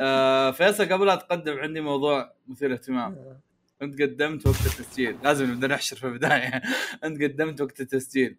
آه 0.00 0.50
فيصل 0.50 0.84
قبل 0.92 1.06
لا 1.06 1.14
تقدم 1.14 1.58
عندي 1.58 1.80
موضوع 1.80 2.32
مثير 2.48 2.72
اهتمام 2.72 3.12
آه. 3.12 3.40
انت 3.82 4.02
قدمت 4.02 4.46
وقت 4.46 4.66
التسجيل. 4.66 5.16
لازم 5.24 5.50
نبدأ 5.50 5.66
نحشر 5.66 5.96
في 5.96 6.06
البداية. 6.06 6.62
انت 7.04 7.22
قدمت 7.22 7.60
وقت 7.60 7.80
التسجيل. 7.80 8.36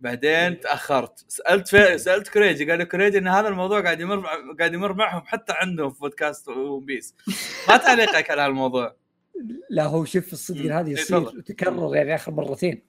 بعدين 0.00 0.60
تأخرت. 0.60 1.24
سألت 1.28 1.68
في... 1.68 1.98
سألت 1.98 2.28
كريجي. 2.28 2.70
قال 2.70 2.78
لي 2.78 2.84
كريجي 2.84 3.18
إن 3.18 3.28
هذا 3.28 3.48
الموضوع 3.48 3.80
قاعد 3.80 4.00
يمر 4.00 4.26
قاعد 4.58 4.74
يمر 4.74 4.92
معهم 4.92 5.22
حتى 5.26 5.52
عندهم 5.56 5.90
في 5.90 6.00
بودكاست 6.00 6.48
ون 6.48 6.84
بيس 6.84 7.14
ما 7.68 7.76
تعليقك 7.76 8.30
على 8.30 8.42
هالموضوع. 8.42 8.96
لا 9.70 9.84
هو 9.84 10.04
شوف 10.04 10.32
الصدق. 10.32 10.74
هذه 10.74 10.86
إيه، 10.86 10.92
يصير. 10.92 11.18
وتكرر 11.18 11.96
يعني 11.96 12.14
آخر 12.14 12.32
مرتين. 12.32 12.82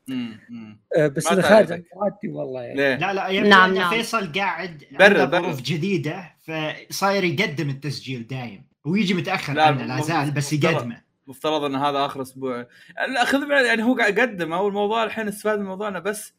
آه، 0.98 1.08
بس 1.08 1.28
أنا 1.28 1.42
خارج 1.42 1.72
عن. 1.72 1.84
ارادتي 1.98 2.28
والله 2.28 2.62
يعني 2.62 2.76
ليه؟ 2.76 2.96
لا 2.96 3.14
لا 3.14 3.28
يبدو 3.28 3.50
نعم، 3.50 3.74
نعم. 3.74 3.90
فيصل 3.94 4.32
قاعد 4.32 4.84
برر. 5.00 5.26
ظروف 5.32 5.62
جديدة 5.62 6.36
فصاير 6.48 7.24
يقدم 7.24 7.70
التسجيل 7.70 8.28
دايم 8.28 8.64
ويجي 8.86 9.14
متأخر 9.14 9.54
لا، 9.54 9.64
عنه 9.64 9.86
لا 9.86 10.02
زال 10.02 10.32
بس. 10.32 10.54
يقدمه 10.54 11.02
مفترض 11.28 11.64
إن 11.64 11.76
هذا 11.76 12.06
آخر 12.06 12.22
أسبوع 12.22 12.68
لا 13.14 13.26
خذ 13.26 13.48
بعين 13.48 13.66
يعني 13.66 13.84
هو 13.84 13.96
قاعد 13.96 14.18
يقدم 14.18 14.54
أو 14.54 14.68
الموضوع 14.68 15.04
الحين 15.04 15.28
استفاد 15.28 15.60
من 15.60 15.66
موضوعنا 15.66 16.00
بس 16.00 16.34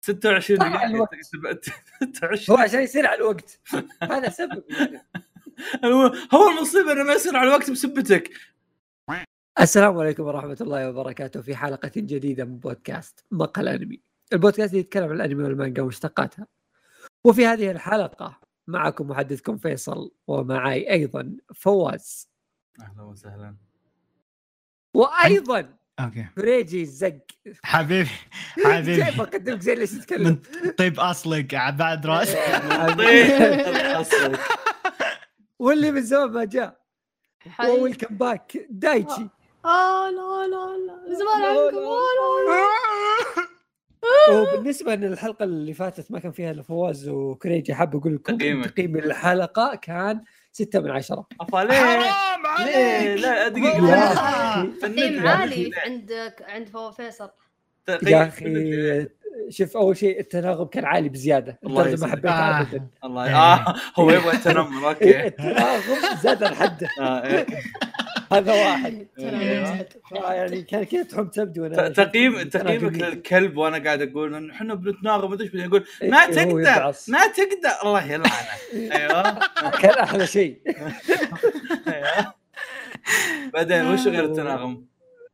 26 0.00 0.60
طلع 0.60 0.68
دقيقه 0.68 1.08
الوقت. 1.34 1.64
26 2.14 2.58
هو 2.58 2.64
عشان 2.64 2.80
يصير 2.82 3.06
على 3.06 3.16
الوقت 3.16 3.60
هذا 4.02 4.28
سبب 4.28 4.62
يعني. 4.70 5.06
هو 5.84 6.14
هو 6.34 6.48
المصيبة 6.48 6.92
إنه 6.92 7.02
ما 7.02 7.12
يصير 7.12 7.36
على 7.36 7.48
الوقت 7.48 7.70
بسبتك 7.70 8.30
السلام 9.60 9.98
عليكم 9.98 10.22
ورحمة 10.22 10.56
الله 10.60 10.88
وبركاته 10.88 11.42
في 11.42 11.56
حلقة 11.56 11.90
جديدة 11.96 12.44
من 12.44 12.58
بودكاست 12.58 13.24
مقهى 13.30 13.62
الأنمي. 13.62 14.00
البودكاست 14.32 14.70
اللي 14.70 14.80
يتكلم 14.80 15.04
عن 15.04 15.12
الأنمي 15.12 15.44
والمانجا 15.44 15.82
ومشتقاتها 15.82 16.46
وفي 17.24 17.46
هذه 17.46 17.70
الحلقة 17.70 18.40
معكم 18.66 19.08
محدثكم 19.08 19.56
فيصل 19.56 20.12
ومعي 20.26 20.90
أيضا 20.90 21.36
فواز. 21.54 22.28
أهلا 22.80 23.02
وسهلا. 23.02 23.56
وأيضا 24.94 25.74
أوكي. 26.00 26.26
فريجي 26.36 26.82
الزق. 26.82 27.20
حبيبي 27.64 28.10
زي 28.58 28.64
حبيبي 28.74 29.18
بقدمك 29.18 29.60
زي 29.60 29.72
اللي 29.72 29.86
من 29.92 30.00
تتكلم؟ 30.00 30.42
طيب 30.78 31.00
أصلك 31.00 31.54
بعد 31.54 32.06
رأس. 32.06 32.32
طيب 32.98 33.30
أصلك. 34.00 34.40
واللي 35.58 35.90
من 35.90 36.02
زمان 36.02 36.30
ما 36.30 36.44
جاء. 36.44 36.80
ويلكم 37.60 38.16
باك 38.16 38.66
دايتشي. 38.70 39.28
آه 39.64 40.10
لا 40.10 40.46
لا. 40.46 40.76
لا 40.76 41.14
زمان 41.14 41.42
عنكم. 41.42 41.76
آه، 41.78 42.00
لا 42.46 42.50
لا. 42.50 42.70
وبالنسبه 44.40 44.94
إن 44.94 45.04
الحلقة 45.04 45.44
اللي 45.44 45.74
فاتت 45.74 46.10
ما 46.12 46.18
كان 46.18 46.32
فيها 46.32 46.50
إلا 46.50 46.62
فواز 46.62 47.08
وكريجي 47.08 47.74
حاب 47.74 47.96
أقول 47.96 48.14
لكم. 48.14 48.36
تقييم 48.36 48.96
الحلقة 48.96 49.74
كان 49.74 50.20
ستة 50.52 50.80
من 50.80 50.90
عشرة. 50.90 51.26
أفا 51.40 51.56
ليه؟ 51.64 52.10
عليك. 52.44 53.20
لا 53.20 53.48
أخي. 53.48 54.70
تقييم 54.80 55.26
عالي 55.26 55.70
عندك 55.86 56.44
عند 56.48 56.68
فو- 56.68 56.90
فيصل. 56.90 57.30
يا 58.02 58.26
أخي 58.28 59.08
شوف 59.48 59.76
أول 59.76 59.96
شيء 59.96 60.20
التناغم 60.20 60.66
كان 60.66 60.84
عالي 60.84 61.08
بزيادة. 61.08 61.58
الله 61.66 61.96
ما. 62.00 62.06
حبيته 62.06 62.30
آه. 62.30 62.60
ابدا 62.60 62.86
الله 63.04 63.36
آه 63.36 63.74
هو 63.98 64.10
يبغى 64.10 64.32
التنمر 64.36 64.88
أوكي. 64.88 65.26
التناغم 65.26 66.16
زاد 66.22 66.42
عن 66.44 66.54
حده. 66.54 66.88
آه، 67.00 67.26
إيه. 67.26 67.46
هذا 68.32 68.52
واحد. 68.52 69.06
أيوة. 69.18 70.32
يعني 70.32 70.62
كان 70.62 70.84
كذا 70.84 71.02
تحم 71.02 71.26
تبدو 71.26 71.68
تقييم 71.68 72.42
تقييمك 72.42 72.92
للكلب 72.92 73.56
وأنا 73.56 73.84
قاعد 73.84 74.02
أقول 74.02 74.34
إنه 74.34 74.52
إحنا 74.52 74.74
بنتناغم 74.74 75.30
مدري 75.30 75.46
إيش 75.46 75.54
ما 75.54 75.62
إيه، 75.62 76.44
هو 76.44 76.60
تقدر. 76.62 76.94
ما 77.08 77.26
تقدر. 77.26 77.82
الله 77.84 78.12
يلعنه 78.12 78.32
أيوه. 78.96 79.38
كان 79.70 79.94
أحلى 79.98 80.26
شيء. 80.26 80.60
أيوه. 81.88 82.34
بعدين 83.52 83.86
وش 83.86 84.06
غير 84.06 84.24
التناغم؟ 84.24 84.86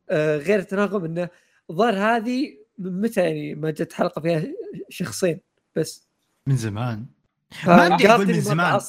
آه، 0.09 0.37
غير 0.37 0.59
التناغم 0.59 1.05
إنه 1.05 1.29
ظهر 1.71 1.93
هذه 1.93 2.57
من 2.77 3.01
متى 3.01 3.21
يعني 3.21 3.55
ما 3.55 3.71
جت 3.71 3.93
حلقة 3.93 4.21
فيها 4.21 4.43
شخصين 4.89 5.39
بس. 5.75 6.07
من 6.47 6.55
زمان. 6.55 7.05
ما 7.67 7.85
أدري 7.85 7.95
أقول 7.95 7.99
فقاطني 8.07 8.33
من 8.33 8.33
ما 8.33 8.39
زمان. 8.39 8.79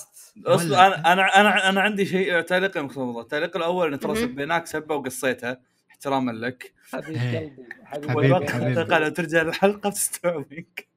أنا 0.46 1.12
أنا 1.12 1.40
أنا 1.40 1.68
أنا 1.68 1.80
عندي 1.80 2.06
شيء 2.06 2.40
تعليق 2.40 2.78
مخصوص 2.78 2.98
الموضوع 2.98 3.22
التعليق 3.22 3.56
الأول 3.56 3.92
إن 3.92 3.98
ترى. 3.98 4.14
سبيناك 4.16 4.66
سبه 4.66 4.94
وقصيتها 4.94 5.60
احتراما 5.90 6.32
لك 6.32 6.72
حبيب 6.92 7.16
إيه. 7.16 7.56
قلبي 7.92 8.34
حبيبي، 8.34 8.48
حبيبي. 8.48 8.98
لو 8.98 9.08
ترجع 9.08 9.42
للحلقة 9.42 9.90
تستوعب 9.90 10.44
منك 10.50 10.88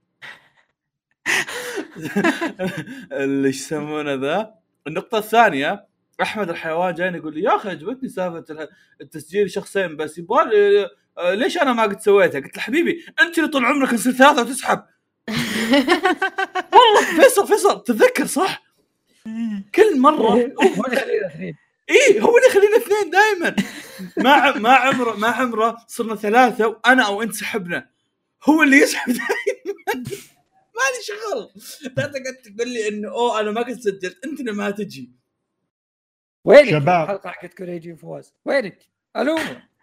اللي 3.11 3.49
يسمونه 3.49 4.13
ذا 4.13 4.53
النقطة 4.87 5.17
الثانية 5.17 5.85
أحمد 6.21 6.49
الحيوان 6.49 6.93
جاي 6.93 7.13
يقول 7.13 7.33
لي 7.33 7.41
يا 7.41 7.55
أخي 7.55 7.69
عجبتني 7.69 8.09
سالفة 8.09 8.67
التسجيل 9.01 9.51
شخصين 9.51 9.95
بس 9.95 10.17
يبغى 10.17 10.41
آه، 11.17 11.33
ليش 11.33 11.57
أنا 11.57 11.73
ما 11.73 11.83
قد 11.83 11.99
سويتها؟ 11.99 12.41
قلت 12.41 12.57
له 12.57 12.63
حبيبي 12.63 13.05
أنت 13.21 13.37
اللي 13.37 13.49
طول 13.49 13.65
عمرك 13.65 13.91
تصير 13.91 14.13
ثلاثة 14.13 14.41
وتسحب 14.41 14.83
والله 16.73 17.21
فيصل 17.21 17.47
فيصل 17.47 17.83
تتذكر 17.83 18.25
صح؟ 18.25 18.63
كل 19.75 19.99
مرة 19.99 20.29
هو 20.31 20.39
اللي 20.85 20.95
خلينا 21.01 21.27
اثنين. 21.27 21.57
اي 21.89 22.21
هو 22.21 22.37
اللي 22.37 22.47
يخلينا 22.49 22.77
اثنين 22.77 23.09
دائما 23.09 23.55
ما 24.17 24.57
ما 24.57 24.69
عمره 24.73 25.15
ما 25.15 25.27
عمره 25.27 25.77
صرنا 25.87 26.15
ثلاثة 26.15 26.67
وأنا 26.67 27.07
أو 27.07 27.21
أنت 27.21 27.33
سحبنا. 27.33 27.89
هو 28.43 28.63
اللي 28.63 28.77
يسحب 28.77 29.13
دائما 29.13 30.03
ما 30.75 30.81
لي 30.91 31.03
شغل. 31.03 31.49
لا 31.97 32.05
تقعد 32.07 32.35
تقول 32.35 32.69
لي 32.69 32.87
إنه 32.87 33.09
أوه 33.09 33.39
أنا 33.39 33.51
ما 33.51 33.61
قد 33.61 33.73
سجلت 33.79 34.25
أنت 34.25 34.39
اللي 34.39 34.51
ما 34.51 34.71
تجي. 34.71 35.11
وينك؟ 36.45 36.69
شباب. 36.69 37.03
الحلقة 37.03 37.29
حقت 37.29 37.53
كوريجي 37.57 37.93
وفواز 37.93 38.33
وينك؟ 38.45 38.79
ألو 39.17 39.37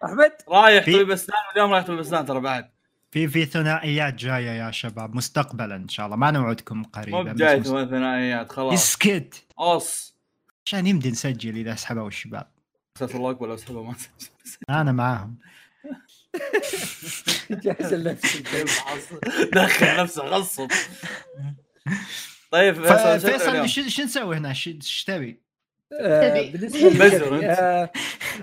أحمد؟ 0.05 0.33
رايح 0.49 0.85
في- 0.85 0.93
طبيب 0.93 1.11
اسنان 1.11 1.39
واليوم 1.49 1.73
رايح 1.73 1.87
طبيب 1.87 1.99
اسنان 1.99 2.27
ترى 2.27 2.41
بعد. 2.41 2.71
في 3.11 3.29
في 3.29 3.45
ثنائيات 3.45 4.15
جاية 4.15 4.51
يا 4.51 4.71
شباب 4.71 5.15
مستقبلا 5.15 5.77
إن 5.77 5.89
شاء 5.89 6.07
الله. 6.07 6.17
ما 6.17 6.31
نوعدكم 6.31 6.85
قريبا 6.85 7.23
مو 7.23 7.63
ثمان 7.63 7.89
ثنائيات 7.89 8.53
خلاص. 8.53 8.73
اسكت 8.73 9.45
اوص 9.59 10.15
عشان 10.67 10.87
يمدي 10.87 11.11
نسجل 11.11 11.57
إذا 11.57 11.75
سحبوا 11.75 12.09
الشباب. 12.09 12.51
أساس 12.97 13.15
الله 13.15 13.31
أكبر 13.31 13.49
لو 13.49 13.57
سحبه 13.57 13.83
ما 13.83 13.95
سجل. 13.99 14.57
أنا 14.71 14.93
معاهم. 14.93 15.39
جاهز 17.51 17.95
لنفسي 17.95 18.43
دخل 19.55 20.03
نفسه 20.03 20.23
غصب. 20.23 20.69
طيب 22.51 22.75
فيصل 23.19 23.69
شو 23.69 24.03
نسوي 24.03 24.37
هنا؟ 24.37 24.49
إيش 24.49 25.05
تبي؟ 25.07 25.41
آه، 26.01 26.29
تبي. 26.29 26.59
بالنسبة. 26.59 27.47
آه، 27.47 27.93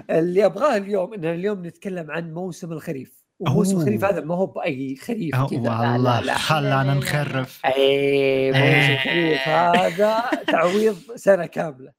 اللي 0.10 0.46
أبغاه 0.46 0.78
اليوم 0.78 1.14
إن 1.14 1.26
اليوم 1.26 1.66
نتكلم 1.66 2.12
عن 2.12 2.34
موسم 2.34 2.72
الخريف. 2.72 3.25
وموسم 3.40 3.72
أوه. 3.74 3.82
الخريف 3.82 4.04
هذا 4.06 4.22
ما 4.22 4.36
هو 4.36 4.46
بأي 4.46 4.96
خريف 4.96 5.36
أه، 5.36 5.48
كذا 5.48 5.60
والله 5.60 5.98
لا 5.98 6.26
لا 6.26 6.38
خلانا 6.38 6.70
لا، 6.70 6.84
لا، 6.84 6.94
لا. 6.94 6.94
نخرف 6.94 7.62
اي 7.66 8.52
موسم 8.52 8.62
إيه. 8.64 8.94
الخريف 8.96 9.48
هذا 9.48 10.24
تعويض 10.48 10.96
سنة 11.16 11.46
كاملة. 11.46 11.92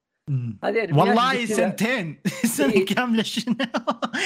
هذه 0.64 0.94
والله 0.98 1.46
سنتين 1.46 2.20
سنة 2.56 2.72
إيه. 2.72 2.86
كاملة 2.86 3.22
شنو؟ 3.22 3.54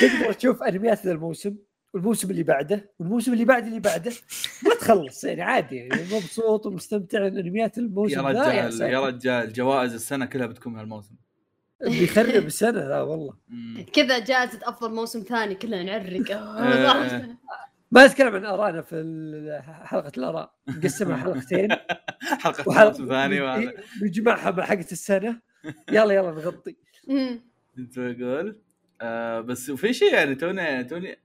تقدر 0.01 0.33
تشوف 0.33 0.63
انميات 0.63 1.07
ذا 1.07 1.13
الموسم 1.13 1.57
والموسم 1.95 2.31
اللي 2.31 2.43
بعده 2.43 2.93
والموسم 2.99 3.33
اللي 3.33 3.45
بعد 3.45 3.67
اللي 3.67 3.81
بعده 3.81 4.13
ما 4.65 4.75
تخلص 4.81 5.25
يعني 5.25 5.43
عادي 5.43 5.77
يعني 5.77 6.03
مبسوط 6.03 6.67
ومستمتع 6.67 7.27
إن 7.27 7.39
انميات 7.39 7.79
يا 7.79 7.83
الموسم 7.83 8.29
ذا 8.29 8.49
رجال. 8.49 8.81
يا 8.93 9.07
رجال 9.07 9.53
جوائز 9.53 9.95
السنة 9.95 10.27
كلها 10.27 10.47
بتكون 10.47 10.73
من 10.73 10.81
الموسم 10.81 11.15
بيخرب 11.83 12.47
السنة 12.53 12.89
لا 12.89 13.01
والله. 13.01 13.35
كذا 13.93 14.19
جائزة 14.19 14.61
أفضل 14.63 14.95
موسم 14.95 15.21
ثاني 15.23 15.55
كلنا 15.55 15.83
نعرق. 15.83 16.31
إيه. 17.11 17.39
ما 17.93 18.07
نتكلم 18.07 18.35
عن 18.35 18.45
ارائنا 18.45 18.83
في 18.83 18.97
ال- 18.97 19.63
حلقة 19.87 20.13
الآراء. 20.19 20.55
نقسمها 20.69 21.17
حلقتين. 21.17 21.69
حلقة 22.23 22.69
وحلقة 22.69 22.89
موسم 22.91 23.09
ثاني 23.09 23.41
وهذا. 23.41 23.73
نجمعها 24.03 24.51
مع 24.51 24.65
حلقه 24.65 24.87
السنة. 24.93 25.41
يلا 25.91 26.15
يلا 26.15 26.31
نغطي. 26.31 26.77
مم. 27.09 27.41
كنت 27.77 27.99
بقول 27.99 28.61
آه 29.03 29.41
بس 29.41 29.71
وفي 29.71 29.93
شيء 29.93 30.15
يعني 30.15 30.35
توني 30.35 30.85
توني 30.85 31.17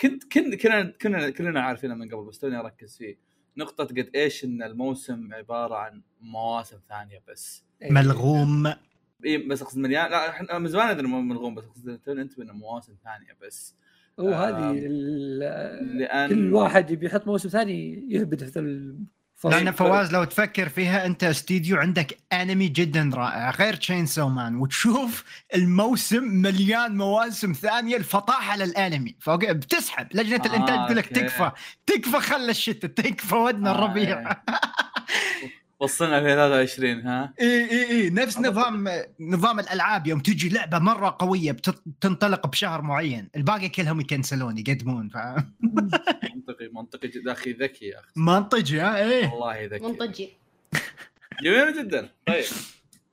كنت 0.00 0.32
كن 0.32 0.56
كنا 0.56 0.82
كنا 1.02 1.30
كلنا 1.30 1.60
عارفينها 1.60 1.96
من 1.96 2.08
قبل 2.14 2.24
بس 2.28 2.38
توني 2.38 2.56
أركز 2.56 2.96
فيه. 2.96 3.18
نقطة 3.56 3.84
قد 3.84 4.10
إيش 4.14 4.44
إن 4.44 4.62
الموسم 4.62 5.34
عبارة 5.34 5.74
عن 5.74 6.02
مواسم 6.20 6.78
ثانية 6.88 7.22
بس. 7.28 7.64
ملغوم. 7.90 8.74
اي 9.24 9.38
بس 9.38 9.62
أقصد 9.62 9.78
مليان 9.78 10.10
لا 10.10 10.30
إحنا 10.30 10.58
من 10.58 10.68
زمان 10.68 10.88
أدري 10.88 11.06
إنه 11.06 11.20
ملغوم 11.20 11.54
بس 11.54 11.64
أقصد 11.64 11.88
أنت 12.08 12.38
انه 12.38 12.52
مواسم 12.52 12.92
ثانية 13.04 13.36
بس 13.42 13.74
وهذه 14.18 14.70
آم، 14.70 14.76
ال- 14.78 15.98
لأن 15.98 16.28
كل 16.28 16.54
واحد 16.54 16.90
يبي 16.90 17.06
يحط 17.06 17.26
موسم 17.26 17.48
ثاني 17.48 18.06
يهبد 18.10 18.44
في 18.44 18.58
الفصل 18.58 19.50
لأن 19.50 19.70
فواز 19.70 20.12
لو 20.12 20.24
تفكر 20.24 20.68
فيها 20.68 21.06
أنت 21.06 21.24
استديو 21.24 21.76
عندك 21.76 22.18
انمي 22.32 22.68
جدا 22.68 23.10
رائع 23.14 23.50
غير 23.50 23.74
Chainsaw 23.74 24.28
Man 24.28 24.56
وتشوف 24.56 25.24
الموسم 25.54 26.24
مليان 26.24 26.96
مواسم 26.96 27.52
ثانية 27.52 27.96
الفطاحة 27.96 28.56
للانمي 28.56 29.16
فبتسحب 29.20 30.06
لجنة 30.14 30.42
آه، 30.44 30.46
الإنتاج 30.46 30.84
تقول 30.84 30.96
لك. 30.96 31.06
تكفى 31.06 31.50
تكفى 31.86 32.20
خلى 32.20 32.50
الشتاء 32.50 32.90
تكفى 32.90 33.34
ودنا 33.34 33.70
آه، 33.70 33.74
الربيع 33.74 34.30
إيه. 34.30 34.42
وصلنا 35.82 36.18
2023 36.18 37.00
ها؟ 37.00 37.34
إي 37.40 37.70
إي 37.70 37.90
إي. 37.90 38.10
نفس 38.10 38.38
نظام 38.38 38.88
نظام 39.20 39.60
الألعاب. 39.60 40.06
يوم 40.06 40.20
تجي 40.20 40.48
لعبة 40.48 40.78
مرة 40.78 41.16
قوية 41.18 41.52
بتنطلق 41.52 42.46
بشهر 42.46 42.82
معين. 42.82 43.28
الباقي 43.36 43.68
كلهم 43.68 44.00
يكنسلون 44.00 44.58
يقدمون 44.58 45.08
فاهم؟ 45.08 45.52
منطقي 46.34 46.68
منطقي 46.72 47.08
جدا. 47.08 47.32
أخي 47.32 47.52
ذكي 47.52 47.86
يا 47.86 48.00
أخي. 48.00 48.08
منطقي 48.16 48.78
ها؟ 48.80 48.96
إيه. 48.98 49.28
والله 49.32 49.64
ذكي. 49.64 49.84
منطجي 49.86 50.28
جميل 51.42 51.74
جدا. 51.82 52.08
طيب. 52.26 52.44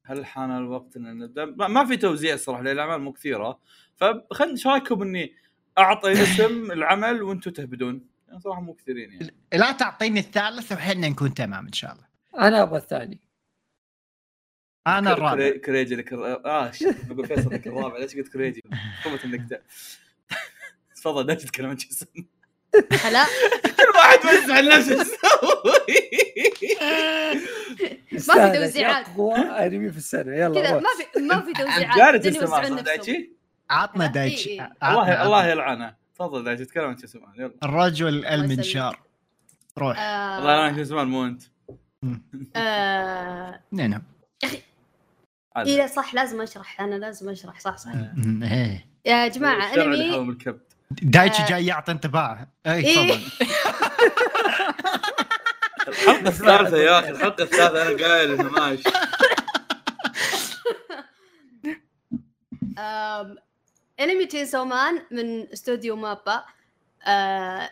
هل 0.06 0.26
حان 0.26 0.58
الوقت 0.58 0.98
إن 0.98 1.18
نبدأ؟ 1.18 1.46
ما- 1.46 1.68
ما 1.68 1.86
في 1.86 1.98
توزيع 1.98 2.36
صراحة 2.38 2.62
لأن 2.64 2.74
الأعمال 2.74 3.02
مو 3.02 3.12
كثيرة. 3.14 3.60
فخلنا 3.98 4.52
إيش 4.52 4.68
رأيكم 4.68 5.02
إني 5.02 5.34
أعطي 5.78 6.12
اسم 6.12 6.72
العمل 6.72 7.24
وأنتم 7.24 7.52
تهبدون؟ 7.52 8.02
يعني 8.28 8.40
صراحة 8.40 8.62
مو 8.62 8.74
كثيرين 8.74 9.12
يعني. 9.12 9.34
لا 9.54 9.72
تعطيني 9.72 10.20
الثالث 10.20 10.72
وحنا 10.72 11.10
نكون 11.10 11.34
تمام 11.34 11.66
إن 11.66 11.74
شاء 11.74 11.92
الله. 11.94 12.09
أنا 12.38 12.62
أبغى 12.62 12.78
الثاني. 12.78 13.20
أنا 14.88 15.14
الرابع. 15.14 15.36
كري- 15.36 15.60
كريجي 15.60 15.96
لك 15.96 16.14
آه 16.14 16.72
بقول 17.08 17.28
فيصل 17.28 17.54
لك 17.54 17.68
الرابع. 17.68 17.98
ليش 17.98 18.16
قلت 18.16 18.28
كريجي؟ 18.34 18.64
قمت 19.06 19.26
النكته 19.26 19.58
تفضل 20.96 21.28
لا 21.28 21.34
تتكلم 21.34 21.70
عن 21.70 21.76
جيسون 21.76 22.08
هلا. 23.04 23.26
كل 23.64 23.90
واحد 23.96 24.26
ما 24.26 24.32
يسمع 24.32 24.60
نفسه. 24.60 24.94
يسوي 25.02 25.76
يستاهل 28.12 28.66
توزيعات. 28.66 29.08
اقوى 29.08 29.36
انمي 29.36 29.92
في 29.92 29.98
السنة. 29.98 30.36
يلا 30.36 30.62
كذا. 30.62 30.80
ما 30.80 30.90
في 31.14 31.20
ما 31.22 31.42
في 31.42 31.54
توزيعات. 31.54 32.22
جالس. 32.24 32.82
دايتشي؟ 32.82 33.32
عطنا 33.70 34.08
دايتشي. 34.08 34.50
إيه، 34.50 34.62
إيه. 34.62 34.92
الله. 34.92 35.24
الله 35.24 35.48
يلعنه. 35.48 35.96
تفضل 36.16 36.44
دايتشي 36.44 36.66
تكلم 36.66 36.86
عن 36.86 36.96
جيسون 36.96 37.22
يلا 37.36 37.54
الرجل 37.64 38.26
المنشار. 38.26 39.00
روح. 39.78 40.00
آه، 40.00 40.38
الله 40.40 40.54
يلعنك 40.54 40.76
جيسون 40.76 41.08
مو 41.08 41.26
انت 41.26 41.44
آه، 42.56 43.60
نعم. 43.72 44.02
عادي. 45.56 45.72
اي 45.72 45.78
لا 45.78 45.88
صح 45.88 46.14
لازم 46.14 46.42
أشرح 46.42 46.82
أنا 46.82 46.96
لازم 46.96 47.30
أشرح 47.30 47.60
صح 47.60 47.78
صح. 47.78 47.92
م- 48.16 48.44
إيه. 48.44 48.86
يا 49.06 49.28
جماعة 49.28 49.74
اللي 49.74 50.16
أنمي. 50.16 50.36
دايتشي 50.92 51.44
آه. 51.44 51.48
جاي 51.48 51.66
يعطي 51.66 51.92
انطباع. 51.92 52.48
اي 52.68 52.74
إيه. 52.86 52.96
تفضل. 53.14 53.22
الحلقة 55.88 56.28
الثالثة 56.28 56.78
يا 56.78 57.00
أخي 57.00 57.10
الحلقة 57.10 57.44
الثالثة 57.44 57.82
أنا 57.92 58.08
قايل 58.08 58.32
إنه 58.40 58.50
ماشي 58.52 58.84
أنمي 64.00 64.26
Chainsaw 64.26 64.66
Man 64.66 65.02
من 65.12 65.48
استوديو 65.54 65.96
MAPPA. 65.96 66.44
آه، 67.08 67.70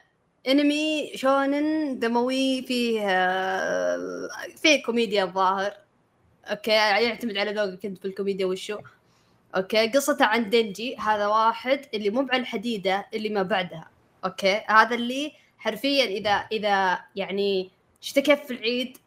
انمي 0.47 1.11
شونن 1.15 1.99
دموي 1.99 2.61
فيه 2.61 3.01
آه، 3.09 4.19
فيه 4.55 4.83
كوميديا 4.83 5.23
الظاهر. 5.23 5.73
أوكي 6.45 6.71
يعتمد 6.71 7.37
على 7.37 7.51
ذوقك 7.53 7.85
انت 7.85 7.97
في 7.97 8.05
الكوميديا 8.05 8.45
وال 8.45 8.57
show 8.57 8.79
أوكي 9.55 9.87
قصته 9.87 10.25
عن 10.25 10.49
دنجي 10.49 10.95
هذا 10.97 11.27
واحد 11.27 11.81
اللي 11.93 12.09
مو 12.09 12.27
على 12.31 12.41
الحديده 12.41 13.07
اللي 13.13 13.29
ما 13.29 13.43
بعدها. 13.43 13.89
أوكي 14.25 14.61
هذا 14.67 14.95
اللي 14.95 15.31
حرفيا 15.57 16.05
إذا 16.05 16.31
إذا 16.31 16.99
يعني 17.15 17.71
شفت 18.01 18.19
كيف 18.19 18.39
في 18.39 18.53
العيد 18.53 18.97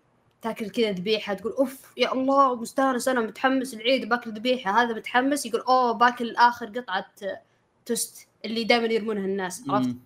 تاكل 0.43 0.71
كذا 0.71 0.93
ذبيحة 0.93 1.35
تقول 1.35 1.53
أوف 1.53 1.93
يا 1.97 2.13
الله 2.13 2.55
مستانس 2.57 3.09
أنا 3.09 3.21
متحمس 3.21 3.75
العيد 3.75 4.09
باكل 4.09 4.31
ذبيحة 4.31 4.83
هذا 4.83 4.95
متحمس 4.95 5.47
يقول 5.47 5.61
أوه 5.61 5.93
باكل 5.93 6.37
آخر 6.37 6.67
قطعة 6.67 7.07
توست 7.87 8.29
اللي 8.45 8.65
دائما 8.65 8.87
يرمونها 8.87 9.25
الناس 9.25 9.65
عرفت. 9.69 9.97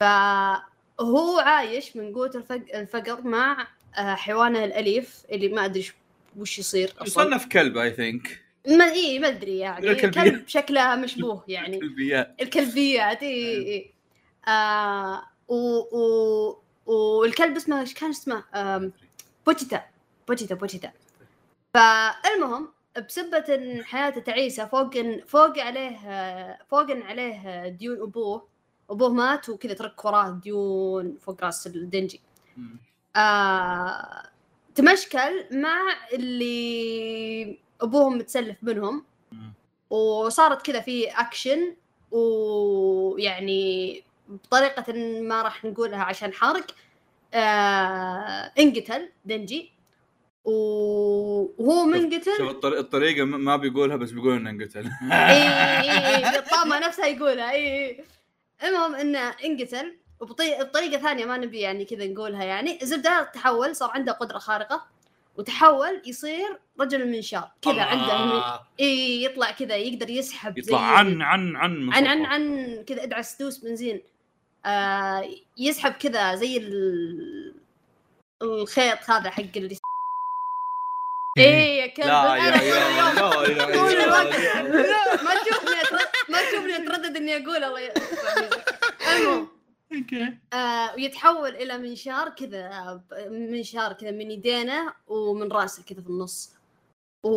فهو 0.00 1.38
عايش 1.38 1.96
من 1.96 2.12
الفق- 2.36 2.74
الفقر 2.74 3.22
مع 3.22 3.66
آه، 3.98 4.14
حيوانه 4.14 4.64
الأليف 4.64 5.22
اللي 5.32 5.48
ما 5.48 5.64
أدري 5.64 5.82
ش- 5.82 5.94
وش 6.38 6.58
يصير 6.58 6.88
أصلا. 6.98 7.06
يصنف 7.24 7.46
كلب 7.46 7.76
I 7.78 7.90
think 7.92 8.42
ما 8.68 8.84
اي 8.92 9.18
ما 9.18 9.28
أدري 9.28 9.58
يعني. 9.58 9.90
الكلبية. 9.90 10.22
كلب 10.22 10.48
شكلها 10.48 10.96
مشبوه 10.96 11.44
يعني. 11.48 11.78
كلبيات 11.80 12.34
الكلبيات 12.42 13.22
اي 13.22 13.28
اي 13.28 13.72
اي 13.74 13.90
آه 14.52 15.22
و 15.48 15.78
و 15.98 16.62
والكلب 16.86 17.56
اسمه 17.56 17.80
إيش 17.80 17.94
كان 17.94 18.10
اسمه؟ 18.10 18.44
بوتيتا. 19.46 19.82
بوتيتا 20.28 20.54
بوتيتا. 20.54 20.90
فالمهم 21.74 22.68
بسبة 23.08 23.44
إن 23.54 23.84
حياته 23.84 24.20
تعيسة 24.20 24.64
فوق 24.66 24.96
إن 24.96 25.20
فوق 25.26 25.58
عليه 25.58 25.96
فوق 26.70 26.90
إن 26.90 27.02
عليه 27.02 27.68
ديون 27.68 28.02
أبوه 28.02 28.48
ابوه 28.90 29.08
مات 29.12 29.48
وكذا 29.48 29.74
ترك 29.74 30.04
وراه 30.04 30.30
ديون 30.42 31.16
فوق 31.20 31.44
راس 31.44 31.66
الدنجي. 31.66 32.20
آه 33.16 34.22
تمشكل 34.74 35.44
مع 35.50 35.78
اللي 36.12 37.58
أبوهم 37.80 38.18
متسلف 38.18 38.56
منهم. 38.62 39.04
وصارت 39.90 40.62
كذا 40.66 40.80
في 40.80 41.06
اكشن 41.08 41.74
ويعني 42.10 44.02
بطريقة 44.28 44.92
ما 45.22 45.42
راح 45.42 45.64
نقولها 45.64 46.02
عشان 46.04 46.32
حرق 46.32 46.66
آه 47.34 48.52
انقتل 48.58 49.08
دنجي. 49.24 49.72
وهو 50.44 51.84
منقتل. 51.84 52.36
شوف 52.38 52.50
الطر- 52.50 52.78
الطريقة 52.78 53.24
م- 53.24 53.40
ما 53.44 53.56
بيقولها 53.56 53.96
بس 53.96 54.10
بيقول 54.10 54.36
إنه 54.36 54.50
انقتل. 54.50 54.90
اي 55.12 55.42
اي 55.80 56.16
اي 56.16 56.38
الطامة 56.38 56.78
نفسها 56.78 57.06
يقولها 57.06 57.50
اي 57.50 57.88
اي 57.88 58.04
المهم 58.64 58.94
إنه 58.94 59.34
انقتل 59.44 59.96
وبطريقه 60.20 60.98
ثانية 60.98 61.24
ما 61.24 61.36
نبي 61.36 61.60
يعني 61.60 61.84
كذا 61.84 62.06
نقولها 62.06 62.44
يعني. 62.44 62.82
الزبده 62.82 63.22
تحول 63.34 63.76
صار 63.76 63.90
عنده 63.90 64.12
قدرة 64.12 64.38
خارقة 64.38 64.86
وتحول 65.36 66.02
يصير 66.06 66.58
رجل 66.80 67.02
المنشار 67.02 67.50
كذا 67.62 67.82
عنده 67.82 68.24
الله. 68.24 68.60
إي 68.80 69.24
يطلع 69.24 69.50
كذا 69.50 69.76
يقدر 69.76 70.10
يسحب 70.10 70.58
يطلع 70.58 70.80
عن 70.80 71.22
عن 71.22 71.56
عن 71.56 71.92
عن 71.92 72.06
عن 72.06 72.24
عن 72.24 72.74
كذا 72.86 73.02
ادعس 73.02 73.38
دوس 73.42 73.58
بنزين 73.58 74.02
آه 74.66 75.28
يسحب 75.58 75.92
كذا 75.92 76.34
زي 76.34 76.56
ال... 76.56 77.54
الخيط 78.42 79.10
هذا 79.10 79.30
حق 79.30 79.42
اللي 79.56 79.78
إيه. 81.38 81.80
يا 81.80 81.86
كلب. 81.86 82.06
لا 82.06 82.36
يا 82.36 82.50
لا 84.60 84.82
لا، 84.82 85.17
إني 87.18 87.36
أقول 87.36 87.64
الله 87.64 87.92
المهم 89.16 89.48
أوكي. 89.94 90.38
آه 90.52 90.94
ويتحول 90.94 91.50
إلى 91.50 91.78
منشار 91.78 92.28
كذا 92.28 93.00
منشار 93.30 93.92
كذا 93.92 94.10
من 94.10 94.30
يدينه 94.30 94.92
ومن 95.06 95.52
رأسه 95.52 95.82
كذا 95.82 96.00
في 96.00 96.08
النص. 96.08 96.52
و... 97.24 97.30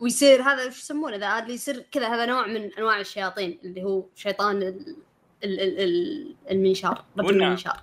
ويصير 0.00 0.42
هذا 0.42 0.66
وش 0.66 0.78
يسمونه 0.78 1.16
ذا؟ 1.16 1.38
اللي 1.38 1.54
يصير 1.54 1.84
كذا 1.92 2.08
هذا 2.08 2.26
نوع 2.26 2.46
من 2.46 2.74
أنواع 2.74 3.00
الشياطين 3.00 3.58
اللي 3.64 3.82
هو 3.82 4.04
شيطان 4.14 4.62
ال... 4.62 4.96
ال... 5.44 5.60
ال... 5.60 5.80
ال... 5.80 6.34
المنشار 6.50 7.04
رجل 7.18 7.26
والنعم. 7.26 7.46
المنشار. 7.46 7.82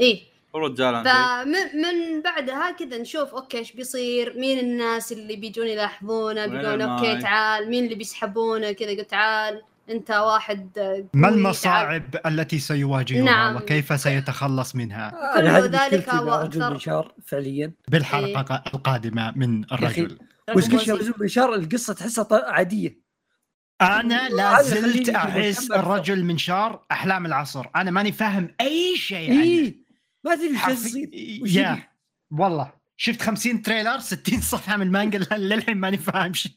إيه. 0.00 0.31
والرجال 0.54 0.94
انت 0.94 1.08
فمن 1.08 1.82
من 1.82 2.22
بعدها 2.22 2.70
كذا 2.70 2.98
نشوف 2.98 3.34
أوكي 3.34 3.58
إيش 3.58 3.72
بيصير 3.72 4.34
مين 4.38 4.58
الناس 4.58 5.12
اللي 5.12 5.36
بيجون 5.36 5.66
يلاحظونه 5.66 6.46
بيقولون 6.46 6.82
أوكي؟ 6.82 7.18
تعال 7.22 7.70
مين 7.70 7.84
اللي 7.84 7.94
بيسحبونه 7.94 8.72
كذا 8.72 8.90
يقول 8.90 9.04
تعال 9.04 9.62
أنت 9.90 10.10
واحد 10.10 10.78
آه، 10.78 10.82
ما 11.14 11.28
قوي، 11.28 11.32
تعال. 11.32 11.34
المصاعب 11.34 12.16
التي 12.26 12.58
سيواجهها 12.58 13.22
نعم. 13.22 13.56
وكيف 13.56 14.00
سيتخلص 14.00 14.74
منها 14.74 15.38
أنا 15.38 15.58
هذه 15.58 15.66
كل 15.66 15.96
ذلك. 15.96 16.56
منشار 16.72 17.14
فعليا 17.26 17.72
بالحلقة 17.88 18.62
القادمة 18.74 19.32
من 19.36 19.64
الرجل 19.72 20.18
مشكلة 20.56 20.76
وسيم. 20.76 20.96
رجل 20.96 21.14
منشار 21.20 21.54
القصة 21.54 21.94
تحسها 21.94 22.26
عادية 22.32 23.02
أنا 23.80 24.28
لا 24.28 24.62
زلت 24.62 25.08
احس. 25.08 25.70
الرجل 25.70 26.24
منشار 26.24 26.84
أحلام 26.92 27.26
العصر 27.26 27.66
أنا 27.76 27.90
ماني 27.90 28.12
فاهم 28.12 28.54
أي 28.60 28.96
شيء 28.96 29.30
عنه 29.30 29.42
اي 29.42 29.81
ما 30.24 30.32
ادري 30.32 30.46
إيش 30.48 30.68
يصير 30.68 31.62
يا؟ 31.62 31.88
والله. 32.30 32.72
شفت 32.96 33.22
50 33.22 33.62
trailer 33.62 33.98
60 33.98 34.40
صفحة 34.40 34.76
من 34.76 34.86
المانجا 34.86 35.18
للحين 35.32 35.76
ماني 35.76 35.98
فاهم 35.98 36.32
شيء 36.32 36.52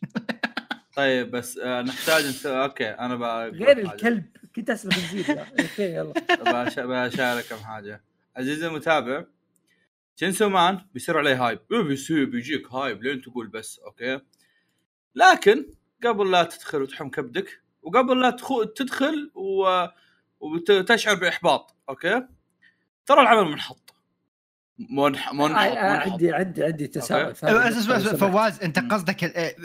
طيب 0.96 1.32
بس 1.32 1.58
آه، 1.58 1.82
نحتاج 1.82 2.26
نس... 2.26 2.46
أوكي 2.46 2.90
أنا 2.90 3.16
بقول 3.16 3.64
غير 3.64 3.76
حاجة. 3.76 3.96
الكلب 3.96 4.26
كنت 4.56 4.70
أسمع 4.70 4.92
خنزير. 4.94 5.40
أوكي 5.40 5.94
يلا. 5.96 6.14
بش- 6.64 6.80
بشارك 6.80 7.46
كم 7.46 7.56
حاجة. 7.58 8.04
عزيزي 8.38 8.68
المتابع 8.68 9.26
Chainsaw 10.16 10.50
Man 10.50 10.82
بيصير 10.94 11.18
عليه 11.18 11.48
hype. 11.48 11.60
إيه 11.72 11.82
بيصير 11.82 12.26
بيجيك 12.26 12.72
هايب 12.74 13.04
لين 13.04 13.22
تقول 13.22 13.48
بس 13.48 13.80
أوكي. 13.80 14.20
لكن 15.16 15.66
قبل 16.04 16.32
لا 16.32 16.44
تدخل 16.44 16.82
وتحوم 16.82 17.10
كبدك 17.10 17.62
وقبل 17.82 18.22
لا 18.22 18.30
تخو... 18.30 18.64
تدخل 18.64 19.32
و... 19.36 19.86
وتشعر 20.40 21.16
بإحباط 21.16 21.76
أوكي. 21.90 22.28
ترى 23.06 23.22
العمل 23.22 23.52
منحط 23.52 23.94
منح... 24.80 25.34
منحط 25.34 25.56
آه، 25.58 25.78
آه، 25.78 25.94
منحط 25.94 26.12
عندي 26.12 26.34
عندي 26.34 26.64
عندي 26.64 26.88
تساؤل 26.88 27.26
أوكي. 27.26 28.18
فواز 28.18 28.64
انت. 28.64 28.80
قصدك 28.80 29.56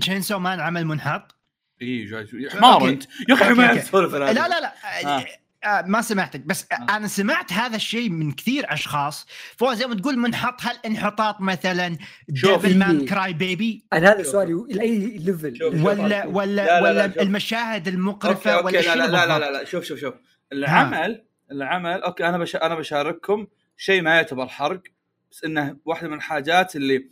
Chainsaw 0.00 0.38
Man 0.38 0.60
عمل 0.60 0.84
منحط 0.86 1.34
إي 1.82 2.04
جاي 2.04 2.50
حمار 2.50 2.74
أوكي. 2.74 2.88
أنت 2.88 3.04
يا 3.28 3.34
أخي 3.34 3.44
أوكي، 3.44 3.54
ما 3.54 3.70
أوكي. 3.70 3.80
تسولف 3.80 4.14
لا 4.14 4.32
لا 4.32 4.60
لا 4.60 4.72
آه. 5.04 5.24
آه 5.64 5.82
ما 5.86 6.02
سمعتك 6.02 6.40
بس 6.40 6.66
آه. 6.72 6.96
أنا 6.96 7.06
سمعت 7.06 7.52
هذا 7.52 7.76
الشيء 7.76 8.10
من 8.10 8.32
كثير 8.32 8.72
أشخاص 8.72 9.26
فهو 9.56 9.74
زي 9.74 9.86
ما 9.86 9.94
تقول 9.94 10.18
منحط 10.18 10.62
هالانحطاط 10.62 11.40
مثلا 11.40 11.98
شوف. 12.34 12.66
Devilman 12.66 13.06
Crybaby 13.06 13.84
أنا 13.92 14.12
هذا. 14.12 14.22
سؤالي 14.22 14.64
لأي 14.70 14.98
level. 15.18 15.64
ولا 15.64 16.26
ولا 16.26 16.46
لا، 16.46 16.80
لا، 16.80 16.80
لا، 16.80 16.82
ولا 16.82 17.08
شوف. 17.08 17.18
المشاهد 17.22 17.88
المقرفة 17.88 18.50
أوكي 18.50 18.78
أوكي 18.78 18.90
ولا 18.90 19.06
لا 19.06 19.06
لا 19.06 19.26
لا, 19.26 19.26
لا؟ 19.26 19.38
لا 19.38 19.58
لا 19.58 19.64
شوف 19.64 19.84
شوف 19.84 20.00
شوف 20.00 20.14
العمل 20.52 21.24
العمل 21.50 22.02
أوكي 22.02 22.28
أنا 22.28 22.38
بش 22.38 22.56
أنا 22.56 22.74
بشارككم 22.74 23.46
شيء 23.76 24.02
ما 24.02 24.14
يعتبر 24.14 24.46
حرق 24.46 24.82
بس 25.30 25.44
إنه 25.44 25.76
واحدة 25.84 26.08
من 26.08 26.14
الحاجات 26.16 26.76
اللي 26.76 27.08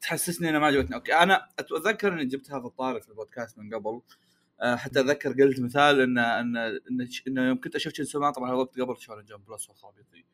تحسسني 0.00 0.48
انها 0.48 0.60
ما 0.60 0.66
عجبتني 0.66 0.94
أوكي 0.96 1.14
أنا 1.14 1.48
أتذكر 1.58 2.12
إني 2.12 2.24
جبت 2.24 2.50
هذا 2.50 2.66
الطاري 2.66 3.00
في 3.00 3.08
البودكاست 3.08 3.58
من 3.58 3.74
قبل 3.74 4.00
آه، 4.60 4.76
حتى 4.76 5.00
أتذكر 5.00 5.32
قلت 5.32 5.60
مثال 5.60 6.00
ان 6.00 6.18
ان 6.18 6.56
إن, 6.56 7.08
إن 7.28 7.36
يوم 7.38 7.60
كنت 7.60 7.74
أشوف 7.76 7.92
Chainsaw 7.94 8.20
Man 8.20 8.32
طبعا 8.32 8.50
الوقت 8.50 8.80
قبل 8.80 8.96
Shonen 9.00 9.24
Jump 9.24 9.44
Plus 9.44 9.68
والخرابيط. 9.68 10.04
إيه، 10.14 10.24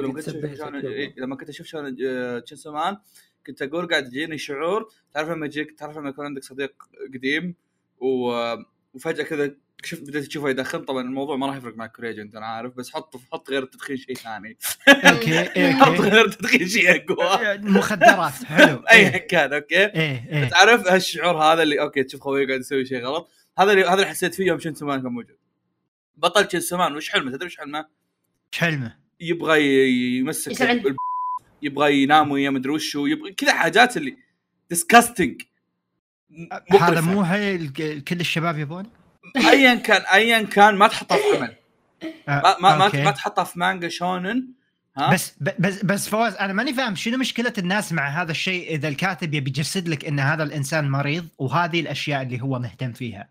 لما 0.00 0.12
كنت 0.12 0.28
Shonen- 0.56 0.74
يوم. 0.84 0.92
إيه، 0.92 1.14
لما 1.20 1.36
كنت 1.36 1.48
أشوف 1.48 1.66
Shonen 1.66 1.96
آه، 2.06 2.42
Chainsaw 2.46 2.72
Man 2.72 2.96
كنت 3.46 3.62
أقول 3.62 3.88
قاعد 3.88 4.06
يجيني 4.06 4.38
شعور 4.38 4.88
تعرف 5.12 5.28
لما 5.28 5.46
يجيك 5.46 5.78
تعرف 5.78 5.96
لما 5.98 6.08
يكون 6.08 6.24
عندك 6.24 6.42
صديق 6.44 6.74
قديم 7.14 7.54
و... 7.98 8.32
وفجأة 8.94 9.24
كذا 9.24 9.56
شوف 9.84 10.00
بديت 10.00 10.24
تشوفه 10.24 10.48
يدخن 10.48 10.78
طبعا 10.84 11.02
الموضوع 11.02 11.36
ما 11.36 11.46
راح 11.46 11.56
يفرق 11.56 11.76
معك 11.76 11.92
كوريجي 11.96 12.22
انت 12.22 12.34
أنا 12.36 12.46
عارف 12.46 12.74
بس 12.74 12.92
حط 12.92 13.16
حط 13.32 13.50
غير 13.50 13.62
التدخين 13.62 13.96
شيء 13.96 14.14
ثاني. 14.16 14.56
أوكي 14.88 15.44
حط 15.80 15.86
أوكي 15.88 16.08
غير 16.08 16.24
التدخين 16.24 16.68
شيء 16.68 16.90
أقوى. 16.90 17.58
مخدرات 17.78 18.32
حلو 18.44 18.76
ايا 18.76 19.14
إيه. 19.14 19.16
كان 19.26 19.52
أوكي. 19.52 19.86
تعرف 20.50 20.88
هالشعور 20.88 21.36
هذا 21.42 21.62
اللي 21.62 21.80
أوكي 21.80 22.02
تشوف 22.02 22.20
خوي 22.20 22.46
قاعد 22.46 22.60
يسوي 22.60 22.86
شيء 22.86 23.04
غلط؟ 23.04 23.30
هذا 23.58 23.72
اللي 23.72 23.84
هذا 23.84 23.94
اللي 23.94 24.06
حسيت 24.06 24.34
فيه 24.34 24.46
يوم 24.46 24.58
Chainsaw 24.58 24.86
Man 24.86 25.02
كان 25.02 25.12
موجود. 25.12 25.36
بطل 26.16 26.50
Chainsaw 26.52 26.76
Man 26.76 26.96
وش 26.96 27.10
حلمه؟ 27.10 27.30
تدري 27.30 27.46
وش 27.46 27.56
حلمه؟ 27.56 27.78
إيش 28.52 28.60
حلمه؟ 28.60 28.96
يبغى 29.20 29.62
يمسك 30.18 30.62
الب- 30.62 30.96
يبغى 31.62 32.02
ينام 32.02 32.30
ويا 32.30 32.50
مدري 32.50 32.72
وشو 32.72 33.06
يبغى 33.06 33.32
كذا 33.32 33.52
حاجات 33.54 33.96
اللي 33.96 34.16
disgusting 34.70 35.42
هذا 36.80 37.00
مو 37.00 37.22
هي 37.22 37.54
ال- 37.56 38.04
كل 38.04 38.20
الشباب 38.20 38.58
يبون؟ 38.58 38.86
ايا 39.36 39.74
كان 39.74 40.02
ايا 40.02 40.42
كان 40.42 40.74
ما 40.74 40.88
تحطها 40.88 41.16
في 41.16 41.36
عمل. 41.36 41.54
آه، 42.28 42.56
ما 42.60 42.76
ما, 42.76 42.88
ما, 43.04 43.10
تحطها 43.10 43.44
في 43.44 43.58
مانجا 43.58 43.88
shonen 43.88 44.46
ها؟ 44.96 45.12
بس 45.12 45.34
بس 45.58 45.84
بس 45.84 46.08
فواز 46.08 46.34
أنا 46.34 46.52
ماني 46.52 46.74
فاهم 46.74 46.94
شنو 46.94 47.18
مشكلة 47.18 47.52
الناس 47.58 47.92
مع 47.92 48.08
هذا 48.22 48.30
الشيء 48.30 48.74
إذا 48.74 48.88
الكاتب 48.88 49.34
يبي 49.34 49.50
يجسد 49.50 49.88
لك 49.88 50.04
إن 50.04 50.20
هذا 50.20 50.42
الإنسان 50.42 50.90
مريض 50.90 51.26
وهذه 51.38 51.80
الأشياء 51.80 52.22
اللي 52.22 52.42
هو 52.42 52.58
مهتم 52.58 52.92
فيها. 52.92 53.28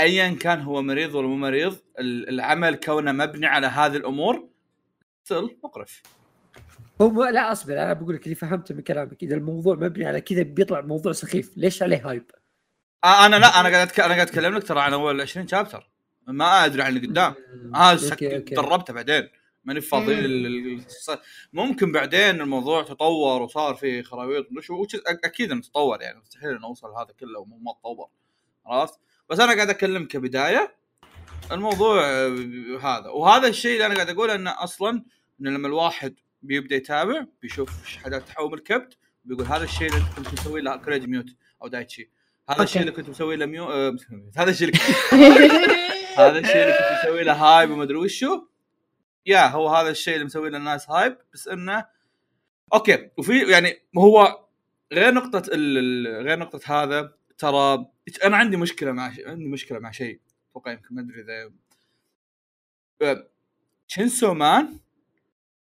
ايا 0.00 0.28
كان 0.40 0.60
هو 0.60 0.82
مريض 0.82 1.14
ولا 1.14 1.28
مو 1.28 1.36
مريض 1.36 1.78
ال- 1.98 2.28
العمل 2.28 2.74
كونه 2.74 3.12
مبني 3.12 3.46
على 3.46 3.66
هذه 3.66 3.96
الأمور 3.96 4.48
مقرف. 5.64 6.02
هو 7.02 7.24
لا 7.24 7.52
أصبر 7.52 7.72
أنا 7.72 7.92
بقول 7.92 8.14
لك 8.14 8.24
اللي 8.24 8.34
فهمته 8.34 8.74
من 8.74 8.80
كلامك. 8.80 9.22
إذا 9.22 9.34
الموضوع 9.36 9.74
مبني 9.74 10.06
على 10.06 10.20
كذا 10.20 10.42
بيطلع 10.42 10.80
موضوع 10.80 11.12
سخيف. 11.12 11.52
ليش 11.56 11.82
عليه 11.82 12.10
hype؟ 12.10 12.30
آه 13.04 13.26
أنا 13.26 13.36
لا 13.36 13.60
أنا 13.60 13.68
قاعد. 13.68 13.88
أنا 14.00 14.14
قاعد 14.14 14.20
أتكلم 14.20 14.54
لك 14.54 14.68
ترى 14.68 14.80
عن 14.80 14.92
أول 14.92 15.20
20 15.20 15.48
chapter. 15.48 15.88
ما 16.26 16.64
أدري 16.64 16.82
عن 16.82 16.96
اللي 16.96 17.06
قدام. 17.08 17.34
هذا. 17.76 18.10
أوكي. 18.12 18.38
دربيته 18.54 18.92
بعدين. 18.92 19.28
ماني 19.64 19.80
فاضي 19.80 20.14
ممكن 21.52 21.92
بعدين 21.92 22.40
الموضوع 22.40 22.82
تطور 22.82 23.42
وصار 23.42 23.74
في 23.74 24.02
أك- 24.02 25.18
أكيد 25.24 25.52
إنه 25.52 25.60
تطور 25.60 26.02
يعني. 26.02 26.20
مستحيل 26.20 26.50
إنه 26.50 26.66
أوصل 26.66 26.88
هذا 26.88 27.12
كله 27.20 27.38
وما 27.38 27.56
ما 27.56 27.72
تطور. 27.80 28.08
عرفت 28.66 28.98
بس 29.30 29.40
أنا 29.40 29.54
قاعد 29.54 29.68
أتكلم 29.70 30.04
كبداية. 30.04 30.74
الموضوع 31.52 32.04
آه، 32.04 32.78
هذا. 32.82 33.08
وهذا 33.08 33.48
الشيء 33.48 33.72
اللي 33.72 33.86
أنا 33.86 33.94
قاعد 33.94 34.08
أقوله 34.10 34.34
إنه 34.34 34.62
أصلا 34.64 35.02
انه 35.40 35.50
لما 35.50 35.68
الواحد 35.68 36.14
بيبدأ 36.42 36.76
يتابع 36.76 37.24
بيشوف 37.42 37.96
حاجات 37.96 38.22
تحوم 38.28 38.54
الكبت 38.54 38.98
بيقول 39.24 39.46
هذا 39.46 39.64
الشيء 39.64 39.88
اللي 39.88 39.98
أنت 39.98 40.16
كنت 40.16 40.40
مسوي 40.40 40.60
له 40.60 40.76
كريج 40.76 41.04
ميوت 41.08 41.26
أو 41.62 41.68
دايتشي. 41.68 42.10
هذا 42.50 42.62
الشيء 42.62 42.80
اللي 42.80 42.92
كنت 42.92 43.08
مسوي 43.08 43.36
له 43.36 43.46
ميو 43.46 43.64
آه، 43.64 43.96
هذا 44.36 44.50
الشيء 44.50 44.68
اللي 44.68 44.80
هذا 46.18 46.38
الشيء 46.38 46.62
اللي 46.62 46.72
كنت 46.72 46.98
مسوي 47.04 47.24
له 47.24 47.32
هايب 47.32 47.70
وما 47.70 47.82
أدري 47.82 47.96
وشو. 47.96 48.46
يا 49.26 49.46
هو 49.46 49.68
هذا 49.68 49.90
الشيء 49.90 50.14
اللي 50.14 50.24
مسوي 50.24 50.50
للناس 50.50 50.90
هايب 50.90 51.18
بس 51.32 51.48
انه 51.48 51.86
أوكي. 52.74 53.10
وفي 53.18 53.50
يعني 53.50 53.74
هو 53.98 54.44
غير 54.92 55.14
نقطة 55.14 55.42
ال... 55.52 56.06
غير 56.26 56.38
نقطة 56.38 56.82
هذا 56.82 57.14
ترى 57.38 57.86
أنا 58.24 58.36
عندي 58.36 58.56
مشكلة 58.56 58.92
مع 58.92 59.12
ش... 59.12 59.20
عندي 59.26 59.48
مشكلة 59.48 59.78
مع 59.78 59.90
شيء 59.90 60.20
أتوقع 60.50 60.72
يمكن 60.72 60.94
ما 60.94 61.00
أدري 61.00 61.50
اذا 63.02 63.28
تشينسو 63.88 64.34
مان 64.34 64.80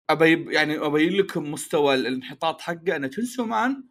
ابي 0.10 0.54
يعني 0.54 0.78
ابين 0.78 1.14
لكم 1.14 1.52
مستوى 1.52 1.96
الانحطاط 1.96 2.62
حقه 2.62 2.96
إن 2.96 3.10
تشينسو 3.10 3.46
مان 3.46 3.84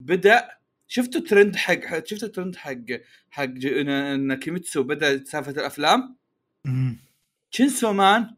بدأ 0.00 0.48
شفتوا 0.88 1.20
ترند 1.20 1.56
حق 1.56 2.04
شفتوا 2.06 2.28
ترند 2.28 2.56
حق 2.56 2.74
حق 3.30 3.42
ان 3.66 4.34
كيميتسو 4.34 4.82
بدأ 4.82 5.24
سالفه 5.24 5.50
الأفلام. 5.50 6.16
تشينسو 7.52 7.92
مان 7.92 8.36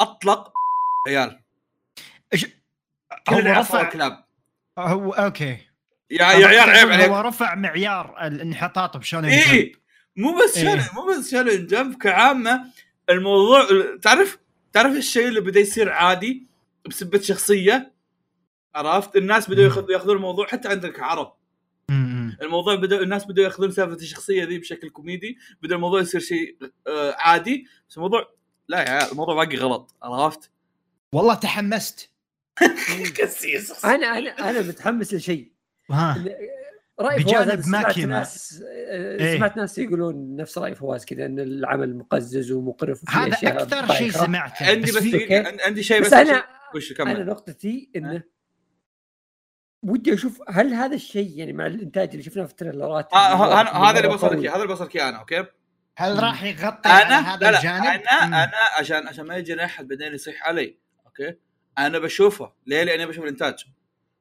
أطلق 0.00 0.52
عيال. 1.08 1.40
كل 3.28 3.34
هو 3.34 3.60
رفع 3.60 3.90
كلاب 3.90 4.24
هو 4.78 5.12
أوكي. 5.12 5.58
يا 6.10 6.24
يا 6.32 6.46
عيال 6.46 6.70
عيب 6.70 6.88
عليك. 6.88 7.08
هو 7.08 7.20
رفع 7.20 7.54
معيار 7.54 8.26
الانحطاط 8.26 8.96
بشلون 8.96 9.24
اي 9.24 9.72
مو 10.16 10.34
بس 10.44 10.56
إيه. 10.58 10.64
شنن 10.64 10.84
مو 10.94 11.06
بس 11.06 11.30
شنن 11.30 11.66
جنب 11.66 11.94
كعامة 12.02 12.64
الموضوع 13.10 13.66
تعرف 14.02 14.38
تعرف 14.72 14.92
الشيء 14.96 15.28
اللي 15.28 15.40
بدا 15.40 15.60
يصير 15.60 15.92
عادي 15.92 16.46
بسبة 16.88 17.20
شخصية؟ 17.20 17.92
عرفت؟ 18.74 19.16
الناس 19.16 19.50
بدأوا 19.50 19.68
ياخذ- 19.70 19.90
ياخذون 19.90 20.16
الموضوع 20.16 20.46
حتى 20.46 20.68
عندك 20.68 21.00
عرب. 21.00 21.32
الموضوع 22.42 22.74
بدا 22.74 23.02
الناس 23.02 23.24
بدأوا 23.24 23.46
يأخذون 23.46 23.70
سالفة 23.70 23.94
الشخصية 23.94 24.44
ذي 24.44 24.58
بشكل 24.58 24.90
كوميدي 24.90 25.38
بدأ 25.62 25.74
الموضوع 25.74 26.00
يصير 26.00 26.20
شيء 26.20 26.56
آه، 26.86 27.16
عادي 27.18 27.66
بس 27.88 27.96
الموضوع 27.96 28.34
لا 28.68 28.78
يا 28.82 28.90
عيال 28.90 29.10
الموضوع 29.12 29.44
باقي 29.44 29.56
غلط 29.56 29.94
عرفت؟ 30.02 30.50
والله 31.14 31.34
تحمست 31.34 32.10
كسيس 33.18 33.84
أنا 33.84 34.18
أنا 34.18 34.50
أنا 34.50 34.60
متحمس 34.60 35.14
لشيء 35.14 35.52
ها 35.90 36.24
رأي 37.00 37.16
بجانب 37.16 37.34
فواز 37.36 37.48
أنا 37.50 37.62
سمعت. 37.62 37.98
ناس 37.98 38.62
إيه. 38.68 39.36
سمعت 39.36 39.56
ناس 39.56 39.78
يقولون 39.78 40.36
نفس 40.36 40.58
رأي 40.58 40.74
فواز 40.74 41.04
كذا 41.04 41.26
إن 41.26 41.38
العمل 41.40 41.96
مقزز 41.96 42.52
ومقرف 42.52 43.10
هذا 43.10 43.34
أكثر. 43.44 43.94
شيء 43.94 44.10
سمعته 44.10 44.66
عندي 44.66 44.92
بس. 44.92 44.96
عندي- 45.66 45.82
شيء 45.82 46.00
بس, 46.00 46.06
بس 46.06 46.12
أنا 46.12 46.44
وش 46.74 46.90
أنا 47.00 47.14
كمل 47.14 47.26
نقطتي 47.26 47.90
إنه 47.96 48.22
ودي 49.82 50.14
أشوف 50.14 50.42
هل 50.48 50.74
هذا 50.74 50.94
الشيء 50.94 51.38
يعني 51.38 51.52
مع 51.52 51.66
الإنتاج 51.66 52.10
اللي 52.10 52.22
شفناه 52.22 52.44
في 52.44 52.50
التريلرات 52.50 53.12
آه، 53.12 53.90
هذا 53.90 53.98
اللي 53.98 54.08
بوصلك. 54.08 54.38
إياه 54.38 54.50
هذا 54.50 54.56
اللي 54.56 54.66
بوصلك 54.66 54.96
إياه 54.96 55.08
أنا 55.08 55.18
أوكي 55.18 55.44
هل 55.96 56.22
راح 56.22 56.44
يغطي 56.44 56.88
على 56.88 57.04
أنا 57.04 57.34
هذا 57.34 57.46
لا 57.46 57.50
لا 57.50 57.58
الجانب؟ 57.58 57.84
أنا 57.84 58.26
مم. 58.26 58.34
أنا 58.34 58.52
عشان 58.78 59.08
عشان 59.08 59.26
ما 59.26 59.36
يجي 59.36 59.64
احد 59.64 59.88
بعدين 59.88 60.14
يصيح 60.14 60.48
علي 60.48 60.78
أوكي 61.06 61.34
أنا 61.78 61.98
بشوفه 61.98 62.52
ليه؟ 62.66 62.82
لأني 62.82 63.06
بشوف 63.06 63.24
الإنتاج 63.24 63.64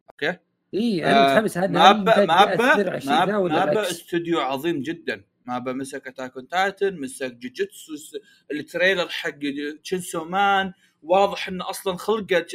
أوكي 0.09 0.37
إي 0.73 1.05
أنا 1.05 1.27
آه، 1.27 1.33
متحمس 1.33 1.57
هذا 1.57 1.67
MAPPA 1.67 2.25
MAPPA 2.25 2.33
على 2.33 3.35
MAPPA 3.35 3.37
MAPPA؟ 3.37 3.81
استوديو 3.81 4.39
عظيم 4.39 4.81
جدا 4.81 5.23
MAPPA 5.45 5.73
مسك 5.73 6.07
Attack 6.07 6.37
on 6.37 6.47
Titan 6.47 7.01
مسك 7.01 7.33
جوجيتسو 7.33 7.93
ال 8.51 8.58
trailer 8.59 9.09
حق 9.09 9.39
Chainsaw 9.83 10.25
Man 10.25 10.73
واضح 11.03 11.47
انه 11.47 11.69
أصلا 11.69 11.97
خلقة 11.97 12.45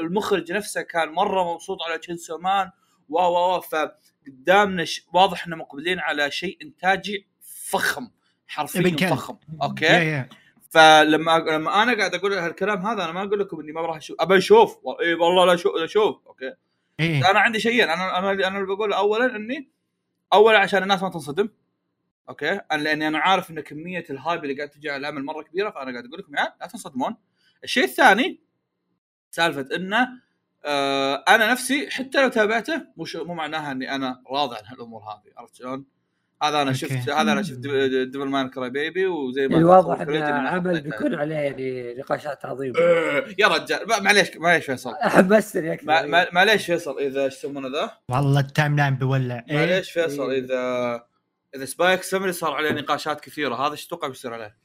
المخرج 0.00 0.52
نفسه 0.52 0.82
كان 0.82 1.08
مرة 1.08 1.52
مبسوط 1.54 1.82
على 1.82 1.98
Chainsaw 1.98 2.38
Man 2.38 2.70
و 3.08 3.18
و 3.18 3.56
و 3.56 3.60
فقدامنا 3.60 4.84
ش... 4.84 5.06
واضح 5.12 5.46
إنه 5.46 5.56
مقبلين 5.56 6.00
على 6.00 6.30
شيء 6.30 6.58
إنتاجي 6.62 7.26
فخم. 7.70 8.08
حرفيا. 8.46 9.14
فخم. 9.14 9.36
أوكي؟ 9.62 9.84
يا 9.84 9.98
يا 9.98 10.28
فلما 10.70 11.38
لما 11.38 11.82
أنا 11.82 11.98
قاعد 11.98 12.14
أقول 12.14 12.32
هالكلام 12.32 12.86
هذا 12.86 13.04
أنا 13.04 13.12
ما 13.12 13.22
أقول 13.22 13.40
لكم 13.40 13.60
إني 13.60 13.72
ما 13.72 13.80
راح 13.80 13.96
أشوف. 13.96 14.16
ابى 14.20 14.38
أشوف. 14.38 14.78
إي 15.00 15.14
والله 15.14 15.44
لا 15.44 15.54
أشوف 15.54 15.72
أشوف. 15.76 16.26
أوكي؟ 16.26 16.54
إيه. 17.00 17.30
أنا 17.30 17.40
عندي 17.40 17.60
شيئين. 17.60 17.90
أنا 17.90 18.18
أنا 18.18 18.30
أنا 18.30 18.58
اللي 18.58 18.74
بقوله 18.74 18.96
اولا 18.96 19.36
اني 19.36 19.70
اولا 20.32 20.58
عشان 20.58 20.82
الناس 20.82 21.02
ما 21.02 21.08
تنصدم. 21.08 21.48
أوكي؟ 22.28 22.50
أنا 22.72 22.82
لأني 22.82 23.08
أنا 23.08 23.18
عارف 23.18 23.50
إن 23.50 23.60
كمية 23.60 24.04
ال 24.10 24.17
hype 24.17 24.44
اللي 24.44 24.54
قاعد 24.54 24.70
تجي 24.70 24.90
على 24.90 25.00
العمل 25.00 25.24
مرة 25.24 25.42
كبيرة 25.42 25.70
فأنا 25.70 25.90
قاعد 25.90 26.06
أقول 26.06 26.18
لكم 26.18 26.34
يا 26.34 26.40
عيال 26.40 26.52
لا 26.60 26.66
تنصدمون. 26.66 27.16
الشيء 27.64 27.84
الثاني 27.84 28.40
سالفة 29.30 29.76
إنه 29.76 30.08
آه 30.64 31.24
أنا 31.28 31.52
نفسي 31.52 31.90
حتى 31.90 32.22
لو 32.22 32.28
تابعته 32.28 32.82
مش 32.96 33.16
مو 33.16 33.34
معناها 33.34 33.72
إني 33.72 33.94
أنا 33.94 34.22
راضي 34.30 34.56
عن 34.56 34.62
هالأمور 34.66 35.02
هذه 35.02 35.32
عرفت 35.38 35.54
شلون؟ 35.56 35.84
هذا 36.42 36.62
أنا 36.62 36.70
أوكي. 36.70 36.74
شفت 36.78 37.10
هذا 37.10 37.32
أنا 37.32 37.42
شفت 37.42 37.58
Devilman 37.58 38.48
Crybaby 38.50 39.06
وزي 39.06 39.48
ما 39.48 39.56
الواضح 39.58 39.98
قلت 39.98 40.08
ان 40.08 40.46
عمل. 40.46 40.80
بيكون 40.80 41.14
عليه 41.14 41.34
يعني 41.34 41.94
نقاشات 41.94 42.44
عظيمة 42.44 42.78
آه، 42.80 43.24
يا 43.38 43.48
رجال 43.48 43.88
ما- 43.88 44.00
معليش 44.00 44.36
معليش 44.36 44.66
فيصل 44.66 44.94
حمستني 45.00 45.72
أكثر 45.72 45.86
ما- 45.86 46.02
ما- 46.06 46.26
معليش 46.32 46.66
فيصل 46.66 46.98
إذا 46.98 47.24
إيش 47.24 47.34
يسمونه 47.34 47.68
ذا 47.68 47.90
والله 48.10 48.40
ال 48.40 48.76
timeline 48.76 48.94
بيولع 48.96 49.44
إيه؟ 49.50 49.56
معليش 49.56 49.90
فيصل 49.90 50.30
إيه. 50.30 50.38
إذا 50.44 51.04
إذا 51.56 51.64
سبايك 51.64 52.02
سمري 52.02 52.32
صار 52.32 52.52
عليه 52.54 52.72
نقاشات 52.72 53.20
كثيرة 53.20 53.54
هذا 53.66 53.72
إيش 53.72 53.86
تتوقع 53.86 54.08
بيصير 54.08 54.34
عليه؟ 54.34 54.56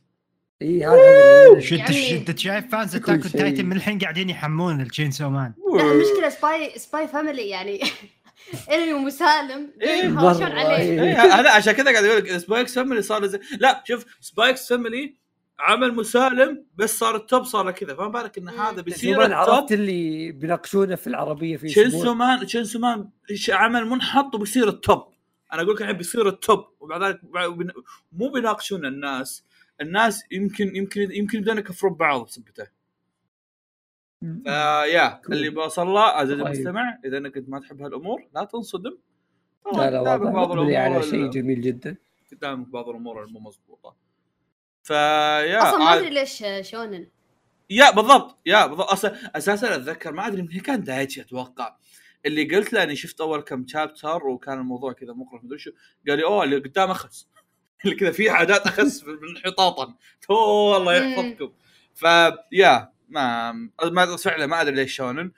اي 0.62 0.86
هذا 0.86 1.60
شو 1.60 1.76
انت 2.16 2.40
شايف 2.40 2.72
fans 2.72 2.96
Attack. 2.96 3.24
Titan 3.28 3.66
من 3.66 3.76
الحين 3.76 4.00
قاعدين 4.00 4.30
يحمون 4.30 4.82
ال 4.82 5.12
Chainsaw 5.12 5.30
Man 5.30 5.54
لا 5.76 5.92
المشكلة 5.92 6.30
Spy 6.30 6.80
Spy 6.80 7.08
Family 7.08 7.50
يعني 7.50 7.82
أنمي 8.74 8.94
مسالم 8.94 9.72
إيه، 9.82 9.90
يهاوشون 9.90 10.44
مرة، 10.44 10.60
عليه. 10.60 10.76
إيه. 10.76 11.02
إيه، 11.02 11.22
هذا 11.36 11.50
عشان 11.50 11.74
كذا 11.74 11.92
قاعد 11.92 12.06
أقول 12.06 12.18
لك 12.18 12.38
Spy 12.38 12.66
x 12.66 12.76
Family 12.76 13.02
صار 13.02 13.26
زي 13.26 13.40
لا 13.60 13.84
شوف 13.88 14.06
Spy 14.22 14.58
x 14.58 14.70
Family 14.70 15.16
عمل 15.60 15.96
مسالم 15.96 16.66
بس 16.76 17.00
صار 17.00 17.16
ال 17.16 17.23
top 17.23 17.44
صار 17.44 17.72
كذا. 17.72 17.96
فما 17.96 18.08
بالك 18.08 18.38
إن. 18.38 18.50
هذا 18.50 18.82
بيصير 18.82 19.34
عرفت 19.34 19.72
اللي 19.72 20.32
بيناقشونه 20.32 20.96
في 20.96 21.08
العربية 21.08 21.58
في 21.58 21.70
شينسو 21.70 22.14
مان 22.14 22.48
شينسو 22.48 22.80
مان 22.80 23.10
عمل 23.50 23.86
منحط 23.86 24.36
وبيصير 24.36 24.70
ال 24.70 24.76
top. 24.76 25.04
أنا 25.54 25.62
أقول 25.62 25.76
لك 25.76 25.82
الحين 25.82 25.98
بيصير 25.98 26.28
ال 26.28 26.37
top 26.37 26.66
وبعد 26.80 27.04
ذلك 27.04 27.22
مو 28.12 28.30
بيناقشون 28.30 28.86
الناس. 28.86 29.44
الناس 29.82 30.24
يمكن 30.32 30.76
يمكن 30.76 31.12
يمكن 31.12 31.38
يبدون 31.38 31.58
يكفرون 31.58 31.94
بعض 31.94 32.26
بسبته. 32.26 32.68
فيا 34.44 35.08
كول. 35.08 35.36
اللي 35.36 35.50
بوصل 35.50 35.88
له 35.88 36.02
عزيزي 36.02 36.44
طيب. 36.44 36.54
المستمع 36.54 37.00
إذا 37.06 37.18
إنك 37.18 37.38
انت 37.38 37.50
ما 37.50 37.60
تحب 37.60 37.82
هالأمور 37.82 38.28
لا 38.36 38.44
تنصدم. 38.44 38.98
لا 39.74 39.92
لا 39.92 40.00
قدامك 40.00 40.50
والله 40.50 40.78
على 40.78 41.04
شيء 41.04 41.30
جميل 41.30 41.62
جدا. 41.62 41.98
قدامك 42.32 42.68
بعض 42.68 42.90
الأمور 42.90 43.24
المو 43.24 43.40
مضبوطة. 43.40 43.96
فيا 44.84 45.70
أصلا 45.70 45.78
ما 45.78 45.94
أدري 45.94 46.10
ليش 46.10 46.44
شونن 46.62 47.08
يا 47.70 47.92
بالضبط. 47.92 48.38
يا 48.46 48.66
بالضبط. 48.66 48.90
أصلا 48.90 49.38
أساسا 49.38 49.76
أتذكر 49.76 50.12
ما 50.12 50.28
أدري 50.28 50.42
من 50.42 50.48
كان 50.48 50.84
دايتشي 50.84 51.22
أتوقع. 51.22 51.76
اللي 52.26 52.56
قلت 52.56 52.74
له 52.74 52.84
إني 52.84 52.96
شفت 52.96 53.22
أول 53.22 53.42
كم 53.42 53.68
شابتر 53.68 54.28
وكان 54.28 54.60
الموضوع 54.60 54.94
كذا 54.94 55.14
مقرف 55.14 55.44
مدري 55.44 55.60
شو. 55.60 55.72
قال 56.08 56.18
لي 56.18 56.24
أوه 56.24 56.44
اللي 56.44 56.58
قدام 56.58 56.92
اخس 56.92 57.29
اللي 57.86 57.96
كذا 57.96 58.12
في 58.12 58.30
عادات 58.30 58.68
أخس 58.68 59.04
من 59.04 59.30
انحطاطا 59.38 59.96
اوه 60.30 60.78
الله 60.78 60.94
يحفظكم. 60.96 61.52
فيا 61.96 62.92
ما 63.10 63.52
ما 63.84 64.16
فعلا 64.18 64.46
ما 64.46 64.62
أدري 64.62 64.76
ليش 64.76 64.96
شونن. 64.96 65.32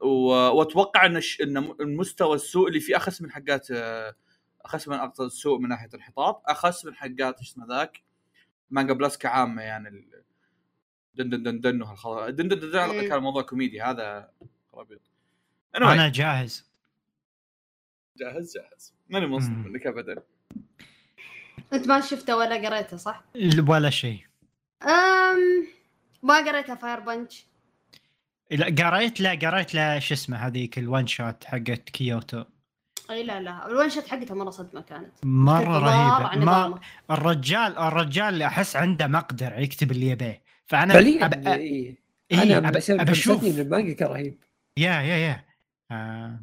و- 0.00 0.06
وأتوقع 0.32 1.06
إن 1.06 1.20
ش... 1.20 1.40
إن 1.40 1.56
المستوى 1.80 2.34
السوء 2.36 2.68
اللي 2.68 2.80
فيه 2.80 2.96
أخس 2.96 3.22
من 3.22 3.30
حقات 3.32 3.66
أخس 4.64 4.88
من 4.88 4.96
أقصى 4.96 5.22
السوء 5.22 5.58
من 5.58 5.68
ناحية 5.68 5.86
الانحطاط 5.88 6.42
أخس 6.46 6.84
من 6.84 6.94
حقات 6.94 7.38
إيش 7.38 7.48
اسمه 7.50 7.66
ذاك؟ 7.66 8.02
مانجا 8.70 8.92
بلس 8.92 9.16
كعامه 9.16 9.62
يعني 9.62 9.88
ال- 9.88 10.22
دن 11.14 11.30
دن 11.30 11.42
دن 11.42 11.60
دن 11.60 11.82
وهالخضر 11.82 12.30
دن 12.30 12.48
دن 12.48 12.60
دن, 12.60 12.70
دن. 12.70 13.08
كان 13.08 13.22
موضوع 13.22 13.42
كوميدي 13.42 13.82
هذا 13.82 14.30
ربيط. 14.74 15.00
أنا 15.76 15.92
أنا 15.92 16.08
جاهز. 16.08 16.70
جاهز 18.16 18.54
جاهز. 18.56 18.94
ماني 19.08 19.26
منصدم 19.26 19.52
مم. 19.52 19.72
منك 19.72 19.86
ابدا. 19.86 20.22
انت 21.72 21.88
ما 21.88 22.00
شفته 22.00 22.36
ولا 22.36 22.68
قريته 22.68 22.96
صح؟ 22.96 23.24
ولا 23.68 23.90
شيء 23.90 24.20
أم 24.82 25.66
ما 26.22 26.36
قريتها 26.36 26.74
Fire 26.74 27.00
Punch 27.00 27.46
لا 28.50 28.66
قريت 28.88 29.20
لا 29.20 29.30
قريت 29.30 29.74
لا 29.74 29.98
شو 29.98 30.14
اسمه 30.14 30.36
هذيك 30.36 30.78
ال 30.78 30.85
one 30.85 31.06
shot 31.06 31.44
حقت 31.44 31.90
كيوتو 31.90 32.44
إي 33.10 33.22
لا 33.22 33.40
لا 33.40 33.66
ال 33.66 33.72
one 33.72 33.90
shot 33.90 34.08
حقتها 34.08 34.34
مرة 34.34 34.50
صدمة 34.50 34.80
كانت 34.80 35.12
مرة 35.24 35.78
رهيبة 35.78 36.44
ما. 36.44 36.80
الرجال 37.10 37.78
الرجال 37.78 38.42
أحس 38.42 38.76
عنده 38.76 39.06
مقدر 39.06 39.58
يكتب 39.58 39.90
اللي 39.90 40.08
يبيه 40.08 40.42
فأنا 40.66 40.94
فعليا 40.94 41.28
أب- 41.28 41.32
أ- 41.44 41.48
إيه. 41.48 41.96
أنا 42.32 42.70
أب-. 42.70 43.44
من 43.44 43.60
المانجا 43.60 43.92
كان 43.92 44.08
رهيب 44.08 44.44
يا 44.76 44.90
يا 45.00 45.16
يا 45.16 45.44
آه. 45.90 46.40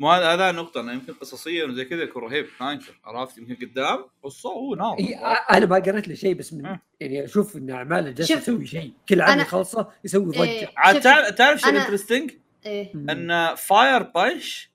مو 0.00 0.10
هذا 0.10 0.34
هذا 0.34 0.52
نقطة 0.52 0.80
انه 0.80 0.92
يمكن 0.92 1.12
قصصيا 1.12 1.64
وزي 1.64 1.84
كذا 1.84 2.02
يكون 2.02 2.22
رهيب. 2.22 2.46
ما 2.60 2.72
أنكر. 2.72 3.00
عرفت؟ 3.04 3.38
يمكن 3.38 3.66
قدام 3.66 4.04
قصة 4.22 4.50
هو 4.50 4.74
نار 4.74 4.98
إيه 4.98 5.16
أنا 5.26 5.66
ما 5.66 5.76
قريت 5.76 6.08
له 6.08 6.14
شيء 6.14 6.34
بس 6.34 6.52
من 6.52 6.66
آه. 6.66 6.80
يعني 7.00 7.24
أشوف 7.24 7.56
إن 7.56 7.70
أعماله 7.70 8.10
جالسة 8.10 8.38
تسوي 8.38 8.66
شيء. 8.66 8.92
كل 9.08 9.20
عام 9.20 9.40
يخلصه 9.40 9.88
يسوي 10.04 10.24
ضجة. 10.24 10.42
إيه، 10.42 10.72
عاد 10.76 11.00
تعرف 11.00 11.28
تعرف 11.28 11.60
شيء 11.60 11.76
interesting 11.80 12.30
إيه 12.66 12.90
مم. 12.94 13.10
إن 13.10 13.54
Fire 13.54 14.02
Punch 14.02 14.70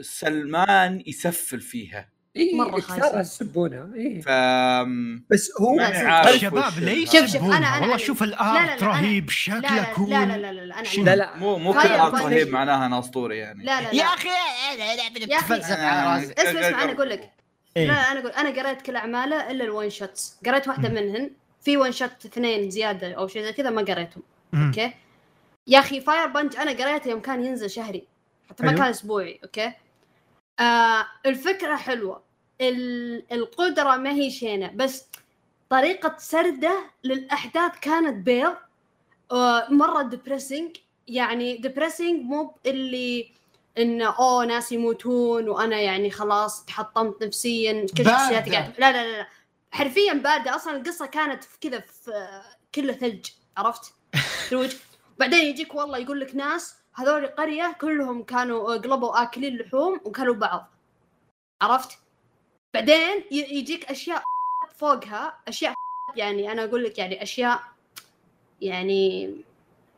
سلمان 0.00 1.02
يسفل 1.06 1.60
فيها. 1.60 2.08
إيه 2.38 2.56
مرة 2.56 2.80
كثار 2.80 3.00
خايسة. 3.00 3.20
يسبونها 3.20 3.88
إيه. 3.94 4.20
ف 4.20 4.28
بس 5.30 5.50
هو 5.60 5.80
الشباب 5.80 6.72
ليش 6.78 7.10
شوف، 7.12 7.26
شوف،؟ 7.26 7.42
أنا- 7.42 7.54
أنا- 7.64 7.80
والله 7.80 7.96
شوف 7.96 8.22
لا، 8.22 8.26
لا، 8.26 8.64
ال 8.64 8.69
art 8.69 8.82
لا، 8.82 8.88
رهيب 8.88 9.24
لا 9.24 9.30
شكله 9.30 9.60
لا 9.76 9.82
cool 9.94 10.10
لا 10.10 10.24
لا 10.26 10.36
لا 10.36 10.52
لا 10.52 10.60
لا 10.60 10.78
أنا؟ 10.80 11.14
لا 11.16 11.36
مو 11.36 11.58
مو 11.58 11.72
كل 11.72 11.78
art. 11.78 12.14
رهيب 12.22 12.48
معناها 12.48 12.86
أنا 12.86 12.98
اسطوري 12.98 13.38
يعني 13.38 13.64
لا 13.64 13.80
لا 13.80 13.86
لا 13.86 13.94
يا 13.94 14.04
أخي 14.04 14.28
يا 14.28 15.36
أخي، 15.36 15.44
تفلسف 15.44 15.70
على 15.80 16.20
راسي 16.20 16.32
اسمع 16.38 16.60
اسمع 16.68 16.82
أنا 16.84 16.92
أقول 16.92 17.10
لك 17.10 17.20
لا 17.20 17.30
إيه. 17.76 17.86
لا 17.86 18.12
أنا 18.12 18.20
أقول 18.20 18.30
أنا 18.30 18.62
قريت 18.62 18.82
كل 18.82 18.96
اعماله 18.96 19.50
الا 19.50 19.64
ال 19.64 19.71
one 19.71 19.90
shots 19.90 20.36
قريت 20.46 20.68
واحدة. 20.68 20.88
منهن 20.88 21.30
في 21.62 21.76
one 21.76 21.92
shot 21.92 22.24
اثنين 22.24 22.70
زياده 22.70 23.12
أو 23.12 23.26
شيء 23.28 23.42
زي 23.42 23.52
كذا 23.52 23.70
ما 23.70 23.82
قريتهم. 23.82 24.22
أوكي 24.54 24.92
يا 25.66 25.78
أخي 25.78 26.00
Fire 26.00 26.26
Punch 26.26 26.56
أنا 26.56 26.70
قريته 26.70 27.08
يوم 27.10 27.20
كان 27.20 27.44
ينزل 27.44 27.70
شهري 27.70 28.04
حتى 28.50 28.66
ما. 28.66 28.72
كان 28.72 28.82
اسبوعي 28.82 29.40
أوكي 29.44 29.72
آه 30.60 31.06
الفكرة 31.26 31.76
حلوة 31.76 32.22
القدرة 33.32 33.96
ما 33.96 34.10
هي 34.12 34.30
شينة 34.30 34.72
بس 34.74 35.04
طريقة 35.70 36.16
سرده 36.18 36.90
للأحداث 37.04 37.72
كانت 37.80 38.26
بيض 38.26 38.54
آه 39.32 39.66
مرة 39.70 40.02
depressing 40.02 40.76
يعني 41.08 41.56
depressing 41.56 42.22
مو 42.24 42.54
اللي 42.66 43.32
إنه 43.78 44.18
أوه 44.18 44.44
ناس 44.44 44.72
يموتون 44.72 45.48
وأنا 45.48 45.80
يعني 45.80 46.10
خلاص 46.10 46.64
تحطمت 46.64 47.22
نفسيا 47.24 47.86
كل. 47.98 48.04
شخصياتي 48.04 48.50
قاعد 48.50 48.74
لا 48.78 48.92
لا 48.92 49.18
لا. 49.18 49.26
حرفيا 49.70 50.12
باردة 50.12 50.56
أصلا 50.56 50.76
القصة 50.76 51.06
كانت 51.06 51.44
في 51.44 51.58
كذا 51.60 51.80
في 51.80 52.10
آه، 52.14 52.42
كله 52.74 52.92
ثلج 52.92 53.26
عرفت؟ 53.56 53.94
ثلوج 54.48 54.76
بعدين 55.18 55.44
يجيك 55.44 55.74
والله 55.74 55.98
يقول 55.98 56.20
لك 56.20 56.34
ناس 56.34 56.74
هذول 56.94 57.26
قرية 57.26 57.76
كلهم 57.80 58.22
كانوا 58.22 58.76
قلبوا 58.76 59.22
آكلين 59.22 59.56
لحوم 59.56 60.00
وكلوا 60.04 60.34
بعض 60.34 60.70
عرفت؟ 61.62 61.98
بعدين 62.78 63.24
يجيك 63.30 63.90
أشياء 63.90 64.22
فوقها 64.76 65.38
أشياء 65.48 65.74
يعني 66.16 66.52
أنا 66.52 66.64
أقول 66.64 66.84
لك 66.84 66.98
يعني 66.98 67.22
أشياء 67.22 67.60
يعني 68.60 69.34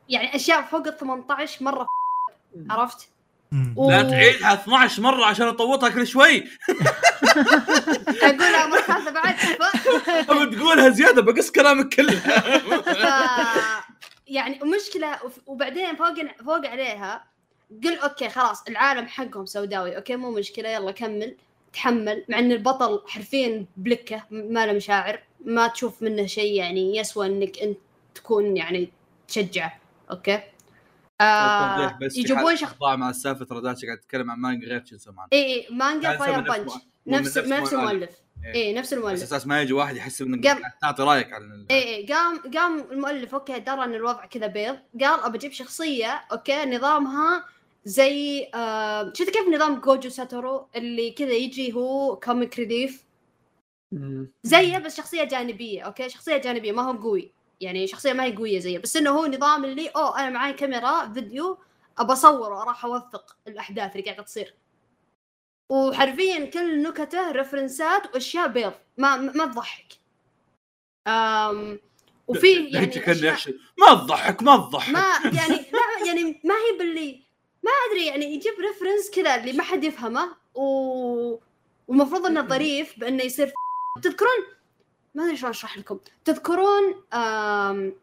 يعني 0.09 0.37
أشياء 0.37 0.63
فوق 0.63 0.87
ال 0.87 0.97
18 0.99 1.65
مره 1.65 1.87
عرفت؟ 2.71 3.09
و- 3.77 3.91
لا 3.91 4.03
تعيدها 4.03 4.55
12 4.55 5.03
مرة 5.03 5.25
عشان 5.27 5.47
أطوطها 5.47 5.89
كل 5.89 6.07
شوي. 6.07 6.39
اقولها 8.23 8.67
مرة 8.67 8.81
ثالثة 8.81 9.11
بعد 9.11 9.35
ف... 9.35 9.63
ابى 10.31 10.57
تقولها 10.57 10.89
زيادة 10.89 11.23
بقص 11.23 11.51
كلامك 11.51 11.95
كله. 11.95 12.13
ف... 12.81 13.85
يعني 14.27 14.61
مشكلة 14.65 15.19
وبعدين 15.47 15.97
فوق 15.97 16.15
فوق 16.45 16.67
عليها 16.67 17.25
قل 17.85 17.99
أوكي 17.99 18.29
خلاص 18.29 18.63
العالم 18.69 19.07
حقهم 19.07 19.47
سوداوي 19.47 19.97
أوكي 19.97 20.17
مو 20.17 20.31
مشكلة 20.31 20.69
يلا 20.69 20.91
كمل. 20.93 21.37
تحمل 21.73 22.25
مع 22.29 22.39
إن 22.39 22.53
البطل 22.53 23.03
حرفيا 23.07 23.67
بلكه 23.77 24.23
ما 24.31 24.67
له 24.67 24.73
مشاعر 24.73 25.23
ما 25.45 25.69
تشوف 25.69 26.03
منه 26.03 26.27
شيء 26.27 26.55
يعني 26.55 26.97
يسوى 26.97 27.27
إنك 27.27 27.59
أنت 27.59 27.79
تكون 28.15 28.57
يعني 28.57 28.93
تشجعه. 29.29 29.79
أوكي؟ 30.11 30.41
آه 31.21 31.99
بس 32.03 32.13
في 32.15 32.21
يجيبون 32.21 32.47
حال 32.47 32.59
شخص 32.59 32.75
مع 32.83 33.11
السالفة 33.11 33.45
ترى 33.45 33.61
قاعد 33.63 33.77
تتكلم 33.77 34.31
عن 34.31 34.39
مانجا 34.39 34.67
غير 34.67 34.85
Chainsaw 34.85 35.13
Man 35.13 35.27
اي 35.33 35.45
اي 35.55 35.67
مانجا 35.71 36.09
كان 36.09 36.19
Fire 36.19 36.35
سوى 36.35 36.43
نفس 36.43 36.59
Punch 36.59 36.73
مو- 37.07 37.17
نفس 37.19 37.39
نفس 37.39 37.73
المؤلف. 37.73 37.73
المؤلف. 37.75 38.11
إيه. 38.45 38.55
اي 38.55 38.73
نفس 38.73 38.89
بس 38.89 38.93
المؤلف 38.93 39.23
أساس 39.23 39.47
ما 39.47 39.63
يجي 39.63 39.73
واحد 39.73 39.97
يحسب 39.97 40.27
إنك 40.27 40.47
قام- 40.47 40.63
تعطي 40.83 41.03
رأيك 41.03 41.33
عن 41.33 41.67
اي 41.71 41.97
اي 41.97 42.07
قام 42.07 42.39
قام 42.55 42.81
المؤلف 42.93 43.35
أوكي 43.35 43.59
درى 43.61 43.85
إن 43.85 43.95
الوضع 43.95 44.27
كذا 44.27 44.47
بيض. 44.47 44.77
قال 45.01 45.21
أبى 45.21 45.39
أجيب 45.39 45.53
شخصية 45.53 46.25
أوكي 46.33 46.65
نظامها 46.65 47.45
زي 47.85 48.51
آه 48.55 49.13
شفت 49.17 49.31
كيف 49.31 49.49
نظام 49.49 49.81
غوجو 49.81 50.09
ساتورو 50.09 50.69
اللي 50.77 51.11
كذا 51.11 51.33
يجي 51.33 51.73
هو 51.75 52.17
comic 52.17 52.59
relief. 52.59 53.05
زيه 54.43 54.79
بس 54.79 54.97
شخصية 54.97 55.25
جانبية 55.25 55.83
أوكي؟ 55.83 56.09
شخصية 56.09 56.37
جانبية 56.37 56.73
ما 56.73 56.83
هو 56.83 56.93
قوي. 56.93 57.33
يعني 57.61 57.87
شخصية 57.87 58.13
ما 58.13 58.25
هي 58.25 58.37
قوية 58.37 58.59
زيه 58.59 58.79
بس 58.79 58.97
إنه 58.97 59.11
هو 59.11 59.27
نظام 59.27 59.65
اللي 59.65 59.89
أوه 59.89 60.21
أنا 60.21 60.31
معاي 60.31 60.53
كاميرا 60.53 61.13
فيديو 61.13 61.59
أبى 61.99 62.13
اصور 62.13 62.53
وراح 62.53 62.85
أوثق 62.85 63.37
الأحداث 63.49 63.93
اللي 63.97 64.05
قاعدة 64.07 64.23
تصير. 64.23 64.55
وحرفيا 65.71 66.45
كل 66.45 66.83
نكتة 66.83 67.31
ريفرنسات 67.31 68.15
وأشياء 68.15 68.49
بيض 68.49 68.73
ما 68.99 69.17
ما 69.17 69.47
تضحك. 69.47 69.87
أم 71.09 71.79
وفي 72.29 72.65
يعني 72.75 72.87
كان 72.87 73.37
ما 73.79 73.95
تضحك 73.95 74.43
ما 74.43 74.57
تضحك. 74.57 74.93
ما 74.93 75.07
يعني 75.25 75.57
لا 75.57 76.07
يعني 76.07 76.41
ما 76.45 76.55
هي 76.55 76.79
باللي 76.79 77.30
ما 77.63 77.71
أدري 77.91 78.07
يعني 78.07 78.35
يجيب 78.35 78.53
ريفرنس 78.61 79.11
كذا 79.11 79.35
اللي 79.35 79.53
ما 79.53 79.63
حد 79.63 79.85
يفهمه 79.85 80.37
و... 80.55 81.39
والمفروض 81.89 82.27
إنه 82.27 82.43
ظريف 82.49 82.99
بإنه 82.99 83.23
يصير 83.25 83.47
ف- 83.47 84.01
تذكرون؟ 84.03 84.31
ما 85.15 85.25
أدري 85.25 85.37
شلون 85.37 85.51
أشرح 85.51 85.79
لكم. 85.79 85.99
تذكرون 86.25 87.05
آم... 87.13 87.95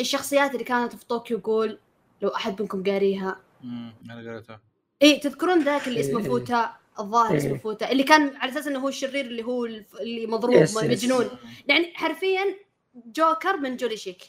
الشخصيات 0.00 0.52
اللي 0.52 0.64
كانت 0.64 0.96
في 0.96 1.06
Tokyo 1.06 1.38
Ghoul 1.38 1.78
لو 2.22 2.28
أحد 2.28 2.62
منكم 2.62 2.82
قاريها. 2.82 3.40
مم، 3.62 3.94
أنا 4.04 4.30
قريتها. 4.32 4.60
إي 5.02 5.18
تذكرون 5.18 5.62
ذاك 5.64 5.88
اللي 5.88 6.00
اسمه. 6.00 6.22
فوروتا؟ 6.22 6.76
الظاهر. 6.98 7.36
اسمه 7.36 7.58
فوروتا 7.58 7.92
اللي 7.92 8.02
كان 8.02 8.36
على 8.36 8.52
أساس 8.52 8.66
إنه 8.66 8.78
هو 8.78 8.88
الشرير 8.88 9.24
اللي 9.24 9.42
هو 9.44 9.64
اللي 9.64 10.26
مضروب 10.26 10.54
yes، 10.54 10.70
yes. 10.70 10.84
مجنون 10.84 11.28
يعني 11.68 11.92
حرفيا 11.94 12.56
جوكر 12.94 13.56
من 13.56 13.76
جوليتشيك. 13.76 14.22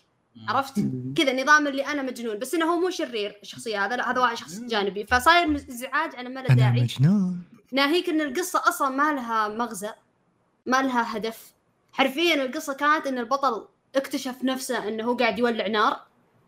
عرفت؟ 0.47 0.73
كذا 1.17 1.43
نظام 1.43 1.67
اللي 1.67 1.85
أنا 1.85 2.01
مجنون. 2.01 2.39
بس 2.39 2.53
إنه 2.55 2.65
هو 2.73 2.79
مو 2.79 2.89
شرير 2.89 3.39
الشخصية 3.43 3.85
هذا 3.85 3.95
لا 3.95 4.11
هذا 4.11 4.21
واحد 4.21 4.37
شخص 4.37 4.59
جانبي. 4.59 5.05
فصاير 5.05 5.55
إزعاج 5.55 6.15
على 6.15 6.29
ما 6.29 6.39
له 6.39 6.45
أنا 6.47 6.55
داعي. 6.55 6.81
مجنون. 6.81 7.43
ناهيك 7.71 8.09
إن 8.09 8.21
القصة 8.21 8.61
أصلا 8.67 8.89
ما 8.89 9.13
لها 9.13 9.47
مغزى 9.47 9.89
ما 10.65 10.81
لها 10.81 11.17
هدف. 11.17 11.51
حرفيا 11.91 12.45
القصة 12.45 12.73
كانت 12.73 13.07
إن 13.07 13.17
البطل 13.17 13.67
اكتشف 13.95 14.43
نفسه 14.43 14.87
إنه 14.87 15.03
هو 15.03 15.15
قاعد 15.17 15.39
يولع 15.39 15.67
نار. 15.67 15.99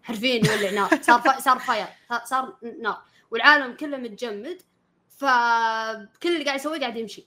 حرفيا 0.03 0.35
يولع 0.45 0.71
نار. 0.71 0.89
صار 1.07 1.21
فا... 1.21 1.39
صار 1.39 1.59
fire 1.59 1.87
صار 2.25 2.55
نار. 2.81 3.01
والعالم 3.31 3.73
كله 3.75 3.97
متجمد. 3.97 4.57
فكل 5.17 6.29
اللي 6.33 6.45
قاعد 6.45 6.59
يسويه 6.59 6.79
قاعد 6.79 6.97
يمشي. 6.97 7.25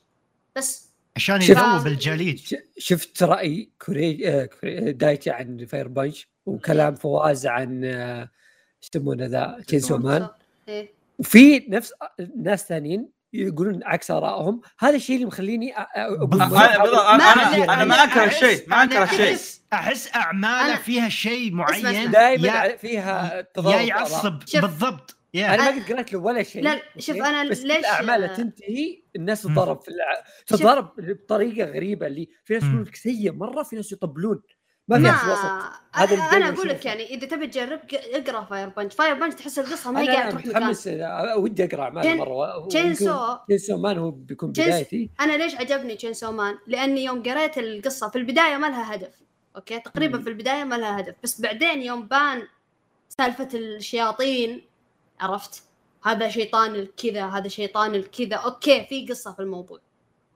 بس. 0.57 0.89
عشان 1.17 1.43
يذوب 1.43 1.87
الجليد. 1.87 2.39
ش- 2.39 2.55
شفت 2.79 3.23
رأي 3.23 3.71
كوري 3.87 4.29
آه، 4.29 4.45
كوري- 4.45 4.93
دايتشي 4.93 5.31
عن 5.31 5.67
Fire 5.67 5.89
Punch 5.89 6.29
وكلام 6.47 6.95
فواز 6.95 7.47
عن 7.47 7.85
آه، 7.85 8.21
إيش 8.83 8.91
يسمونه 8.95 9.27
ذا 9.27 9.63
Chainsaw 9.67 9.99
Man 9.99 10.29
إيه 10.69 10.93
وفي 11.19 11.59
نفس 11.69 11.93
ناس 12.37 12.69
ثانيين 12.69 13.09
يقولون 13.33 13.81
عكس 13.85 14.11
آرائهم 14.11 14.61
هذا 14.79 14.97
الشيء 14.97 15.17
اللي 15.17 15.27
مخليني 15.27 15.73
أ- 15.75 15.77
أ- 15.77 15.83
أقول 15.97 16.41
أنا- 16.41 17.71
أنا 17.71 17.85
ما 17.85 18.03
انكر 18.05 18.31
أحس- 18.31 18.35
الشيء 18.43 18.69
ما 18.69 18.83
انكر 18.83 18.97
أنا 18.97 19.05
الشيء 19.05 19.37
أحس- 19.37 19.59
أحس 19.73 20.15
أعماله 20.17 20.75
أنا- 20.77 20.79
فيها 20.79 21.09
شيء 21.09 21.53
معين. 21.53 22.11
دائما 22.11 22.49
يا- 22.49 22.77
فيها 22.77 23.37
يا 23.37 23.41
تضارب 23.55 23.75
آراء. 23.75 23.87
يعصب. 23.87 24.39
بالضبط 24.55 25.17
يا 25.35 25.55
أنا 25.55 25.71
ما 25.71 25.85
قد 25.85 25.93
قرأت 25.93 26.13
له 26.13 26.19
ولا 26.19 26.43
شيء 26.43 26.63
لا، 26.63 26.81
شوف؟ 26.99 27.17
أنا 27.17 27.51
بس 27.51 27.61
ليش- 27.63 27.77
الاعمال 27.77 28.35
تنتهي 28.37 29.03
الناس 29.17 29.47
مم. 29.47 29.53
تتضارب 29.53 29.81
في 29.81 29.89
الع... 29.89 30.25
تتضارب 30.47 30.93
بطريقة 30.99 31.71
غريبة 31.71 32.07
اللي 32.07 32.29
في 32.45 32.55
ناس. 32.55 32.63
يقولون 32.63 32.83
لك 32.83 32.97
سيء 32.97 33.33
مرة 33.33 33.63
في 33.63 33.77
ناس 33.77 33.93
يطبلون 33.93 34.43
ما 34.89 35.13
في 35.13 35.31
وسط 35.31 35.73
هذا 35.95 36.17
أنا 36.17 36.49
أقول 36.49 36.69
لك. 36.69 36.85
يعني 36.87 37.15
إذا 37.15 37.27
تبي 37.27 37.47
تجرب 37.47 37.81
اقرأ 37.93 38.45
Fire 38.45 38.69
Punch 38.69 38.95
Fire 38.95 39.15
Punch 39.15 39.35
تحس 39.35 39.59
القصة 39.59 39.93
ما 39.93 40.01
هي 40.01 40.09
قاعدة 40.09 40.31
تروح 40.31 40.47
مكان 40.47 40.63
متحمس 40.63 40.87
ودي 41.37 41.65
أقرأ 41.65 41.83
اعمال 41.83 42.17
مرة 42.19 42.69
Chainsaw. 42.69 43.37
Chainsaw 43.49 43.77
Man 43.77 43.99
هو 43.99 44.11
بيكون 44.11 44.51
بدايتي 44.51 45.11
أنا 45.21 45.33
ليش 45.33 45.55
عجبني 45.55 45.97
Chainsaw 45.97 46.33
Man؟ 46.33 46.59
لأني 46.67 47.05
يوم 47.05 47.23
قريت 47.23 47.59
القصة 47.59 48.09
في 48.09 48.19
البداية 48.19 48.57
ما 48.57 48.67
لها 48.67 48.95
هدف 48.95 49.15
okay 49.57 49.79
تقريبا. 49.81 50.23
في 50.23 50.29
البداية 50.29 50.65
ما 50.65 50.75
لها 50.75 51.01
هدف 51.01 51.15
بس 51.23 51.41
بعدين 51.41 51.83
يوم 51.83 52.07
بان 52.07 52.43
سالفة 53.09 53.49
الشياطين 53.55 54.63
عرفت 55.21 55.63
هذا 56.05 56.29
شيطان 56.29 56.75
الكذا 56.75 57.27
هذا 57.27 57.49
شيطان 57.49 57.95
الكذا 57.95 58.37
okay 58.37 58.85
في 58.85 59.07
قصة 59.07 59.33
في 59.33 59.43
الموضوع 59.43 59.79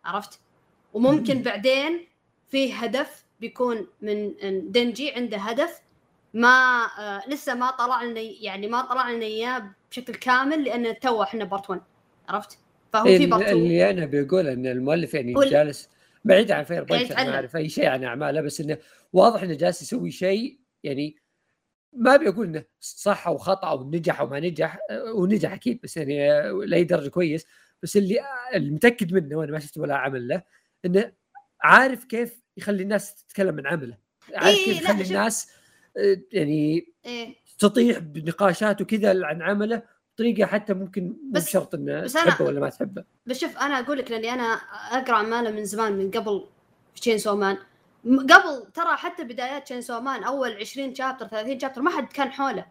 عرفت 0.05 0.41
وممكن 0.93 1.37
مم. 1.37 1.43
بعدين 1.43 2.07
في 2.49 2.73
هدف 2.73 3.26
بيكون 3.41 3.87
من 4.03 4.33
دنجي 4.73 5.13
عنده 5.13 5.37
هدف 5.37 5.81
ما 6.35 6.87
آه 6.99 7.23
لسه 7.29 7.55
ما 7.55 7.71
طلع 7.71 8.03
لنا 8.03 8.21
يعني 8.21 8.67
ما 8.69 8.83
طلع 8.83 9.11
لنا 9.11 9.25
إياه 9.25 9.71
بشكل 9.91 10.15
كامل 10.15 10.65
لأن 10.65 10.99
تو 10.99 11.23
إحنا 11.23 11.45
part 11.45 11.71
1 11.71 11.81
عرفت؟ 12.29 12.59
فهو 12.93 13.05
في 13.05 13.27
part 13.27 13.43
2 13.43 13.57
اللي 13.57 13.91
أنا 13.91 14.07
بقول 14.07 14.47
إن 14.47 14.67
المؤلف 14.67 15.15
يعني 15.15 15.35
وال- 15.37 15.51
جالس 15.51 15.89
بعيد 16.25 16.51
عن 16.53 16.65
Fire 16.65 16.87
Punch. 16.87 17.13
ما 17.13 17.35
أعرف 17.35 17.57
أي 17.57 17.69
شيء 17.69 17.87
عن 17.89 18.05
أعماله 18.05 18.41
بس 18.41 18.61
إنه 18.61 18.79
واضح 19.13 19.43
إنه 19.43 19.55
جالس 19.55 19.83
يسوي 19.83 20.11
شيء 20.11 20.59
يعني 20.83 21.17
ما 21.93 22.15
ابي 22.15 22.29
أقول 22.29 22.47
إنه 22.47 22.65
صح 22.81 23.27
أو 23.29 23.39
خطأ 23.39 23.69
أو 23.69 23.91
نجح 23.91 24.21
أو 24.21 24.27
ما 24.27 24.41
نجح 24.41 24.79
آه، 24.91 25.13
ونجح 25.13 25.53
أكيد 25.53 25.81
بس 25.83 25.97
يعني 25.97 26.33
آه، 26.33 26.53
لاي 26.53 26.85
درجه 26.85 27.09
كويس. 27.09 27.47
بس 27.83 27.97
اللي 27.97 28.19
اللي 28.55 28.71
متاكد 28.71 29.13
منه 29.13 29.37
وأنا 29.37 29.53
ما 29.53 29.59
شفت 29.59 29.79
ولا 29.79 29.97
عمل 29.97 30.29
له 30.29 30.43
إنه 30.85 31.13
عارف 31.63 32.05
كيف 32.05 32.41
يخلي 32.57 32.83
الناس 32.83 33.15
تتكلم 33.15 33.59
عن 33.59 33.67
عمله. 33.67 33.97
عارف 34.35 34.57
إيه، 34.57 34.65
كيف 34.65 34.83
لا، 34.83 34.91
يخلي 34.91 35.05
الناس 35.05 35.51
آه، 35.97 36.19
يعني 36.33 36.87
إيه. 37.07 37.35
تطيح 37.59 37.99
بنقاشات 37.99 38.81
وكذا 38.81 39.25
عن 39.27 39.43
عمله 39.43 39.83
بطريقة 40.15 40.47
حتى 40.47 40.75
ممكن 40.75 41.05
مو 41.09 41.17
بس- 41.33 41.49
بشرط 41.49 41.75
إنه 41.75 42.01
بس 42.01 42.13
تحبه 42.13 42.45
ولا 42.45 42.61
ما 42.61 42.69
تحبه. 42.69 43.05
بس 43.27 43.39
شوف 43.41 43.59
أنا 43.59 43.79
أقول 43.79 43.99
لك 43.99 44.11
لأني 44.11 44.33
أنا 44.33 44.43
أقرأ 44.93 45.15
اعماله 45.17 45.51
من 45.51 45.65
زمان 45.65 45.93
من 45.93 46.11
قبل 46.11 46.47
Chainsaw 47.01 47.37
Man 47.37 47.59
م- 48.05 48.19
قبل 48.21 48.67
ترى 48.75 48.97
حتى 48.97 49.25
بدايات 49.25 49.65
Chainsaw 49.65 50.01
Man 50.01 50.25
أول 50.25 50.53
20 50.57 50.95
chapter 50.95 51.27
30 51.29 51.61
chapter 51.61 51.83
ما 51.83 51.91
حد 51.91 52.13
كان 52.13 52.33
حوله. 52.33 52.67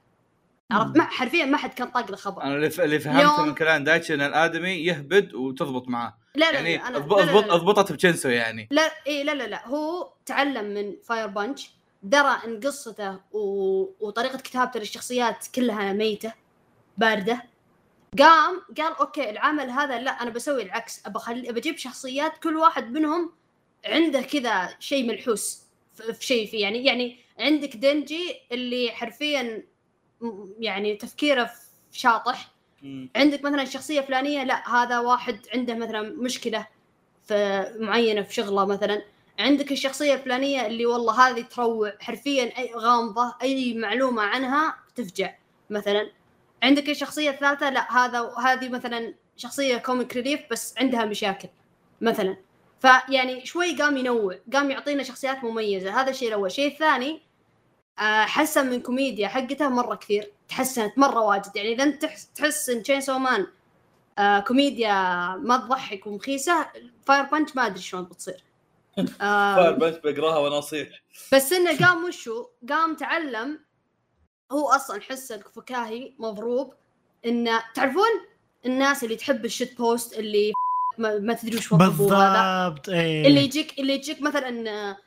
عرفت؟ 0.71 0.97
ما 0.97 1.03
حرفيا 1.03 1.45
ما 1.45 1.57
حد 1.57 1.73
كان 1.73 1.87
طاق 1.87 2.11
له 2.11 2.17
خبر 2.17 2.43
أنا 2.43 2.55
اللي 2.55 2.99
فهمته 2.99 3.45
من 3.45 3.53
كلام 3.53 3.83
دايتشي 3.83 4.13
إن 4.13 4.21
الآدمي 4.21 4.69
يهبد 4.85 5.33
وتضبط 5.33 5.87
معاه. 5.87 6.17
لا 6.35 6.51
لا 6.51 6.59
يعني 6.59 6.77
لا 6.77 6.87
أنا 6.87 6.97
اضبط 6.97 7.19
لا 7.19 7.25
لا 7.25 7.31
اضبط 7.31 7.45
لا. 7.45 7.55
أضبطت 7.55 7.91
ب 7.91 7.96
Chainsaw 7.96 8.29
يعني. 8.29 8.67
لا 8.71 8.91
إي 9.07 9.23
لا 9.23 9.31
لا 9.31 9.43
لا. 9.43 9.67
هو 9.67 10.11
تعلم 10.25 10.65
من 10.65 10.95
Fire 11.03 11.27
Punch 11.27 11.69
درى 12.03 12.37
إن 12.45 12.59
قصته 12.59 13.19
و... 13.31 13.39
وطريقة 13.99 14.37
كتابته 14.37 14.79
للشخصيات 14.79 15.47
كلها 15.55 15.93
ميتة 15.93 16.33
باردة. 16.97 17.43
قام 18.19 18.61
قال 18.77 18.93
أوكي 18.99 19.29
العمل 19.29 19.69
هذا 19.69 19.99
لا 19.99 20.11
أنا 20.11 20.29
بسوي 20.29 20.63
العكس. 20.63 21.05
أبى 21.05 21.17
اخلي 21.17 21.51
بجيب 21.51 21.77
شخصيات 21.77 22.37
كل 22.37 22.57
واحد 22.57 22.91
منهم 22.91 23.31
عنده 23.85 24.21
كذا 24.21 24.75
شيء 24.79 25.07
ملحوس 25.07 25.63
في 25.93 26.13
في 26.13 26.25
شيء 26.25 26.47
فيه 26.47 26.61
يعني 26.61 26.85
يعني 26.85 27.19
عندك 27.39 27.75
دنجي 27.75 28.41
اللي 28.51 28.91
حرفيا 28.91 29.63
يعني 30.59 30.95
تفكيره 30.95 31.51
شاطح. 31.91 32.54
عندك 33.15 33.43
مثلا 33.43 33.65
شخصية 33.65 34.01
فلانية 34.01 34.43
لا 34.43 34.69
هذا 34.69 34.99
واحد 34.99 35.39
عنده 35.53 35.73
مثلا 35.73 36.01
مشكلة 36.01 36.67
في 37.23 37.65
معينة 37.79 38.21
في 38.21 38.33
شغله 38.33 38.65
مثلا. 38.65 39.01
عندك 39.39 39.71
الشخصية 39.71 40.13
الفلانية 40.13 40.67
اللي 40.67 40.85
والله 40.85 41.29
هذه 41.29 41.41
تروع 41.41 41.93
حرفيا 41.99 42.43
أي 42.57 42.73
غامضة 42.75 43.35
أي 43.41 43.73
معلومة 43.73 44.21
عنها 44.21 44.75
تفجع 44.95 45.35
مثلا. 45.69 46.11
عندك 46.63 46.89
الشخصية 46.89 47.29
الثالثة 47.29 47.69
لا 47.69 47.91
هذا 47.97 48.33
هذه 48.37 48.69
مثلا 48.69 49.13
شخصية 49.37 49.77
comic 49.77 50.15
relief 50.15 50.41
بس 50.51 50.75
عندها 50.77 51.05
مشاكل 51.05 51.49
مثلا. 52.01 52.37
فيعني 52.79 53.45
شوي 53.45 53.75
قام 53.75 53.97
ينوع 53.97 54.39
قام 54.53 54.71
يعطينا 54.71 55.03
شخصيات 55.03 55.43
مميزة. 55.43 56.01
هذا 56.01 56.09
الشيء 56.09 56.27
الأول. 56.27 56.47
الشيء 56.47 56.71
الثاني 56.71 57.21
آه، 57.99 58.25
حسن 58.25 58.69
من 58.69 58.81
كوميديا 58.81 59.27
حقته 59.27 59.69
مرة 59.69 59.95
كثير. 59.95 60.31
تحسنت 60.49 60.97
مرة 60.97 61.19
واجد. 61.19 61.55
يعني 61.55 61.73
إذا 61.73 61.84
أنت 61.84 62.01
تحس, 62.01 62.29
تحس 62.36 62.69
إن 62.69 62.84
Chainsaw 62.83 63.19
Man 63.19 63.47
آه 64.19 64.39
كوميديا 64.39 64.93
ما 65.36 65.58
تضحك 65.58 66.08
ومخيسة 66.08 66.67
Fire 67.05 67.23
Punch 67.23 67.55
ما 67.55 67.65
أدري 67.65 67.81
شلون 67.81 68.03
بتصير. 68.03 68.43
آه 69.21 69.71
بس 69.71 69.95
بقراها 69.95 70.38
وأنا 70.38 70.60
اصيح 70.60 70.88
بس 71.34 71.53
إنه 71.53 71.77
قام 71.86 72.03
وشو؟ 72.05 72.47
قام 72.69 72.95
تعلم 72.95 73.60
هو 74.51 74.69
أصلا 74.69 75.01
حسه 75.01 75.36
الفكاهي 75.36 76.13
مضروب 76.19 76.73
إنه 77.25 77.63
تعرفون 77.73 78.21
الناس 78.65 79.03
اللي 79.03 79.15
تحب 79.15 79.45
ال 79.45 79.77
shitpost 79.77 80.19
اللي 80.19 80.53
ما, 80.97 81.19
ما 81.19 81.34
تدري 81.34 81.58
وش 81.58 81.73
هذا؟ 81.73 81.88
بالضبط 81.88 82.89
إيه. 82.89 83.27
اللي 83.27 83.43
يجيك 83.43 83.79
اللي 83.79 83.93
يجيك 83.93 84.21
مثلا 84.21 84.69
آه، 84.69 84.97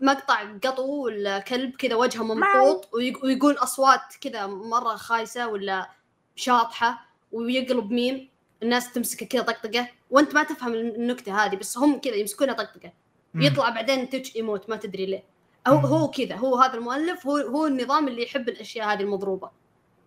مقطع 0.00 0.44
قطو 0.64 1.04
ولا 1.04 1.38
كلب 1.38 1.76
كذا 1.76 1.94
وجهه 1.94 2.22
ممطوط 2.22 2.88
ويق- 2.94 3.24
ويقول 3.24 3.54
أصوات 3.54 4.00
كذا 4.20 4.46
مرة 4.46 4.96
خايسة 4.96 5.48
ولا 5.48 5.90
شاطحة 6.36 7.06
ويقلب 7.32 7.90
ميم. 7.90 8.28
الناس 8.62 8.92
تمسكه 8.92 9.26
كذا 9.26 9.42
طقطقة. 9.42 9.88
وأنت 10.10 10.34
ما 10.34 10.42
تفهم 10.42 10.74
النكتة 10.74 11.44
هذه 11.44 11.56
بس 11.56 11.78
هم 11.78 11.98
كذا 12.00 12.14
يمسكونها 12.14 12.54
طقطقة. 12.54 12.92
يطلع 13.34 13.68
بعدين 13.70 14.08
Twitch 14.10 14.36
emote 14.36 14.70
ما 14.70 14.76
تدري 14.76 15.06
ليه. 15.06 15.24
هو. 15.66 15.76
هو 15.76 16.08
كذا 16.10 16.36
هو 16.36 16.56
هذا 16.56 16.74
المؤلف 16.74 17.26
هو 17.26 17.36
هو 17.36 17.66
النظام 17.66 18.08
اللي 18.08 18.22
يحب 18.22 18.48
الأشياء 18.48 18.92
هذه 18.92 19.00
المضروبة. 19.00 19.50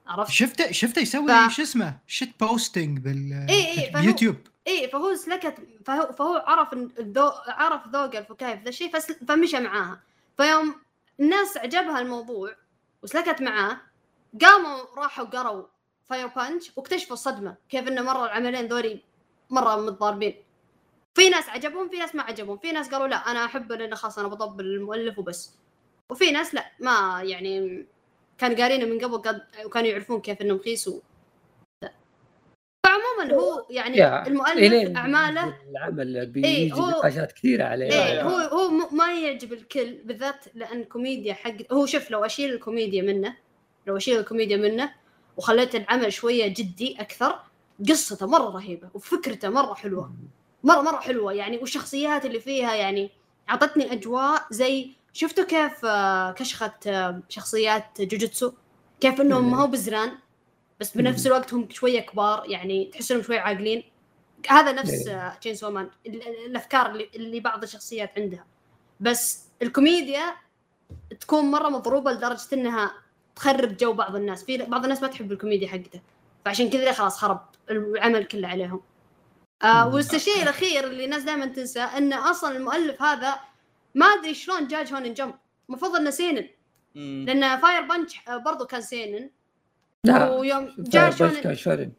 عرفت؟ 0.07 0.31
شفته 0.31 0.71
شفته 0.71 0.99
يسوي 1.01 1.47
ف- 1.49 1.51
شو 1.51 1.61
اسمه؟ 1.61 1.97
shitposting 2.07 2.99
بال 2.99 3.45
إيه 3.49 3.65
إيه، 3.65 4.48
إيه 4.69 4.89
فهو 4.91 5.15
سلكت 5.15 5.55
فهو, 5.85 6.11
فهو 6.11 6.43
عرف 6.47 6.73
الذوق 6.73 7.49
عرف 7.49 7.87
ذوق 7.87 8.15
الفكاهي 8.15 8.57
في 8.57 8.63
ذا 8.63 8.69
الشيء 8.69 8.99
فمشى 9.27 9.59
معاها. 9.59 10.01
فيوم 10.37 10.75
الناس 11.19 11.57
عجبها 11.57 11.99
الموضوع 11.99 12.55
وسلكت 13.03 13.41
معاه 13.41 13.81
قاموا 14.41 14.79
راحوا 14.97 15.25
قروا 15.25 15.63
فاير 16.05 16.27
بانش 16.27 16.71
واكتشفوا 16.75 17.13
الصدمة 17.13 17.55
كيف 17.69 17.87
انه 17.87 18.01
مرة 18.01 18.25
العملين 18.25 18.67
ذولي 18.67 19.03
مرة 19.49 19.75
متضاربين. 19.75 20.35
في 21.15 21.29
ناس 21.29 21.49
عجبهم 21.49 21.89
في 21.89 21.97
ناس 21.97 22.15
ما 22.15 22.23
عجبهم 22.23 22.57
في 22.57 22.71
ناس 22.71 22.89
قالوا 22.89 23.07
لا 23.07 23.15
أنا 23.15 23.45
احبه 23.45 23.75
لأنه 23.75 23.95
خلاص 23.95 24.19
أنا 24.19 24.27
بطبل 24.27 24.65
المؤلف 24.65 25.19
وبس. 25.19 25.55
وفي 26.09 26.31
ناس 26.31 26.53
لا 26.53 26.71
ما 26.79 27.21
يعني 27.23 27.85
كانوا 28.37 28.57
قارينه 28.57 28.85
من 28.85 28.99
قبل 29.05 29.41
وكانوا 29.65 29.89
يعرفون 29.89 30.21
كيف 30.21 30.41
انه 30.41 30.53
مخيس. 30.53 30.89
فعموما 33.27 33.43
هو 33.43 33.65
يعني 33.69 33.97
يا، 33.97 34.27
المؤلف 34.27 34.97
أعماله 34.97 35.55
العمل 35.71 36.25
بيجي 36.25 36.47
إيه، 36.47 36.73
هو- 36.73 36.89
نقاشات 36.89 37.31
كثيرة 37.31 37.63
عليه 37.63 37.85
يا. 37.85 38.23
هو 38.23 38.37
هو 38.37 38.69
ما 38.91 39.13
يعجب 39.13 39.53
الكل 39.53 39.97
بالذات 40.05 40.45
لأن 40.55 40.83
كوميديا 40.83 41.33
حق 41.33 41.53
هو 41.71 41.85
شوف 41.85 42.11
لو 42.11 42.25
أشيل 42.25 42.53
الكوميديا 42.53 43.01
منه 43.01 43.35
لو 43.87 43.97
أشيل 43.97 44.19
الكوميديا 44.19 44.57
منه 44.57 44.91
وخليت 45.37 45.75
العمل 45.75 46.13
شوية 46.13 46.47
جدي 46.47 46.95
أكثر 46.99 47.39
قصته 47.89 48.27
مرة 48.27 48.49
رهيبة 48.49 48.89
وفكرته 48.93 49.49
مرة 49.49 49.73
حلوة 49.73 50.13
مرة 50.63 50.81
مرة 50.81 50.99
حلوة 50.99 51.33
يعني 51.33 51.57
والشخصيات 51.57 52.25
اللي 52.25 52.39
فيها 52.39 52.75
يعني 52.75 53.09
أعطتني 53.49 53.93
أجواء 53.93 54.41
زي 54.51 54.89
شفتوا 55.13 55.43
كيف 55.43 55.85
آه، 55.85 56.31
كشخت 56.31 56.87
آه، 56.87 57.19
شخصيات 57.29 58.01
جوجوتسو 58.01 58.51
كيف 58.99 59.21
إنهم 59.21 59.43
مم. 59.43 59.51
ما 59.51 59.61
هو 59.61 59.67
بزران 59.67 60.11
بس 60.79 60.97
بنفس 60.97 61.27
الوقت 61.27 61.53
هم 61.53 61.69
شوية 61.69 61.99
كبار 61.99 62.43
يعني 62.47 62.85
تحس 62.85 63.11
انهم 63.11 63.23
شوية 63.23 63.39
عاقلين. 63.39 63.83
هذا 64.47 64.71
نفس 64.71 65.07
إيه. 65.07 65.37
Chainsaw 65.41 65.71
Man 65.71 65.89
الأفكار 66.45 66.91
اللي, 66.91 67.09
اللي 67.15 67.39
بعض 67.39 67.63
الشخصيات 67.63 68.11
عندها. 68.17 68.45
بس 68.99 69.43
الكوميديا 69.61 70.35
تكون 71.19 71.45
مرة 71.45 71.69
مضروبة 71.69 72.11
لدرجة 72.11 72.47
إنها 72.53 72.93
تخرب 73.35 73.77
جو 73.77 73.93
بعض 73.93 74.15
الناس. 74.15 74.43
في 74.43 74.57
بعض 74.57 74.83
الناس 74.83 75.01
ما 75.01 75.07
تحب 75.07 75.31
الكوميديا 75.31 75.67
حقته. 75.67 76.01
فعشان 76.45 76.69
كذا 76.69 76.91
خلاص 76.91 77.17
خرب 77.17 77.45
العمل 77.69 78.23
كله 78.23 78.47
عليهم. 78.47 78.81
آه. 79.63 79.93
والشيء 79.93 80.43
الأخير 80.43 80.83
اللي 80.87 81.05
الناس 81.05 81.23
دائما 81.23 81.45
تنسى 81.45 81.79
انه 81.79 82.31
أصلا 82.31 82.57
المؤلف 82.57 83.01
هذا 83.01 83.39
ما 83.95 84.05
أدري 84.05 84.33
شلون 84.33 84.67
جاء 84.67 84.93
Shonen 84.93 85.13
Jump. 85.13 85.35
المفروض 85.69 85.95
إنه 85.95 86.09
seinen. 86.09 86.49
لأن 86.95 87.59
Fire 87.59 87.81
Punch 87.81 88.19
برضو 88.45 88.65
كان 88.65 88.81
seinen. 88.81 89.29
لا 90.03 90.29
ويوم 90.29 90.75
جاء 90.77 91.11
shonen. 91.11 91.41
كان 91.41 91.55
shonen. 91.55 91.91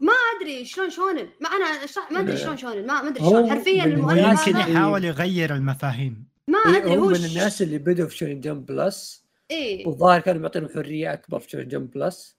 ما 0.00 0.12
أدري 0.12 0.64
شلون 0.64 0.90
shonen. 0.90 1.28
ما 1.40 1.48
أنا 1.48 1.64
اشرح 1.64 2.12
ما 2.12 2.20
أدري. 2.20 2.36
شلون 2.36 2.56
shonen. 2.56 2.86
ما 2.86 3.08
أدري 3.08 3.24
شلون. 3.24 3.50
حرفيا 3.50 3.84
المؤلف 3.84 4.46
يمكن 4.46 4.60
يحاول 4.60 5.04
يغير 5.04 5.54
المفاهيم. 5.54 6.24
ما 6.48 6.58
إيه، 6.66 6.76
أدري 6.76 6.96
هو 6.96 7.04
هو 7.04 7.08
من 7.08 7.24
الناس 7.24 7.62
اللي 7.62 7.78
بدوا 7.78 8.08
في 8.08 8.16
Shonen 8.16 8.40
Jump 8.40 8.66
Plus. 8.66 9.24
إيه. 9.50 9.86
والظاهر 9.86 10.20
كانوا 10.20 10.42
معطينهم 10.42 10.68
حرية 10.68 11.12
أكبر 11.12 11.38
في 11.38 11.50
Shonen 11.50 11.68
Jump 11.68 11.90
Plus. 11.90 12.36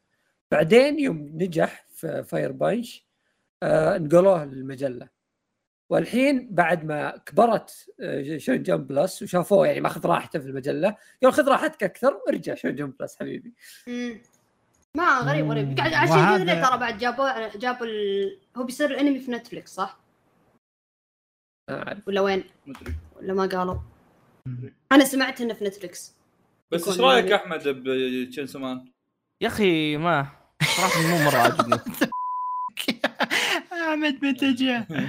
بعدين 0.51 0.99
يوم 0.99 1.31
نجح 1.33 1.85
في 1.95 2.23
Fire 2.23 2.51
Punch 2.51 3.05
آه 3.63 3.97
نقلوه 3.97 4.45
للمجلة. 4.45 5.09
والحين 5.89 6.47
بعد 6.51 6.85
ما 6.85 7.17
كبرت 7.25 7.85
آه 8.01 8.37
Shonen 8.37 8.63
Jump 8.63 8.87
Plus 8.87 9.21
وشافوه 9.21 9.67
يعني 9.67 9.81
ماخذ 9.81 10.05
راحته 10.07 10.39
في 10.39 10.45
المجلة 10.45 10.95
قالوا 11.21 11.35
خذ 11.35 11.47
راحتك 11.47 11.83
أكثر 11.83 12.21
وارجع 12.27 12.55
Shonen 12.55 12.75
Jump 12.75 12.93
Plus 12.99 13.15
حبيبي. 13.19 13.53
ما 14.97 15.19
غريب 15.19 15.51
غريب. 15.51 15.77
قاعد- 15.77 15.93
عشان 15.93 16.11
وهذا- 16.17 16.43
كذا 16.45 16.67
ترى 16.69 16.77
بعد 16.77 16.97
جابوا 16.97 17.57
جابوا 17.57 17.85
ال... 17.85 18.37
هو 18.57 18.63
بيصير 18.63 18.91
الانمي 18.91 19.19
في 19.19 19.31
Netflix 19.31 19.71
صح؟ 19.75 19.97
ما 21.69 21.77
أعرف 21.87 22.07
ولا 22.07 22.21
وين؟ 22.21 22.43
مدري 22.65 22.95
ولا 23.15 23.33
ما 23.33 23.45
قالوا؟ 23.45 23.75
مم. 24.47 24.73
أنا 24.91 25.05
سمعت 25.05 25.41
إنه 25.41 25.53
في 25.53 25.65
Netflix 25.65 26.15
بس 26.71 26.87
إيش 26.87 26.99
رأيك 26.99 27.25
يعني- 27.25 27.35
أحمد 27.35 27.67
ب 27.67 27.78
Chainsaw 27.78 28.59
Man؟ 28.59 28.85
يا 29.43 29.47
أخي 29.47 29.97
ما 29.97 30.27
صراحة 30.77 31.01
مو 31.01 31.17
مرة 31.25 31.37
عاجبني 31.37 31.75
أحمد 33.73 34.25
متى 34.25 34.53
جاء 34.53 34.87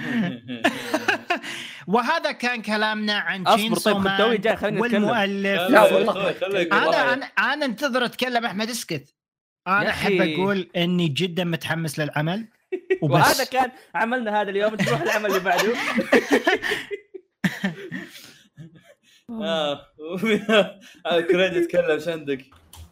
وهذا 1.86 2.32
كان 2.32 2.62
كلامنا 2.62 3.12
عن 3.18 3.42
أصبر 3.46 3.56
تشينسو 3.58 4.02
طيب 4.02 4.80
والمؤلف 4.80 5.60
لا 5.70 5.82
والله. 5.94 6.30
أنا 6.72 7.24
أنا 7.24 7.64
انتظر 7.64 8.04
أتكلم 8.04 8.44
أحمد 8.44 8.68
اسكت 8.70 9.14
أنا 9.66 9.90
أحب. 9.90 10.20
أقول 10.20 10.70
إني 10.76 11.08
جدا 11.08 11.44
متحمس 11.44 11.98
للعمل 11.98 12.48
وهذا 13.02 13.28
وبس 13.40 13.50
كان 13.50 13.70
عملنا 13.94 14.40
هذا 14.40 14.50
اليوم 14.50 14.74
تروح 14.74 15.00
العمل 15.00 15.26
اللي 15.26 15.40
بعده 15.40 15.72
آه 19.30 19.86
آه، 21.06 21.20
كريدي 21.20 21.56
يتكلم 21.56 21.90
إيش 21.90 22.08
عندك؟ 22.08 22.44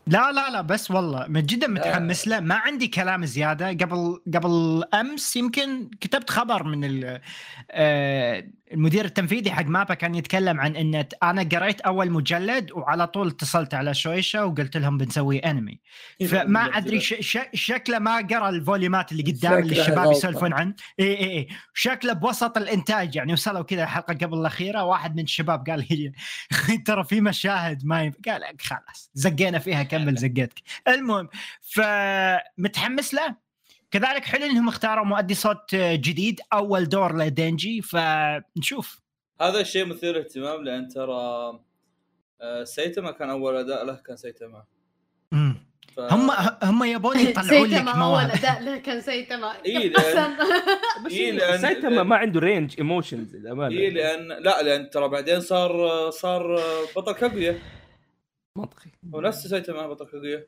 لا 0.07 0.33
لا 0.33 0.51
لا 0.51 0.61
بس 0.61 0.91
والله 0.91 1.27
من 1.29 1.43
جدا 1.47 1.67
متحمس 1.67 2.29
له. 2.29 2.41
ما 2.41 2.55
عندي 2.55 2.87
كلام 2.88 3.25
زيادة. 3.25 3.69
قبل 3.69 4.21
قبل 4.35 4.85
أمس 4.95 5.37
يمكن 5.37 5.91
كتبت 6.01 6.31
خبر 6.31 6.62
من 6.65 7.05
آه، 7.71 8.45
المدير 8.73 9.05
التنفيذي 9.05 9.51
حق 9.51 9.65
MAPPA 9.64 9.95
كان 9.95 10.15
يتكلم 10.15 10.61
عن 10.61 10.77
ان 10.77 11.05
أنا 11.23 11.43
قريت 11.53 11.81
أول 11.81 12.11
مجلد 12.11 12.73
وعلى 12.73 13.07
طول 13.07 13.29
اتصلت 13.29 13.75
على 13.75 13.95
Shueisha 13.95 14.47
وقلت 14.47 14.77
لهم 14.77 14.99
بنسوي 14.99 15.38
انمي 15.38 15.81
فما 16.29 16.61
أدري 16.61 17.01
ش 17.01 17.15
ش 17.21 17.38
شكله 17.55 17.99
ما 17.99 18.17
قرأ 18.17 18.49
الفوليومات 18.49 19.12
اللي 19.12 19.23
قدام 19.23 19.59
اللي 19.59 19.81
الشباب. 19.81 20.12
يسولفون 20.12 20.53
عن 20.53 20.75
اي 21.01 21.07
اي 21.07 21.38
اي 21.38 21.49
شكله 21.75 22.12
بوسط 22.12 22.57
الإنتاج 22.59 23.17
يعني. 23.17 23.33
وصلوا 23.33 23.62
كذا 23.62 23.83
الحلقة 23.83 24.15
قبل 24.15 24.38
الأخيرة. 24.38 24.85
واحد 24.85 25.17
من 25.17 25.23
الشباب 25.23 25.71
قال 25.71 25.87
لي 25.91 26.12
ترى 26.87 27.05
في 27.05 27.21
مشاهد 27.21 27.87
ما 27.87 28.03
يب... 28.03 28.15
قال 28.29 28.43
خلاص 28.61 29.11
زقينا 29.15 29.59
فيها 29.59 29.83
كمل 29.92 30.16
زقتك. 30.24 30.62
المهم 30.88 31.28
فمتحمس 31.61 33.14
له. 33.14 33.37
كذلك 33.90 34.24
حلو 34.24 34.44
إنهم 34.46 34.68
اختاروا 34.68 35.05
مؤدي 35.05 35.35
صوت 35.35 35.74
جديد 35.74 36.40
أول 36.52 36.88
دور 36.88 37.16
لدينجي. 37.16 37.83
فنشوف. 37.83 39.00
هذا 39.40 39.61
الشيء 39.61 39.85
مثير 39.85 40.18
اهتمام 40.18 40.64
لأن 40.64 40.88
ترى 40.88 41.61
آه، 42.40 42.64
سايتاما 42.64 43.11
كان 43.11 43.31
أول 43.31 43.57
أداء 43.57 43.85
له 43.85 43.94
كان 43.94 44.16
سايتاما 44.16 44.64
مم. 45.33 45.57
ف... 45.96 46.00
هم 46.00 46.31
هم 46.62 46.85
يبون 46.85 47.18
يطلعون 47.28 47.64
لك 47.64 47.70
سيتما 47.74 47.90
أول 47.90 47.98
مواهب 47.98 48.31
أداء 48.31 48.62
له 48.62 48.76
كان 48.76 49.00
سايتاما. 49.01 49.53
لأن- 49.62 51.05
بس 51.07 51.12
إيه، 51.12 51.38
لأن- 51.38 51.61
سايتاما 51.61 52.02
ما 52.02 52.16
عنده 52.16 52.40
range 52.40 52.75
emotions 52.79 53.37
للأمانة. 53.37 53.74
اي 53.76 53.90
لأن 53.90 54.28
لا 54.28 54.62
لأن 54.62 54.90
ترى 54.90 55.09
بعدين 55.09 55.40
صار 55.40 56.11
صار 56.11 56.61
بطل 56.96 57.12
كاغويا 57.12 57.59
منطقي 58.57 58.91
هو 59.15 59.21
نفس 59.21 59.47
سايتاما 59.47 59.87
بطل 59.87 60.07
كاغويا 60.07 60.47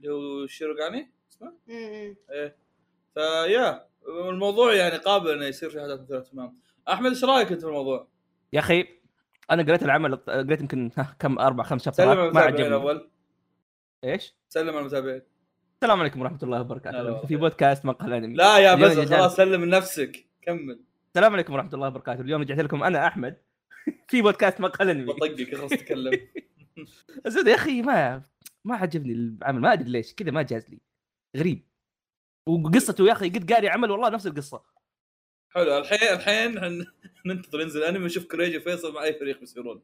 اللي 0.00 0.12
هو 0.12 0.46
شيروغاني 0.46 1.10
اسمه. 1.30 1.52
إيه. 1.68 2.16
فيا 3.14 3.86
الموضوع 4.28 4.74
يعني 4.74 4.96
قابل 4.96 5.30
إنه 5.30 5.44
يصير 5.46 5.70
في 5.70 5.80
أحداث 5.80 6.00
مثير 6.00 6.18
اهتمام 6.18 6.58
أحمد 6.88 7.10
إيش 7.10 7.24
رأيك 7.24 7.52
أنت 7.52 7.60
في 7.60 7.66
الموضوع؟ 7.66 8.08
يا 8.52 8.58
أخي 8.58 8.86
أنا 9.50 9.62
قريت 9.62 9.82
العمل 9.82 10.16
قريت 10.16 10.60
يمكن 10.60 10.90
ها 10.96 11.16
كم 11.20 11.38
أربع 11.38 11.64
خمس 11.64 11.82
سلم 11.82 11.94
شابترات 11.94 12.08
على 12.08 12.20
ما 12.20 12.24
المتابعين 12.24 12.54
عجبني. 12.54 12.66
الأول. 12.66 13.10
إيش؟ 14.04 14.34
سلم 14.48 14.68
على 14.68 14.80
المتابعين. 14.80 15.22
السلام 15.74 16.00
عليكم 16.00 16.20
ورحمة 16.20 16.38
الله 16.42 16.60
وبركاته. 16.60 17.26
في 17.26 17.36
بودكاست 17.36 17.84
مقهى 17.84 18.18
انمي 18.18 18.34
لا 18.34 18.58
يا 18.58 18.74
بس. 18.74 18.98
خلاص 18.98 19.36
سلم 19.36 19.64
لنفسك. 19.64 20.26
كمل. 20.42 20.80
السلام 21.08 21.32
عليكم 21.32 21.52
ورحمة 21.52 21.74
الله 21.74 21.88
وبركاته. 21.88 22.20
اليوم 22.20 22.40
رجعت 22.40 22.58
لكم 22.58 22.82
أنا 22.82 23.06
أحمد. 23.06 23.36
في 24.08 24.22
بودكاست 24.22 24.60
مقهى 24.60 24.90
انمي 24.90 25.04
بطقك 25.04 25.54
خلاص 25.54 25.70
تتكلم 25.70 26.12
الزبده 27.26 27.50
يا 27.50 27.56
أخي 27.56 27.82
ما 27.82 28.22
ما 28.64 28.76
عجبني 28.76 29.12
العمل 29.12 29.60
ما 29.60 29.72
أدري 29.72 29.90
ليش 29.90 30.14
كذا 30.14 30.30
ما 30.30 30.42
جاز 30.42 30.70
لي. 30.70 30.80
غريب. 31.36 31.68
وقصته 32.48 33.06
يا 33.06 33.12
أخي 33.12 33.28
قد 33.28 33.52
قاري 33.52 33.68
عمل 33.68 33.90
والله 33.90 34.08
نفس 34.08 34.26
القصة. 34.26 34.62
حلو 35.50 35.78
الحين 35.78 36.08
الحين 36.12 36.84
ننتظر 37.26 37.60
ينزل 37.60 37.82
أنمي 37.82 38.02
ونشوف 38.02 38.24
كريجي 38.26 38.58
وفيصل 38.58 38.94
مع 38.94 39.02
أي 39.04 39.14
فريق 39.14 39.40
بيصيرون. 39.40 39.82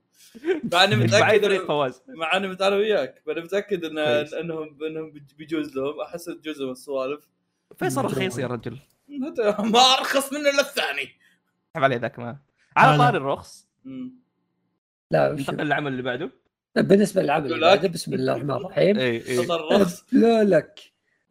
مع 0.73 0.85
إني 0.85 0.97
مع 0.97 1.03
أي 1.03 1.07
متأكد 1.07 1.43
فريق 1.45 1.65
إن- 1.65 1.67
فواز. 1.67 2.03
مع 2.09 2.37
إني 2.37 2.47
أنا 2.47 2.77
وياك 2.77 3.23
فأنا 3.27 3.41
متأكد 3.41 3.85
إن. 3.85 3.99
إنهم 3.99 4.85
إنهم 4.85 5.11
بيج- 5.11 5.35
بيجوز 5.39 5.77
لهم. 5.77 6.01
أحس 6.01 6.31
جزء 6.31 6.65
من 6.65 6.71
السوالف. 6.73 7.29
فيصل 7.79 8.05
رخيص 8.05 8.39
يا 8.39 8.47
رجل. 8.47 8.79
ما 9.73 9.81
أرخص 9.99 10.33
منه 10.33 10.51
إلا 10.51 10.61
الثاني. 10.61 11.09
عليه 11.77 11.97
ذاك 11.97 12.19
ما. 12.19 12.39
على. 12.77 12.99
طاري 12.99 13.17
الرخص. 13.17 13.69
لا 15.11 15.33
ننتقل 15.33 15.57
للعمل 15.57 15.93
اللي 15.93 16.03
بعده. 16.03 16.31
بالنسبة 16.77 17.23
للعمل 17.23 17.53
اللي. 17.53 17.67
بعده 17.67 17.89
بسم 17.89 18.15
الله 18.15 18.33
الرحمن 18.33 18.51
الرحيم. 18.51 18.99
اي 18.99 19.29
اي 19.29 19.37
خطر 19.37 19.55
الرخص 19.55 20.05
لا 20.13 20.45
لك. 20.45 20.81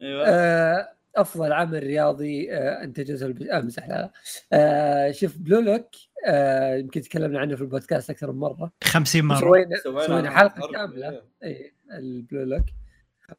أيوه. 0.02 0.24
آه، 0.26 0.88
أفضل 1.16 1.52
عمل 1.52 1.82
رياضي 1.82 2.52
آه، 2.52 2.84
انتجته 2.84 3.26
الب... 3.26 3.42
امزح 3.42 3.88
لا 3.88 3.94
لا. 3.94 4.10
آه، 4.52 5.10
شوف 5.10 5.38
Blue 5.38 5.60
Lock 5.60 5.88
آه، 6.26 6.74
يمكن 6.76 7.00
تكلمنا 7.00 7.40
عنه 7.40 7.56
في 7.56 7.62
البودكاست 7.62 8.10
أكثر 8.10 8.32
من 8.32 8.38
مرة. 8.38 8.72
50 8.84 9.24
مرة. 9.24 9.38
سوينا 9.40 9.76
سوينا 10.06 10.30
حلقة. 10.30 10.72
كاملة. 10.72 11.08
إيه. 11.08 11.22
اي 11.42 11.72
ال 11.92 12.02
Blue 12.02 12.44
Lock 12.44 12.64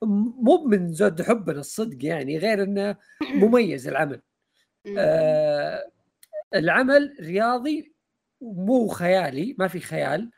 مو 0.04 0.66
من 0.66 0.94
زود 0.94 1.22
حبنا 1.22 1.60
الصدق 1.60 2.06
يعني 2.06 2.38
غير 2.38 2.64
إنه 2.64 2.96
مميز 3.34 3.88
العمل. 3.88 4.22
آه 4.98 5.86
العمل 6.56 7.16
رياضي 7.22 7.94
مو 8.42 8.88
خيالي 8.88 9.56
ما 9.60 9.68
في 9.68 9.80
خيال. 9.80 10.30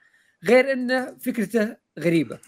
غير 0.48 0.72
إنه 0.72 1.18
فكرته 1.18 1.78
غريبة 2.00 2.40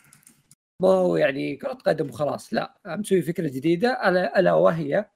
ما 0.80 0.88
هو 0.90 1.18
يعني 1.18 1.56
كرة 1.56 1.74
قدم 1.74 2.10
وخلاص 2.10 2.54
لا 2.54 2.78
مسوي 2.86 3.22
فكرة 3.22 3.48
جديدة 3.48 4.10
ألا, 4.10 4.40
ألا 4.40 4.54
وهي 4.54 5.10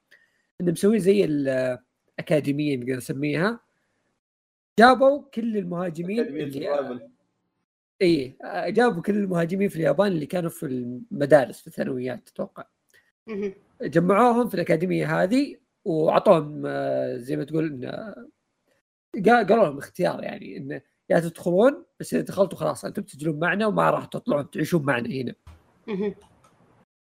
إنه 0.61 0.71
مسوي 0.71 0.99
زي 0.99 1.25
الأكاديمية 1.25 2.77
نقدر 2.77 2.95
نسميها 2.95 3.59
جابوا 4.79 5.23
كل 5.33 5.57
المهاجمين 5.57 6.19
اللي. 6.19 7.09
إي 8.01 8.37
جابوا 8.71 9.01
كل 9.01 9.15
المهاجمين 9.15 9.69
في 9.69 9.75
اليابان 9.75 10.07
اللي 10.07 10.25
كانوا 10.25 10.49
في 10.49 10.65
المدارس 10.65 11.61
في 11.61 11.67
الثانويات 11.67 12.29
أتوقع. 12.29 12.65
جمعوهم 13.81 14.47
في 14.49 14.55
الأكاديمية 14.55 15.23
هذه 15.23 15.55
وأعطوهم 15.85 16.63
آه، 16.65 17.17
زي 17.17 17.35
ما 17.35 17.43
تقول 17.43 17.85
قالوا 19.25 19.65
لهم 19.65 19.77
اختيار 19.77 20.23
يعني 20.23 20.57
إنه 20.57 20.81
يا 21.09 21.19
تدخلون 21.19 21.85
بس 21.99 22.13
إذا 22.13 22.23
دخلتوا 22.23 22.57
خلاص 22.57 22.85
أنتم 22.85 23.01
تسجلون 23.01 23.39
معنا 23.39 23.67
وما 23.67 23.89
راح 23.89 24.05
تطلعون 24.05 24.49
تعيشون 24.49 24.83
معنا 24.85 25.09
هنا. 25.09 25.35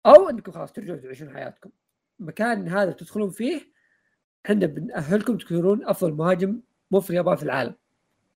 أو 0.06 0.28
إنكم 0.30 0.52
خلاص 0.52 0.72
ترجعون 0.72 1.00
تعيشون 1.00 1.30
حياتكم. 1.30 1.70
المكان 2.20 2.68
هذا 2.68 2.92
تدخلون 2.92 3.30
فيه 3.30 3.60
إحنا 4.46 4.66
بنأهلكم 4.66 5.38
تكونون 5.38 5.84
أفضل 5.84 6.12
مهاجم 6.12 6.60
مو 6.90 7.00
في 7.00 7.10
اليابان 7.10 7.36
في 7.36 7.42
العالم. 7.42 7.74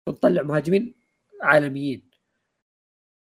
بنطلع 0.06 0.42
مهاجمين 0.42 0.94
عالميين. 1.42 2.10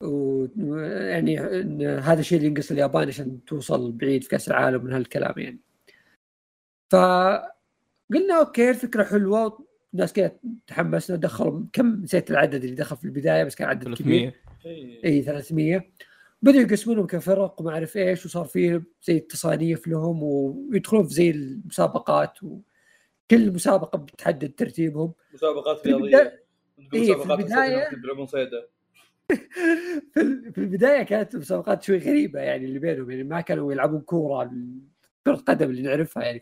ويعني 0.01 1.61
إن 1.61 1.83
هذا 1.83 2.21
الشيء 2.21 2.39
اللي 2.39 2.49
ينقص 2.49 2.71
اليابان 2.71 3.09
عشان 3.09 3.45
توصل 3.45 3.93
بعيد 3.93 4.23
في 4.23 4.29
كأس 4.29 4.49
العالم 4.49 4.85
من 4.85 4.93
هالكلام 4.93 5.39
يعني. 5.39 5.61
فقلنا 6.91 8.39
أوكي 8.39 8.71
الفكرة 8.71 9.05
حلوة 9.05 9.67
الناس 9.95 10.13
كذا 10.13 10.33
تحمسنا 10.67 11.17
دخلوا 11.17 11.63
كم 11.73 12.03
نسيت 12.03 12.31
العدد 12.31 12.65
اللي 12.65 12.77
دخل 12.77 12.97
في 12.97 13.05
البداية 13.05 13.45
بس 13.45 13.55
كان 13.55 13.69
عدد 13.69 13.95
كبير. 13.95 14.33
300 14.63 15.05
اي 15.05 15.23
300 15.23 15.91
بدأوا 16.43 16.63
يقسمونهم 16.63 17.07
كفرق 17.07 17.61
وما 17.61 17.71
أعرف 17.71 17.97
إيش 17.97 18.27
وصار 18.27 18.45
في 18.45 18.83
زي 19.03 19.17
التصانيف 19.17 19.89
لهم 19.89 20.23
ويدخلون 20.23 21.07
في 21.07 21.15
زي 21.15 21.31
المسابقات 21.31 22.43
وكل 22.43 23.53
مسابقة 23.53 23.99
بتحدد 23.99 24.53
ترتيبهم. 24.57 25.13
مسابقات 25.35 25.79
في 25.81 25.89
رياضية. 25.89 26.43
إيه، 26.95 27.15
في 27.15 27.23
صيده 28.27 28.69
في 30.13 30.21
ال- 30.21 30.53
في 30.53 30.59
البداية 30.59 31.03
كانت 31.03 31.37
مسابقات 31.37 31.83
شوي 31.83 31.99
غريبة 31.99 32.41
يعني 32.41 32.65
اللي 32.65 32.79
بينهم 32.79 33.11
يعني 33.11 33.23
ما 33.25 33.41
كانوا 33.41 33.73
يلعبون 33.73 34.01
كورة 34.01 34.53
كرة 35.27 35.35
قدم 35.35 35.71
اللي 35.71 35.83
نعرفها 35.83 36.23
يعني 36.23 36.41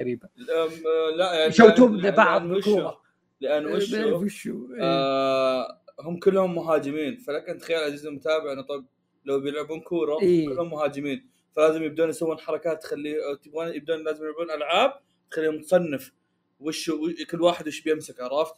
غريبة 0.00 0.28
أم، 0.38 0.44
آه، 0.52 1.16
لا 1.16 1.34
يعني 1.34 1.48
يشوتون 1.48 2.02
لأن- 2.02 2.04
لبعض 2.06 2.42
بالكورة. 2.48 3.00
لأن 3.40 3.64
ما 3.64 3.74
وشو 3.76 4.16
وشو 4.24 4.74
إيه. 4.74 4.80
آه 4.82 5.80
هم 6.00 6.18
كلهم 6.18 6.54
مهاجمين 6.54 7.16
فلك 7.16 7.48
انت 7.48 7.60
تخيل 7.60 7.76
عزيزي 7.76 8.08
المتابع 8.08 8.52
أنه 8.52 8.62
طب 8.62 8.84
لو 9.24 9.40
بيلعبون 9.40 9.80
كورة 9.80 10.20
إيه. 10.22 10.48
كلهم 10.48 10.70
مهاجمين 10.70 11.30
فلازم 11.56 11.82
يبدون 11.82 12.08
يسوون 12.08 12.38
حركات 12.38 12.82
تخليه 12.82 13.16
أو 13.28 13.34
تبغون 13.34 13.68
يبدون 13.74 14.04
لازم 14.04 14.24
يلعبون 14.24 14.50
ألعاب 14.50 14.92
تخليهم 15.30 15.60
تصنف 15.60 16.12
وش 16.60 16.90
كل 17.30 17.42
واحد 17.42 17.66
وش 17.68 17.82
بيمسك 17.82 18.20
عرفت؟ 18.20 18.54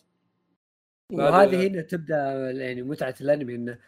وهذه 1.13 1.67
هنا 1.67 1.83
تبدأ 1.83 2.51
يعني 2.51 2.83
متعة 2.83 3.15
الأنمي 3.21 3.55
إنه 3.55 3.79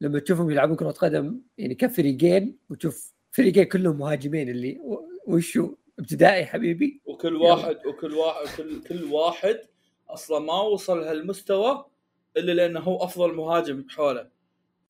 لما 0.00 0.18
تشوفهم 0.18 0.50
يلعبون 0.50 0.76
كرة 0.76 0.90
قدم 0.90 1.40
يعني 1.58 1.74
كفريقين 1.74 2.58
وتشوف 2.70 3.14
فريقين 3.32 3.64
كلهم 3.64 3.98
مهاجمين 3.98 4.48
اللي 4.48 4.80
وشو؟ 5.34 5.74
ابتدائي 5.98 6.46
حبيبي. 6.46 7.00
وكل 7.04 7.36
واحد 7.36 7.86
وكل 7.86 8.14
واحد 8.14 8.46
كل 8.56 8.82
كل 8.88 9.04
واحد 9.04 9.60
أصلا 10.08 10.38
ما 10.38 10.60
وصل 10.60 11.02
هالمستوى 11.02 11.84
إلا 12.36 12.52
لأنه 12.52 12.80
هو 12.80 13.04
أفضل 13.04 13.34
مهاجم 13.34 13.84
حوله 13.88 14.28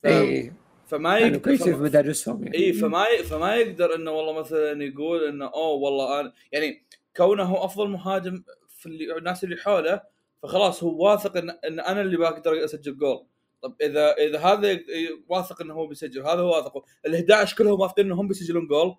ف... 0.03 0.07
اي 0.07 0.53
فما 0.87 1.19
يقدر 1.19 1.39
كويسين 1.39 1.75
في 1.77 1.83
مدارسهم 1.83 2.43
يعني. 2.45 2.57
اي 2.57 2.73
فما 2.73 3.07
ي... 3.09 3.25
فما 3.25 3.55
يقدر 3.55 3.95
إنه 3.95 4.11
والله 4.11 4.33
مثلا 4.33 4.85
يقول 4.85 5.25
إنه 5.25 5.45
أوه 5.45 5.75
والله 5.75 6.21
أنا 6.21 6.33
يعني 6.53 6.85
كونه 7.17 7.43
هو 7.43 7.65
أفضل 7.65 7.89
مهاجم 7.89 8.43
في 8.69 8.87
اللي... 8.87 9.17
الناس 9.19 9.45
اللي 9.45 9.57
حوله 9.57 10.01
فخلاص 10.43 10.83
هو 10.83 11.07
واثق 11.07 11.37
ان, 11.37 11.51
إن 11.51 11.81
أنا 11.81 12.01
اللي 12.01 12.17
بقدر 12.17 12.65
أسجل 12.65 12.97
جول. 12.97 13.27
طب 13.63 13.75
إذا 13.83 14.13
إذا 14.13 14.39
هذا 14.39 14.81
واثق 15.29 15.63
إنه 15.63 15.75
هو 15.75 15.87
بيسجل 15.87 16.23
هذا 16.23 16.41
هو 16.41 16.57
واثق. 16.57 16.85
ال 17.07 17.15
11 17.15 17.57
كلهم 17.57 17.81
واثقين 17.81 18.07
إنهم 18.07 18.29
بيسجلون 18.29 18.67
جول. 18.67 18.97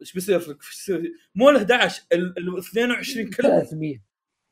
إيش 0.00 0.12
بيصير؟ 0.12 0.56
مو 1.34 1.50
ال 1.50 1.56
11 1.56 2.02
ال 2.12 2.38
ال 2.38 2.58
22 2.58 3.30
كلهم 3.30 3.60
300 3.60 4.02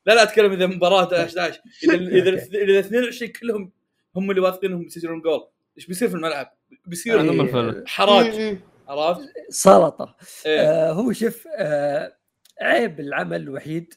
لا 0.06 0.14
لا 0.14 0.22
أتكلم 0.22 0.52
إذا 0.52 0.66
مباراة 0.66 1.04
11 1.04 1.60
إذا 1.84 1.94
إذا. 2.18 2.30
اذا 2.62 2.78
22 2.78 3.32
كلهم 3.32 3.72
هم 4.16 4.30
اللي 4.30 4.40
واثقين 4.40 4.70
إنهم 4.70 4.82
بيسجلون 4.82 5.20
جول 5.20 5.48
إيش 5.76 5.86
بيصير 5.86 6.08
في 6.08 6.14
الملعب؟ 6.14 6.56
بيصير 6.86 7.20
إيه،. 7.20 7.84
حراج 7.86 8.40
م- 8.40 8.52
م. 8.52 8.58
عرفت؟ 8.88 9.28
سلطة 9.48 10.16
إيه 10.46 10.60
آه 10.60 10.92
هو 10.92 11.12
شوف 11.12 11.48
آه 11.58 12.16
عيب 12.60 13.00
العمل 13.00 13.40
الوحيد 13.40 13.94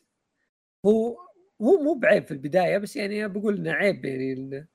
هو 0.85 1.17
هو 1.61 1.83
مو 1.83 1.93
بعيب 1.93 2.25
في 2.25 2.31
البداية 2.31 2.77
بس 2.77 2.95
يعني 2.95 3.27
بقول 3.27 3.57
إنه 3.57 3.71
عيب 3.71 4.05
يعني 4.05 4.67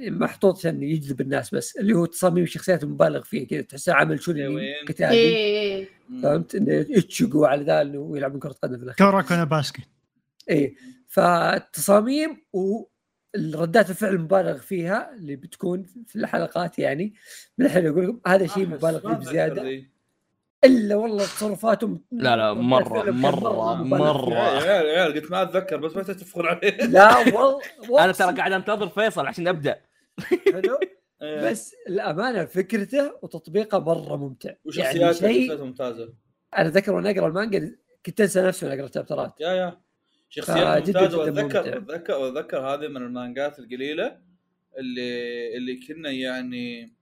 محطوط 0.00 0.58
عشان 0.58 0.82
يجذب 0.82 1.20
الناس 1.20 1.54
بس 1.54 1.76
اللي 1.76 1.94
هو 1.94 2.04
تصاميم 2.06 2.44
الشخصيات 2.44 2.82
المبالغ 2.82 3.22
فيه 3.22 3.46
كذا 3.48 3.60
تحسه 3.60 3.94
عمل 3.94 4.22
شوني؟ 4.22 4.74
قتالي. 4.88 5.12
إيه 5.12 5.88
مم. 6.08 6.22
فهمت؟ 6.22 6.54
إنه 6.54 6.72
يتشقوا 6.72 7.48
على 7.48 7.64
ذا 7.64 7.82
إنه 7.82 8.16
يلعبون 8.16 8.40
كرة 8.40 8.54
قدم 8.62 8.76
في 8.78 8.84
الاخير 8.84 9.10
كرة 9.10 9.22
كنا 9.22 9.44
باسكت. 9.44 9.80
اي 10.50 10.76
فالتصاميم 11.08 12.42
والردات 12.52 13.90
الفعل 13.90 14.14
المبالغ 14.14 14.58
فيها 14.58 15.14
اللي 15.14 15.36
بتكون 15.36 15.82
في 16.06 16.16
الحلقات 16.16 16.78
يعني 16.78 17.14
من 17.58 17.66
الحين 17.66 17.86
أقول 17.86 18.04
لكم 18.08 18.20
هذا 18.26 18.46
شيء 18.46 18.64
أحس 18.66 18.72
مبالغ 18.74 19.00
فيه 19.00 19.08
بزيادة. 19.08 19.82
إلا 20.64 20.96
والله 20.96 21.24
تصرفاتهم 21.24 22.02
لا 22.12 22.36
لا 22.36 22.52
مرة 22.52 23.10
مبالغ 23.10 23.42
فيها. 23.42 23.74
مرة 23.74 24.34
يا 24.34 24.40
عيال 24.40 24.86
يا 24.86 25.02
عيال 25.02 25.14
قلت 25.14 25.30
ما 25.30 25.42
أتذكر 25.42 25.76
بس 25.76 25.96
ما 25.96 26.02
تتفقون 26.02 26.46
عليه. 26.46 26.76
لا 26.76 27.18
والله 27.18 27.60
أنا 28.04 28.12
ترى 28.12 28.36
قاعد 28.36 28.52
أنتظر 28.52 28.88
فيصل 28.88 29.26
عشان 29.26 29.48
أبدأ. 29.48 29.87
حلو؟ 30.54 30.78
إيه. 31.22 31.50
بس 31.50 31.74
الأمانة 31.88 32.44
فكرته 32.44 33.12
وتطبيقه 33.22 33.78
مرة 33.78 34.16
ممتع. 34.16 34.48
يعني 34.48 34.60
وشخصيات 34.64 35.16
شيء 35.16 35.42
شخصيات 35.42 35.60
ممتازة. 35.60 36.14
أنا 36.58 36.68
أتذكر 36.68 36.92
وأنا 36.92 37.10
أقرأ 37.10 37.26
المانجا 37.28 37.78
كنت 38.06 38.20
أنسى 38.20 38.40
نفسي 38.42 38.66
وأنا 38.66 38.76
اقرا 38.78 38.88
تشابترات 38.88 39.40
يا 39.40 39.48
يا. 39.52 39.80
شخصيات 40.28 40.86
ممتازة. 40.88 41.18
واتذكر. 41.18 41.76
اتذكر 41.78 42.28
اتذكر 42.28 42.58
هذه 42.60 42.88
من 42.88 42.96
المانجات 42.96 43.58
القليلة 43.58 44.18
اللي 44.78 45.56
اللي 45.56 45.80
كنا 45.86 46.10
يعني 46.10 46.94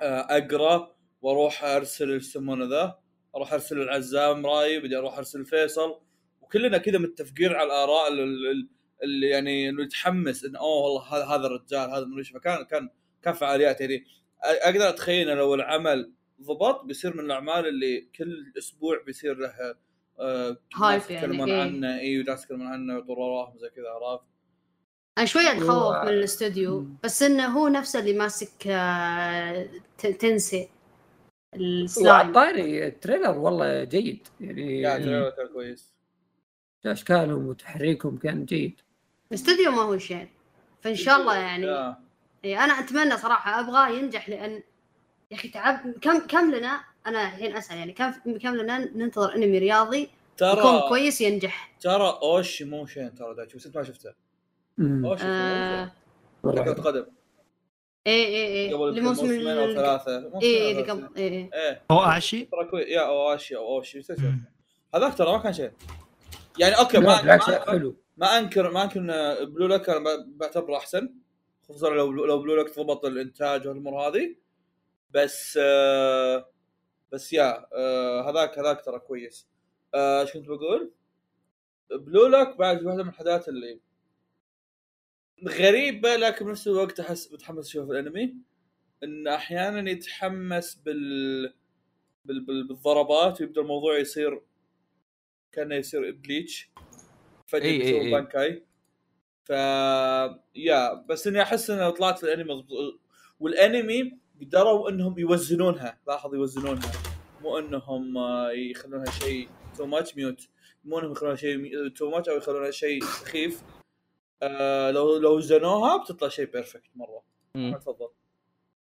آه، 0.00 0.26
أقرأ 0.30 0.96
وأروح 1.22 1.64
أرسل 1.64 2.10
إيش 2.12 2.26
يسمونه 2.26 2.64
ذا؟ 2.64 2.98
أروح 3.36 3.52
أرسل 3.52 3.80
العزام 3.82 4.46
راي 4.46 4.80
بدي 4.80 4.96
أروح 4.96 5.18
أرسل 5.18 5.44
فيصل. 5.44 6.00
وكلنا 6.40 6.78
كذا 6.78 6.98
متفقين 6.98 7.52
على 7.52 7.66
الآراء 7.66 8.08
ال- 8.12 8.46
ال- 8.50 8.68
اللي 9.02 9.28
يعني 9.28 9.68
إنه 9.68 9.82
يتحمس 9.82 10.44
انه 10.44 10.58
أوه 10.58 10.82
والله 10.82 11.02
هذا 11.02 11.24
هذا 11.24 11.46
الرجال 11.46 11.90
هذا 11.90 12.04
من 12.04 12.22
فكان 12.22 12.64
كان 12.64 12.88
كان 13.22 13.34
فعاليات 13.34 13.80
يعني. 13.80 14.04
أ- 14.42 14.66
أقدر 14.66 14.88
أتخيل 14.88 15.28
لو 15.28 15.54
العمل 15.54 16.12
ضبط 16.42 16.84
بيصير 16.84 17.16
من 17.16 17.24
الأعمال 17.24 17.68
اللي 17.68 18.00
كل 18.16 18.52
أسبوع 18.58 19.02
بيصير 19.06 19.36
له 19.36 19.74
آه 20.18 20.56
hype 20.74 21.02
يعني، 21.10 21.14
يتكلمون 21.14 21.50
إيه. 21.50 21.62
عنه 21.62 21.98
اي 21.98 22.20
وناس 22.20 22.42
يتكلمون 22.42 22.66
عنه 22.66 22.94
ويعطون 22.94 23.18
وراهم 23.18 23.58
زي 23.58 23.70
كذا 23.70 23.88
عرفت؟ 23.88 24.24
أنا 25.18 25.26
شوي 25.26 25.42
أتخوف 25.52 25.96
من 25.96 26.08
الاستوديو. 26.08 26.86
بس 27.04 27.22
إنه 27.22 27.46
هو 27.46 27.68
نفسه 27.68 27.98
اللي 27.98 28.12
ماسك 28.12 28.66
آه، 28.66 29.68
Tensei 29.98 30.68
ال 31.54 31.66
slime. 31.66 32.38
ال 32.38 32.51
trailer 32.51 33.38
والله 33.38 33.84
جيد 33.84 34.28
يعني. 34.40 34.80
يعني 34.80 35.04
كان 35.30 35.48
كويس. 35.52 35.94
اشكالهم 36.86 37.46
وتحريكهم 37.46 38.16
كان 38.16 38.44
جيد. 38.44 38.80
الاستوديو 39.30 39.70
ما 39.70 39.82
هو 39.82 39.98
شين. 39.98 40.28
فإن 40.80 40.94
شاء 40.94 41.20
الله 41.20 41.36
يعني. 41.36 41.96
إيه 42.44 42.64
أنا 42.64 42.72
أتمنى 42.72 43.16
صراحة 43.16 43.60
أبغاه 43.60 43.88
ينجح 43.88 44.28
لأن 44.28 44.62
يا 45.30 45.36
أخي 45.36 45.48
تعب. 45.48 45.92
كم 46.00 46.18
كم 46.18 46.54
لنا؟ 46.54 46.80
أنا 47.06 47.22
الحين 47.22 47.56
أسأل 47.56 47.76
يعني 47.76 47.92
كم 47.92 48.12
كم 48.42 48.54
لنا 48.54 48.78
ننتظر 48.78 49.34
أنمي 49.34 49.58
رياضي 49.58 50.00
يكون 50.42 50.62
ترى 50.62 50.88
كويس 50.88 51.20
ينجح؟ 51.20 51.76
ترى 51.80 52.18
أوشي 52.22 52.64
مو 52.64 52.86
شين 52.86 53.14
ترى 53.14 53.34
دايتشي 53.34 53.56
بس 53.56 53.66
أنت 53.66 53.76
ما 53.76 53.82
شفته. 53.82 54.12
أوشي 54.80 55.24
مو 55.24 55.30
آه. 55.30 55.92
كرة. 56.42 56.72
قدم 56.72 57.06
إيه 58.06 58.26
إيه 58.26 58.46
إيه 58.46 58.74
قبل 58.74 58.82
أو 58.82 58.88
إيه 58.88 59.58
أو 59.58 59.64
اللي 59.64 59.74
ثلاثة. 59.74 60.28
قبل 60.28 60.42
إيه 60.42 60.80
إيه 61.16 61.50
إيه. 61.54 61.82
هو 61.90 62.00
اشي 62.00 62.44
ترى 62.44 62.64
كويس 62.64 62.88
يا 62.88 63.00
أواشي 63.00 63.56
أو 63.56 63.76
اوشي. 63.76 64.02
هذاك 64.94 65.14
ترى 65.14 65.32
ما 65.32 65.38
كان 65.38 65.52
شيء 65.52 65.70
يعني 66.58 66.78
أوكي 66.78 66.98
ما 66.98 67.20
بالعكس 67.22 67.48
ما, 67.48 67.70
حلو. 67.70 67.96
ما 68.16 68.38
انكر 68.38 68.70
ما 68.70 68.84
أنكر 68.84 69.00
إن 69.00 69.44
Blue 69.44 69.66
Lock 69.66 69.88
أنا 69.90 70.24
بعتبره 70.26 70.76
أحسن. 70.76 71.14
خصوصا 71.68 71.90
لو 71.90 72.12
لو 72.12 72.38
Blue 72.42 72.56
Lock 72.56 72.78
ضبط 72.78 73.04
الإنتاج 73.04 73.68
والأمور 73.68 74.08
هذه. 74.08 74.36
بس 75.10 75.58
آه 75.62 76.50
بس 77.12 77.32
يا 77.32 77.66
آه 77.72 78.30
هذاك 78.30 78.58
هذاك 78.58 78.84
ترى 78.84 78.98
كويس. 78.98 79.48
آه، 79.94 80.20
إيش 80.20 80.32
كنت 80.32 80.46
بقول؟ 80.48 80.92
Blue 81.90 82.26
Lock 82.26 82.56
بعد 82.56 82.84
واحدة 82.84 83.02
من 83.02 83.08
الحاجات 83.08 83.48
اللي 83.48 83.80
غريبة 85.48 86.16
لكن 86.16 86.46
بنفس 86.46 86.68
الوقت 86.68 87.00
احس 87.00 87.32
متحمس 87.32 87.66
أشوف 87.66 87.90
الأنمي. 87.90 88.36
إن 89.02 89.28
أحيانا 89.28 89.90
يتحمس 89.90 90.74
بال... 90.74 91.54
بال... 92.24 92.66
بالضربات 92.66 93.40
ويبدأ 93.40 93.60
الموضوع 93.60 93.98
يصير 93.98 94.42
كأنه 95.52 95.74
يصير 95.74 96.12
Bleach 96.12 96.70
فجأة 97.46 97.64
إي 97.64 97.70
إي 97.70 97.80
يسوي 97.80 98.00
إي. 98.00 98.10
bankai. 98.10 98.66
ف 99.44 99.50
يا 100.54 100.94
بس 100.94 101.26
إني 101.26 101.42
أحس 101.42 101.70
انه 101.70 101.90
طلعت 101.90 102.24
الانمي 102.24 102.66
والانمي 103.40 104.18
قدروا 104.40 104.90
إنهم 104.90 105.18
يوزنونها. 105.18 106.00
لاحظ 106.06 106.34
يوزنونها. 106.34 106.92
مو 107.42 107.58
إنهم 107.58 108.18
آه، 108.18 108.50
يخلونها 108.50 109.10
شيء 109.10 109.48
too 109.76 109.86
much 109.86 110.16
mute 110.16 110.48
مو 110.84 110.98
إنهم 110.98 111.12
يخلونها 111.12 111.36
شيء 111.36 111.88
too 111.88 112.10
much 112.10 112.28
أو 112.28 112.36
يخلونها 112.36 112.70
شيء 112.70 113.04
سخيف. 113.04 113.62
آه 114.42 114.90
لو 114.90 115.18
لو 115.18 115.36
وزنوها 115.36 115.96
بتطلع 115.96 116.28
شيء 116.28 116.50
perfect 116.52 116.90
مرة. 116.94 117.22
تفضل. 117.54 118.08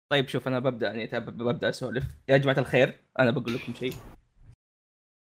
طيب 0.09 0.29
شوف 0.29 0.49
أنا 0.49 0.59
ببدأ 0.59 0.87
يعني 0.87 1.21
ببدأ 1.21 1.69
أسولف. 1.69 2.05
يا 2.29 2.37
جماعة 2.37 2.59
الخير 2.59 3.01
أنا 3.19 3.31
بقول 3.31 3.55
لكم 3.55 3.75
شيء. 3.75 3.93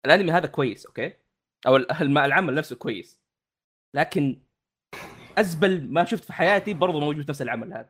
الأنمي 0.05 0.31
هذا 0.31 0.47
كويس 0.47 0.85
أوكي؟ 0.85 1.13
أو 1.67 1.75
العمل 1.75 2.55
نفسه 2.55 2.75
كويس. 2.75 3.19
لكن 3.95 4.41
أزبل 5.37 5.91
ما 5.93 6.05
شفت 6.05 6.23
في 6.23 6.33
حياتي 6.33 6.73
برضو 6.73 6.99
موجود 6.99 7.23
في 7.23 7.29
نفس 7.31 7.41
العمل 7.41 7.73
هذا. 7.73 7.89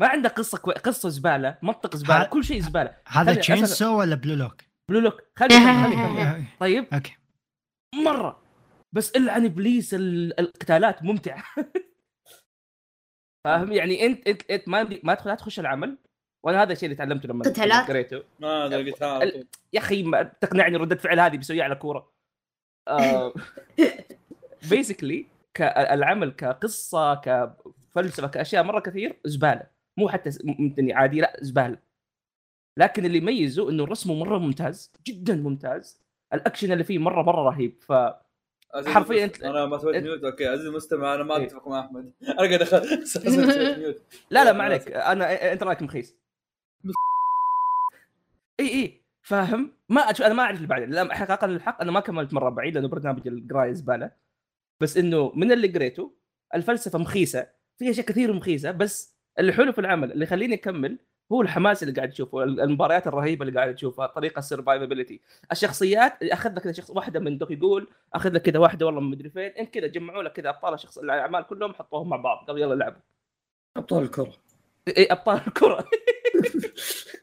ما 0.00 0.08
عنده 0.08 0.28
قصة 0.28 0.58
كوي... 0.58 0.74
قصة 0.74 1.08
زبالة 1.08 1.58
منطق 1.62 1.96
زبالة 1.96 2.22
ه- 2.22 2.26
كل 2.28 2.44
شيء 2.44 2.60
زبالة. 2.60 2.96
هذا 3.06 3.34
Chainsaw 3.34 3.98
ولا 3.98 4.14
Blue 4.14 4.34
Lock؟ 4.34 4.62
بلو 4.90 5.00
لوك. 5.00 5.22
خلي 5.36 5.48
خلي 5.54 6.44
طيب؟ 6.60 6.94
أوكي. 6.94 7.16
مرة. 7.94 8.42
بس 8.92 9.10
إلا 9.10 9.32
عن 9.32 9.44
إبليس 9.44 9.94
ال- 9.94 10.40
القتالات 10.40 11.02
ممتعة. 11.02 11.44
فاهم؟ 13.46 13.72
يعني 13.72 14.06
انت 14.06 14.28
انت, 14.28 14.50
أنت 14.50 14.68
ما 14.68 14.82
ما 15.02 15.14
تدخل 15.14 15.30
لا 15.30 15.34
تخش 15.36 15.60
العمل. 15.60 15.98
وأنا 16.46 16.62
هذا 16.62 16.72
الشيء 16.72 16.84
اللي 16.86 16.96
تعلمته 16.96 17.28
لما 17.28 17.44
قتالات؟ 17.44 17.88
قريته. 17.88 18.24
ما 18.40 18.48
على 18.62 19.30
طول. 19.30 19.46
يا 19.72 19.80
أخي 19.80 20.02
تقنعني 20.40 20.76
ردة 20.76 20.96
فعل 20.96 21.20
هذه 21.20 21.36
بيسويها 21.36 21.64
على 21.64 21.74
كورة. 21.74 22.12
basically 24.70 25.26
العمل 25.76 26.32
كقصة 26.32 27.14
كفلسفة 27.14 28.28
كأشياء 28.28 28.62
مرة 28.62 28.80
كثير 28.80 29.16
زبالة. 29.24 29.62
مو 29.96 30.08
حتى 30.08 30.30
ممتني 30.44 30.92
عادي 30.92 31.20
لا 31.20 31.36
زبالة. 31.40 31.78
لكن 32.76 33.04
اللي 33.04 33.18
يميزه 33.18 33.70
إنه 33.70 33.84
رسمه 33.84 34.14
مرة 34.14 34.38
ممتاز 34.38 34.92
جدا 35.06 35.36
ممتاز. 35.36 36.00
الأكشن 36.34 36.72
اللي 36.72 36.84
فيه 36.84 36.98
مرة 36.98 37.22
مرة 37.22 37.42
رهيب. 37.50 37.74
ف 37.80 37.92
حرفياً 38.86 39.24
المست- 39.24 39.42
أنا 39.42 39.66
ما 39.66 39.78
سويت 39.78 40.02
mute 40.02 40.24
أوكي 40.24 40.46
عزيزي 40.46 40.68
المستمع 40.68 41.14
أنا 41.14 41.22
ما 41.24 41.36
إيه. 41.36 41.46
أتفق 41.46 41.68
مع 41.68 41.80
أحمد. 41.80 42.12
أنا 42.28 42.36
قاعد 42.36 42.62
mute 43.78 44.02
لا 44.30 44.44
لا 44.44 44.52
ما 44.52 44.64
عليك. 44.64 44.88
أنا 44.92 45.52
أنت 45.52 45.62
رأيك 45.62 45.82
مخيس. 45.82 46.16
اي 48.60 48.68
اي 48.68 48.99
فاهم؟ 49.22 49.72
ما 49.88 50.00
أش... 50.00 50.22
أنا 50.22 50.34
ما 50.34 50.42
أعرف 50.42 50.60
اللي 50.60 50.86
لا 50.86 51.14
حقيقه 51.14 51.44
الحق 51.44 51.82
أنا 51.82 51.92
ما 51.92 52.00
كملت 52.00 52.34
مره 52.34 52.50
بعيد 52.50 52.74
لأنه 52.74 52.88
برنامج 52.88 53.28
القراية 53.28 53.72
زبالة. 53.72 54.10
بس 54.80 54.96
إنه 54.96 55.32
من 55.34 55.52
اللي 55.52 55.68
قريته 55.68 56.14
الفلسفة 56.54 56.98
مخيسة. 56.98 57.46
في 57.78 57.90
أشياء 57.90 58.06
كثير 58.06 58.32
مخيسة 58.32 58.70
بس 58.70 59.16
اللي 59.38 59.52
حلو 59.52 59.72
في 59.72 59.80
العمل 59.80 60.12
اللي 60.12 60.24
يخليني 60.24 60.54
أكمل 60.54 60.98
هو 61.32 61.42
الحماس 61.42 61.82
اللي 61.82 61.94
قاعد 61.94 62.10
تشوفه 62.10 62.42
المباريات 62.42 63.06
الرهيبة 63.06 63.46
اللي 63.46 63.60
قاعد 63.60 63.74
تشوفها 63.74 64.06
طريقة 64.06 64.38
ال 64.38 64.44
survivability 64.44 65.20
الشخصيات 65.52 66.22
أخذ 66.22 66.54
لك 66.54 66.62
كذا 66.62 66.72
شخص 66.72 66.90
واحدة 66.90 67.20
من 67.20 67.38
دوك 67.38 67.50
يقول 67.50 67.88
أخذ 68.14 68.32
لك 68.32 68.42
كذا 68.42 68.58
واحدة 68.58 68.86
والله 68.86 69.00
من 69.00 69.10
مدري 69.10 69.30
فين 69.30 69.42
انت 69.42 69.74
كذا 69.74 69.86
جمعوا 69.86 70.22
لك 70.22 70.32
كذا 70.32 70.48
أبطال 70.48 70.74
الشخص 70.74 70.98
الأعمال 70.98 71.46
كلهم 71.46 71.74
حطوهم 71.74 72.08
مع 72.08 72.16
بعض. 72.16 72.46
قالوا 72.46 72.60
يلا 72.60 72.74
لعبوا. 72.74 73.00
أبطال 73.76 74.02
الكرة. 74.02 74.32
اي 74.96 75.04
أبطال 75.04 75.40
الكرة. 75.46 75.84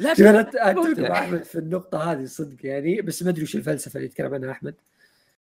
شوف 0.00 0.20
أنا 0.26 0.42
أت- 0.42 0.56
اتفق 0.56 1.10
أحمد 1.10 1.42
في 1.42 1.58
النقطة 1.58 2.12
هذه 2.12 2.24
صدق 2.24 2.66
يعني 2.66 3.00
بس 3.02 3.22
ما 3.22 3.30
أدري 3.30 3.42
وش 3.42 3.56
الفلسفة 3.56 3.96
اللي 3.96 4.06
يتكلم 4.06 4.34
عنها 4.34 4.50
أحمد. 4.50 4.74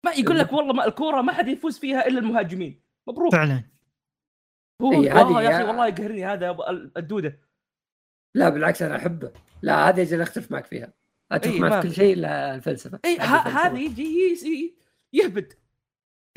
ما 0.05 0.11
يقول 0.11 0.39
لك 0.39 0.53
والله 0.53 0.73
ما 0.73 0.85
الكورة 0.85 1.21
ما 1.21 1.31
حد 1.33 1.47
يفوز 1.47 1.79
فيها 1.79 2.07
إلا 2.07 2.19
المهاجمين. 2.19 2.81
مبروك. 3.07 3.31
فعلا. 3.31 3.63
هو 4.81 4.91
إي، 4.91 4.97
والله 4.97 5.39
هذه 5.39 5.41
يا 5.43 5.55
أخي 5.55 5.63
والله 5.63 5.87
يقهرني 5.87 6.25
هذا 6.25 6.57
الدودة. 6.97 7.39
لا 8.35 8.49
بالعكس 8.49 8.81
أنا 8.81 8.95
أحبه. 8.95 9.31
لا 9.61 9.89
هذه 9.89 10.01
أجل 10.01 10.21
أختلف 10.21 10.51
معك 10.51 10.65
فيها. 10.65 10.93
اتفق 11.31 11.51
إي، 11.53 11.59
معك 11.59 11.81
في. 11.81 11.87
كل 11.87 11.93
شيء 11.95 12.13
إلا 12.13 12.55
الفلسفة. 12.55 12.99
اي 13.05 13.19
أحب 13.19 13.29
ه- 13.33 13.37
الفلسفة. 13.39 13.67
هذا 13.67 13.79
يجي 13.79 14.75
يهبد. 15.13 15.53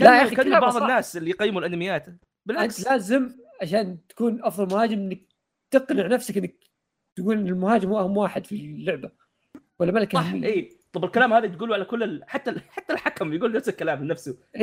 لا 0.00 0.18
يا 0.22 0.24
كأنه 0.24 0.36
كلامه 0.36 0.60
بعض 0.60 0.72
صح. 0.74 0.82
الناس 0.82 1.16
اللي 1.16 1.30
يقيموا 1.30 1.60
الأنميات. 1.60 2.08
أنت 2.08 2.22
بالعكس. 2.46 2.86
لازم 2.86 3.30
عشان 3.62 4.06
تكون 4.08 4.44
أفضل 4.44 4.74
مهاجم 4.76 4.98
إنك 4.98 5.20
تقنع 5.70 6.06
نفسك 6.06 6.36
إنك 6.38 6.54
تقول 7.16 7.38
ان 7.38 7.46
المهاجم 7.48 7.88
هو 7.88 8.00
أهم 8.00 8.16
واحد 8.16 8.46
في 8.46 8.54
اللعبة 8.56 9.10
ولا 9.78 9.92
ملك 9.92 10.12
صح. 10.12 10.32
اي 10.32 10.70
طب 10.92 11.04
الكلام 11.04 11.32
هذا 11.32 11.46
تقوله 11.46 11.74
على 11.74 11.84
كل 11.84 12.02
ال... 12.02 12.24
حتى 12.26 12.50
ال... 12.50 12.60
حتى 12.70 12.92
الحكم 12.92 13.32
يقول 13.32 13.52
نفس 13.52 13.68
الكلام. 13.68 13.98
كل 13.98 14.10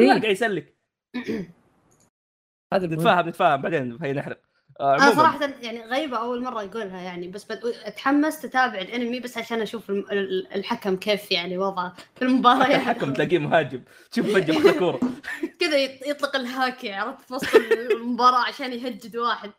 واحد 0.05 0.21
قاعد 0.21 0.23
يسلك. 0.23 0.77
هذا. 2.73 2.87
نتفاهم 2.87 3.29
نتفاهم. 3.29 3.61
بعدين 3.61 3.97
هي 4.01 4.13
نحرق. 4.13 4.41
آه 4.79 4.95
أنا 4.95 5.15
صراحة 5.15 5.49
يعني 5.61 5.81
غريبة 5.85 6.17
أول 6.17 6.43
مرة 6.43 6.61
اقولها 6.63 7.01
يعني 7.01 7.27
بس 7.27 7.43
بد- 7.51 7.73
اتحمس 7.83 8.41
تتابع 8.41 8.79
الأنمي 8.81 9.19
بس 9.19 9.37
عشان 9.37 9.61
أشوف 9.61 9.89
الحكم 10.55 10.95
كيف 10.95 11.31
يعني 11.31 11.57
وضعه 11.57 11.93
في 12.15 12.21
المباريات 12.21 12.69
الحكم 12.81 13.13
تلاقيه 13.13 13.39
مهاجم. 13.39 13.83
شوف 14.15 14.33
فجأة 14.33 14.53
ماخذ 14.59 14.79
كورة. 14.79 14.99
كذا 15.59 15.87
يط- 15.87 16.07
يطلق 16.07 16.35
الهاكي 16.35 16.93
عرفت 16.93 17.21
في 17.27 17.33
وسط 17.33 17.55
المباراة 17.91 18.47
عشان 18.47 18.73
يهجد 18.73 19.17
واحد. 19.17 19.51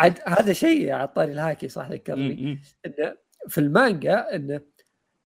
عاد 0.00 0.18
هذا 0.26 0.52
شيء 0.52 0.90
على 0.92 1.08
طاري 1.08 1.32
الهاكي 1.32 1.68
صح 1.68 1.90
ذكرني. 1.90 2.60
انه 2.86 3.16
في 3.48 3.58
المانجا 3.58 4.34
انه 4.34 4.60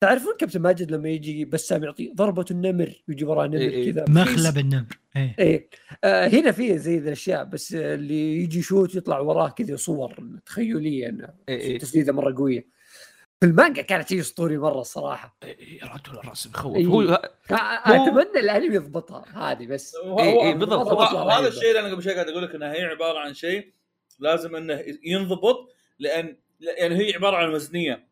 تعرفون 0.04 0.34
كابتن 0.40 0.62
ماجد 0.62 0.92
لما 0.92 1.10
يجي 1.10 1.46
بسام 1.46 1.84
يعطي 1.84 2.12
ضربة 2.16 2.46
النمر 2.52 3.04
يجي 3.08 3.26
وراه 3.26 3.48
نمر 3.48 3.58
إيه 3.58 3.70
إيه. 3.70 3.92
كذا 3.92 4.06
مخلب 4.10 4.58
النمر 4.58 4.86
إيه 5.16 5.36
إيه 5.40 5.70
آه 6.04 6.28
هنا 6.28 6.52
في 6.52 6.78
زي 6.78 6.98
ذي 6.98 7.08
الأشياء 7.08 7.44
بس 7.44 7.74
اللي 7.74 8.44
يجي 8.44 8.62
شوت 8.62 8.96
يطلع 8.96 9.20
وراه 9.20 9.50
كذا 9.50 9.76
صور 9.76 10.16
تخيلية 10.46 11.10
إنه 11.10 11.30
إيه 11.50 11.60
إيه. 11.60 11.80
تسديدة 11.80 12.14
مرة 12.14 12.36
قوية 12.38 12.68
في 13.42 13.46
المانجا 13.48 13.82
كانت 13.82 14.10
شيء 14.10 14.20
أسطوري 14.20 14.58
مرة 14.58 14.82
الصراحه 14.82 15.38
إيه، 15.44 15.84
رجل 15.84 16.20
الرسم 16.20 16.50
يخوف 16.50 16.76
إيه. 16.76 16.86
هو 16.86 17.02
آه، 17.02 17.56
أتمنى 17.86 18.40
الانمي 18.40 18.76
يضبطها 18.76 19.52
هذه 19.52 19.68
بس 19.68 19.96
هو- 19.96 20.20
إيه، 20.20 20.42
إيه، 20.44 20.54
بالضبط. 20.56 20.88
هذا 21.12 21.48
الشيء 21.48 21.70
اللي 21.70 21.80
أنا 21.80 21.94
قبل 21.94 22.04
شوي 22.04 22.14
قاعد 22.14 22.28
أقول 22.30 22.44
لك 22.44 22.56
انها 22.56 22.74
هي 22.74 22.84
عبارة 22.84 23.20
عن 23.20 23.34
شيء 23.34 23.74
لازم 24.20 24.56
انه 24.56 24.84
ينضبط 25.04 25.76
لأن 26.00 26.38
يعني 26.60 26.96
هي 26.96 27.14
عبارة 27.14 27.36
عن 27.38 27.50
وزنية. 27.50 28.08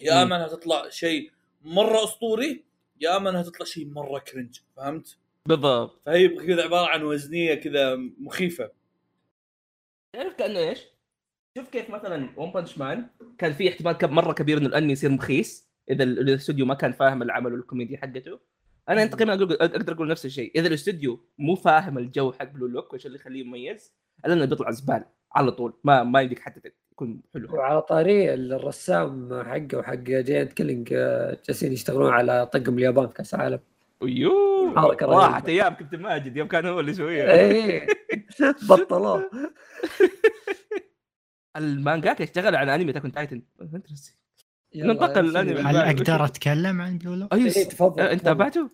يا. 0.00 0.22
اما 0.22 0.36
انها 0.36 0.48
تطلع 0.48 0.88
شيء 0.88 1.30
مرة 1.62 2.04
أسطوري 2.04 2.64
يا 3.00 3.16
اما 3.16 3.30
انها 3.30 3.42
تطلع 3.42 3.66
شيء 3.66 3.86
مرة 3.86 4.18
cringe 4.18 4.58
فهمت؟ 4.76 5.18
بالضبط. 5.46 6.02
فهي 6.06 6.28
كذا 6.28 6.62
عبارة 6.62 6.86
عن 6.88 7.02
وزنية 7.02 7.54
كذا 7.54 7.96
مخيفة. 8.18 8.70
تعرف 10.12 10.34
كأنه 10.34 10.58
إيش؟ 10.58 10.80
شوف 11.58 11.68
كيف 11.68 11.90
مثلا 11.90 12.30
One 12.36 12.52
Punch 12.52 12.78
Man 12.78 13.06
كان 13.38 13.52
في 13.52 13.68
احتمال 13.68 13.96
مرة 14.14 14.32
كبير 14.32 14.58
إنه 14.58 14.66
الأنمي 14.66 14.92
يصير 14.92 15.10
مخيس 15.10 15.68
إذا 15.90 16.04
ال- 16.04 16.18
الاستوديو 16.18 16.66
ما 16.66 16.74
كان 16.74 16.92
فاهم 16.92 17.22
العمل 17.22 17.52
والكوميديا 17.52 17.96
حقته. 17.98 18.40
أنا 18.88 19.06
تقريبا 19.06 19.34
أقول 19.34 19.52
أقدر 19.52 19.92
أقول 19.92 20.08
نفس 20.08 20.26
الشيء. 20.26 20.52
إذا 20.58 20.68
الاستوديو 20.68 21.26
مو 21.38 21.54
فاهم 21.54 21.98
الجو 21.98 22.32
حق 22.32 22.44
Blue 22.44 22.66
Lock 22.66 22.92
وايش 22.92 23.06
اللي 23.06 23.16
يخليه 23.18 23.44
مميز؟ 23.44 23.94
الا 24.26 24.34
انه 24.34 24.44
بيطلع 24.44 24.70
زبالة. 24.70 25.15
على 25.34 25.50
طول 25.50 25.72
ما 25.84 26.02
ما 26.02 26.20
يمديك 26.20 26.38
حتى 26.38 26.70
يكون 26.92 27.20
حلو 27.34 27.56
وعلى 27.56 27.82
طاري 27.82 28.34
الرسام 28.34 29.42
حقه 29.44 29.78
وحق 29.78 29.94
Giant 29.94 30.52
Killing 30.52 30.92
آه، 30.92 31.38
جالسين 31.46 31.72
يشتغلون 31.72 32.12
على 32.12 32.46
طقم 32.46 32.78
اليابان 32.78 33.08
في 33.08 33.14
كأس 33.14 33.34
العالم 33.34 33.60
أيوه. 34.02 34.72
راحت 35.02 35.48
أيام 35.48 35.74
كابتن 35.74 36.00
ماجد 36.00 36.36
يوم 36.36 36.48
كان 36.48 36.66
هو 36.66 36.80
اللي 36.80 36.90
يسويها 36.90 37.32
إيه 37.32 37.86
بطلوه 38.70 39.30
المانجاكا 41.56 42.24
اشتغل 42.24 42.56
على 42.56 42.74
أنمي 42.74 42.92
Attack 42.92 43.07
on 43.07 43.12
Titan 43.12 43.42
ننتقل. 44.74 45.32
بعد. 45.32 45.48
هل. 45.66 45.76
أقدر 45.76 46.24
أتكلم 46.24 46.80
عن 46.80 46.98
Blue 46.98 47.14
Lock؟ 47.14 47.32
أيوه 47.32 47.52
إيه، 47.56 47.64
تفضل 47.64 48.02
أنت. 48.02 48.24
تابعته؟ 48.24 48.70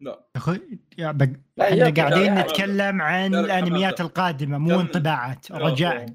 لا 0.00 0.26
أخوي 0.36 0.60
يا 0.98 1.12
بق... 1.12 1.28
لا، 1.56 1.72
إحنا 1.72 2.02
قاعدين. 2.02 2.34
نتكلم 2.34 3.02
عن 3.02 3.34
الانميات. 3.34 4.00
القادمه 4.00 4.58
مو. 4.58 4.80
انطباعات 4.80 5.52
رجاء 5.52 6.06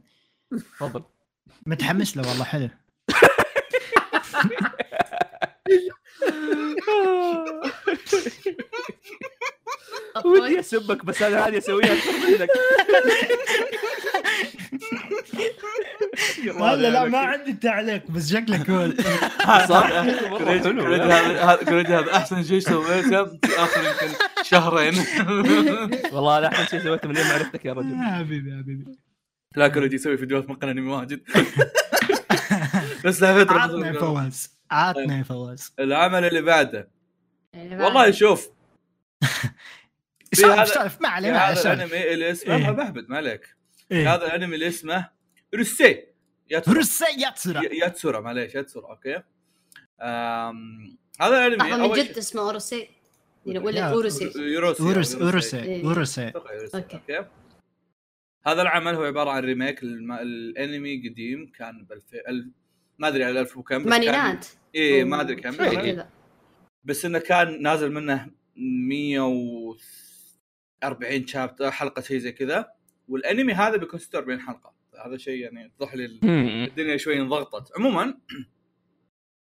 تفضل 0.51 1.03
متحمس 1.65 2.17
له 2.17 2.29
والله 2.29 2.43
حلو 2.43 2.69
ودي 10.25 10.59
اسبك 10.59 11.05
بس 11.05 11.21
أنا 11.21 11.47
هذه 11.47 11.57
اسويها 11.57 11.93
أكثر 11.93 12.11
منك 12.11 12.49
ولا 16.61 16.89
لا 16.89 17.05
ما 17.05 17.17
عندي 17.17 17.53
تعليق 17.53 18.11
بس 18.11 18.29
شكله 18.31 18.63
cool 18.63 18.97
صح 19.69 19.89
كريج 21.63 21.87
هذا 21.87 22.17
احسن 22.17 22.43
شيء 22.43 22.59
سويته 22.59 23.39
آخر 23.63 23.83
يمكن 23.83 24.15
شهرين. 24.43 24.93
والله 26.13 26.37
أنا 26.37 26.47
احسن 26.47 26.65
شيء 26.65 26.79
سويته 26.79 27.07
من 27.07 27.15
يوم 27.17 27.27
ما 27.27 27.33
عرفتك 27.33 27.65
يا 27.65 27.73
رجل. 27.73 27.95
حبيبي 27.95 28.51
حبيبي. 28.51 28.97
لا 29.55 29.67
كريج 29.67 29.93
يسوي 29.93 30.17
فيديوهات 30.17 30.49
مقنع 30.49 30.71
إنمي 30.71 30.91
واجد. 30.91 31.21
بس 33.05 33.21
له 33.21 33.43
فترة 33.43 33.59
عطنا 33.59 33.87
يا 33.87 33.93
فواز. 33.93 34.57
عطنا 34.71 35.17
يا 35.17 35.23
فواز. 35.23 35.73
العمل 35.79 36.25
اللي 36.25 36.41
بعده. 36.41 36.89
والله 37.55 38.11
شوف. 38.11 38.49
سولف 40.33 40.67
سولف. 40.67 41.01
ما 41.01 41.09
عليه 41.09 41.31
ما 41.31 41.39
عليه 41.39 41.59
هذا 41.59 41.73
الأنمي 41.73 42.13
اللي 42.13 42.31
اسمه 42.31 42.55
إيه. 42.55 42.71
بهبد 42.71 43.09
ما 43.09 43.17
عليك. 43.17 43.55
إيه. 43.91 44.15
هذا 44.15 44.25
الأنمي 44.25 44.55
اللي 44.55 44.67
اسمه 44.67 45.09
روسي. 45.55 46.03
ياتسورا. 46.49 46.77
روسي 46.77 47.05
ياتسورا. 47.17 47.61
ياتسورا 47.73 48.19
معليش 48.19 48.55
ياتسورا 48.55 48.89
okay. 48.89 49.23
هذا 51.21 51.47
الأنمي 51.47 51.87
من 51.87 51.93
جد 51.93 52.17
اسمه 52.17 52.41
يعني 52.41 52.98
ولا 53.45 53.69
لا، 53.69 53.91
أوروسي 53.91 54.25
أوروسي 55.21 55.59
إيه. 55.59 55.83
أوروسي 55.83 56.27
أتوقع 56.27 56.53
يوروسي. 56.53 56.77
okay. 56.77 56.97
okay 56.97 57.25
هذا 58.47 58.61
العمل 58.61 58.95
هو 58.95 59.03
عبارة 59.03 59.29
عن 59.29 59.43
remake. 59.43 59.83
الأنمي 59.83 61.09
قديم 61.09 61.51
كان 61.57 61.85
بالف... 61.85 62.13
ال... 62.13 62.51
ما 62.97 63.07
أدري 63.07 63.23
على 63.23 63.39
ألف 63.39 63.57
وكم 63.57 63.77
بس 63.77 63.83
كان 63.89 64.01
ثمانينات 64.01 64.47
إيه 64.75 65.03
ما 65.03 65.21
أدري 65.21 65.35
كم 65.35 65.61
إيه. 65.61 66.09
بس 66.83 67.05
إنه 67.05 67.19
كان 67.19 67.61
نازل 67.61 67.91
منه 67.91 68.31
140 68.55 71.27
شابتر 71.27 71.71
حلقة 71.71 72.01
شيء 72.01 72.17
زي 72.17 72.31
كذا 72.31 72.71
والأنمي 73.07 73.53
هذا 73.53 73.77
بيكون 73.77 73.99
46 73.99 74.39
حلقة 74.39 74.73
هذا 75.05 75.17
شيء 75.17 75.39
يعني 75.39 75.71
يوضح 75.79 75.95
لي. 75.95 76.05
الدنيا 76.65 76.97
شوي 76.97 77.21
انضغطت 77.21 77.77
عموما 77.77 78.17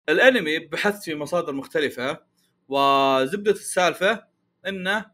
الأنمي 0.08 0.58
بحثت 0.58 1.02
في 1.02 1.14
مصادر 1.14 1.52
مختلفة 1.52 2.27
وزبدة 2.68 3.50
السالفة 3.50 4.24
انه 4.66 5.10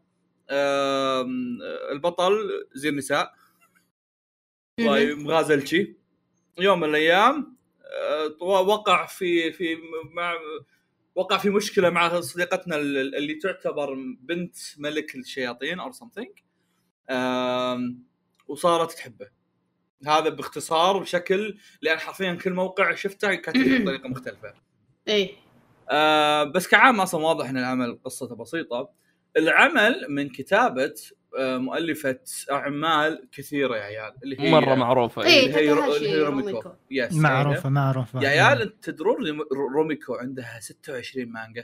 البطل 1.91 2.49
زي 2.73 2.89
النساء. 2.89 3.33
ومغازلشي 4.81 5.95
يوم 6.59 6.79
من 6.79 6.89
الأيام 6.89 7.55
آه، 7.85 8.43
وقع 8.43 9.05
في 9.05 9.51
في 9.53 9.77
مع 10.13 10.33
وقع 11.15 11.37
في 11.37 11.49
مشكلة 11.49 11.89
مع 11.89 12.21
صديقتنا 12.21 12.75
ال- 12.75 13.15
اللي 13.15 13.33
تعتبر 13.35 13.93
بنت 14.19 14.55
ملك 14.77 15.15
الشياطين 15.15 15.79
أو 15.79 15.91
something. 15.91 16.41
آم، 17.09 18.03
وصارت 18.47 18.91
تحبه. 18.91 19.29
هذا 20.07 20.29
باختصار 20.29 20.97
بشكل 20.97 21.57
لأن 21.81 21.97
حرفيا 21.99 22.33
كل 22.33 22.53
موقع 22.53 22.95
شفته 22.95 23.35
كاتب 23.35 23.81
بطريقة 23.81 24.07
مختلفة. 24.09 24.53
إيه. 25.07 25.44
آه 25.91 26.43
بس 26.43 26.67
كعام 26.67 27.01
أصلا 27.01 27.25
واضح 27.25 27.49
إن 27.49 27.57
العمل 27.57 27.99
قصته 28.05 28.35
بسيطة 28.35 28.89
العمل 29.37 30.05
من 30.09 30.29
كتابة 30.29 30.93
آه 31.39 31.57
مؤلفة 31.57 32.19
أعمال 32.51 33.27
كثيرة 33.31 33.75
يا 33.75 33.81
عيال 33.83 34.13
اللي 34.23 34.39
هي 34.39 34.51
مرة 34.51 34.75
معروفة 34.75 35.23
إيه. 35.23 35.45
اللي 35.45 35.55
هي 35.57 35.69
رو- 35.71 35.75
تاكاهاشي 35.81 35.97
اللي 35.97 36.09
هي 36.11 36.21
روميكو 36.21 36.49
روميكو. 36.49 36.69
yes 36.91 37.13
معروفة 37.13 37.69
معروفة 37.69 38.21
يا 38.23 38.29
عيال 38.29 38.79
تدرون 38.79 39.27
روم- 39.27 39.47
روميكو 39.75 40.13
عندها 40.15 40.59
26 40.59 41.31
مانجا. 41.31 41.63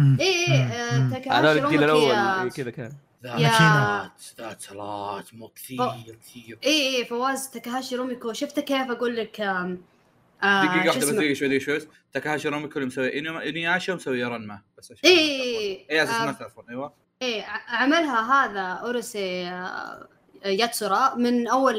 إيه 0.00 0.20
إيه 0.20 0.62
آه، 0.62 0.98
مم. 0.98 1.06
هذا 1.06 1.18
تاكاهاشي 1.18 1.64
الجيل 1.64 1.84
الأول 1.84 2.10
إيه، 2.42 2.50
كذا 2.50 2.70
كان 2.70 2.92
يا- 3.24 4.10
that 4.38 4.72
lot 4.72 5.34
مو 5.34 5.48
كثير. 5.48 5.78
كثير 6.22 6.58
إيه 6.64 6.96
إيه 6.96 7.04
فواز 7.04 7.50
تاكاهاشي 7.50 7.96
روميكو 7.96 8.32
شفت 8.32 8.60
كيف 8.60 8.90
أقول 8.90 9.16
لك 9.16 9.40
آه، 9.40 9.76
دقيقة 10.42 10.82
شو 10.82 10.88
واحدة 10.88 11.00
بس؟ 11.06 11.08
دقيقة 11.08 11.34
شوي 11.34 11.48
دقيقة 11.48 11.64
شوي 11.64 11.78
تاكاهاشي 12.12 12.48
روميكو 12.48 12.74
اللي 12.78 12.86
مسوي 12.86 13.18
انياشا 13.48 13.92
ومسوي 13.92 14.24
رنما 14.24 14.60
بس 14.78 14.92
عشان 14.92 15.02
تعرفون. 15.02 15.18
إي 15.90 16.02
أساس 16.02 16.14
آه. 16.14 16.20
الناس 16.22 16.38
تعرفون 16.38 16.64
أيوه 16.70 16.92
ع- 17.22 17.76
عملها 17.82 18.20
هذا 18.44 18.60
اوريسي 18.60 19.46
آه، 19.46 20.08
ياتسورا 20.44 21.14
من 21.14 21.48
أول 21.48 21.76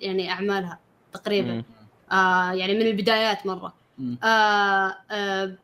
يعني 0.00 0.30
أعمالها 0.32 0.78
تقريبا. 1.12 1.62
آه 2.12 2.52
يعني 2.52 2.74
من 2.74 2.82
البدايات 2.86 3.46
مرة. 3.46 3.74
آه 4.24 4.96
آه 5.10 5.54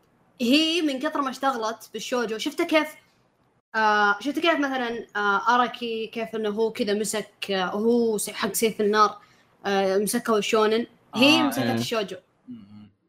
هي 0.40 0.82
من 0.82 0.98
كثر 0.98 1.20
ما 1.20 1.30
اشتغلت 1.30 1.90
بالشوجو 1.92 2.38
شفت 2.38 2.62
كيف 2.62 2.88
آه 3.74 4.16
شفت 4.20 4.38
كيف 4.38 4.54
مثلا 4.58 5.06
آه 5.16 5.54
آراكي 5.54 6.06
كيف 6.06 6.36
إنه 6.36 6.48
هو 6.48 6.72
كذا 6.72 6.94
مسك 6.94 7.50
آه 7.50 7.64
هو 7.64 8.18
حق 8.32 8.52
سيف 8.52 8.80
النار 8.80 9.18
آه 9.66 9.98
مسكه 9.98 10.36
الشونن 10.38 10.86
هي 11.14 11.40
آه، 11.40 11.42
مسكت 11.42 11.62
إيه. 11.62 11.74
الشوجو. 11.74 12.16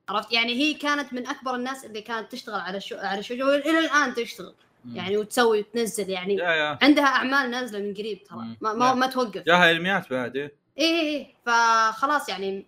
عرفت؟ 0.10 0.34
يعني 0.34 0.54
هي 0.54 0.74
كانت 0.74 1.14
من 1.14 1.28
أكبر 1.28 1.56
الناس 1.56 1.86
اللي 1.86 2.02
كانت 2.02 2.32
تشتغل 2.32 2.60
على 2.60 2.78
الشو... 2.78 2.96
على 2.98 3.20
الشوجو 3.20 3.46
والى 3.46 3.80
الآن 3.80 4.14
تشتغل. 4.14 4.56
يعني 4.94 5.18
وتسوي 5.18 5.60
وتنزل 5.60 6.10
يعني 6.10 6.36
yeah 6.36 6.50
yeah. 6.50 6.80
عندها 6.82 7.06
أعمال 7.06 7.52
نازلة 7.52 7.80
من 7.80 7.94
قريب 7.94 8.24
ترى. 8.24 8.58
ما, 8.62 8.74
ما. 8.74 8.94
ما 8.94 9.08
توقف. 9.08 9.44
جاها 9.44 9.72
انميات 9.72 10.10
بعد 10.10 10.36
إيه. 10.36 10.54
إيه 10.78 10.86
إيه 10.86 11.02
إيه. 11.02 11.28
فخلاص 11.46 12.30
يعني 12.30 12.66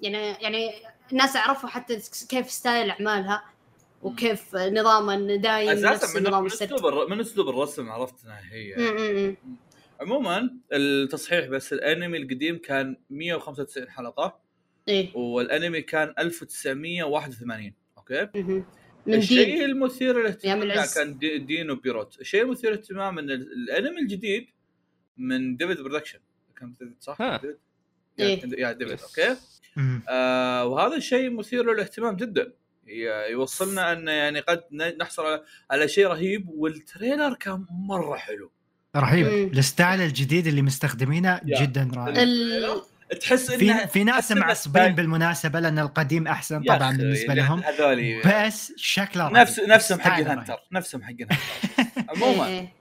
يعني 0.00 0.18
يعني 0.18 0.72
الناس 1.12 1.36
عرفوا 1.36 1.68
حتى 1.68 2.00
كيف 2.28 2.50
style 2.50 2.90
أعمالها 2.90 3.44
وكيف 4.02 4.56
نظام 4.56 5.36
دايم 5.36 5.70
نفس 5.70 6.16
من, 6.16 6.28
نظام 6.28 6.46
أسلوب 6.46 7.10
من 7.10 7.20
أسلوب 7.20 7.48
الرسم 7.48 7.90
عرفت 7.90 8.24
انها 8.24 8.40
هي 8.52 8.74
أمم. 8.76 9.36
عموما 10.00 10.50
التصحيح 10.72 11.46
بس 11.46 11.72
الأنمي 11.72 12.18
القديم 12.18 12.58
كان 12.58 12.96
195 13.10 13.90
حلقة. 13.90 14.47
إيه 14.88 15.16
والانمي 15.16 15.80
كان 15.82 16.14
1981 16.18 17.72
okay. 17.98 18.28
من 19.06 19.14
الشيء 19.14 19.44
دين 19.56 19.64
المثير 19.64 20.20
للاهتمام. 20.20 20.62
كان 20.94 21.18
دي- 21.18 21.38
دين 21.38 21.70
وبيروت 21.70 22.20
الشيء 22.20 22.42
المثير 22.42 22.70
للاهتمام 22.70 23.18
إن 23.18 23.30
ال- 23.30 23.52
الانمي 23.52 24.00
الجديد 24.00 24.46
من 25.16 25.56
David 25.56 25.80
Production 25.80 26.18
كان 26.56 26.72
ديفيد 26.80 26.96
صح؟ 27.00 27.18
ديفيد؟ 27.36 27.56
إيه. 28.20 28.60
yeah 28.60 28.72
David. 28.72 28.98
okay. 29.00 29.40
آه 30.08 30.66
وهذا 30.66 30.96
الشيء 30.96 31.30
مثير 31.30 31.72
للاهتمام 31.72 32.16
جدا 32.16 32.52
يوصلنا 33.30 33.92
إن 33.92 34.08
يعني 34.08 34.40
قد 34.40 34.62
نحصل 35.00 35.22
على, 35.70 35.88
شيء 35.88 36.06
رهيب 36.06 36.48
وال 36.48 36.67
trailer 36.67 37.34
كان 37.34 37.66
مرة 37.70 38.16
حلو 38.16 38.50
رهيب. 38.96 39.52
ال 39.52 39.60
style 39.60 40.00
الجديد 40.00 40.46
اللي 40.46 40.62
مستخدمينه. 40.62 41.40
جدا 41.44 41.90
رائع. 41.94 42.22
تحس 43.20 43.50
في 43.50 43.70
انه 43.70 43.86
في 43.86 44.04
ناس 44.04 44.14
تحس 44.28 44.32
إنه 44.32 44.40
معصبين 44.40 44.94
بالمناسبة 44.94 45.60
لأن 45.60 45.78
القديم 45.78 46.26
أحسن 46.26 46.62
طبعا 46.62 46.96
بالنسبة 46.96 47.34
لهم 47.34 47.60
هذولي 47.60 48.22
بس 48.26 48.72
شكله 48.76 49.24
رهيب. 49.24 49.36
نفس 49.36 49.60
نفسهم 49.60 50.00
حق 50.00 50.18
ال 50.18 50.23
Hunter. 50.23 50.56
نفسهم 50.72 51.02
حق 51.02 51.10
ال 51.10 51.14
Hunter 51.14 51.36
عموما 52.16 52.46
إيه. 52.46 52.72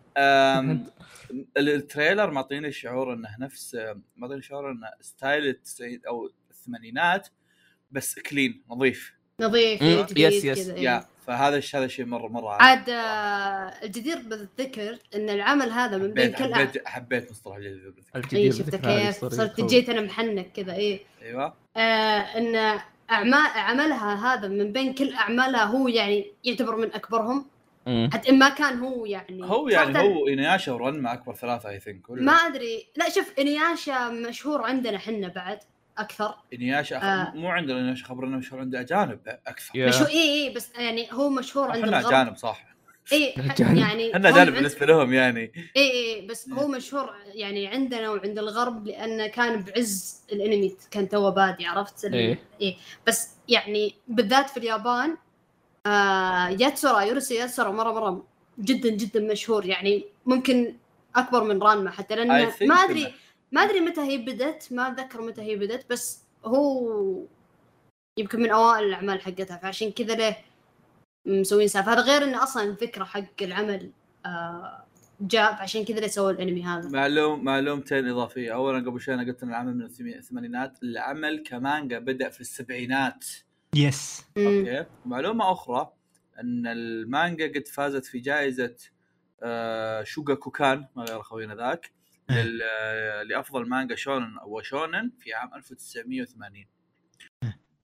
ال 1.57 1.66
trailer 1.66 2.31
معطيني 2.31 2.71
شعور 2.71 3.13
إنه 3.13 3.29
نفس 3.39 3.77
معطيني 4.15 4.41
شعور 4.41 4.71
انه 4.71 4.87
style 5.01 5.47
التسعين 5.47 6.01
أو 6.07 6.31
الثمانينات 6.51 7.27
بس 7.91 8.19
clean 8.19 8.63
نظيف 8.69 9.13
نظيف 9.41 9.81
yes، 10.17 10.45
yes. 10.45 10.69
إيه. 10.69 10.83
yeah 10.83 11.05
فهذا 11.27 11.57
الشيء 11.57 11.79
هذا 11.79 11.85
الشيء 11.85 12.05
مرة 12.05 12.27
مرة 12.27 12.49
عاد 12.49 12.89
آه، 12.89 12.93
الجدير 13.83 14.17
بالذكر 14.17 14.97
إن 15.15 15.29
العمل 15.29 15.71
هذا 15.71 15.97
من 15.97 16.13
بين 16.13 16.31
كل 16.31 16.55
حبيت 16.55 16.87
حبيت 16.87 17.31
مصطلح 17.31 17.55
اي 17.55 17.93
الجدير 18.15 18.51
شفت 18.51 18.61
بالذكر 18.61 18.89
هذه 18.89 18.97
كيف؟ 18.97 19.09
الصورة 19.09 19.29
صرت. 19.29 19.61
جيت 19.61 19.89
أنا 19.89 20.01
محنك 20.01 20.51
كذا 20.55 20.73
إيه. 20.73 20.99
أيوه. 21.21 21.53
آه 21.77 21.79
إن 22.19 22.79
اعمال 23.11 23.47
عملها 23.55 24.33
هذا 24.33 24.47
من 24.47 24.71
بين 24.71 24.93
كل 24.93 25.13
اعمالها 25.13 25.63
هو 25.63 25.87
يعني 25.87 26.31
يعتبر 26.43 26.75
من 26.75 26.93
أكبرهم. 26.93 27.45
مم. 27.87 28.09
حتى 28.13 28.29
إن 28.29 28.39
ما 28.39 28.49
كان 28.49 28.79
هو 28.79 29.05
يعني 29.05 29.43
هو 29.43 29.69
يعني 29.69 29.99
هو 29.99 30.27
إنياشا 30.27 30.71
ورنما 30.71 31.13
أكبر 31.13 31.33
ثلاثة 31.33 31.69
اي 31.69 31.79
ثينك 31.79 32.09
ما 32.09 32.31
أدري. 32.31 32.87
لا 32.95 33.09
شوف 33.09 33.33
إنياشا 33.39 34.09
مشهور 34.09 34.61
عندنا 34.61 34.97
حنا 34.97 35.27
بعد. 35.27 35.59
أكثر 35.97 36.35
انياشا 36.53 36.97
أخ... 36.97 37.03
آه. 37.03 37.31
مو 37.35 37.49
عندنا 37.49 37.79
انياشا 37.79 38.05
خبرنا 38.05 38.37
مشهور 38.37 38.61
عند 38.61 38.75
أجانب 38.75 39.19
أكثر 39.47 39.77
يا. 39.77 39.87
مشهور 39.87 40.07
اي 40.09 40.43
اي 40.47 40.53
بس 40.53 40.71
يعني 40.75 41.07
هو 41.11 41.29
مشهور 41.29 41.71
عند 41.71 41.83
إحنا 41.83 41.99
الغرب 41.99 42.13
أجانب 42.13 42.35
صح 42.37 42.67
اي. 43.13 43.33
يعني 43.59 44.13
إحنا 44.15 44.29
أجانب 44.29 44.53
بالنسبة 44.53 44.85
لهم 44.85 45.13
يعني 45.13 45.51
اي 45.77 45.91
اي 45.91 46.27
بس 46.27 46.49
هو 46.49 46.67
مشهور 46.67 47.13
يعني 47.33 47.67
عندنا 47.67 48.09
وعند 48.09 48.39
الغرب 48.39 48.87
لأنه 48.87 49.27
كان 49.27 49.61
بعز 49.63 50.21
الأنمي 50.31 50.75
كان 50.91 51.09
توه 51.09 51.29
بادي 51.29 51.65
عرفت 51.65 52.05
ال- 52.05 52.13
إيه. 52.13 52.39
إيه. 52.61 52.75
بس 53.07 53.29
يعني 53.49 53.95
بالذات 54.07 54.49
في 54.49 54.57
اليابان 54.57 55.17
آه 55.85 56.47
ياتسورا 56.49 57.01
يورسي 57.01 57.35
ياتسورا 57.35 57.71
مره 57.71 57.91
مرة 57.91 58.23
جدا 58.59 58.89
جدا 58.89 59.19
مشهور 59.19 59.65
يعني 59.65 60.05
ممكن 60.25 60.75
أكبر 61.15 61.43
من 61.43 61.61
رانما 61.63 61.91
حتى 61.91 62.15
I 62.15 62.17
لأن 62.17 62.51
think 62.51 62.61
ما 62.61 62.75
أدري 62.75 63.05
إنه- 63.05 63.11
ما 63.51 63.63
أدري 63.63 63.79
متى 63.79 64.01
هي 64.01 64.17
بدت 64.17 64.67
ما 64.71 64.87
أتذكر 64.87 65.21
متى 65.21 65.41
هي 65.41 65.55
بدت 65.55 65.89
بس 65.89 66.23
هو 66.45 67.25
يمكن 68.19 68.39
من 68.41 68.49
أوائل 68.49 68.83
الأعمال 68.87 69.21
حقتها 69.21 69.57
فعشان 69.57 69.91
كذا 69.91 70.15
ليه 70.15 70.37
مسوين 71.25 71.67
سالفة. 71.67 71.93
هذا 71.93 72.01
غير 72.01 72.23
انه 72.23 72.43
أصلا 72.43 72.63
الفكرة 72.63 73.03
حق 73.03 73.41
العمل 73.41 73.91
آه 74.25 74.83
جاء 75.21 75.53
عشان 75.53 75.85
كذا 75.85 75.99
ليه 75.99 76.07
سووا 76.07 76.31
الأنمي 76.31 76.63
هذا. 76.63 76.89
معلوم 76.89 77.43
معلومتين 77.43 78.07
إضافية. 78.07 78.53
اولا 78.53 78.89
قبل 78.89 79.01
شوي 79.01 79.13
أنا 79.13 79.23
قلت 79.23 79.43
إن 79.43 79.49
العمل 79.49 79.77
من 79.77 79.85
الثمانينات. 80.13 80.83
العمل 80.83 81.43
كمانجا 81.43 81.99
بدأ 81.99 82.29
في 82.29 82.41
السبعينات. 82.41 83.25
yes. 83.75 84.25
okay. 84.37 84.85
معلومة 85.05 85.51
أخرى 85.51 85.93
إن 86.39 86.67
المانجا 86.67 87.47
قد 87.47 87.67
فازت 87.67 88.05
في 88.05 88.19
جائزة 88.19 88.75
آه 89.43 90.03
شوغا 90.03 90.33
كوكان 90.33 90.85
ما 90.95 91.03
غير 91.03 91.21
خوينا 91.21 91.55
ذاك. 91.55 91.96
لأفضل 93.23 93.69
مانجا 93.69 93.95
شونن 93.95 94.37
وشونن 94.45 95.11
في 95.19 95.33
عام 95.33 95.53
1980 95.55 96.65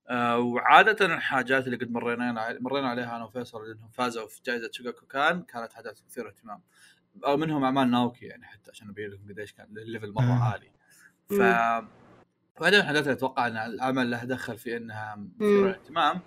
آه 0.10 0.40
وعادة 0.40 1.06
الحاجات 1.06 1.66
اللي 1.66 1.78
قد 1.78 1.92
مرينا 1.92 2.58
مرينا 2.60 2.90
عليها 2.90 3.16
أنا 3.16 3.24
وفيصل 3.26 3.72
إنهم 3.72 3.90
فازوا 3.90 4.28
في 4.28 4.42
جائزة 4.46 4.70
شوغا 4.72 4.92
كوكان 4.92 5.44
كانت 5.44 5.74
حاجات 5.74 6.00
مثيرة 6.08 6.30
اهتمام 6.30 6.62
أو 7.26 7.38
منهم 7.38 7.64
أعمال 7.64 7.92
ناوكي 7.92 8.26
يعني 8.26 8.46
حتى 8.46 8.72
عشان 8.72 8.90
ابين 8.90 9.10
لكم 9.10 9.30
قديش 9.30 9.54
كان 9.54 9.78
ال 9.78 9.84
level 9.84 10.12
مرة 10.12 10.24
مم. 10.24 10.42
عالي. 10.42 10.72
ف 11.30 11.42
واحدة 12.62 12.78
من 12.78 12.84
الحاجات 12.84 13.04
اللي 13.04 13.14
أتوقع 13.14 13.48
إن 13.48 13.58
العمل 13.58 14.12
له 14.12 14.24
دخل 14.24 14.58
في 14.58 14.78
إنها 14.78 15.16
مم. 15.16 15.30
مثيرة 15.40 15.70
اهتمام 15.72 16.22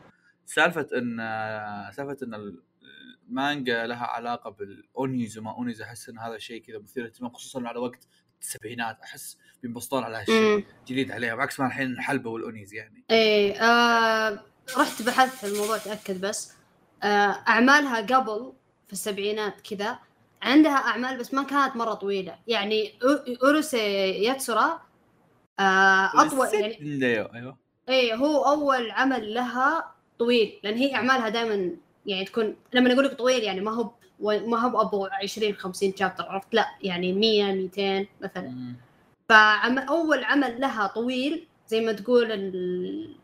سالفة 0.47 0.89
إن 0.99 1.17
سالفة 1.93 2.17
إن 2.23 2.35
المانجا 3.29 3.87
لها 3.87 4.07
علاقة 4.07 4.51
بال 4.51 4.80
onis 4.80 5.39
وما 5.39 5.51
onis 5.51 5.83
أحس 5.83 6.09
إن 6.09 6.19
هذا 6.19 6.35
الشيء 6.35 6.63
كذا 6.63 6.79
مثير 6.79 7.05
اهتمام 7.05 7.33
خصوصا 7.33 7.69
على 7.69 7.79
وقت 7.79 8.09
السبعينات 8.41 9.01
أحس 9.01 9.39
بينبسطون 9.63 10.05
على 10.05 10.17
هالشيء. 10.17 10.65
جديد 10.87 11.11
عليهم 11.11 11.41
عكس 11.41 11.61
ما 11.61 11.67
الحين 11.67 11.87
الحلبة 11.93 12.31
والاونيز 12.31 12.75
يعني. 12.75 13.05
إيه 13.11 13.63
آه 13.63 14.41
رحت 14.79 15.03
بحثت 15.03 15.39
في 15.39 15.47
الموضوع 15.53 15.79
تأكد 15.79 16.21
بس. 16.21 16.53
آه، 17.03 17.07
أعمالها 17.49 18.01
قبل 18.01 18.53
في 18.87 18.93
السبعينات 18.93 19.61
كذا 19.61 19.99
عندها 20.43 20.73
أعمال 20.77 21.19
بس 21.19 21.35
ما 21.35 21.43
كانت 21.43 21.77
مرة 21.77 21.95
طويلة. 21.95 22.39
يعني 22.47 22.93
أوروسي 23.43 23.79
ياتسورا 24.23 24.81
آه، 25.61 26.11
أطول 26.15 26.49
يعني 26.55 27.05
أيوه. 27.35 27.59
إيه 27.89 28.15
هو 28.15 28.45
أول 28.45 28.91
عمل 28.91 29.35
لها 29.35 29.95
طويل 30.19 30.61
لأن 30.63 30.75
هي 30.75 30.95
أعمالها 30.95 31.29
دائما 31.29 31.77
يعني 32.07 32.25
تكون 32.25 32.57
لما 32.75 32.93
أقول 32.93 33.05
لك 33.05 33.15
طويل 33.15 33.43
يعني 33.43 33.61
ما 33.61 33.71
هو 33.71 33.91
ما 34.21 34.59
هو 34.59 34.71
بأبو 34.71 35.07
20 35.07 35.55
50 35.55 35.97
شابتر 35.97 36.25
عرفت 36.25 36.55
لا 36.55 36.67
يعني 36.83 37.13
100 37.13 37.53
200 37.53 38.07
مثلا 38.21 38.49
مم. 38.49 38.77
فأول 39.29 40.25
عمل 40.25 40.61
لها 40.61 40.87
طويل 40.87 41.47
زي 41.69 41.81
ما 41.81 41.93
تقول 41.93 42.33
ال... 42.33 43.15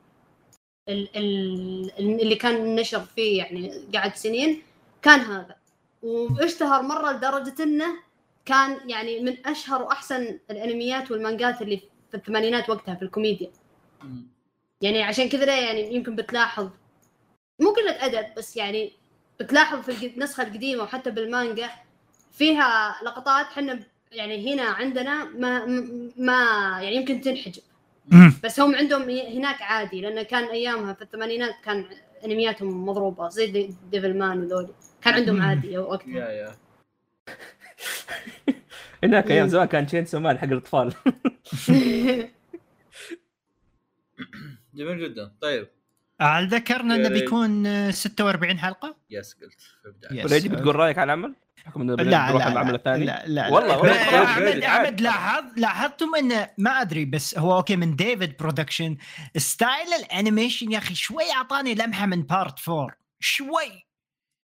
ال... 0.89 1.09
ال... 1.17 2.21
اللي 2.21 2.35
كان 2.35 2.75
نشر 2.75 3.01
فيه 3.01 3.39
يعني 3.39 3.73
قعد 3.95 4.17
سنين 4.17 4.63
كان 5.03 5.21
هذا 5.21 5.57
واشتهر 6.03 6.83
مرة 6.83 7.13
لدرجة 7.13 7.63
إنه 7.63 7.95
كان 8.45 8.91
يعني 8.91 9.21
من 9.21 9.47
أشهر 9.47 9.83
وأحسن 9.83 10.39
الأنميات 10.51 11.11
والمانجات 11.11 11.63
اللي 11.63 11.81
في 12.11 12.17
الثمانينات 12.17 12.71
وقتها 12.71 12.95
في 12.95 13.03
الكوميديا. 13.03 13.51
يعني 14.81 15.03
عشان 15.03 15.29
كذا 15.29 15.61
يعني 15.61 15.95
يمكن 15.95 16.17
بتلاحظ 16.17 16.69
مو 17.61 17.71
قلة 17.71 18.07
أدب 18.07 18.35
بس 18.37 18.57
يعني 18.57 18.93
بتلاحظ 19.41 19.91
في 19.91 20.07
النسخة 20.07 20.43
القديمة 20.43 20.83
وحتى 20.83 21.11
بالمانجا 21.11 21.71
فيها 22.33 22.97
لقطات 23.05 23.47
حنا 23.47 23.81
يعني 24.13 24.55
هنا 24.55 24.63
عندنا 24.63 25.25
ما 25.25 25.67
ما 26.17 26.43
يعني 26.83 26.97
يمكن 26.97 27.21
تنحجب. 27.21 27.63
بس 28.45 28.61
هم 28.61 28.75
عندهم 28.75 29.11
هناك 29.11 29.63
عادي 29.63 30.01
لأن 30.01 30.23
كان 30.23 30.45
أيامها 30.45 30.93
في 30.93 31.03
الثمانينات 31.03 31.55
كان 31.65 31.87
أنمياتهم 32.25 32.87
مضروبة 32.89 33.29
زي 33.29 33.47
دي- 33.47 33.75
Devilman 33.91 34.41
وذولي. 34.41 34.75
كان 35.03 35.15
عندهم. 35.15 35.43
عادي 35.43 35.79
وقتها 35.79 36.09
yeah 36.09 36.29
yeah. 36.31 36.57
هناك 39.05 39.31
أيام. 39.31 39.49
زمان 39.49 39.67
كان 39.67 39.87
Chainsaw 39.87 40.05
Man 40.05 40.39
حق 40.39 40.45
الأطفال. 40.45 40.95
جميل 44.75 45.01
جدا. 45.05 45.33
طيب. 45.41 45.69
آه، 46.23 46.41
ذكرنا 46.41 46.95
أنه. 46.95 47.09
بيكون 47.09 47.67
آه، 47.67 47.91
46 47.91 48.59
حلقة 48.59 48.97
yes 49.11 49.35
قلت 49.43 49.61
في 49.61 49.87
البداية 49.89 50.21
yes. 50.25 50.31
وليجي 50.31 50.49
بتقول 50.49 50.77
رأيك 50.77 50.99
على 50.99 51.15
العمل؟ 51.15 51.35
بحكم 51.57 51.81
إنه 51.81 51.95
لا 51.95 52.03
لا 52.03 52.29
نروح 52.29 52.47
لا 52.47 52.53
العمل 52.53 52.71
لا 52.71 52.77
الثاني 52.77 53.05
لا 53.05 53.23
لا 53.27 53.49
والله 53.49 53.93
أحمد. 54.25 54.47
أحمد 54.63 55.01
لاحظ 55.01 55.45
لاحظتم 55.57 56.15
انه 56.19 56.49
ما 56.59 56.71
أدري 56.81 57.05
بس 57.05 57.39
هو 57.39 57.57
okay 57.57 57.77
من 57.77 57.97
David 57.97 58.37
Production 58.37 58.97
style 59.37 59.89
ال 60.01 60.08
animation 60.08 60.73
يا 60.73 60.79
أخي 60.79 60.95
شوي 60.95 61.33
أعطاني 61.33 61.75
لمحة 61.75 62.07
من 62.07 62.23
part 62.23 62.69
4 62.69 62.89
شوي 63.21 63.87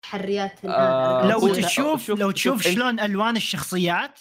تحريات 0.03 0.65
آه، 0.65 1.27
لو 1.31 1.55
تشوف 1.55 2.05
شوف- 2.07 2.19
لو 2.21 2.31
تشوف 2.31 2.63
شلون 2.63 3.01
ألوان 3.01 3.37
الشخصيات 3.37 4.21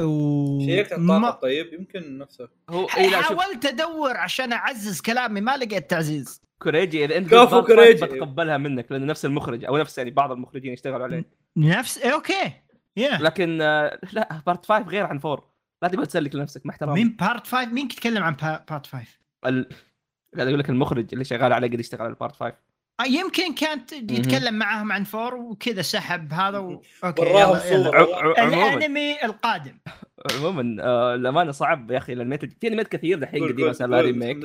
و 0.00 0.60
شيكت 0.66 0.92
ما- 0.92 1.30
طيب 1.30 1.72
يمكن 1.74 2.18
نفسه. 2.18 2.48
هو 2.70 2.86
شوف 2.88 2.98
حاولت 3.14 3.64
أدور 3.66 4.16
عشان 4.16 4.52
أعزز 4.52 5.00
كلامي 5.00 5.40
ما 5.40 5.56
لقيت 5.56 5.90
تعزيز. 5.90 6.42
كوريجي 6.62 7.04
إذا 7.04 7.16
أنت 7.16 7.28
كفو 7.30 7.46
part 7.60 7.66
كوريجي. 7.66 8.06
بتقبلها 8.06 8.56
منك 8.56 8.92
لأنه 8.92 9.04
نفس 9.06 9.24
المخرج 9.24 9.64
أو 9.64 9.76
نفس 9.78 9.98
يعني 9.98 10.10
بعض 10.10 10.32
المخرجين 10.32 10.72
يشتغلوا 10.72 11.04
عليه. 11.04 11.24
نفس 11.56 11.98
إيه، 11.98 12.14
okay. 12.14 12.52
yeah 12.96 13.18
لكن 13.20 13.60
آه، 13.62 13.98
لا 14.12 14.42
part 14.46 14.66
5 14.66 14.88
غير 14.88 15.04
عن 15.06 15.20
4 15.24 15.52
لا 15.82 15.88
تبغى 15.88 16.06
تسلك 16.06 16.34
لنفسك 16.34 16.66
مع 16.66 16.72
احترامي 16.74 16.94
مين 17.04 17.16
part 17.20 17.46
5 17.46 17.64
مين 17.72 17.84
يتكلم 17.86 18.22
عن 18.22 18.34
با- 18.34 18.64
part 18.70 18.86
5 18.86 19.06
ال... 19.46 19.68
قاعد 20.36 20.46
أقول 20.48 20.58
لك 20.58 20.70
المخرج 20.70 21.06
اللي 21.12 21.24
شغال 21.24 21.52
عليه 21.52 21.68
قد 21.68 21.80
يشتغل 21.80 22.00
على 22.02 22.10
ال 22.10 22.14
part 22.14 22.32
5 22.36 22.46
آه، 22.46 22.56
يمكن 23.04 23.54
كانت 23.54 23.92
يتكلم 23.92 24.54
معاهم 24.54 24.92
عن 24.92 25.04
four 25.04 25.34
وكذا 25.34 25.82
سحب 25.82 26.32
هذا 26.32 26.58
و... 26.58 26.82
okay 27.04 27.22
يلا- 27.22 27.66
يلا. 27.66 28.44
الأنمي 28.74 29.24
القادم. 29.24 29.78
عموما 30.38 30.82
آه، 30.84 31.14
الأمانة 31.14 31.52
صعب 31.52 31.90
يا 31.90 31.98
أخي 31.98 32.12
الانميات 32.12 32.44
في 32.44 32.68
انميات 32.68 32.88
كثير 32.88 33.18
دحين 33.18 33.48
قديمة 33.48 33.72
صار 33.72 33.88
لها 33.88 34.00
remake 34.00 34.36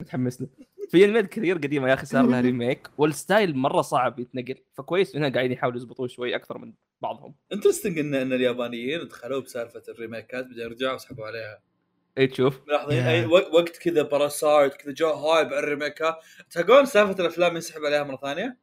متحمس 0.00 0.40
له. 0.40 0.48
في 0.90 1.04
انميات 1.04 1.26
كثير 1.26 1.56
قديمة 1.56 1.88
يا 1.88 1.94
أخي 1.94 2.06
صار 2.06 2.26
لها 2.26 2.40
remake 2.50 2.88
وال 2.98 3.15
style 3.15 3.56
مرة 3.56 3.80
صعب 3.82 4.18
يتنقل 4.20 4.54
فكويس 4.74 5.16
انهم 5.16 5.32
قاعدين 5.32 5.52
يحاولوا 5.52 5.80
يضبطوه 5.80 6.06
شوي 6.06 6.36
أكثر 6.36 6.58
من 6.58 6.72
بعضهم. 7.02 7.34
interesting 7.52 7.98
ان 7.98 8.14
إن 8.14 8.32
اليابانيين 8.32 9.08
دخلوا 9.08 9.40
بسالفة 9.40 9.82
ال 9.88 9.95
remake 9.95 10.39
ات 10.39 10.46
بعدين 10.46 10.66
رجعوا 10.66 10.94
وسحبوا 10.94 11.26
عليها. 11.26 11.58
اي 12.18 12.26
تشوف 12.26 12.60
ملاحظين 12.68 13.02
Yeah. 13.04 13.06
أي 13.06 13.26
وق- 13.26 13.54
وقت 13.54 13.76
كذا 13.76 14.02
Parasyte 14.02 14.74
كذا 14.74 14.92
جاء 14.94 15.14
hype 15.16 15.46
على 15.46 15.58
ال 15.58 15.65
remake 15.65 16.09
ات 16.09 16.16
تلقون 16.50 16.84
سالفة 16.86 17.20
الأفلام 17.22 17.54
ينسحب 17.54 17.80
عليها 17.84 18.02
مرة 18.04 18.16
ثانية؟ 18.16 18.58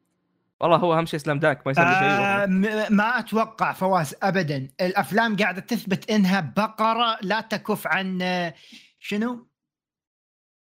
والله 0.59 0.77
هو 0.77 0.93
أهم 0.93 1.05
شيء 1.05 1.19
سلام 1.19 1.39
دانك 1.39 1.61
ما 1.65 1.71
يسوي 1.71 1.85
شيء. 1.85 1.93
آه 1.93 2.41
والله. 2.41 2.45
م- 2.89 2.95
ما 2.95 3.19
أتوقع 3.19 3.73
فواز 3.73 4.15
ابدا. 4.23 4.67
الأفلام 4.81 5.35
قاعدة 5.37 5.61
تثبت 5.61 6.11
إنها 6.11 6.53
بقرة 6.57 7.17
لا 7.21 7.41
تكف 7.41 7.87
عن 7.87 8.21
آه، 8.21 8.53
شنو؟ 8.99 9.47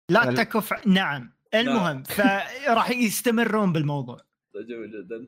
لا 0.10 0.30
ال- 0.30 0.36
تكف 0.36 0.88
نعم. 0.88 1.34
المهم 1.56 2.04
فراح 2.04 2.90
يستمرون 2.92 3.74
بالموضوع. 3.74 4.18
جميل 4.56 4.92
جدا. 5.06 5.28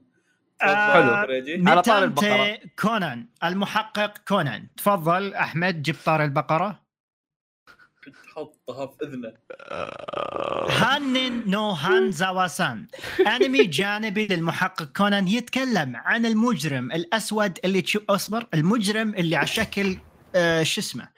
آه، 0.61 0.93
تفضل 0.99 1.25
كريجي. 1.25 1.69
على 1.69 1.81
طار 1.81 2.07
متى 2.07 2.33
البقرة. 2.33 2.59
كونان 2.79 3.27
المحقق 3.43 4.17
كونان. 4.27 4.67
تفضل 4.77 5.33
أحمد 5.33 5.81
جبت 5.81 5.97
طار 6.05 6.23
البقرة. 6.23 6.88
حطها 8.35 8.87
في 8.87 8.95
إذنه. 9.03 9.33
هانين 10.69 11.49
نو 11.49 11.69
هانزاوا 11.69 12.47
سان 12.47 12.87
أنمي 13.27 13.63
جانبي 13.63 14.27
للمحقق 14.27 14.83
كونان 14.83 15.27
يتكلم 15.27 15.95
عن 15.95 16.25
المجرم 16.25 16.91
الأسود 16.91 17.59
اللي 17.65 17.81
تشوف 17.81 18.03
أصبر 18.09 18.47
المجرم 18.53 19.15
اللي 19.15 19.35
على 19.35 19.47
شكل 19.47 19.97
آه 20.35 20.63
شو 20.63 20.81
اسمه؟ 20.81 21.09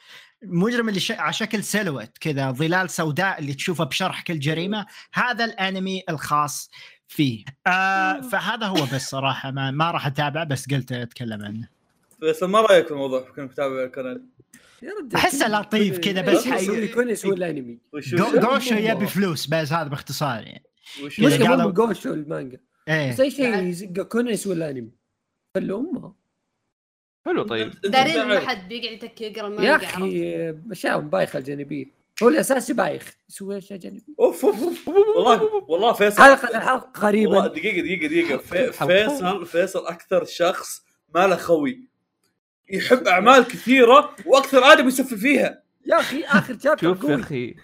المجرم 0.43 0.89
اللي 0.89 0.99
ش... 0.99 1.11
على 1.11 1.33
شكل 1.33 1.63
silhouette 1.63 2.17
كذا 2.17 2.51
ظلال 2.51 2.89
سوداء 2.89 3.39
اللي 3.39 3.53
تشوفه 3.53 3.83
بشرح 3.83 4.21
كل 4.21 4.39
جريمة. 4.39 4.85
هذا 5.13 5.45
الأنمي 5.45 6.03
الخاص 6.09 6.69
فيه. 7.07 7.45
آه 7.67 8.21
فهذا 8.21 8.65
هو 8.65 8.85
بس 8.93 9.09
صراحة 9.09 9.51
ما, 9.51 9.71
ما 9.71 9.91
راح 9.91 10.07
اتابعه 10.07 10.43
بس 10.43 10.69
قلت 10.69 10.91
أتكلم 10.91 11.45
عنه. 11.45 11.67
بس 12.21 12.43
ما 12.43 12.61
رأيك 12.61 12.85
في 12.85 12.91
الموضوع 12.91 13.21
كنت 13.21 13.39
متابع 13.39 13.87
كونان؟ 13.87 14.25
كل- 14.81 15.51
لطيف 15.51 15.99
كذا، 15.99 16.21
بس 16.21 16.47
حي- 16.47 16.69
وش 17.93 18.15
جو- 18.15 18.25
وش 18.25 18.31
جوشو. 18.35 18.75
يبي 18.75 19.07
فلوس 19.07 19.47
بس 19.47 19.71
هذا 19.73 19.87
باختصار 19.89 20.43
يعني. 20.43 20.63
المشكلة 20.99 21.47
قالوا- 21.49 21.63
مو 21.63 21.69
بجوشو 21.69 22.13
المانجا. 22.13 22.59
إيه. 22.87 23.21
أي 23.21 23.31
شيء 23.31 23.57
يزق- 23.63 24.01
كون 24.01 24.27
يسوي 24.29 24.53
الأنمي. 24.53 24.91
خلوا 25.57 25.79
امها 25.79 26.15
حلو 27.25 27.43
طيب. 27.43 27.71
دارين 27.83 28.23
ما 28.27 28.39
حد 28.39 28.67
بيقعد 28.69 28.93
يتك 28.93 29.21
يقرأ 29.21 29.47
المانجا 29.47 29.69
يا؟ 29.69 29.75
أخي 29.75 30.55
اشياء 30.71 30.99
بايخه 30.99 31.39
الجانبية. 31.39 31.85
هو 32.23 32.29
الاساسي 32.29 32.73
بايخ. 32.73 33.17
يسوي 33.29 33.57
أشياء 33.57 33.79
جانبية. 33.79 34.01
أوف 34.19 34.45
أوف. 34.45 34.87
والله 34.87 35.43
والله 35.67 35.93
فيصل 35.93 36.21
حلقة 36.23 36.57
الحلقة 36.57 37.11
دقيقة 37.47 37.81
دقيقة 37.81 38.07
دقيقة. 38.07 38.37
في- 38.37 38.71
فيصل 38.71 39.45
فيصل 39.45 39.87
أكثر 39.87 40.25
شخص 40.25 40.81
ما 41.15 41.27
له 41.27 41.35
خوي. 41.35 41.90
يحب 42.71 43.07
أعمال 43.07 43.43
كثيرة 43.43 44.15
وأكثر 44.25 44.63
آدم 44.63 44.87
يسفل 44.87 45.17
فيها. 45.17 45.63
يا 45.85 45.99
أخي 45.99 46.23
آخر 46.23 46.59
شابتر 46.59 46.93
شوف 46.93 47.03
يا 47.03 47.15
أخي. 47.15 47.55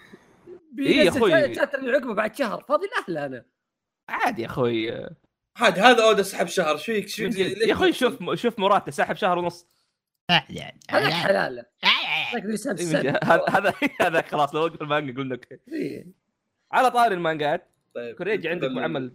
يا 0.78 1.08
أخوي. 1.08 1.44
الشابتر 1.44 1.78
اللي 1.78 1.92
عقبه 1.92 2.14
بعد 2.14 2.36
شهر. 2.36 2.64
فاضي 2.68 2.86
الأهل 2.86 3.24
أنا. 3.24 3.44
عادي 4.08 4.42
يا 4.42 4.46
أخوي. 4.46 4.92
عاد 5.56 5.78
هذا 5.78 6.04
أودا 6.04 6.22
سحب 6.22 6.46
شهر. 6.46 6.76
شو 6.76 6.92
فيك. 6.92 7.38
يا 7.38 7.72
أخوي 7.72 7.92
شوف 7.92 8.34
شوف 8.34 8.58
مراته 8.58 8.90
سحب 8.90 9.16
شهر 9.16 9.38
ونص. 9.38 9.66
يعني 10.50 10.80
هذاك 10.90 11.12
حلاله 11.12 11.64
إيه،. 11.84 13.18
هذا 13.24 13.72
هذا 14.00 14.22
خلاص 14.22 14.54
لو 14.54 14.64
وقف 14.64 14.82
المانجا 14.82 15.12
قلنا 15.12 15.34
أوكي 15.34 15.58
إيه. 15.72 16.06
على 16.72 16.90
طاري 16.90 17.14
المانجات. 17.14 17.70
طيب 17.94 18.16
كوريجي 18.16 18.48
عندك 18.48 18.68
عمل. 18.68 19.12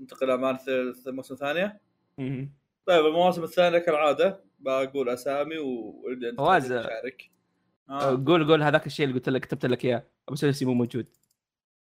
ننتقل 0.00 0.30
أعمال 0.30 0.58
ث- 0.58 1.06
الموسم 1.08 1.34
الثانية. 1.34 1.80
مهم. 2.18 2.52
طيب 2.86 3.06
المواسم 3.06 3.44
الثانية 3.44 3.78
كالعادة. 3.78 4.45
بقول 4.58 5.08
أسامي 5.08 5.58
وابدأ 5.58 6.28
أنت 6.28 6.38
فواز. 6.38 6.66
تشارك 6.72 7.30
آه، 7.90 8.12
آه. 8.12 8.24
قول 8.26 8.48
قول 8.48 8.62
هذاك 8.62 8.86
الشيء 8.86 9.06
اللي 9.06 9.16
قلت 9.18 9.28
لك 9.28 9.40
كتبت 9.40 9.66
لك 9.66 9.84
إياه 9.84 10.06
أبو 10.28 10.36
سلسي 10.36 10.64
مو 10.64 10.74
موجود 10.74 11.08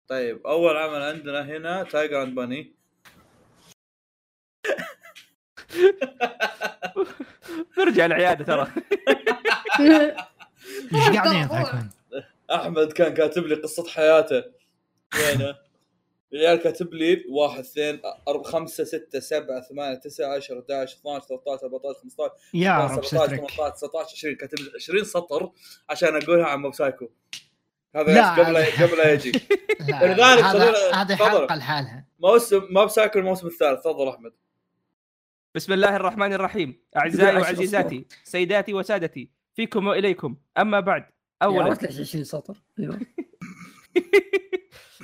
طيب 0.07 0.47
أول 0.47 0.77
عمل 0.77 1.01
عندنا 1.01 1.41
هنا 1.45 1.83
Tiger 1.83 2.23
and 2.23 2.35
Bunny 2.35 2.75
نرجع 7.77 8.05
العياده 8.05 8.45
ترى 8.45 8.67
إيش 10.93 11.09
قاعدين؟ 11.17 11.89
أحمد 12.51 12.91
كان 12.91 13.13
كاتب 13.13 13.43
لي 13.43 13.55
قصة 13.55 13.87
حياته 13.87 14.43
وينه؟ 15.15 15.55
العيال 16.33 16.59
كاتب 16.59 16.93
لي 16.93 17.25
واحد 17.29 17.59
اثنين 17.59 17.99
أربعة 18.27 18.43
خمسة 18.51 18.83
ستة 18.83 19.19
سبعة 19.19 19.61
ثمانية 19.61 19.95
تسعة 19.95 20.35
10 20.35 20.59
11 20.59 20.97
12 20.97 21.25
13 21.27 21.65
14 21.65 21.99
15 22.01 22.31
يا 22.53 22.77
رب 22.77 22.89
17 22.89 23.07
سترك 23.07 23.29
18 23.39 23.69
19 23.69 24.09
20 24.15 24.35
كاتب 24.35 24.59
لي 24.59 24.71
20 24.75 25.03
سطر 25.03 25.51
عشان 25.89 26.15
أقولها 26.15 26.45
عن 26.45 26.59
موب 26.59 26.73
سايكو 26.73 27.09
هذا 27.95 28.13
لا، 28.13 28.33
قبل 28.33 28.57
قبل 28.87 28.97
لا 28.97 29.13
يجي. 29.13 29.31
خلونا- 29.91 31.01
هذه. 31.01 31.15
حلقة 31.15 31.55
لحالها. 31.55 32.07
موسم 32.19 32.67
ما 32.69 32.85
بساكل 32.85 33.19
الموسم 33.19 33.47
الثالث. 33.47 33.79
تفضل 33.79 34.07
أحمد. 34.09 34.33
بسم 35.55 35.73
الله 35.73 35.95
الرحمن 35.95 36.33
الرحيم. 36.33 36.81
أعزائي 36.97 37.37
وعزيزاتي 37.37 38.05
سيداتي 38.23 38.73
وسادتي 38.73 39.29
فيكم 39.55 39.87
وإليكم. 39.87 40.35
أما 40.57 40.79
بعد 40.79 41.05
اولا. 41.41 41.63
عرفت 41.63 41.83
ليش 41.83 41.99
20 41.99 42.23
سطر؟ 42.23 42.57
أيوه. 42.79 42.99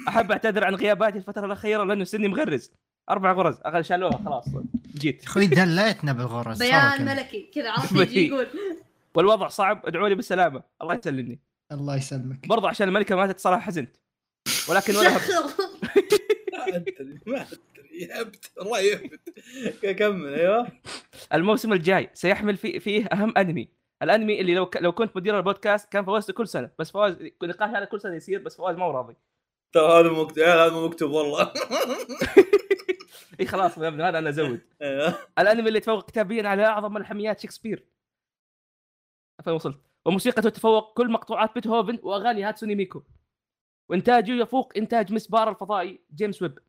أحب 0.07 0.31
أعتذر 0.31 0.63
عن 0.63 0.75
غياباتي 0.75 1.17
الفترة 1.17 1.45
الأخيرة 1.45 1.83
لأنه 1.83 2.03
سني 2.03 2.27
مغرز. 2.27 2.71
أربع 3.09 3.31
غرز. 3.31 3.57
أقل 3.65 3.85
شالوها 3.85 4.17
خلاص. 4.25 4.45
جيت. 4.97 5.23
أخوي 5.23 5.47
دليتنا 5.47 6.13
بالغرز. 6.13 6.59
بيان. 6.59 7.05
ملكي 7.05 7.51
كذا. 7.55 7.71
عرفت 7.71 7.95
يجي 8.01 8.27
يقول. 8.27 8.47
والوضع 9.15 9.47
صعب. 9.47 9.85
ادعوا 9.85 10.09
لي 10.09 10.15
بالسلامة. 10.15 10.63
الله 10.81 10.95
يسلمني. 10.95 11.39
الله 11.71 11.95
يسلمك. 11.95 12.47
برضه 12.47 12.69
عشان 12.69 12.87
الملكة 12.87 13.15
ماتت 13.15 13.39
صراحة 13.39 13.61
حزنت. 13.61 13.95
ولكن 14.69 14.95
ولا. 14.95 15.09
ما 15.09 15.17
ادري 16.67 17.19
ما 17.27 17.41
ادري 17.41 17.59
يهبت 17.91 18.51
والله 18.57 18.79
يهبت 18.79 19.19
كمل 19.85 20.33
أيوه. 20.33 20.67
الموسم 21.33 21.73
الجاي 21.73 22.09
سيحمل 22.13 22.57
في 22.57 22.79
فيه 22.79 23.05
أهم 23.05 23.33
أنمي. 23.37 23.69
الأنمي 24.03 24.41
اللي 24.41 24.55
لو 24.55 24.65
ك... 24.65 24.77
لو 24.77 24.91
كنت 24.91 25.15
مدير 25.15 25.37
البودكاست 25.37 25.91
كان 25.91 26.05
فوزته 26.05 26.33
كل 26.33 26.47
سنة. 26.47 26.69
بس 26.79 26.91
فواز 26.91 27.15
النقاش 27.43 27.69
هذا 27.69 27.85
كل 27.85 28.01
سنة 28.01 28.15
يصير 28.15 28.41
بس 28.41 28.57
فواز 28.57 28.75
ما 28.75 28.85
هو 28.85 28.91
راضي. 28.91 29.15
ترى 29.71 29.99
هذا 29.99 30.09
مكتوب 30.09 30.39
هذا 30.39 30.73
مو 30.73 30.87
مكتوب 30.87 31.11
والله. 31.11 31.53
إي 33.39 33.45
خلاص 33.45 33.77
يا 33.77 33.87
ابني 33.87 34.03
هذا 34.03 34.19
أنا 34.19 34.29
أزود. 34.29 34.61
أيوه 34.81 35.15
الأنمي 35.39 35.67
اللي 35.67 35.79
تفوق 35.79 36.09
كتابيا 36.09 36.49
على 36.49 36.65
أعظم 36.65 36.93
ملحميات 36.93 37.39
شكسبير. 37.39 37.85
فين 39.43 39.53
وصلت. 39.53 39.81
وموسيقته 40.05 40.49
تفوق 40.49 40.97
كل 40.97 41.11
مقطوعات 41.11 41.55
بيتهوفن 41.55 41.99
وأغاني 42.03 42.43
هاتسوني 42.43 42.75
ميكو. 42.75 43.03
وانتاجه 43.89 44.31
يفوق 44.31 44.73
إنتاج 44.77 45.13
مسبار 45.13 45.49
الفضائي 45.49 45.99
جيمس 46.15 46.41
ويب. 46.41 46.59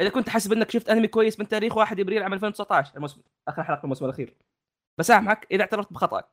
إذا 0.00 0.08
كنت 0.08 0.28
حاسب 0.28 0.52
إنك 0.52 0.70
شفت 0.70 0.88
أنمي 0.88 1.08
كويس 1.08 1.40
من 1.40 1.48
تاريخ 1.48 1.76
1 1.76 2.00
إبريل 2.00 2.22
عام 2.22 2.32
2019 2.32 2.96
الموسم 2.96 3.22
آخر 3.48 3.62
حلقة 3.62 3.82
الموسم 3.84 4.04
الأخير. 4.04 4.34
بسامحك 4.98 5.46
إذا 5.50 5.62
اعترفت 5.62 5.92
بخطأك. 5.92 6.28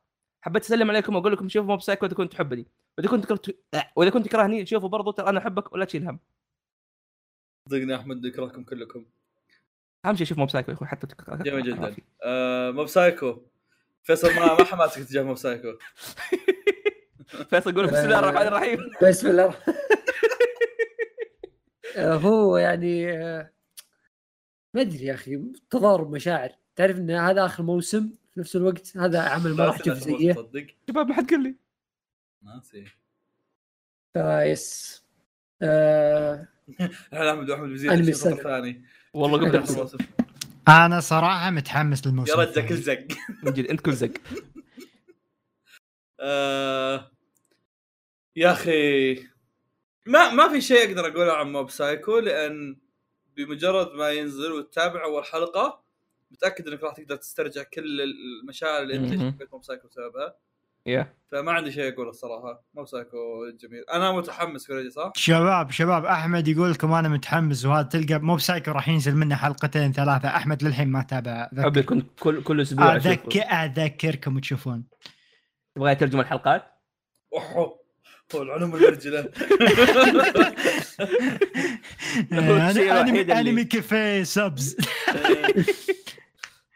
حبيت 0.46 0.64
أسلم 0.64 0.90
عليكم 0.90 1.16
وأقول 1.16 1.32
لكم 1.32 1.48
شوفوا 1.48 1.68
Mob 1.68 1.80
Psycho 1.80 2.06
إذا 2.06 2.14
كنت 2.14 2.32
تحبني. 2.32 2.66
وإذا 2.98 3.10
كنت 3.10 3.26
كرت... 3.26 3.58
وإذا 3.96 4.10
كنت 4.10 4.26
تكرهني 4.26 4.66
شوفوا 4.66 4.88
برضو 4.88 5.10
ترى 5.10 5.28
أنا 5.28 5.38
أحبك 5.38 5.72
ولا 5.72 5.84
تشيل 5.84 6.08
هم. 6.08 6.20
صدقني 7.68 7.96
أحمد 7.96 8.24
يكرهكم 8.24 8.64
كلكم. 8.64 9.04
أهم 10.04 10.16
شيء 10.16 10.26
شوف 10.26 10.38
Mob 10.38 10.50
Psycho 10.50 10.70
يا 10.70 10.76
أخوي 10.76 10.88
حتى 10.88 11.06
تك... 11.06 11.30
جميل 11.30 11.62
جدا. 11.62 11.96
آه 12.22 12.70
Mob 12.70 12.86
Psycho 12.86 13.42
فيصل 14.02 14.34
ما 14.34 14.54
ما 14.54 14.64
حماسك 14.64 15.02
تجاه 15.02 15.22
Mob 15.22 15.36
Psycho 15.36 15.68
فيصل 17.50 17.70
يقول 17.70 17.86
بسم 17.86 18.04
الله 18.04 18.18
الرحمن 18.18 18.46
الرحيم. 18.46 18.78
بسم 19.02 19.30
الله 19.30 19.54
آه، 21.96 22.14
هو 22.14 22.56
يعني 22.56 23.12
آه، 23.12 23.52
ما 24.74 24.80
أدري 24.80 25.04
يا 25.04 25.14
أخي 25.14 25.52
تضارب 25.70 26.10
مشاعر 26.10 26.50
تعرف 26.76 26.96
إن 26.96 27.10
هذا 27.10 27.44
آخر 27.44 27.62
موسم 27.62 28.12
في 28.36 28.40
نفس 28.40 28.56
الوقت 28.56 28.96
هذا 28.96 29.20
عمل 29.20 29.56
ما 29.56 29.64
راح 29.64 29.78
تشوف 29.78 29.98
زيه 29.98 30.34
شباب 30.88 31.08
ما 31.08 31.14
حد 31.14 31.30
قال 31.30 31.42
لي. 31.42 31.56
ناسي. 32.42 32.84
فيس 34.14 35.02
آه 35.62 36.48
احمد 37.12 37.50
وأحمد 37.50 37.68
أنمي 37.68 37.74
الشوط 37.74 38.08
السنة. 38.08 38.32
الثاني. 38.32 38.84
والله 39.14 39.38
قبل. 39.48 39.88
أنا 40.68 41.00
صراحة 41.00 41.50
متحمس 41.50 42.06
للموسم 42.06 42.32
يا 42.32 42.44
رجل. 42.44 42.68
كل 42.68 42.76
زق 42.76 43.06
من 43.42 43.52
جد 43.52 43.66
انت 43.66 43.80
كل 43.80 43.92
زق. 43.92 44.12
آه، 46.20 47.10
يا 48.36 48.52
أخي 48.52 49.14
ما 50.06 50.30
ما 50.30 50.48
في 50.48 50.60
شيء 50.60 50.88
أقدر 50.88 51.06
أقوله 51.06 51.32
عن 51.32 51.52
Mob 51.52 51.70
Psycho 51.70 52.18
لأن 52.18 52.76
بمجرد 53.36 53.92
ما 53.92 54.10
ينزل 54.10 54.52
وتتابع 54.52 55.04
أول 55.04 55.24
حلقة 55.24 55.85
متأكد 56.30 56.68
إنك 56.68 56.82
راح 56.82 56.94
تقدر 56.94 57.16
تسترجع 57.16 57.62
كل 57.62 58.00
المشاعر 58.42 58.82
اللي 58.82 58.94
أنت 58.96 59.34
Mob 59.52 59.64
Psycho 59.64 59.88
بسببها. 59.88 60.34
يا 60.86 61.12
فما 61.32 61.52
عندي 61.52 61.72
شيء 61.72 61.92
أقوله 61.94 62.10
الصراحة. 62.10 62.64
Mob 62.74 62.86
Psycho 62.86 63.16
جميل. 63.60 63.82
أنا 63.92 64.12
متحمس 64.12 64.66
كوريجي 64.66 64.90
صح؟ 64.90 65.12
شباب 65.16 65.70
شباب 65.70 66.04
أحمد 66.04 66.48
يقول 66.48 66.70
لكم 66.70 66.92
أنا 66.92 67.08
متحمس 67.08 67.64
وهذا 67.64 67.88
تلقى 67.88 68.18
Mob 68.18 68.36
Psycho 68.36 68.70
راح 68.70 68.88
ينزل 68.88 69.16
منه 69.16 69.36
حلقتين 69.36 69.92
ثلاثة. 69.92 70.28
أحمد 70.28 70.64
للحين 70.64 70.88
ما 70.88 71.02
تابع. 71.02 71.48
أبي 71.58 71.82
كنت 71.82 72.06
كل 72.20 72.42
كل 72.42 72.60
أسبوع. 72.60 72.96
اذكر 72.96 73.40
أذكركم 73.40 74.38
تشوفون 74.38 74.84
تبغى 75.76 75.94
ترجم 75.94 76.20
الحلقات؟ 76.20 76.64
أوه. 77.34 77.86
العلوم 78.34 78.74
أنا 82.32 82.70
الوحيد 82.70 82.78
انمي 82.78 83.20
اللي- 83.20 83.40
أنمي 83.40 83.64
كافيه 83.64 84.22
سبز. 84.22 84.76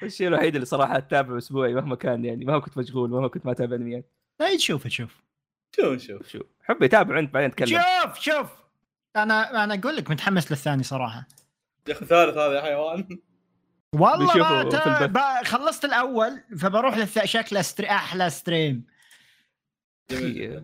الشيء 0.03 0.29
الوحيد 0.29 0.55
اللي 0.55 0.67
صراحة 0.67 0.99
أتابعه 0.99 1.39
أسبوعي 1.39 1.75
مهما 1.75 1.97
كان 1.97 2.25
يعني 2.25 2.45
مهما 2.45 2.59
كنت 2.59 2.79
مشغول 2.79 3.11
مهما 3.11 3.29
كنت 3.29 3.47
ما 3.47 3.53
اتابع 3.53 3.77
انميات 3.77 4.13
لا 4.41 4.57
تشوف 4.57 4.85
تشوف 4.85 5.23
شوف 5.77 5.93
نشوف 5.93 6.29
شو 6.29 6.41
حبي 6.63 6.87
اتابع 6.87 7.19
أنت 7.19 7.35
بعدين 7.35 7.51
اتكلم 7.51 7.69
شوف 7.69 8.19
شوف. 8.21 8.47
أنا 9.17 9.65
أنا 9.65 9.75
أقول 9.75 9.97
لك 9.97 10.11
متحمس 10.11 10.51
للثاني 10.53 10.83
صراحة. 10.83 11.29
يا 11.89 11.93
أخي 11.93 12.07
ثالث 12.07 12.37
هذا 12.37 12.53
يا 12.55 12.63
حيوان. 12.63 13.19
والله 13.95 14.37
ما 14.37 14.63
تا... 14.71 15.07
با- 15.07 15.45
خلصت 15.45 15.85
الأول 15.85 16.41
فبروح 16.59 16.97
للث... 16.97 17.25
شكله 17.25 17.63
strea... 17.63 17.87
أحلى 17.91 18.31
stream 18.31 18.87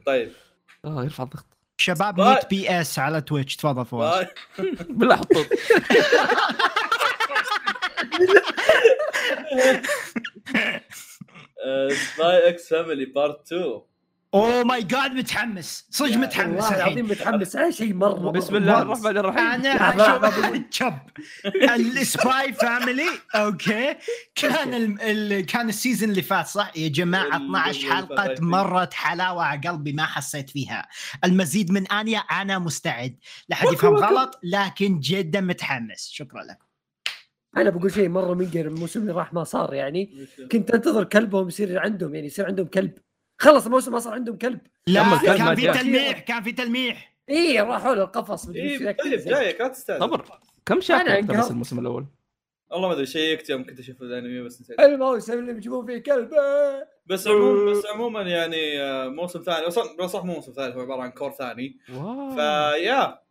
طيب. 0.06 0.32
آه 0.84 1.04
يرفع 1.04 1.24
الضغط. 1.24 1.46
شباب. 1.80 2.20
100 2.20 2.40
bits 2.50 2.98
على 2.98 3.20
Twitch. 3.20 3.56
تفضل 3.56 3.86
فواز. 3.86 4.26
بالله 4.98 5.16
حطوا 5.16 5.44
Spy 12.14 12.48
x 12.48 12.68
Family 12.68 13.04
part 13.04 13.52
2 13.52 13.80
oh 14.34 14.64
my 14.64 14.82
God 14.82 15.12
متحمس. 15.12 15.86
صدق 15.90 16.16
متحمس 16.16 16.64
والله 16.64 16.76
العظيم 16.76 17.06
متحمس. 17.08 17.56
على 17.56 17.72
شيء 17.72 17.94
مرة 17.94 18.30
بسم 18.30 18.56
الله 18.56 18.82
الرحمن 18.82 19.16
الرحيم. 19.16 19.66
أنا 19.66 20.60
تشب 20.70 20.98
ال 21.76 21.95
Spy 21.95 22.52
Family 22.52 23.08
okay 23.34 23.96
كان 24.34 24.74
ال... 24.74 25.00
ال... 25.02 25.46
كان 25.46 25.68
ال 25.68 25.74
season 25.74 26.10
اللي 26.10 26.22
فات 26.22 26.46
صح؟ 26.46 26.72
يا 26.76 26.88
جماعة 26.88 27.36
ال- 27.36 27.44
12 27.44 27.80
اللي 27.80 27.94
حلقة 27.94 28.16
فات. 28.16 28.40
مرت 28.40 28.94
حلاوة 28.94 29.44
على 29.44 29.60
قلبي 29.68 29.92
ما 29.92 30.06
حسيت 30.06 30.50
فيها. 30.50 30.88
المزيد 31.24 31.72
من 31.72 31.86
انيا 31.86 32.18
أنا 32.18 32.58
مستعد. 32.58 33.16
لا 33.48 33.56
حد 33.56 33.72
يفهم 33.72 33.94
غلط 33.96 34.40
لكن 34.42 35.00
جدا 35.00 35.40
متحمس. 35.40 36.08
شكرا 36.12 36.42
لكم. 36.42 36.65
أنا 37.56 37.70
بقول 37.70 37.92
شيء 37.92 38.08
مرة 38.08 38.34
منقر 38.34 38.60
الموسم 38.60 39.00
اللي 39.00 39.12
راح 39.12 39.34
ما 39.34 39.44
صار 39.44 39.74
يعني. 39.74 40.26
كنت 40.52 40.70
أنتظر 40.70 41.04
كلبهم 41.04 41.48
يصير 41.48 41.78
عندهم 41.78 42.14
يعني 42.14 42.26
يصير 42.26 42.46
عندهم 42.46 42.66
كلب. 42.66 42.92
خلص 43.38 43.66
الموسم 43.66 43.92
ما 43.92 43.98
صار 43.98 44.14
عندهم 44.14 44.38
كلب. 44.38 44.60
لا 44.86 45.02
كان 45.24 45.54
في. 45.54 45.72
تلميح 45.72 46.18
كان 46.18 46.42
في 46.42 46.52
تلميح. 46.52 47.16
إي 47.30 47.60
راحوا 47.60 47.94
له 47.94 48.02
القفص 48.02 48.48
إيه. 48.48 48.78
طيب 48.92 49.20
جايك 49.20 49.60
لا 49.60 49.68
تستاهل. 49.68 50.00
صبر 50.00 50.24
كم 50.66 50.80
شاف 50.80 51.24
بس. 51.24 51.50
الموسم 51.50 51.78
الأول؟ 51.78 52.06
والله 52.70 52.88
ما 52.88 52.94
أدري 52.94 53.06
شيكت 53.06 53.50
يوم 53.50 53.64
كنت 53.64 53.78
أشوف 53.78 54.02
الأنمي 54.02 54.40
بس 54.40 54.60
نسيت. 54.60 54.80
الموسم 54.80 55.38
اللي 55.38 55.52
بيجيبون 55.52 55.86
فيه 55.86 55.98
كلب. 55.98 56.30
بس 57.06 57.28
عموما 57.28 57.70
بس 57.70 57.86
عموما 57.86 58.22
يعني 58.22 58.80
آه، 58.80 59.08
موسم 59.08 59.42
ثاني. 59.42 59.66
أصلا 59.66 60.06
صح 60.06 60.24
مو 60.24 60.34
موسم 60.34 60.52
ثالث 60.52 60.74
هو 60.74 60.80
عبارة 60.80 61.02
عن 61.02 61.10
cour 61.10 61.30
ثاني. 61.30 61.78
واو. 61.94 62.34
فيا 62.34 63.25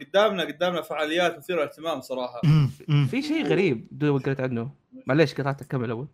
قدامنا 0.00 0.42
قدامنا 0.42 0.82
فعاليات 0.82 1.38
مثيرة 1.38 1.56
للاهتمام 1.56 2.00
صراحة. 2.00 2.40
في 3.10 3.22
شيء 3.22 3.46
غريب 3.46 3.88
دو 3.90 4.18
قلت 4.18 4.40
عنه 4.40 4.74
معليش 5.06 5.34
قطعتك 5.34 5.66
كمل 5.66 5.90
أول 5.90 6.08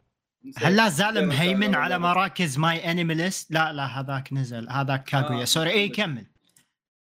هل 0.57 0.77
لا 0.77 0.89
زال 0.89 1.27
مهيمن 1.27 1.75
على. 1.75 1.99
مراكز 1.99 2.59
MyAnimeList؟ 2.59 3.53
لا 3.53 3.73
لا 3.73 4.01
هذاك 4.01 4.33
نزل 4.33 4.71
هذاك 4.71 5.05
كاغويا 5.05 5.43
آه. 5.43 5.45
sorry 5.45 5.71
اي 5.71 5.89
كمل 5.89 6.27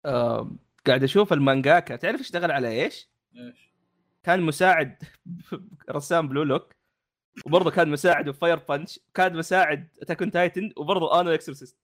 آه 0.07 0.51
قاعد 0.86 1.03
أشوف 1.03 1.32
المانجاكا 1.32 1.97
تعرف 1.97 2.20
اشتغل 2.20 2.51
على 2.51 2.68
إيش؟ 2.68 3.09
إيش؟ 3.36 3.74
كان 4.22 4.40
مساعد 4.40 5.03
رسام 5.90 6.28
Blue 6.28 6.42
Lock 6.42 6.74
وبرضه 7.47 7.70
كان 7.70 7.88
مساعد 7.88 8.28
ب 8.28 8.34
Fire 8.34 8.57
Punch 8.68 9.00
كان 9.14 9.36
مساعد 9.36 9.88
Attack 10.02 10.18
Titan 10.18 10.72
وبرضه 10.76 11.20
Ao 11.20 11.25
no 11.25 11.30
Exorcist 11.30 11.78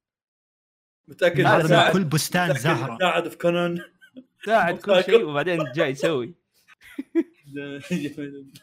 متأكد 1.09 1.47
هذا 1.47 1.93
كل 1.93 2.05
بستان 2.05 2.55
زهرة 2.55 2.95
مساعد 2.95 3.29
في 3.29 3.39
كونان 3.39 3.79
ساعد 4.47 4.79
كل 4.79 5.05
شيء 5.05 5.25
وبعدين 5.25 5.59
جاي 5.75 5.91
يسوي. 5.91 6.35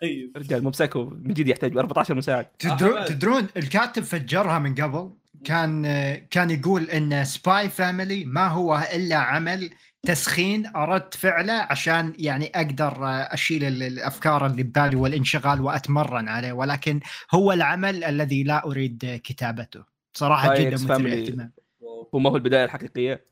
طيب. 0.02 0.32
رجال 0.38 0.64
Mob 0.64 0.70
Psycho 0.70 1.06
من 1.06 1.34
جد 1.34 1.48
يحتاج 1.48 1.78
14 1.78 2.16
مساعد. 2.16 2.46
تدرون 2.46 2.94
أحمد. 2.98 3.06
تدرون 3.08 3.48
الكاتب 3.58 4.04
فجرها 4.04 4.60
من 4.60 4.76
قبل؟ 4.76 5.12
كان 5.46 5.84
كان 6.32 6.50
يقول 6.50 6.84
إن 6.90 7.26
Spy 7.26 7.70
Family 7.70 8.26
ما 8.26 8.48
هو 8.48 8.88
إلا 8.96 9.16
عمل 9.16 9.70
تسخين 10.04 10.66
أردت 10.76 11.14
فعله 11.14 11.54
عشان 11.54 12.14
يعني 12.18 12.52
أقدر 12.56 12.94
أشيل 13.04 13.64
ال- 13.64 13.84
الأفكار 13.84 14.46
اللي 14.46 14.64
ببالي 14.64 14.96
والانشغال 14.96 15.62
وأتمرن 15.62 16.28
عليه 16.28 16.54
ولكن 16.54 17.00
هو 17.32 17.52
العمل 17.52 18.04
الذي 18.04 18.44
لا 18.44 18.66
أريد 18.66 19.22
كتابته. 19.24 19.84
صراحة 20.14 20.56
جدا 20.56 20.70
مثير 20.76 20.88
Family. 20.98 21.14
اهتمام 21.30 21.52
واو. 21.80 22.10
وما 22.14 22.30
هو 22.30 22.36
البداية 22.36 22.66
الحقيقية. 22.66 23.26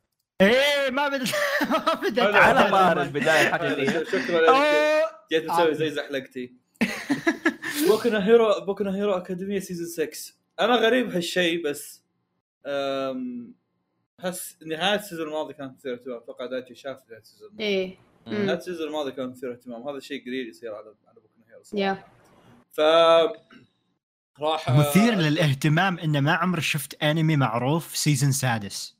إيه 0.46 0.90
ما 0.90 1.08
بدأ 1.08 1.24
ما 1.70 1.94
بدأ 1.94 2.24
حلو. 2.24 2.36
على 2.36 2.70
طار 2.70 3.02
البدايه 3.02 3.46
الحقيقيه 3.48 4.04
شكرا 4.12 4.40
لك. 4.40 4.48
أوه. 4.48 5.10
جيت 5.32 5.50
مسوي 5.50 5.74
زي 5.74 5.90
زحلقتي. 5.90 6.52
Boku 7.88 8.13
no 8.13 8.26
Hero 8.26 8.60
Boku 8.60 8.84
no 8.84 8.96
Hero 8.96 9.12
Academia 9.12 9.58
season 9.58 9.86
6 9.86 10.34
أنا 10.60 10.74
غريب 10.74 11.10
هالشيء 11.14 11.64
بس 11.64 12.02
أحس 14.20 14.56
نهاية 14.66 14.94
ال 14.98 15.02
season 15.02 15.26
الماضي 15.28 15.54
كانت 15.54 15.74
مثيرة 15.74 15.94
اهتمام. 15.94 16.16
أتوقع 16.16 16.46
دايتشي 16.46 16.74
شاف 16.74 16.98
نهاية 17.08 17.20
ال 17.20 17.24
season 17.24 17.48
الماضي. 17.48 17.64
إيه. 17.64 17.96
نهاية 18.26 18.56
ال 18.58 18.62
season 18.62 18.86
الماضي 18.88 19.12
كان 19.12 19.28
مثير 19.30 19.52
اهتمام. 19.52 19.88
هذا 19.88 19.98
شيء 20.00 20.24
قليل 20.26 20.48
يصير 20.48 20.74
على 20.74 20.94
على 21.08 21.20
Boku 21.20 21.41
no 21.41 21.52
Hero 21.52 21.62
صراحة. 21.62 21.82
يا 21.84 22.04
ف 22.72 22.80
راح 24.40 24.70
مثير 24.70 25.14
للاهتمام 25.14 25.98
انه 25.98 26.20
ما 26.20 26.32
عمري 26.32 26.60
شفت 26.62 27.02
أنمي 27.02 27.36
معروف 27.36 27.96
season 27.96 28.32
سادس. 28.32 28.95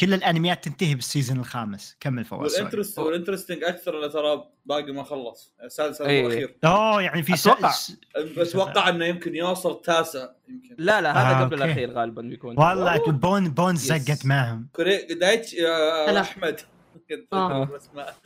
كل 0.00 0.14
الانميات 0.14 0.64
تنتهي 0.64 0.94
بال 0.94 1.05
season 1.05 1.40
الخامس 1.40 1.96
كمل 2.00 2.24
فواز 2.24 2.60
وال 2.98 3.08
interesting 3.08 3.64
أكثر 3.64 3.98
انه 3.98 4.06
ترى 4.06 4.48
باقي 4.66 4.92
ما 4.92 5.02
خلص 5.02 5.54
السادس 5.64 6.02
هذا 6.02 6.10
إيه. 6.10 6.26
الأخير 6.26 6.56
أوه 6.64 7.02
يعني 7.02 7.22
في 7.22 7.34
أتوقع. 7.34 7.70
س... 7.70 7.96
بس 8.38 8.48
أتوقع 8.48 8.88
إنه 8.88 9.04
يمكن 9.04 9.34
يوصل 9.34 9.70
التاسع 9.72 10.28
يمكن 10.48 10.74
لا 10.78 11.00
لا 11.00 11.12
هذا 11.12 11.40
آه، 11.40 11.44
قبل 11.44 11.54
أوكي. 11.54 11.64
الأخير 11.64 11.90
غالبا 11.90 12.22
بيكون 12.22 12.58
والله 12.58 13.02
بون 13.06 13.48
بون. 13.50 13.76
زقت 13.76 14.26
معهم 14.26 14.68
كوري 14.72 14.96
دايتش 15.04 15.54
آه،. 15.60 16.20
أحمد 16.20 16.60
كنت. 17.08 17.34
أذكر 17.34 17.76
اسماء 17.76 18.16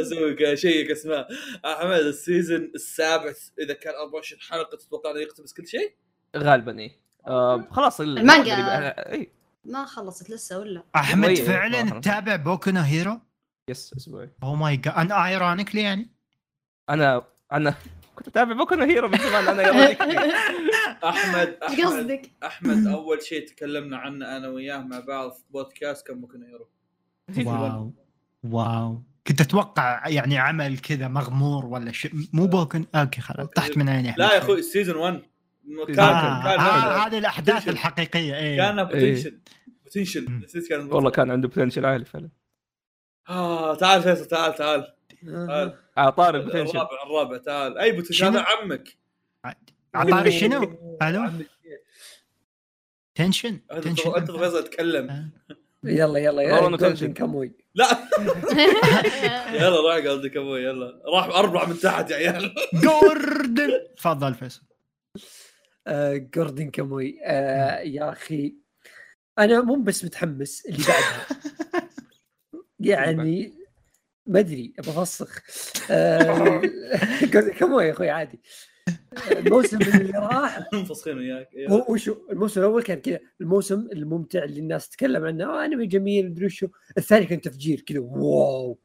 أسوي 0.00 0.56
شيء 0.56 0.92
اسماء 0.92 1.28
أحمد 1.64 1.92
ال 1.92 2.03
season 2.03 2.70
السابع 2.74 3.32
إذا 3.58 3.74
كان 3.74 3.94
24 3.94 4.40
حلقة 4.40 4.76
تتوقع 4.76 5.10
إنه 5.10 5.20
يقتبس 5.20 5.52
كل 5.52 5.66
شيء؟ 5.66 5.94
غالبا 6.36 6.78
اي 6.78 6.92
آه 7.26 7.68
خلاص 7.70 8.00
ال- 8.00 8.18
المانجا. 8.18 8.54
اي 9.12 9.37
ما 9.68 9.84
خلصت 9.84 10.30
لسه 10.30 10.58
ولا؟ 10.58 10.82
أحمد 10.96 11.34
شوية. 11.34 11.46
فعلا. 11.46 12.00
تتابع 12.00 12.36
بوكو 12.36 12.70
هيرو؟ 12.70 13.20
yes 13.70 13.94
أسبوعي. 13.96 14.30
oh 14.42 14.54
my 14.54 14.76
God 14.76 14.94
أنا 14.94 15.26
ironically 15.26 15.80
يعني؟ 15.80 16.10
أنا 16.90 17.22
أنا 17.52 17.74
كنت 18.14 18.28
أتابع 18.28 18.52
بوكو 18.52 18.74
هيرو 18.74 19.08
من 19.08 19.18
زمان 19.18 19.48
أنا 19.48 19.92
أحمد 21.08 21.58
أحمد 21.62 21.80
قصدك؟ 21.80 22.30
أحمد 22.44 22.86
أول 22.86 23.22
شيء 23.22 23.48
تكلمنا 23.48 23.96
عنه 23.98 24.36
أنا 24.36 24.48
وياه 24.48 24.78
مع 24.78 25.00
بعض 25.00 25.32
في 25.32 25.42
بودكاست 25.50 26.06
كان 26.06 26.20
بوكو 26.20 26.38
هيرو. 26.38 26.68
واو. 27.50 27.92
واو. 28.44 29.02
كنت 29.26 29.40
أتوقع 29.40 30.08
يعني 30.08 30.38
عمل 30.38 30.78
كذا 30.78 31.08
مغمور 31.08 31.66
ولا 31.66 31.92
شيء. 31.92 32.12
مو 32.32 32.46
بوكن 32.46 32.84
okay 32.94 33.20
خلاص. 33.20 33.48
طحت 33.48 33.76
من 33.76 33.88
عيني 33.88 34.14
لا 34.18 34.32
يا 34.34 34.38
أخوي 34.38 34.58
السيزون 34.58 34.96
1 34.96 35.22
كان 35.86 35.98
آه 36.00 36.42
كان 36.42 36.60
آه 36.60 36.82
كان 36.82 37.00
هذه 37.12 37.18
الأحداث. 37.18 37.68
الحقيقية 37.68 38.36
إيه. 38.38 38.56
كان 38.56 38.84
بوتنشل 38.84 39.40
بوتنشل 39.84 40.30
مم. 40.30 40.40
نسيت 40.44 40.68
كان 40.68 40.92
والله 40.92 41.10
كان. 41.10 41.30
عنده 41.30 41.48
بوتنشل 41.48 41.86
عالي 41.86 42.04
فعلا. 42.04 42.28
آه 43.28 43.74
تعال 43.74 44.02
فيصل 44.02 44.24
تعال 44.24 44.54
تعال. 44.54 44.94
تعال. 45.46 45.74
على 45.96 46.12
طار 46.12 46.36
البوتنشل 46.36 46.70
الرابع 46.70 47.02
الرابع 47.06 47.36
تعال. 47.38 47.78
أي 47.78 47.92
بوتنشل؟ 47.92 48.24
هذا 48.24 48.40
عمك. 48.48 48.96
عطاري 49.94 50.30
شنو؟ 50.32 50.96
ألو؟ 51.02 51.30
تنشن 53.14 53.60
تنشن 53.82 54.14
انت 54.16 54.30
فيصل 54.30 54.64
تكلم 54.64 55.10
آه. 55.10 55.28
يلا 55.84 56.18
يلا 56.18 56.42
يلا 56.42 56.76
تنشن. 56.76 57.12
كاموي 57.12 57.52
لا. 57.74 57.86
يلا 59.62 59.80
راح 59.88 60.06
قصدك 60.06 60.36
أبوي 60.36 60.62
يلا. 60.64 61.02
راح 61.14 61.24
أربع 61.24 61.66
من 61.66 61.78
تحت 61.78 62.10
يا 62.10 62.16
عيال. 62.16 62.54
جوردن. 62.74 63.70
تفضل 63.96 64.34
فيصل. 64.34 64.62
آه، 65.16 65.20
جوردن 66.34 66.70
كاموي 66.70 67.18
آه، 67.24 67.78
يا 67.78 68.12
أخي 68.12 68.54
أنا 69.38 69.60
مو 69.60 69.74
بس 69.74 70.04
متحمس 70.04 70.66
اللي 70.66 70.84
بعدها. 70.88 71.26
يعني 72.80 73.52
ما 74.26 74.40
أدري 74.40 74.74
ابى 74.78 74.90
أفسخ. 74.90 75.42
آه، 75.90 76.62
جوردن 77.32 77.52
كاموي 77.52 77.84
يا 77.84 77.92
أخوي 77.92 78.10
عادي. 78.10 78.40
الموسم 79.30 79.78
اللي 79.82 80.18
راح 80.18 80.60
منفسخين 80.72 81.18
وياك 81.18 81.48
هو. 81.70 81.84
وشو؟ 81.88 82.16
الموسم 82.30 82.60
الأول 82.60 82.82
كان 82.82 83.00
كذا 83.00 83.18
الموسم 83.40 83.88
الممتع 83.92 84.44
اللي 84.44 84.60
الناس 84.60 84.88
تتكلم 84.88 85.24
عنه. 85.24 85.44
آه 85.44 85.64
أنمي 85.64 85.86
جميل 85.86 86.30
مدري 86.30 86.46
وشو. 86.46 86.68
الثاني 86.98 87.26
كان 87.26 87.40
تفجير 87.40 87.80
كذا 87.80 88.00
wow. 88.00 88.78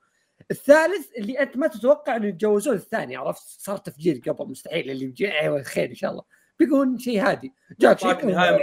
الثالث 0.51 1.07
اللي 1.17 1.39
أنت 1.39 1.57
ما 1.57 1.67
تتوقع 1.67 2.15
إنه 2.15 2.27
يتجاوزون 2.27 2.75
الثاني 2.75 3.15
عرفت؟ 3.15 3.43
صار 3.61 3.77
تفجير 3.77 4.21
قبل 4.27 4.49
مستحيل 4.49 4.91
اللي 4.91 5.05
بيجي 5.05 5.31
أيوه 5.31 5.63
خير 5.63 5.89
إن 5.89 5.95
شاء 5.95 6.11
الله. 6.11 6.23
بيكون 6.63 6.97
شيء 6.97 7.21
هادي. 7.21 7.53
جاك 7.79 7.99
شيء 7.99 8.25
نهاية 8.25 8.57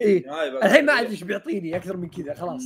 إيه. 0.00 0.26
نهاية 0.26 0.50
بعد. 0.50 0.64
الحين 0.64 0.86
ما 0.86 0.92
أدري 0.92 1.10
إيش 1.10 1.24
بيعطيني 1.24 1.76
أكثر 1.76 1.96
من 1.96 2.10
كذا 2.10 2.34
خلاص. 2.34 2.64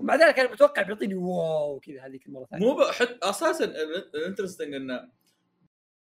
ومع 0.00 0.14
ذلك 0.14 0.38
أنا 0.38 0.52
متوقع 0.52 0.82
بيعطيني 0.82 1.14
wow 1.14 1.80
كذا 1.80 2.06
هذيك 2.06 2.26
المرة 2.26 2.42
الثانية 2.42 2.66
مو 2.66 2.84
حتى 2.84 3.18
أساسا 3.22 3.64
ال 4.14 4.19
interesting 4.19 4.74
انه 4.74 5.08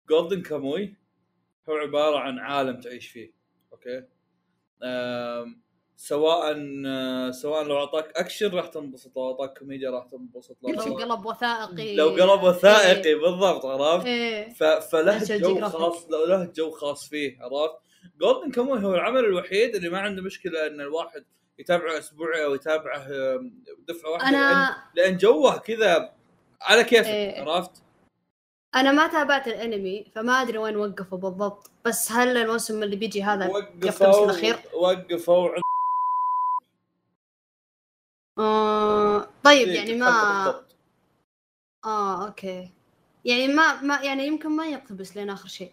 جولدن 0.09 0.43
كاموي 0.43 0.97
هو 1.69 1.75
عبارة 1.75 2.19
عن 2.19 2.39
عالم 2.39 2.81
تعيش 2.81 3.09
فيه. 3.09 3.33
أوكي؟ 3.73 4.05
سواء 5.97 6.53
سواء 7.31 7.65
لو 7.65 7.79
أعطاك 7.79 8.17
أكشن 8.17 8.51
راح 8.51 8.67
تنبسط 8.67 9.17
لو 9.17 9.31
أعطاك 9.31 9.59
كوميديا 9.59 9.91
راح 9.91 10.07
تنبسط. 10.07 10.57
لو 10.63 10.75
كل 10.75 10.83
شيء 10.83 10.93
قلب 10.93 11.27
وثائقي. 11.27 11.97
لو 11.97 12.09
قلب 12.09 12.43
وثائقي 12.43 13.15
بالضبط 13.15 13.67
عرفت؟ 13.67 14.07
ف... 14.57 14.65
فله 14.65 15.39
جو. 15.39 15.69
خاص 15.69 16.11
له 16.11 16.45
جو 16.45 16.71
خاص 16.71 17.09
فيه 17.09 17.39
عرفت؟ 17.41 17.75
جولدن 18.21 18.51
كاموي 18.51 18.85
هو 18.85 18.95
العمل 18.95 19.25
الوحيد 19.25 19.75
اللي 19.75 19.89
ما 19.89 19.99
عنده 19.99 20.23
مشكلة 20.23 20.67
إن 20.67 20.81
الواحد 20.81 21.25
يتابعه 21.59 21.99
أسبوعي 21.99 22.45
أو 22.45 22.55
يتابعه 22.55 23.09
دفعة 23.89 24.11
واحدة 24.11 24.31
لأن, 24.31 24.45
أنا 24.45 24.77
لأن 24.95 25.17
جوه 25.17 25.59
كذا 25.59 26.13
على 26.63 26.85
كيفك 26.85 27.09
إيه. 27.09 27.43
عرفت؟ 27.43 27.83
أنا 28.75 28.93
ما 28.93 29.07
تابعت 29.07 29.49
الأنمي 29.49 30.05
فما 30.15 30.33
أدري 30.33 30.59
وين 30.59 30.77
وقفوا 30.77 31.19
بالضبط 31.19 31.71
بس 31.85 32.13
هل 32.13 32.37
الموسم 32.37 32.83
اللي 32.83 32.97
بيجي 32.97 33.23
هذا 33.23 33.49
وقفوا 33.49 34.25
الأخير؟ 34.25 34.57
وقفوا 34.75 35.49
آه 38.39 39.29
طيب 39.45 39.69
ذيك 39.69 39.77
يعني 39.77 39.95
ما 39.95 40.45
بالضبط. 40.45 40.77
آه 41.85 42.27
أوكي. 42.27 42.71
يعني 43.25 43.49
ما 43.49 43.81
ما 43.83 44.01
يعني 44.03 44.27
يمكن 44.27 44.49
ما 44.51 44.67
يقتبس 44.67 45.17
لين 45.17 45.31
آخر 45.31 45.49
شيء. 45.49 45.73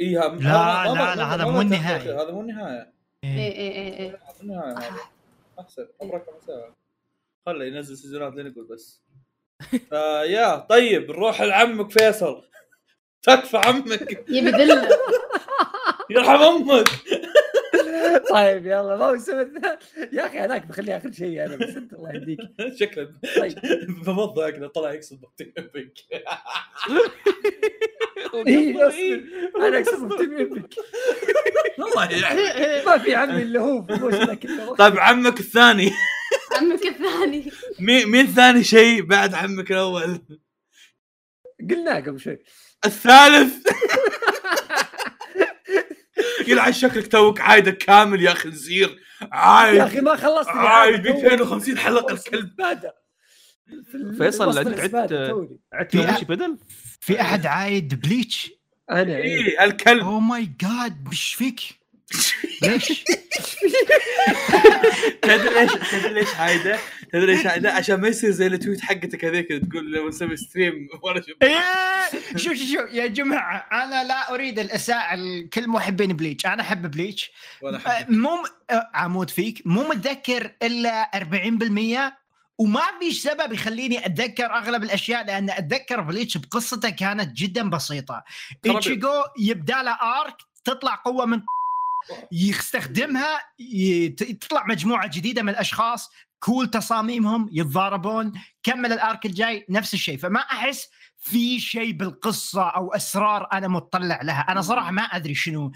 ايها 0.00 0.28
لا، 0.28 0.84
لا، 0.94 1.14
لا، 1.14 1.34
هذا 1.34 1.44
مو 1.44 1.60
النهاية. 1.60 2.22
هذا 2.22 2.30
مو 2.32 2.40
النهايه 2.40 2.92
إيه. 3.24 3.30
إيه. 3.38 3.52
إيه 3.52 3.72
إيه 3.72 3.98
إيه. 3.98 4.10
مو 4.10 4.40
النهايه 4.42 4.78
هذا 4.78 5.00
أحسن. 5.60 5.88
عمرك 6.02 6.24
خله 7.46 7.64
ينزل 7.64 7.96
season 7.96 8.29
ات 8.29 8.34
لين 8.34 8.46
يقول 8.46 8.64
بس. 8.64 9.02
فيا 9.90 10.56
طيب 10.56 11.10
نروح 11.10 11.42
لعمك 11.42 11.90
فيصل. 11.90 12.42
تكفى 13.26 13.56
عمك. 13.56 14.24
يبي 14.28 14.50
ذلة. 14.50 14.88
يرحم 16.10 16.42
أمك. 16.42 16.88
طيب 18.30 18.66
يلا 18.66 18.96
موسم 18.96 19.40
الثاني 19.40 19.78
يا 20.12 20.26
أخي 20.26 20.38
هذاك 20.38 20.66
بخليه 20.66 20.96
اخر 20.96 21.12
شيء 21.12 21.44
أنا 21.44 21.56
بس 21.56 21.76
أنت 21.76 21.92
الله 21.92 22.12
يهديك. 22.14 22.38
شكله 22.80 23.12
طيب. 23.36 23.58
بمضى 24.06 24.52
كذا 24.52 24.66
طلع 24.66 24.92
يقصد 24.92 25.20
بطيء 25.20 25.52
بك 25.56 25.92
إيه،. 28.46 28.98
أنا 29.56 29.78
أقصد 29.78 30.18
تيم 30.18 30.36
ايبك 30.36 30.74
الله 31.78 32.10
يعني 32.10 32.84
ما 32.86 32.98
في 32.98 33.14
عمي 33.14 33.42
اللي 33.42 33.60
هو. 33.60 33.86
طيب 34.78 34.98
عمك 34.98 35.40
الثاني. 35.40 35.92
عمك 36.52 36.86
الثاني. 36.86 37.50
مين 37.80 38.08
مين 38.08 38.26
ثاني 38.26 38.64
شيء 38.64 39.02
بعد 39.02 39.34
عمك 39.34 39.72
الأول؟ 39.72 40.20
قلناه 41.70 42.00
قبل 42.00 42.20
شوي. 42.20 42.38
الثالث. 42.84 43.66
يلعن 46.46 46.72
شكلك 46.72 47.06
توك 47.12 47.40
عايدك 47.40 47.78
كامل 47.78 48.22
يا 48.22 48.34
خنزير 48.34 48.88
يا 49.22 49.28
عايد. 49.32 49.80
أخي 49.80 50.00
ما 50.00 50.16
خلصت 50.16 50.48
عايد 50.48 51.06
250 51.08 51.78
حلقة 51.78 52.14
الكلب. 52.14 52.50
فيصل، 54.18 54.58
عدت- 54.58 54.94
عدت 55.72 55.92
في 55.96 55.98
يوم 56.02 56.13
شيء 56.13 56.24
بدل؟ 56.24 56.58
في 57.00 57.20
أحد 57.20 57.46
عايد 57.46 58.00
بليتش؟ 58.00 58.50
أنا 58.90 59.16
إيه. 59.16 59.22
إيه 59.46 59.64
الكلب. 59.64 60.02
اوه 60.02 60.20
ماي 60.20 60.50
جاد 60.60 61.08
مش 61.08 61.34
فيك. 61.34 61.75
ليش؟ 62.62 63.04
تدري 65.22 65.60
إيش 65.60 65.72
تدري 65.72 66.14
ليش 66.14 66.34
عايده؟ 66.34 66.78
تدري 67.12 67.32
إيش 67.38 67.46
عايده؟ 67.46 67.72
عشان 67.72 68.00
ما 68.00 68.08
يصير 68.08 68.30
زي 68.30 68.46
ال 68.46 68.52
tweet 68.52 68.80
حقتك 68.80 69.24
هذيك 69.24 69.50
اللي 69.50 69.66
تقول 69.66 69.92
لو 69.92 70.08
نسوي 70.08 70.36
stream 70.36 70.88
شوف 70.92 71.42
إيه، 71.42 71.60
شوف 72.12 72.36
شوف 72.36 72.54
شوف 72.56 72.92
يا 72.92 73.06
جماعة 73.06 73.66
أنا 73.72 74.04
لا 74.04 74.34
أريد 74.34 74.58
الاساءه 74.58 75.14
لكل 75.14 75.68
محبين 75.68 76.12
بليتش. 76.12 76.46
أنا 76.46 76.62
أحب 76.62 76.90
بليتش. 76.90 77.30
مو 78.08 78.44
آه، 78.70 78.90
عمود 78.94 79.30
فيك. 79.30 79.62
مو 79.66 79.88
متذكر 79.88 80.52
إلا 80.62 81.10
40% 81.14 82.12
وما 82.58 82.82
في 83.00 83.12
سبب 83.12 83.52
يخليني 83.52 84.06
أتذكر 84.06 84.46
أغلب 84.46 84.82
الأشياء 84.82 85.26
لأن 85.26 85.50
أتذكر 85.50 86.00
بليتش 86.00 86.36
بقصته 86.36 86.90
كانت 86.90 87.32
جدا 87.38 87.70
بسيطة. 87.70 88.24
ايتشيجو 88.66 89.12
يبدأ 89.38 89.82
له 89.82 89.92
arc 89.92 90.36
تطلع 90.64 90.94
قوة 90.94 91.26
من 91.26 91.40
يستخدمها 92.32 93.40
تطلع 94.16 94.64
مجموعة 94.66 95.06
جديدة 95.06 95.42
من 95.42 95.48
الأشخاص 95.48 96.10
cool 96.40 96.70
تصاميمهم 96.70 97.48
يتضاربون 97.52 98.32
كمل 98.62 98.92
ال 98.92 99.01
arc 99.01 99.26
الجاي 99.26 99.66
نفس 99.68 99.94
الشيء. 99.94 100.18
فما 100.18 100.40
أحس 100.40 100.88
في 101.18 101.60
شيء 101.60 101.92
بالقصة 101.92 102.62
أو 102.62 102.92
أسرار 102.94 103.48
أنا 103.52 103.68
مطلع 103.68 104.20
لها. 104.22 104.40
أنا 104.40 104.60
صراحة 104.60 104.90
ما 104.90 105.02
أدري 105.02 105.34
شنو 105.34 105.72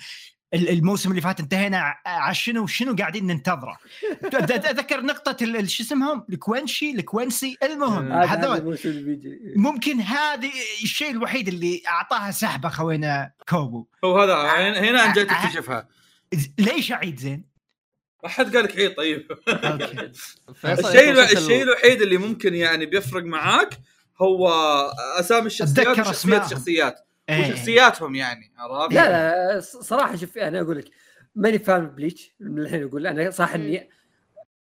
ال- 0.55 0.69
الموسم 0.69 1.11
اللي 1.11 1.21
فات 1.21 1.41
انتهينا 1.41 1.95
على 2.07 2.35
شنو 2.35 2.67
شنو 2.67 2.97
قاعدين 2.97 3.27
ننتظره. 3.27 3.77
أتذكر 4.25 5.01
نقطة 5.01 5.65
شو 5.67 5.83
اسمهم؟ 5.83 6.25
الكوينشي 6.31 6.91
الكوينسي. 6.91 7.57
المهم 7.63 8.13
هذا 8.13 8.25
هذا 8.25 8.55
هذول 8.55 8.79
ممكن 9.57 10.01
هذه 10.01 10.53
الشيء 10.83 11.11
الوحيد 11.11 11.49
اللي 11.49 11.83
أعطاها 11.89 12.31
سحبه 12.31 12.69
خوينا 12.69 13.31
كوبو. 13.49 13.87
هو 14.05 14.21
هذا 14.21 14.35
هنا- 14.35 14.81
هنا 14.81 15.05
انت 15.05 15.17
جاي 15.17 15.25
تكتشفها 15.25 15.89
ليش 16.59 16.93
اعيد 16.93 17.19
زين؟ 17.21 17.45
ما 18.23 18.29
حد 18.29 18.57
قال 18.57 18.65
لك 18.65 18.77
عيد 18.79 18.95
طيب 18.95 19.27
الشيء 20.65 21.23
الشيء 21.23 21.63
ال- 21.63 21.69
الوحيد 21.69 22.03
اللي 22.03 22.17
ممكن 22.17 22.55
يعني 22.55 22.87
بيفرق 22.87 23.23
معاك 23.25 23.79
هو 24.23 24.49
أسامي 25.19 25.47
الشخصيات 25.47 25.87
وشخصيات. 25.99 26.45
الشخصيات 26.45 27.01
إيه. 27.29 27.53
وشخصياتهم 27.53 28.15
يعني 28.15 28.53
عرفت؟ 28.57 28.95
لا 28.95 29.11
لا 29.55 29.61
صراحة 29.61 30.17
شوف 30.17 30.39
أنا 30.39 30.61
أقول 30.61 30.79
لك 30.79 30.85
ماني 31.35 31.59
فاهم 31.59 31.87
بليتش 31.87 32.35
من 32.41 32.59
الحين 32.63 32.83
أقول 32.85 33.07
أنا 33.07 33.31
صح 33.31 33.55
إني 33.55 33.89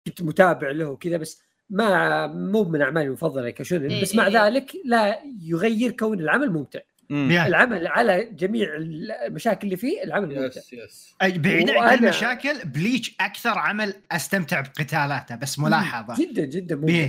كنت 0.07 0.23
متابع 0.23 0.71
له 0.71 0.87
وكذا 0.91 1.17
بس 1.17 1.43
ما 1.71 2.27
مو 2.27 2.65
من 2.65 2.83
أعمالي 2.83 3.07
المفضلة 3.07 3.51
كشونن 3.51 3.91
إيه 3.91 4.03
بس 4.03 4.15
مع 4.15 4.27
إيه. 4.27 4.47
ذلك 4.47 4.73
لا 4.85 5.19
يغير 5.43 5.91
كون 5.91 6.21
العمل 6.21 6.51
ممتع. 6.51 6.81
العمل 7.11 7.87
على 7.87 8.25
جميع 8.25 8.69
المشاكل 8.77 9.67
اللي 9.67 9.77
فيه 9.77 10.03
العمل 10.05 10.29
ممتع. 10.41 10.61
yes. 10.61 10.73
yes 10.73 11.15
بعيد 11.23 11.71
عن 11.71 11.99
المشاكل 11.99 12.59
بليتش 12.65 13.17
أكثر 13.21 13.59
عمل 13.59 13.95
أستمتع 14.13 14.61
بقتالاته 14.61 15.37
بس 15.37 15.59
ملاحظة. 15.59 16.25
جدا 16.25 16.45
جدا 16.45 16.77
ممتع. 16.77 17.09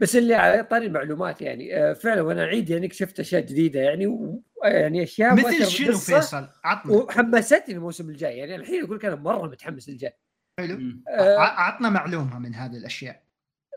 بس 0.00 0.16
اللي 0.16 0.34
على 0.34 0.62
طاري 0.64 0.86
المعلومات 0.86 1.42
يعني 1.42 1.76
آه، 1.76 1.92
فعلا 1.92 2.22
وأنا 2.22 2.44
اعيد 2.44 2.70
يعني 2.70 2.90
شفت 2.90 3.20
أشياء 3.20 3.42
جديدة 3.42 3.80
يعني 3.80 4.06
و- 4.06 4.42
يعني 4.64 5.02
أشياء 5.02 5.34
مثل 5.34 5.66
شنو 5.66 5.98
فيصل؟ 5.98 6.48
عطنا. 6.64 6.92
وحمستني 6.92 7.74
الموسم 7.74 8.08
الجاي 8.10 8.38
يعني 8.38 8.56
الحين 8.56 8.84
أقول 8.84 8.96
لك 8.96 9.04
أنا 9.04 9.14
مرة 9.16 9.46
متحمس 9.46 9.88
للجاي. 9.88 10.12
حلو. 10.60 10.78
آه، 11.08 11.38
ع- 11.38 11.60
عطنا 11.60 11.88
معلومة 11.88 12.38
من 12.38 12.54
هذه 12.54 12.76
الأشياء. 12.76 13.22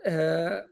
آه، 0.05 0.66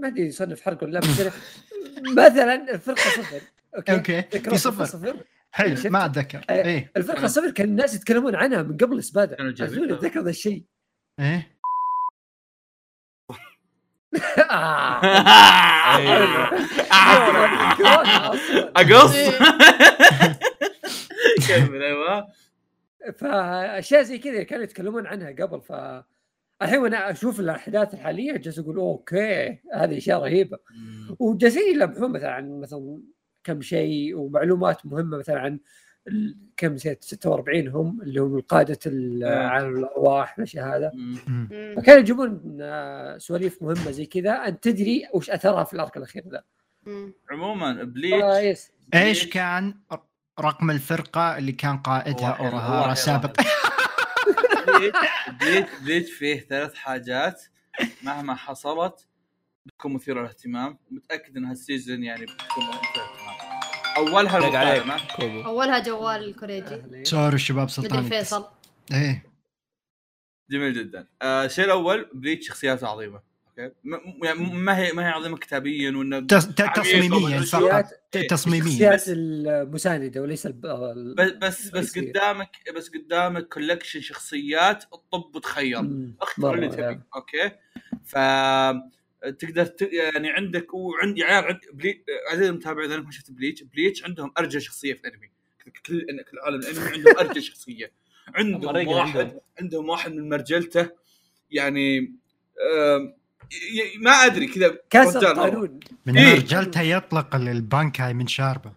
ما 0.00 0.08
أدري 0.08 0.26
يصنف 0.26 0.60
حرق 0.60 0.82
ولا 0.84 0.92
لا 0.92 1.00
بس 1.00 1.20
أنا- 1.20 1.32
مثلا 2.26 2.74
الفرقة 2.74 2.98
صفر. 3.10 3.40
أوكي. 3.76 3.94
أوكي. 3.94 4.22
في 4.22 4.58
صفر. 4.58 4.84
صفر 4.84 5.16
حلو؟ 5.50 5.76
ما 5.90 6.04
أتذكر. 6.04 6.44
آه، 6.50 6.64
إيه. 6.64 6.92
الفرقه 6.96 7.26
صفر 7.26 7.50
كان 7.50 7.68
الناس 7.68 7.94
يتكلمون 7.94 8.34
عنها 8.34 8.62
من 8.62 8.76
قبل 8.76 9.02
سبادا 9.02 9.36
كانوا 9.36 9.52
جايبين. 9.52 9.78
عزوني 9.78 9.92
أتذكر 9.94 10.20
ذا 10.20 10.30
الشيء. 10.30 10.64
إيه. 11.20 11.58
آه. 14.50 15.00
أقص. 18.76 19.16
كمل 21.48 21.82
أيوه. 21.82 22.28
فأشياء 23.18 24.02
زي 24.02 24.18
كذا 24.18 24.42
كانوا 24.42 24.64
يتكلمون 24.64 25.06
عنها 25.06 25.30
قبل 25.30 25.60
ف 25.60 25.72
الحين 26.62 26.78
وأنا 26.78 27.10
أشوف 27.10 27.40
الأحداث 27.40 27.94
الحالية 27.94 28.36
جالس 28.36 28.58
أقول 28.58 28.76
okay 28.76 29.58
هذه 29.74 29.98
أشياء 29.98 30.20
رهيبة. 30.22 30.58
وجالسين 31.18 31.74
يلمحون 31.74 32.12
مثلا 32.12 32.30
عن 32.30 32.60
مثلا 32.60 32.98
كم 33.44 33.60
شيء 33.62 34.16
ومعلومات 34.16 34.86
مهمة 34.86 35.18
مثلا 35.18 35.40
عن 35.40 35.58
كم 36.56 36.72
نسيت 36.72 37.04
46 37.04 37.68
هم 37.68 38.02
اللي 38.02 38.20
هم 38.20 38.40
قاده 38.40 38.78
ال- 38.86 39.24
آه. 39.24 39.46
عالم 39.46 39.76
الأرواح 39.78 40.38
الاشياء 40.38 40.76
هذا. 40.76 40.90
فكانوا 41.76 42.00
يجيبون 42.00 42.58
آه، 42.60 43.18
سواليف 43.18 43.62
مهمة 43.62 43.90
زي 43.90 44.06
كذا. 44.06 44.32
أنت 44.32 44.64
تدري 44.64 45.08
وش 45.14 45.30
أثرها 45.30 45.64
في 45.64 45.72
ال 45.74 45.80
arc 45.80 45.96
الأخير 45.96 46.24
ذا. 46.28 46.42
عموما 47.30 47.80
آه، 47.80 47.84
بليتش 47.84 48.42
yes 48.42 48.70
إيش 48.94 49.26
كان 49.28 49.74
رقم 50.40 50.70
الفرقة 50.70 51.38
اللي 51.38 51.52
كان 51.52 51.78
قائدها 51.78 52.28
اورهارا 52.30 52.94
سابق 52.94 53.40
بليتش 55.40 55.68
بليتش 55.82 56.12
فيه 56.12 56.40
ثلاث 56.40 56.74
حاجات. 56.74 57.42
مهما 58.02 58.34
حصلت 58.34 59.06
بتكون 59.66 59.92
مثيرة 59.92 60.20
للاهتمام. 60.20 60.78
متأكد 60.90 61.36
إن 61.36 61.44
هال 61.44 61.59
season 61.59 62.02
يعني 62.04 62.22
بتكون 62.24 62.64
للاهتمام 62.64 63.17
أولها 63.98 64.38
المكالمه 64.38 65.46
أولها 65.46 65.78
جوال 65.78 66.24
الكوريجي. 66.24 67.04
sorry 67.04 67.34
الشباب 67.34 67.62
مدري 67.62 67.72
سلطان 67.74 68.02
فيصل 68.08 68.44
إيه. 68.92 69.24
جميل 70.50 70.72
جدا. 70.74 71.06
آه، 71.22 71.44
الشيء 71.44 71.64
الأول 71.64 72.10
بليتش 72.14 72.48
شخصياته 72.48 72.86
عظيمة. 72.88 73.20
okay؟ 73.48 73.74
م- 73.84 74.24
يعني 74.24 74.38
ما 74.54 74.78
هي 74.78 74.92
ما 74.92 75.02
هي 75.06 75.10
عظيمة 75.10 75.36
كتابيا 75.36 75.90
وإنه 75.96 76.20
تصميميا 76.74 77.40
فقط. 77.40 77.84
ت- 78.12 78.18
تصميميا. 78.30 78.66
الشخصيات 78.94 79.04
المساندة 79.08 80.20
وليس 80.22 80.46
الب... 80.46 80.66
ال- 80.66 81.14
بس 81.14 81.68
بس 81.68 81.68
بس. 81.70 81.98
قدامك 81.98 82.50
بس 82.76 82.90
قدامك 82.90 83.48
collection 83.48 84.00
شخصيات 84.00 84.84
الطب 84.92 85.36
وتخير 85.36 85.82
مم. 85.82 86.16
اختار 86.20 86.54
اللي 86.54 86.68
تبي. 86.68 87.00
okay؟ 87.16 87.50
ف 88.04 88.16
تقدر 89.38 89.66
ت... 89.66 89.82
يعني 89.82 90.30
عندك 90.30 90.74
وعند 90.74 91.18
يا 91.18 91.26
عيال 91.26 91.44
عند 91.44 91.60
بلي... 91.72 92.04
عزيزي 92.30 92.48
المتابع 92.48 92.84
إذا 92.84 92.96
ما 92.96 93.10
شفت 93.10 93.30
Bleach، 93.30 93.62
Bleach 93.62 94.04
عندهم 94.04 94.32
أرجل 94.38 94.60
شخصية 94.60 94.94
في 94.94 95.00
الأنمي. 95.00 95.30
كل 95.64 96.02
كل 96.06 96.38
عالم 96.44 96.60
الأنمي 96.60 96.90
عندهم 96.96 97.18
أرجل 97.18 97.40
شخصية. 97.40 97.92
عندهم 98.34 98.88
واحد 98.88 99.40
عندهم. 99.60 99.88
واحد 99.88 100.12
من 100.12 100.28
مرجلته. 100.28 100.90
يعني 101.50 101.98
آم، 101.98 103.14
ي... 103.72 103.98
ما 103.98 104.10
أدري 104.10 104.46
كذا. 104.46 104.78
كسر. 104.90 105.32
قانون 105.32 105.80
من 106.06 106.18
إيه. 106.18 106.34
مرجلته 106.34 106.80
يطلق 106.80 107.34
البانكاي 107.34 108.14
من 108.14 108.26
شاربه. 108.26 108.72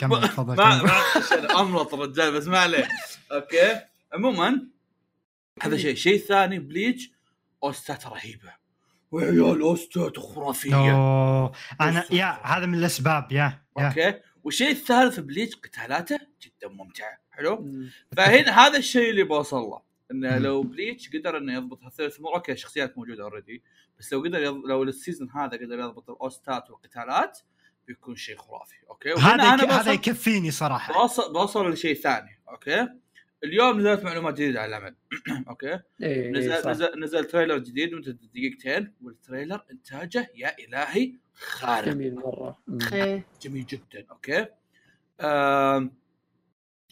كمل 0.00 0.28
تفضل. 0.28 0.56
ما 0.56 1.60
أملط 1.60 1.94
الرجال 1.94 2.32
بس 2.32 2.46
ما 2.46 2.58
عليه 2.58 2.88
okay. 3.32 3.80
عموما 4.12 4.66
هذا 5.62 5.76
شيء. 5.76 5.92
الشيء 5.92 6.14
الثاني 6.14 6.58
Bleach 6.58 7.10
أوستات 7.64 8.06
رهيبة. 8.06 8.65
وعيال 9.12 9.60
اوستات 9.60 10.18
خرافية. 10.18 10.74
أوه. 10.74 11.52
أنا 11.80 12.04
يا 12.10 12.38
هذا 12.42 12.66
من 12.66 12.74
الأسباب 12.78 13.32
يا 13.32 13.62
يا. 13.78 13.86
okay. 13.88 14.20
والشيء 14.44 14.70
الثالث 14.70 15.20
Bleach 15.20 15.56
قتالاته 15.56 16.18
جدا 16.42 16.68
ممتعه 16.74 17.18
حلو؟ 17.30 17.56
مم. 17.56 17.90
فهنا 18.16 18.60
هذا 18.66 18.78
الشيء 18.78 19.10
اللي 19.10 19.22
بوصل 19.22 19.56
له 19.56 19.80
انه. 20.10 20.38
لو 20.38 20.62
Bleach 20.62 21.10
قدر 21.10 21.36
إنه 21.36 21.54
يضبط 21.54 21.84
الثلاث 21.84 22.18
أمور 22.18 22.34
okay 22.34 22.52
الشخصيات 22.52 22.98
موجودة 22.98 23.22
already 23.24 23.62
بس 23.98 24.12
لو 24.12 24.20
قدر 24.22 24.38
يض... 24.40 24.54
لو 24.54 24.82
ال 24.82 24.89
season 24.89 25.30
هذا 25.30 25.56
قدر 25.56 25.78
يضبط 25.78 26.10
الاوستات 26.10 26.70
والقتالات 26.70 27.38
بيكون 27.86 28.16
شيء 28.16 28.36
خرافي 28.36 28.74
okay؟ 28.90 29.12
هذا 29.12 29.34
أنا 29.34 29.54
يك- 29.54 29.70
هذا 29.70 29.76
بوصل- 29.76 29.90
يكفيني 29.90 30.50
صراحة. 30.50 30.94
بوصل 30.94 31.32
بوصل 31.32 31.70
لشيء 31.70 31.94
ثاني 31.94 32.40
okay؟ 32.48 32.88
اليوم 33.46 33.78
نزلت 33.80 34.04
معلومات 34.04 34.34
جديدة 34.34 34.60
على 34.60 34.76
العمل 34.76 34.94
okay؟ 35.48 35.80
إيه 36.02 36.30
نزل 36.30 36.62
صح. 36.62 36.70
نزل 36.70 37.00
نزل 37.00 37.24
trailer 37.24 37.58
جديد 37.58 37.94
مدته 37.94 38.28
دقيقتين؟ 38.34 38.92
وال 39.02 39.15
trailer 39.15 39.62
إنتاجه 39.70 40.30
يا 40.34 40.56
إلهي 40.58 41.12
خارق. 41.34 41.88
جميل 41.88 42.14
مرة. 42.14 42.58
جميل 43.42 43.66
جدا. 43.66 44.06
okay؟ 44.10 44.46
آم، 45.20 45.92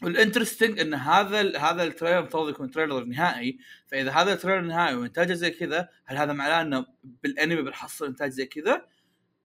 وال 0.03 0.15
interesting 0.15 0.79
إن 0.79 0.93
هذا 0.93 1.57
هذا 1.57 1.83
ال 1.83 1.88
trailer 1.88 2.19
المفروض 2.19 2.49
يكون 2.49 2.71
trailer 2.71 3.03
نهائي. 3.03 3.57
فإذا 3.87 4.11
هذا 4.11 4.33
ال 4.33 4.37
trailer 4.37 4.61
نهائي 4.61 4.95
وإنتاجه 4.95 5.33
زي 5.33 5.51
كذا 5.51 5.89
هل 6.05 6.17
هذا 6.17 6.33
معناه 6.33 6.61
إنه 6.61 6.85
بالأنمي 7.23 7.61
بنحصل 7.61 8.05
إنتاج 8.05 8.29
زي 8.31 8.45
كذا؟ 8.45 8.85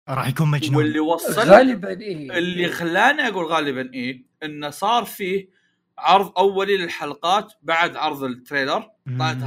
راح 0.09 0.27
يكون 0.27 0.51
مجنون. 0.51 0.75
واللي 0.75 0.99
وصل 0.99 1.41
غالبا 1.49 2.01
إيه. 2.01 2.37
اللي 2.37 2.67
خلاني 2.67 3.27
أقول 3.27 3.45
غالبا 3.45 3.93
إيه 3.93 4.23
إنه 4.43 4.69
صار 4.69 5.05
فيه 5.05 5.49
عرض 5.97 6.37
أولي 6.37 6.77
للحلقات 6.77 7.53
بعد 7.61 7.95
عرض 7.95 8.23
التريلر. 8.23 8.89
طلعت 9.19 9.43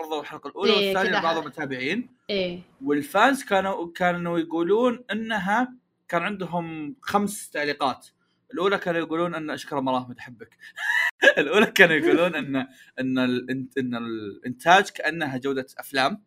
عرضوا 0.00 0.20
الحلقة 0.20 0.48
الأولى 0.48 0.72
إيه، 0.72 0.94
والثانية. 0.96 1.18
لبعض 1.18 1.38
المتابعين 1.38 2.08
إيه. 2.30 2.60
والفانز 2.84 3.44
كانوا 3.44 3.92
كانوا 3.94 4.38
يقولون 4.38 5.04
إنها 5.12 5.74
كان 6.08 6.22
عندهم 6.22 6.96
خمس 7.00 7.50
تعليقات. 7.50 8.06
الأولى 8.54 8.78
كانوا 8.78 9.00
يقولون 9.00 9.34
ان 9.34 9.56
شكرا 9.56 9.80
مراهم 9.80 10.14
احبك 10.18 10.56
الأولى 11.38 11.66
كانوا 11.66 11.96
يقولون 11.96 12.34
ان 12.34 12.56
إن 13.00 13.18
ان 13.78 13.96
الانتاج 13.96 14.88
كأنها 14.90 15.36
جودة 15.38 15.66
أفلام. 15.78 16.22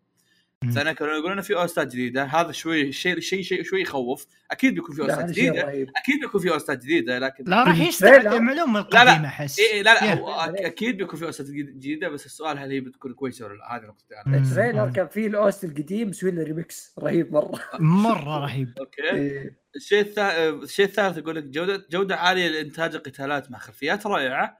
الثانية 0.67 0.91
كانوا 0.91 1.13
يقولون 1.13 1.41
في 1.41 1.55
أوستات 1.55 1.87
جديدة 1.87 2.23
هذا 2.23 2.51
شوي 2.51 2.91
شيء 2.91 3.19
شيء 3.19 3.41
شيء 3.41 3.63
شوي 3.63 3.81
يخوف 3.81 4.25
أكيد 4.51 4.73
بيكون 4.73 4.95
في 4.95 5.01
لا، 5.01 5.07
أوستات 5.13 5.29
جديدة 5.31 5.69
أكيد 5.71 6.19
بيكون 6.21 6.41
في 6.41 6.51
أوستات 6.51 6.77
جديدة 6.83 7.19
لكن 7.19 7.43
لا 7.47 7.63
راح 7.63 7.77
لا، 7.77 7.83
يستعد 7.85 8.23
لا. 8.23 8.39
معلومه 8.39 8.79
لا، 8.79 8.85
لا. 8.89 9.03
القديمة 9.03 9.27
أحس 9.27 9.59
إيه 9.59 9.81
لا 9.81 9.93
لا. 9.93 10.13
هو 10.13 10.41
أك- 10.45 10.65
أكيد 10.65 10.97
بيكون 10.97 11.19
في 11.19 11.25
أوستات 11.25 11.47
جديد- 11.47 11.79
جديدة 11.79 12.09
بس 12.09 12.25
السؤال 12.25 12.57
هل 12.59 12.71
هي 12.71 12.79
بتكون 12.79 13.13
كويسة 13.13 13.45
ولا 13.45 13.53
لا 13.53 13.75
هذه 13.75 13.81
نقطتي 13.85 14.15
أنا 14.27 14.37
مم. 14.37 14.43
ال 14.43 14.48
trailer. 14.48 14.91
كان 14.95 15.07
فيه 15.07 15.27
ال 15.27 15.36
OST 15.36 15.63
القديم 15.63 16.09
مسوي 16.09 16.31
له 16.31 16.43
ريمكس 16.43 16.95
رهيب 16.99 17.33
مرة 17.33 17.59
مرة 17.79 18.39
رهيب 18.39 18.73
okay 18.79 19.11
إيه. 19.11 19.63
الشيء 19.75 19.99
الثالث 20.01 20.63
الشيء 20.63 20.85
الثالث 20.85 21.17
يقول 21.17 21.35
لك 21.35 21.43
جوده 21.43 21.85
جودة 21.91 22.15
عالية 22.15 22.47
لإنتاج 22.47 22.95
القتالات 22.95 23.51
مع 23.51 23.57
خلفيات 23.59 24.07
رائعة 24.07 24.57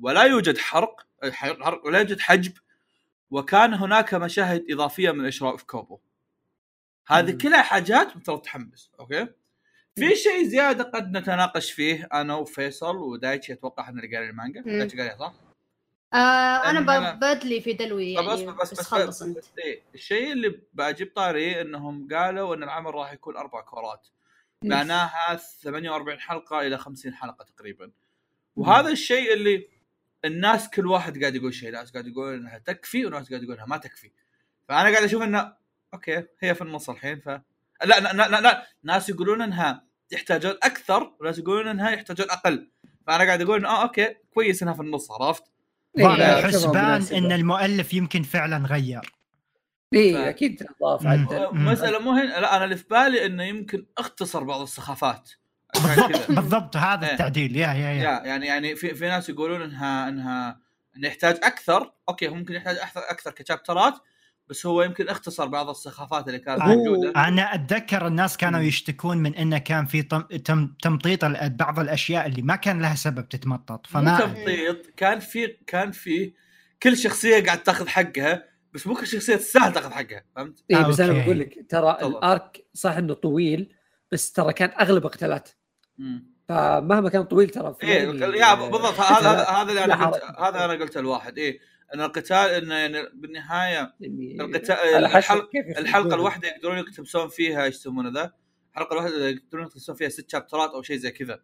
ولا 0.00 0.22
يوجد 0.22 0.58
حرق 0.58 1.06
حرق 1.32 1.86
ولا 1.86 1.98
يوجد 1.98 2.20
حجب 2.20 2.52
وكان 3.30 3.74
هناك 3.74 4.14
مشاهد 4.14 4.64
إضافية 4.70 5.10
من 5.10 5.26
اشراف 5.26 5.62
كوبو. 5.62 5.98
هذه. 7.08 7.38
كلها 7.38 7.62
حاجات 7.62 8.16
مثل 8.16 8.38
تحمس 8.42 8.90
okay؟ 9.00 9.26
في 9.98 10.16
شيء 10.16 10.44
زيادة 10.44 10.84
قد 10.84 11.16
نتناقش 11.16 11.72
فيه 11.72 12.08
أنا 12.12 12.34
وفيصل 12.34 12.96
ودايتشي 12.96 13.52
أتوقع 13.52 13.82
إحنا 13.82 14.02
اللي 14.02 14.16
قاري 14.16 14.30
المانجا. 14.30 14.60
دايتشي 14.60 14.98
قاريها 14.98 15.16
صح؟ 15.16 15.34
آه 16.14 16.70
أنا 16.70 17.12
بدلي 17.12 17.60
في 17.60 17.72
دلوي 17.72 18.12
يعني 18.12 18.26
بس 18.26 18.40
بس 18.40 18.72
بس, 18.72 18.80
خلص 18.80 19.08
بس, 19.08 19.22
أنت. 19.22 19.38
إيه 19.58 19.82
الشيء 19.94 20.32
اللي 20.32 20.60
بجيب 20.72 21.12
طاري 21.16 21.60
إنهم 21.60 22.08
قالوا 22.12 22.54
إن 22.54 22.62
العمل 22.62 22.94
راح 22.94 23.12
يكون 23.12 23.36
أربع 23.36 23.60
كورات. 23.60 24.08
معناها 24.64 25.36
48 25.36 26.20
حلقة 26.20 26.60
إلى 26.60 26.78
50 26.78 27.14
حلقة 27.14 27.44
تقريبا. 27.44 27.90
وهذا 28.56 28.88
الشيء 28.88 29.32
اللي 29.32 29.68
الناس 30.26 30.68
كل 30.70 30.86
واحد 30.86 31.20
قاعد 31.20 31.34
يقول 31.34 31.54
شيء 31.54 31.70
ناس 31.70 31.90
قاعد 31.90 32.06
يقول 32.06 32.34
إنها 32.34 32.58
تكفي 32.58 33.06
وناس 33.06 33.28
قاعد 33.30 33.42
يقول 33.42 33.54
إنها 33.54 33.66
ما 33.66 33.76
تكفي 33.76 34.10
فأنا 34.68 34.90
قاعد 34.90 35.02
أشوف 35.04 35.22
إنه 35.22 35.52
okay 35.94 36.24
هي 36.40 36.54
في 36.54 36.62
النص 36.62 36.90
الحين 36.90 37.20
ف 37.20 37.28
لا 37.28 37.40
لا 37.84 38.12
لا, 38.12 38.28
لا, 38.28 38.40
لا. 38.40 38.66
ناس 38.82 39.08
يقولون 39.08 39.42
إنها 39.42 39.84
يحتاجون 40.10 40.52
أكثر 40.62 41.16
وناس 41.20 41.38
يقولون 41.38 41.68
إنها 41.68 41.90
يحتاجون 41.90 42.30
أقل 42.30 42.70
فأنا 43.06 43.24
قاعد 43.24 43.42
أقول 43.42 43.66
آه 43.66 43.82
okay 43.82 44.14
كويس 44.34 44.62
إنها 44.62 44.74
في 44.74 44.80
النص 44.80 45.10
عرفت؟ 45.10 45.42
إيه، 45.98 46.04
مناسبة. 46.08 47.18
إن 47.18 47.32
المؤلف 47.32 47.94
يمكن 47.94 48.22
فعلا 48.22 48.66
غير 48.66 49.00
إيه 49.94 50.14
ف- 50.14 50.16
أكيد. 50.16 50.66
عدل 50.84 51.48
مم. 51.52 51.64
مسألة 51.68 51.98
مو 51.98 52.10
هنا 52.10 52.40
لا 52.40 52.56
أنا 52.56 52.64
اللي 52.64 52.76
في 52.76 52.84
بالي 52.90 53.26
إنه 53.26 53.44
يمكن 53.44 53.86
أختصر 53.98 54.44
بعض 54.44 54.60
السخافات 54.60 55.30
بالضبط 55.82 56.30
بالضبط 56.30 56.76
هذا 56.76 57.06
إيه. 57.06 57.12
التعديل 57.12 57.56
يا 57.56 57.66
يا 57.66 57.92
يا 57.92 58.02
يعني 58.02 58.46
يعني 58.46 58.76
في 58.76 58.94
في 58.94 59.08
ناس 59.08 59.28
يقولون 59.28 59.62
إنها 59.62 60.08
إنها 60.08 60.60
انه 60.96 61.08
يحتاج 61.08 61.38
أكثر 61.42 61.92
okay 62.08 62.28
هو 62.28 62.34
ممكن 62.34 62.54
يحتاج 62.54 62.76
أكثر 62.76 63.00
أكثر 63.10 63.30
كشابترات 63.30 63.94
بس 64.48 64.66
هو 64.66 64.82
يمكن 64.82 65.08
اختصر 65.08 65.46
بعض 65.46 65.68
السخافات 65.68 66.28
اللي 66.28 66.38
كانت 66.38 66.62
موجودة 66.62 67.12
أنا 67.16 67.54
أتذكر 67.54 68.06
الناس 68.06 68.36
كانوا. 68.36 68.60
يشتكون 68.60 69.18
من 69.18 69.34
إنه 69.34 69.58
كان 69.58 69.86
في 69.86 70.02
تم 70.02 70.20
تم 70.20 70.74
تمطيط 70.82 71.24
بعض 71.44 71.78
الأشياء 71.80 72.26
اللي 72.26 72.42
ما 72.42 72.56
كان 72.56 72.82
لها 72.82 72.94
سبب 72.94 73.28
تتمطط 73.28 73.86
فما 73.86 74.20
تمطيط 74.20 74.86
كان 74.96 75.20
في 75.20 75.46
كان 75.66 75.90
في 75.90 76.32
كل 76.82 76.96
شخصية 76.96 77.44
قاعد 77.44 77.62
تاخذ 77.62 77.88
حقها 77.88 78.44
بس 78.72 78.86
مو 78.86 78.94
كل 78.94 79.06
شخصية 79.06 79.36
تستاهل 79.36 79.72
تاخذ 79.72 79.90
حقها 79.90 80.24
فهمت؟ 80.36 80.64
آه، 80.72 80.88
بس 80.88 81.00
أنا 81.00 81.12
okay. 81.12 81.22
بقول 81.24 81.38
لك 81.40 81.66
ترى. 81.68 81.98
الأرك 82.02 82.66
صح 82.74 82.92
إنه 82.92 83.14
طويل 83.14 83.74
بس 84.12 84.32
ترى 84.32 84.52
كان 84.52 84.70
أغلب 84.80 85.06
قتالات 85.06 85.48
مم. 85.48 85.65
فمهما 86.48 87.08
كان 87.10 87.24
طويل 87.24 87.50
ترى 87.50 87.74
في 87.80 87.86
يا 87.86 88.52
آه، 88.52 88.54
بالضبط 88.70 89.00
هذا 89.00 89.44
هذا 89.44 89.70
اللي 89.70 89.84
أنا 89.84 90.06
قلت. 90.06 90.22
هذا 90.38 90.64
أنا 90.64 90.72
قلته 90.72 91.00
لواحد 91.00 91.38
إيه 91.38 91.58
إن 91.94 92.00
القتال 92.00 92.36
انه 92.50 92.74
يعني 92.74 93.08
بالنهاية 93.14 93.94
يعني 94.00 94.36
القتال 94.40 94.76
الحلقة. 94.76 95.48
الحلقة 95.78 96.14
الواحدة 96.14 96.48
يقدرون 96.48 96.78
يقتبسون 96.78 97.28
فيها 97.28 97.64
إيش 97.64 97.74
يسمونه 97.74 98.10
ذا؟ 98.20 98.32
الحلقة 98.72 98.92
الواحدة 98.92 99.28
يقدرون 99.28 99.64
يقتبسون 99.64 99.94
فيها 99.94 100.08
ست 100.08 100.30
شابترات 100.30 100.70
أو 100.70 100.82
شيء 100.82 100.96
زي 100.96 101.10
كذا. 101.10 101.40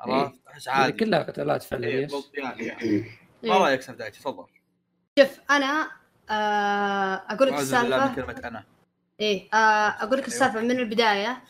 عرفت؟ 0.00 0.40
احس 0.48 0.66
يعني 0.66 0.80
عادي. 0.82 0.92
كلها 1.04 1.22
قتالات 1.22 1.62
فعلا 1.62 1.86
إيه، 1.86 2.08
يعني 2.34 2.66
يعني. 2.66 2.98
ما 3.42 3.54
إيه. 3.54 3.62
رايك 3.62 3.80
سندايتي 3.82 4.20
تفضل. 4.20 4.46
شوف 5.18 5.40
أنا 5.50 5.90
آه 6.30 7.22
أقول 7.28 7.48
لك 7.48 7.54
السالفة. 7.54 8.14
كلمة 8.14 8.40
أنا. 8.44 8.64
إيه 9.20 9.48
آه 9.54 9.56
أقول 10.02 10.18
لك 10.18 10.26
السالفة 10.26 10.60
من 10.60 10.70
البداية. 10.70 11.42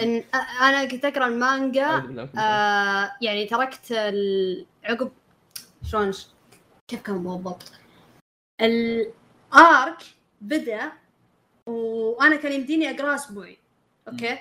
إن 0.00 0.24
آه، 0.34 0.68
أنا 0.68 0.84
كنت 0.84 1.04
أقرأ 1.04 1.26
المانجا. 1.26 1.86
آه 2.38 3.12
يعني 3.22 3.46
تركت 3.46 3.92
عقب 4.84 5.12
شلون 5.84 6.12
كيف 6.88 7.02
كان 7.02 7.22
بالضبط؟ 7.22 7.72
ال 8.60 8.95
arc 8.95 10.02
بدأ 10.40 10.92
وأنا 11.66 12.36
كان 12.36 12.52
يمديني 12.52 12.90
اقراه 12.90 13.14
أسبوعي. 13.14 13.58
okay؟ 14.08 14.38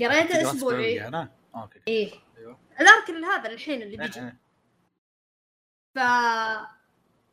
قريته 0.00 0.26
تقرأ 0.26 0.52
أسبوعي. 0.52 1.08
أنا 1.08 1.28
okay. 1.54 1.80
إيه. 1.88 2.12
أيوه. 2.38 2.58
ال 2.80 2.88
arc 2.88 3.10
اللي 3.10 3.26
هذا 3.26 3.48
الحين 3.48 3.82
اللي 3.82 3.96
بيجي. 3.96 4.20
إيه، 4.20 4.26
إيه. 4.26 4.36
ف 5.96 5.98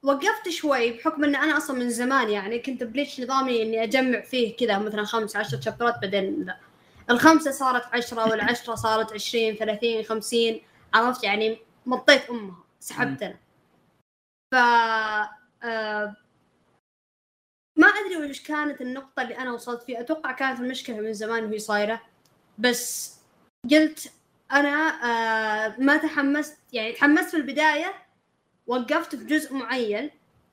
وقفت 0.03 0.49
شوي 0.49 0.91
بحكم 0.91 1.23
إن 1.23 1.35
أنا 1.35 1.57
أصلا 1.57 1.79
من 1.79 1.89
زمان 1.89 2.29
يعني 2.29 2.59
كنت 2.59 2.83
بليتش 2.83 3.21
نظامي 3.21 3.61
إني 3.61 3.83
أجمع 3.83 4.21
فيه 4.21 4.55
كذا 4.57 4.79
مثلا 4.79 5.03
خمس 5.03 5.35
عشر 5.35 5.61
شابترات 5.61 6.01
بعدين 6.01 6.43
لا. 6.45 6.68
الخمسة 7.09 7.51
صارت 7.51 7.95
عشرة 7.95 8.29
والعشرة 8.29 8.75
صارت 8.75 9.13
عشرين 9.13 9.55
ثلاثين 9.55 10.03
خمسين. 10.03 10.61
عرفت؟ 10.93 11.23
يعني 11.23 11.57
مطيت 11.85 12.29
أمها 12.29 12.63
سحبت 12.79 13.23
أنا 13.23 13.37
ف 14.53 14.55
آه، 15.63 16.15
ما 17.77 17.87
أدري 17.87 18.29
وش 18.29 18.41
كانت 18.41 18.81
النقطة 18.81 19.21
اللي 19.21 19.37
أنا 19.37 19.51
وصلت 19.53 19.83
فيها. 19.83 19.99
أتوقع 19.99 20.31
كانت 20.31 20.59
المشكلة 20.59 20.99
من 20.99 21.13
زمان 21.13 21.45
وهي 21.45 21.59
صايرة. 21.59 22.01
بس 22.57 23.15
قلت 23.71 24.11
أنا 24.51 24.69
آه، 25.05 25.75
ما 25.79 25.97
تحمست 25.97 26.57
يعني 26.73 26.91
تحمست 26.91 27.29
في 27.29 27.37
البداية. 27.37 27.93
وقفت 28.67 29.15
في 29.15 29.25
جزء 29.25 29.53
معين 29.53 30.11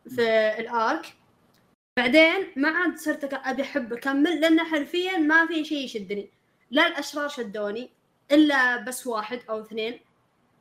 في 0.08 0.54
الأرك. 0.58 1.14
بعدين 1.98 2.52
ما 2.56 2.68
عاد 2.68 2.98
صرت 2.98 3.34
أبي 3.34 3.62
أحب 3.62 3.92
أكمل 3.92 4.40
لأن 4.40 4.60
حرفيا 4.60 5.18
ما 5.18 5.46
في 5.46 5.64
شيء 5.64 5.84
يشدني. 5.84 6.30
لا 6.70 6.86
الأشرار 6.86 7.28
شدوني 7.28 7.90
إلا 8.32 8.76
بس 8.76 9.06
واحد 9.06 9.40
أو 9.50 9.60
اثنين. 9.60 10.00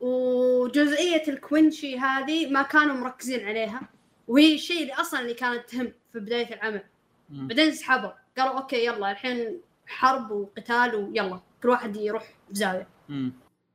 وجزئية 0.00 1.22
الكوينشي 1.28 1.98
هذه 1.98 2.50
ما 2.50 2.62
كانوا 2.62 2.94
مركزين 2.94 3.46
عليها 3.48 3.80
وهي 4.28 4.54
الشيء 4.54 4.82
اللي 4.82 4.92
أصلا 4.94 5.20
اللي 5.20 5.34
كانت 5.34 5.68
تهم 5.70 5.92
في 6.12 6.18
بداية 6.20 6.54
العمل. 6.54 6.82
مم. 7.30 7.48
بعدين 7.48 7.72
سحبوا 7.72 8.10
قالوا 8.38 8.58
أوكي 8.58 8.86
يلا 8.86 9.10
الحين 9.10 9.60
حرب 9.86 10.30
وقتال 10.30 10.94
ويلا 10.94 11.40
كل 11.62 11.68
واحد 11.68 11.96
يروح 11.96 12.22
في 12.22 12.54
زاويه 12.54 12.86
مم. 13.08 13.32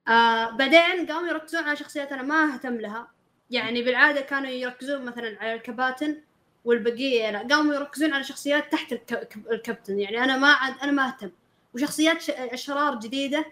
آه 0.07 0.49
بعدين 0.51 1.07
قاموا 1.11 1.29
يركزون 1.29 1.63
على 1.63 1.75
شخصيات 1.75 2.11
أنا 2.11 2.21
ما 2.23 2.53
أهتم 2.53 2.75
لها. 2.75 3.07
يعني 3.49 3.81
بالعادة 3.81 4.21
كانوا 4.21 4.49
يركزون 4.49 5.05
مثلا 5.05 5.37
على 5.41 5.53
الكباتن 5.53 6.21
والبقية 6.65 7.31
لا 7.31 7.47
قاموا 7.55 7.73
يركزون 7.75 8.13
على 8.13 8.23
شخصيات 8.23 8.71
تحت 8.71 8.93
الك- 8.93 9.37
الكابتن. 9.51 9.99
يعني 9.99 10.23
أنا 10.23 10.37
ما 10.37 10.47
عاد 10.53 10.73
أنا 10.83 10.91
ما 10.91 11.07
أهتم. 11.07 11.31
وشخصيات 11.75 12.29
أشرار 12.29 12.95
جديدة. 12.99 13.45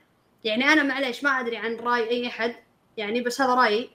يعني 0.44 0.66
أنا 0.66 0.84
معليش 0.84 1.24
ما 1.24 1.30
أدري 1.40 1.58
عن 1.58 1.76
رأي 1.76 2.10
أي 2.10 2.28
أحد 2.28 2.56
يعني 2.98 3.22
بس 3.22 3.42
هذا 3.42 3.54
رأيي. 3.54 3.90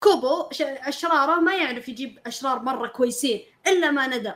كوبو 0.00 0.48
أشراره 0.60 1.40
ما 1.40 1.54
يعرف 1.54 1.88
يجيب 1.88 2.18
أشرار 2.26 2.62
مرة 2.62 2.86
كويسين 2.88 3.40
إلا 3.66 3.90
ما 3.90 4.06
ندى 4.06 4.32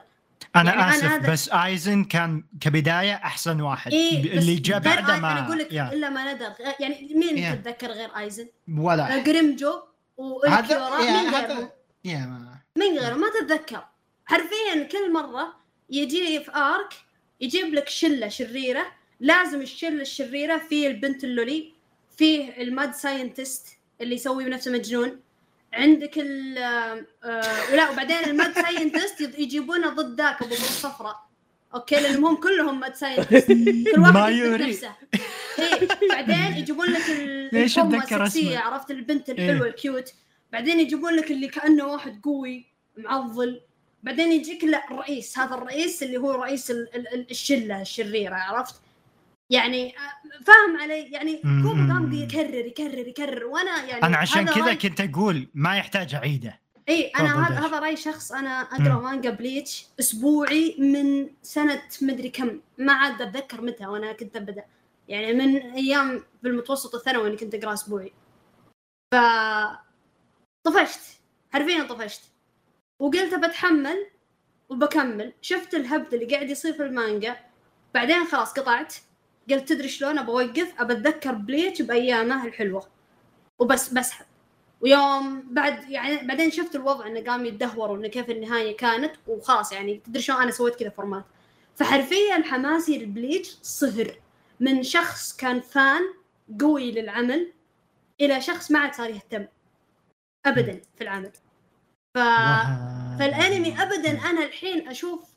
أنا 0.56 0.70
يعني 0.70 0.82
أنا 0.82 0.90
آسف 0.90 1.04
هذا- 1.04 1.32
بس 1.32 1.48
آيزن 1.52 2.04
كان 2.04 2.44
كبداية 2.60 3.14
أحسن 3.14 3.60
واحد. 3.60 3.90
بس 3.90 3.96
اللي 3.96 4.54
جاء 4.54 4.78
بعده 4.78 5.16
ما 5.16 5.32
أنا 5.32 5.46
أقول 5.46 5.58
لك 5.58 5.72
يا. 5.72 5.92
إلا 5.92 6.08
ما 6.10 6.32
ندى 6.32 6.44
يعني 6.80 7.08
مين 7.14 7.38
يا. 7.38 7.54
تتذكر 7.54 7.86
غير 7.90 8.18
آيزن؟ 8.18 8.48
ولا. 8.78 9.18
جريمجو 9.18 9.68
هذا 9.70 9.82
وأولكيورا 10.18 11.00
يا 11.00 11.22
مين؟ 11.22 11.34
هذا 11.34 11.70
يا 12.04 12.18
ما 12.18 12.59
من 12.76 12.98
غيره؟ 12.98 13.14
ما 13.14 13.26
تتذكر. 13.40 13.84
حرفيا 14.26 14.82
كل 14.92 15.12
مرة 15.12 15.55
يجي 15.90 16.40
في 16.40 16.50
arc 16.56 16.94
يجيب 17.40 17.74
لك 17.74 17.88
شلة 17.88 18.28
شريرة 18.28 18.86
لازم 19.20 19.61
الشله 19.61 20.01
الشريره 20.03 20.59
فيه 20.59 20.89
البنت 20.89 21.24
ال 21.24 21.34
loli 21.34 21.72
فيه 22.16 22.62
ال 22.62 22.70
mad 22.70 22.94
scientist 22.94 23.66
اللي 24.01 24.15
يسوي 24.15 24.45
بنفسه 24.45 24.73
مجنون. 24.73 25.20
عندك 25.73 26.19
ال 26.19 26.59
آه، 26.59 27.05
آه، 27.24 27.74
لا 27.77 27.90
وبعدين 27.90 28.16
ال 28.16 28.26
mad 28.26 28.52
scientist 28.55 29.20
يجيبونه 29.39 29.89
ضد 29.89 30.20
ذاك 30.20 30.43
أبو 30.43 30.53
الصفراء 30.55 31.28
okay 31.74 31.94
لانهم 32.01 32.24
هم 32.24 32.36
كلهم 32.36 32.81
mad 32.80 32.94
scientist 32.94 33.48
كل 33.95 34.01
واحد 34.01 34.32
يثبت. 34.32 34.61
نفسه. 34.62 34.93
إيه 35.59 35.89
بعدين 36.11 36.57
يجيبون 36.59 36.86
لك 36.86 37.03
وش 37.52 37.78
اسمه؟ 37.78 38.59
عرفت؟ 38.59 38.90
البنت 38.90 39.31
الحلوة 39.31 39.65
إيه. 39.66 39.70
ال 39.70 39.77
cute. 39.77 40.12
بعدين 40.53 40.81
يجيبون 40.81 41.15
لك 41.15 41.31
اللي 41.31 41.49
كأنه 41.49 41.86
واحد 41.86 42.20
قوي 42.24 42.66
معضل. 42.97 43.61
بعدين 44.03 44.32
يجيك 44.32 44.65
لا 44.65 44.90
الرئيس. 44.90 45.39
هذا 45.39 45.55
الرئيس 45.55 46.03
اللي 46.03 46.16
هو 46.19 46.31
رئيس 46.31 46.70
ال- 46.70 46.89
ال- 46.95 47.15
ال- 47.15 47.31
الشلة 47.31 47.82
الشريرة 47.82 48.35
عرفت؟ 48.35 48.74
يعني 49.50 49.94
آه، 49.98 50.44
فاهم 50.44 50.80
علي؟ 50.80 51.02
يعني 51.10 51.40
مم. 51.44 51.62
كوبو 51.62 51.92
قام 51.92 52.12
يكرر 52.12 52.66
يكرر 52.66 53.08
يكرر. 53.08 53.44
وأنا 53.44 53.84
يعني 53.84 54.02
أنا 54.02 54.16
عشان 54.16 54.46
كذا 54.46 54.74
كنت 54.74 55.00
أقول 55.00 55.48
ما 55.54 55.76
يحتاج 55.76 56.14
اعيده 56.14 56.60
إي 56.88 57.06
أنا 57.06 57.48
هذا. 57.48 57.66
هذا 57.66 57.78
رأي 57.78 57.96
شخص 57.96 58.32
أنا 58.32 58.60
أقرأ. 58.60 59.00
مانجا 59.00 59.30
Bleach 59.30 59.86
أسبوعي 60.00 60.76
من 60.78 61.30
سنة 61.42 61.82
مدري 62.02 62.28
كم. 62.28 62.60
ما 62.78 62.92
عاد 62.92 63.22
أتذكر 63.22 63.60
متى 63.60 63.86
وأنا 63.86 64.12
كنت 64.12 64.36
أبدأ. 64.36 64.64
يعني 65.08 65.32
من 65.32 65.56
أيام 65.56 66.24
بالمتوسط 66.42 66.94
الثانوي 66.94 67.28
اني 67.28 67.36
كنت 67.36 67.54
أقرأ 67.54 67.72
أسبوعي. 67.72 68.12
ف 69.14 69.16
طفشت. 70.66 71.00
حرفيا 71.52 71.82
طفشت. 71.82 72.22
وقلت 73.00 73.34
بتحمل 73.34 74.06
وبكمل. 74.68 75.32
شفت 75.40 75.74
الهبد 75.74 76.14
اللي 76.14 76.26
قاعد 76.34 76.50
يصير 76.50 76.72
في 76.72 76.82
المانجا. 76.82 77.36
بعدين 77.94 78.24
خلاص 78.24 78.52
قطعت. 78.52 78.94
قلت 79.50 79.68
تدري 79.68 79.88
شلون 79.88 80.18
أبى 80.18 80.92
أتذكر 80.92 81.32
Bleach 81.32 81.82
بأيامه 81.82 82.46
الحلوة. 82.46 82.86
وبس 83.58 83.88
بسحب 83.88 84.26
ويوم 84.80 85.42
بعد 85.50 85.90
يعني 85.90 86.26
بعدين 86.26 86.50
شفت 86.50 86.76
الوضع 86.76 87.06
إنه 87.06 87.20
قام 87.20 87.46
يتدهور 87.46 87.90
وإنه 87.90 88.08
كيف 88.08 88.30
النهاية 88.30 88.76
كانت 88.76 89.12
وخلاص 89.26 89.72
يعني 89.72 89.98
تدري 90.06 90.22
شلون 90.22 90.42
أنا 90.42 90.50
سويت 90.50 90.74
كذا 90.76 90.90
format 90.90 91.24
فحرفيا 91.76 92.42
حماسي 92.44 92.98
لل 92.98 93.13
Bleach 93.13 93.56
صفر 93.62 94.20
من 94.60 94.82
شخص 94.82 95.36
كان 95.36 95.60
fan 95.60 96.02
قوي 96.60 96.92
للعمل 96.92 97.52
إلى 98.20 98.40
شخص 98.40 98.70
ما 98.70 98.78
عاد 98.78 98.94
صار 98.94 99.10
يهتم. 99.10 99.46
ابدا 100.46 100.80
في 100.96 101.04
العمل. 101.04 101.32
ف 102.14 102.18
فالأنمي 103.18 103.82
ابدا 103.82 104.30
أنا 104.30 104.44
الحين 104.44 104.88
أشوف 104.88 105.27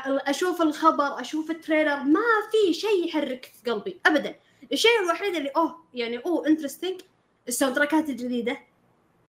أشوف 0.00 0.62
الخبر 0.62 1.20
أشوف 1.20 1.50
ال 1.50 1.56
trailer 1.56 1.96
ما 1.96 2.20
في 2.50 2.74
شيء 2.74 3.08
يحرك 3.08 3.52
في 3.64 3.70
قلبي 3.70 4.00
ابدا. 4.06 4.34
الشيء 4.72 4.90
الوحيد 5.04 5.34
اللي 5.34 5.48
أوه 5.48 5.84
يعني 5.94 6.18
أوه 6.18 6.46
interesting 6.46 7.00
ال 7.48 7.53
sound 7.53 7.76
track 7.76 8.03
ات 8.03 8.08
الجديدة. 8.08 8.58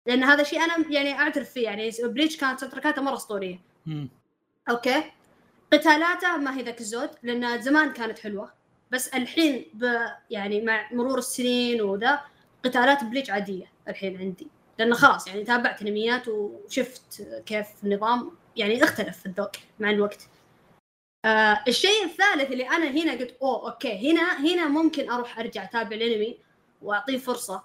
لأن 0.06 0.24
هذا 0.24 0.44
شيء 0.44 0.62
أنا 0.62 0.86
يعني 0.90 1.20
أعترف 1.20 1.50
فيه 1.50 1.64
يعني 1.64 1.92
Bleach 2.04 2.38
كانت 2.38 2.60
sound 2.60 2.74
track 2.74 2.94
اته 2.94 3.02
مرة 3.02 3.14
أسطورية. 3.16 3.60
okay. 4.70 5.04
قتالاته 5.74 6.38
ما 6.38 6.58
هي 6.58 6.64
ذاك 6.64 6.80
الزود 6.80 7.10
لأن 7.24 7.62
زمان 7.62 7.94
كانت 7.94 8.20
حلوة. 8.20 8.54
بس 8.92 9.08
الحين 9.08 9.66
ب 9.74 9.96
يعني 10.30 10.62
مع 10.62 10.90
مرور 10.92 11.18
السنين 11.18 11.82
وذا 11.82 12.22
قتالات 12.64 13.04
Bleach 13.04 13.30
عادية 13.30 13.72
الحين 13.88 14.18
عندي. 14.18 14.48
لأنه 14.80 14.96
خلاص 14.96 15.28
يعني 15.28 15.44
تابعت 15.44 15.82
أنميات 15.82 16.28
وشفت 16.28 17.28
كيف 17.46 17.68
النظام. 17.84 18.32
يعني 18.58 18.84
اختلف 18.84 19.26
الذوق 19.26 19.52
مع 19.80 19.90
الوقت. 19.90 20.28
آه 21.26 21.64
الشيء 21.68 22.06
الثالث 22.06 22.52
اللي 22.52 22.70
أنا 22.70 22.90
هنا 22.90 23.12
قلت 23.12 23.38
أوه 23.42 23.72
okay 23.72 24.12
هنا 24.12 24.40
هنا 24.40 24.68
ممكن 24.68 25.10
أروح 25.10 25.40
أرجع 25.40 25.64
اتابع 25.64 25.96
الانمي 25.96 26.38
وأعطيه 26.82 27.18
فرصة. 27.18 27.64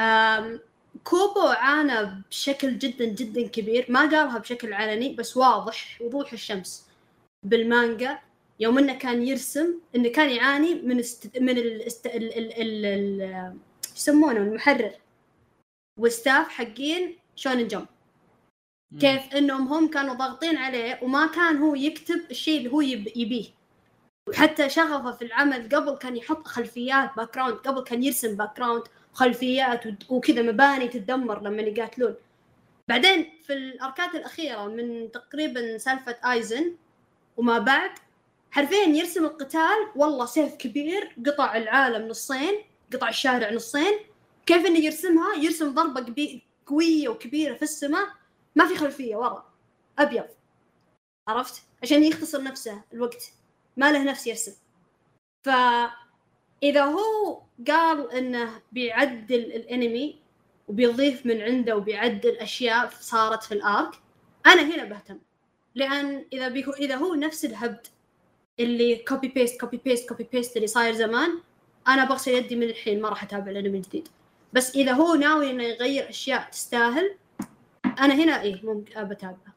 آم 0.00 0.60
كوبو 1.04 1.40
عانى 1.40 2.22
بشكل 2.30 2.78
جدا 2.78 3.04
جدا 3.04 3.48
كبير. 3.48 3.86
ما 3.88 4.00
قالها 4.00 4.38
بشكل 4.38 4.72
علني 4.72 5.14
بس 5.14 5.36
واضح 5.36 5.98
وضوح 6.00 6.32
الشمس 6.32 6.88
بالمانجا. 7.42 8.18
يوم 8.60 8.78
إنه 8.78 8.98
كان 8.98 9.26
يرسم 9.26 9.80
إنه 9.96 10.08
كان 10.08 10.30
يعاني 10.30 10.74
من 10.74 10.98
است... 10.98 11.38
من 11.38 11.58
الاست... 11.58 12.06
ال... 12.06 12.38
ال... 12.38 12.60
ال... 12.60 12.84
ال... 12.84 13.56
يسمونه 13.96 14.38
المحرر. 14.38 14.92
وال 16.00 16.14
staff 16.14 16.48
حقين 16.48 17.18
Shonen 17.36 17.68
Jump. 17.68 17.86
كيف 19.00 19.34
إنهم 19.34 19.68
هم 19.68 19.88
كانوا 19.88 20.14
ضاغطين 20.14 20.56
عليه 20.56 20.98
وما 21.02 21.26
كان 21.26 21.56
هو 21.56 21.74
يكتب 21.74 22.20
الشيء 22.30 22.58
اللي 22.58 22.72
هو 22.72 22.80
يب... 22.80 23.12
يبيه. 23.16 23.44
وحتى 24.28 24.68
شغفه 24.68 25.12
في 25.12 25.24
العمل 25.24 25.68
قبل 25.68 25.96
كان 25.96 26.16
يحط 26.16 26.48
خلفيات 26.48 27.10
background 27.16 27.54
قبل 27.54 27.82
كان 27.84 28.02
يرسم 28.02 28.36
background 28.36 28.82
خلفيات 29.12 30.10
وكذا 30.10 30.42
مباني 30.42 30.88
تتدمر 30.88 31.42
لما 31.42 31.62
يقاتلون. 31.62 32.14
بعدين 32.88 33.30
في 33.42 33.52
ال 33.52 33.64
arc 33.64 34.02
ات 34.02 34.14
الأخيرة 34.14 34.66
من 34.66 35.10
تقريبا 35.12 35.78
سالفة 35.78 36.16
ايزن 36.32 36.74
وما 37.36 37.58
بعد 37.58 37.90
حرفيا 38.50 38.84
يرسم 38.84 39.24
القتال 39.24 39.88
والله 39.96 40.26
سيف 40.26 40.54
كبير 40.54 41.16
قطع 41.26 41.56
العالم 41.56 42.08
نصين 42.08 42.54
قطع 42.92 43.08
الشارع 43.08 43.52
نصين. 43.52 43.98
كيف 44.46 44.66
إنه 44.66 44.78
يرسمها؟ 44.78 45.34
يرسم 45.34 45.74
ضربة 45.74 46.40
قوية 46.66 47.08
وكبيرة 47.08 47.54
في 47.54 47.62
السماء 47.62 48.06
ما 48.56 48.68
في 48.68 48.76
خلفية 48.76 49.16
ورا 49.16 49.52
أبيض. 49.98 50.26
عرفت؟ 51.28 51.62
عشان 51.82 52.04
يختصر 52.04 52.42
نفسه 52.42 52.82
الوقت. 52.92 53.32
ما 53.76 53.92
له 53.92 54.04
نفس 54.04 54.26
يرسم. 54.26 54.52
فاذا 55.44 56.84
هو 56.84 57.42
قال 57.68 58.12
إنه 58.12 58.62
بيعدل 58.72 59.40
الانمي 59.40 60.20
وبيضيف 60.68 61.26
من 61.26 61.40
عنده 61.40 61.76
وبيعدل 61.76 62.36
أشياء 62.36 62.90
صارت 63.00 63.42
في 63.42 63.54
الآرك 63.54 63.94
أنا 64.46 64.62
هنا 64.62 64.84
بهتم. 64.84 65.18
لأن 65.74 66.24
إذا 66.32 66.48
بيكو 66.48 66.70
إذا 66.70 66.96
هو 66.96 67.14
نفس 67.14 67.44
الهبد 67.44 67.86
اللي 68.60 68.96
copy 68.96 69.28
paste 69.28 69.60
copy 69.60 69.76
paste 69.76 70.08
copy 70.08 70.28
paste 70.32 70.56
اللي 70.56 70.66
صاير 70.66 70.94
زمان 70.94 71.40
أنا 71.88 72.04
بغسل 72.04 72.30
يدي 72.30 72.56
من 72.56 72.62
الحين 72.62 73.02
ما 73.02 73.08
راح 73.08 73.22
أتابع 73.22 73.50
الانمي 73.50 73.78
الجديد. 73.78 74.08
بس 74.52 74.76
إذا 74.76 74.92
هو 74.92 75.14
ناوي 75.14 75.50
إنه 75.50 75.62
يغير 75.62 76.08
أشياء 76.08 76.50
تستاهل 76.50 77.16
أنا 77.98 78.14
هنا 78.14 78.42
إيه 78.42 78.66
ممكن 78.66 79.04
بتابعه 79.04 79.54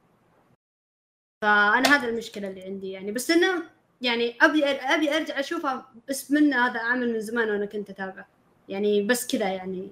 فأنا 1.42 1.96
هذا 1.96 2.10
المشكلة 2.10 2.50
اللي 2.50 2.62
عندي 2.62 2.92
يعني. 2.92 3.12
بس 3.12 3.32
إنه 3.32 3.64
يعني 4.02 4.36
أبي 4.42 4.66
أبي 4.66 5.18
أرجع 5.18 5.40
اشوفها 5.40 5.94
بس 6.10 6.32
منه 6.32 6.68
هذا 6.68 6.80
عامل 6.80 7.14
من 7.14 7.20
زمان 7.20 7.50
وأنا 7.50 7.66
كنت 7.66 7.90
أتابعه. 7.90 8.28
يعني 8.70 9.04
بس 9.04 9.28
كذا 9.28 9.50
يعني. 9.50 9.92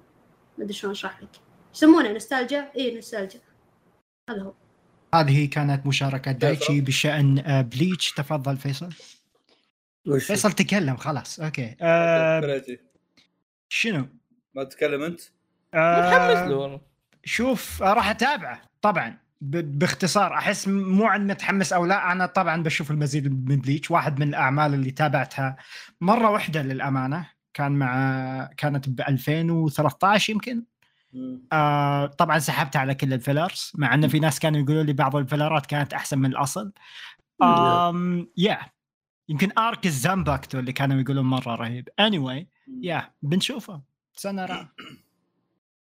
ما 0.57 0.63
أدري 0.63 0.73
شلون 0.73 0.91
أشرح 0.91 1.23
لك. 1.23 1.30
يسمونه 1.73 2.11
نوستالجيا؟ 2.11 2.72
اي 2.77 2.95
نوستالجيا. 2.95 3.41
هذا 4.30 4.41
هو. 4.41 4.53
هذه 5.15 5.49
كانت 5.49 5.85
مشاركة 5.85 6.31
دايتشي 6.31 6.81
بشأن 6.81 7.39
آه، 7.39 7.61
Bleach. 7.61 8.11
تفضل 8.13 8.57
فيصل. 8.57 8.89
وش؟ 10.07 10.26
فيصل 10.26 10.51
تكلم 10.51 10.97
خلاص. 10.97 11.39
okay. 11.39 11.76
آه 11.81 12.39
كريتي. 12.39 12.80
شنو؟ 13.69 14.07
ما 14.55 14.63
تتكلم 14.63 15.01
أنت؟ 15.01 15.22
متحمس 15.73 16.38
آه 16.38 16.47
له 16.47 16.55
والله. 16.55 16.81
شوف 17.26 17.81
راح 17.81 18.10
أتابعه 18.10 18.61
طبعا 18.81 19.18
باختصار. 19.41 20.34
أحس 20.34 20.68
مو 20.68 21.06
عن 21.06 21.27
متحمس 21.27 21.73
أو 21.73 21.85
لا 21.85 22.11
أنا 22.11 22.26
طبعا 22.26 22.64
بشوف 22.64 22.91
المزيد 22.91 23.49
من 23.49 23.57
Bleach 23.57 23.91
واحد 23.91 24.19
من 24.19 24.27
الأعمال 24.27 24.73
اللي 24.73 24.91
تابعتها. 24.91 25.56
مرة 26.02 26.30
واحدة 26.30 26.61
للأمانة 26.61 27.30
كان 27.53 27.72
مع 27.72 28.49
كانت 28.57 28.89
ب 28.89 29.02
2013 29.02 30.34
يمكن. 30.34 30.64
آه 31.53 32.06
طبعا 32.06 32.39
سحبت 32.39 32.76
على 32.76 32.95
كل 32.95 33.14
ال 33.13 33.21
fillers 33.21 33.72
مع 33.76 33.93
إنه 33.93 34.07
في 34.07 34.19
ناس 34.19 34.39
كانوا 34.39 34.60
يقولوا 34.60 34.84
لي 34.84 34.93
بعض 34.93 35.15
ال 35.15 35.22
filler 35.22 35.59
ات 35.59 35.65
كانت 35.65 35.93
أحسن 35.93 36.19
من 36.19 36.30
الأصل. 36.30 36.72
آم 37.43 38.27
yeah 38.38 38.59
يمكن 39.30 39.52
arc 39.57 39.85
الزامباكتو 39.85 40.60
اللي 40.60 40.73
كانوا 40.73 41.02
يقولون 41.02 41.26
مرة 41.26 41.56
رهيب. 41.56 41.89
Anyway 42.02 42.45
yeah 42.81 43.13
بنشوفه. 43.22 43.81
سنرى 44.14 44.68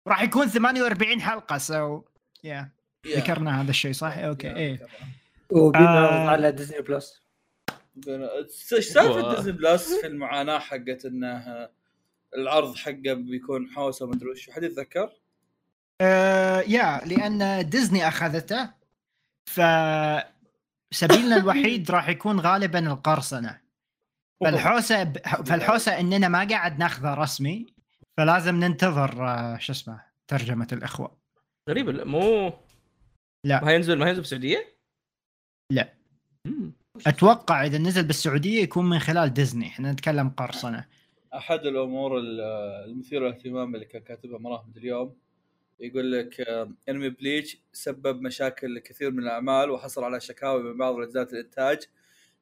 راح 0.09 0.23
يكون 0.23 0.47
48 0.47 1.21
حلقة 1.21 1.59
so 1.59 2.03
yeah. 2.45 2.70
ذكرنا 3.07 3.61
هذا 3.61 3.71
الشيء 3.71 3.93
صح؟ 3.93 4.19
okay. 4.19 4.57
إيه. 4.57 4.87
وبينعرض 5.51 6.13
آه. 6.13 6.29
على 6.29 6.53
Disney 6.53 6.81
Plus 6.81 7.23
إيش 8.73 8.85
سالفة 8.85 9.35
Disney 9.35 9.53
Plus 9.53 10.01
في 10.01 10.07
المعاناة 10.07 10.59
حقت 10.59 11.05
إنه 11.05 11.69
العرض 12.37 12.77
حقه 12.77 13.15
بيكون 13.15 13.69
حوسة 13.71 14.05
ومدري 14.05 14.31
وش؟ 14.31 14.51
حد 14.51 14.63
يتذكر؟ 14.63 15.13
آه 16.01 16.61
يا 16.61 17.01
لأن 17.07 17.69
ديزني 17.69 18.09
أخذته 18.09 18.71
ف 19.47 19.61
سبيلنا 20.91 21.37
الوحيد 21.43 21.91
راح 21.91 22.09
يكون 22.09 22.41
غالبا 22.41 22.79
القرصنة. 22.79 23.61
فالحوسة 24.41 25.03
ب... 25.03 25.19
فالحوسة 25.47 26.01
إننا 26.01 26.29
ما 26.29 26.49
قاعد 26.49 26.79
ناخذه 26.79 27.15
رسمي. 27.15 27.67
فلازم 28.19 28.57
ننتظر 28.57 29.24
آه، 29.28 29.59
شو 29.59 29.73
اسمه 29.73 30.01
ترجمة 30.28 30.69
الإخوة 30.73 31.19
غريب 31.69 31.89
لا، 31.89 32.05
مو 32.05 32.53
لا. 33.45 33.65
ما 33.65 33.73
ينزل 33.73 33.99
ما 33.99 34.09
ينزل 34.09 34.20
بالسعوديه؟ 34.20 34.77
لا. 35.73 35.93
مم. 36.45 36.73
أتوقع 37.07 37.66
إذا 37.66 37.78
نزل 37.78 38.03
بالسعودية 38.05 38.62
يكون 38.62 38.89
من 38.89 38.99
خلال 38.99 39.35
ديزني 39.35 39.66
إحنا 39.66 39.93
نتكلم 39.93 40.28
قرصنة 40.28 40.85
أحد 41.35 41.59
الأمور 41.66 42.19
ال- 42.19 42.40
المثيرة 42.90 43.20
للاهتمام 43.28 43.74
اللي 43.74 43.86
كان 43.86 44.03
كاتبها 44.03 44.39
مراهمد 44.39 44.77
اليوم 44.77 45.16
يقول 45.81 46.12
لك 46.12 46.40
آه، 46.40 46.73
انمي 46.89 47.09
Bleach 47.11 47.57
سبب 47.73 48.23
مشاكل 48.23 48.74
لكثير 48.74 49.11
من 49.11 49.19
الأعمال 49.23 49.70
وحصل 49.70 50.05
على 50.05 50.20
شكاوي 50.20 50.62
من 50.62 50.77
بعض 50.78 50.95
اجهزه 51.01 51.23
الإنتاج 51.23 51.78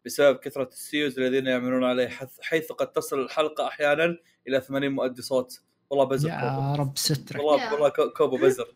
بسبب 0.05 0.37
كثرة 0.39 0.69
ال 0.69 0.75
seiyuus 0.75 1.19
الذين 1.19 1.47
يعملون 1.47 1.85
عليه 1.85 2.11
حيث 2.43 2.73
قد 2.73 2.93
تصل 2.93 3.21
الحلقة 3.23 3.67
أحيانا 3.69 4.17
إلى 4.49 4.61
80 4.61 4.93
مؤدي 4.93 5.23
صوت. 5.23 5.61
والله 5.91 6.05
بزر 6.05 6.29
يا 6.29 6.41
كوبو 6.41 6.83
رب 6.83 6.99
سترك. 6.99 7.43
والله 7.43 7.65
يا. 7.65 7.73
والله 7.73 7.89
كو- 7.89 8.11
كوبو 8.17 8.37
بزر. 8.37 8.67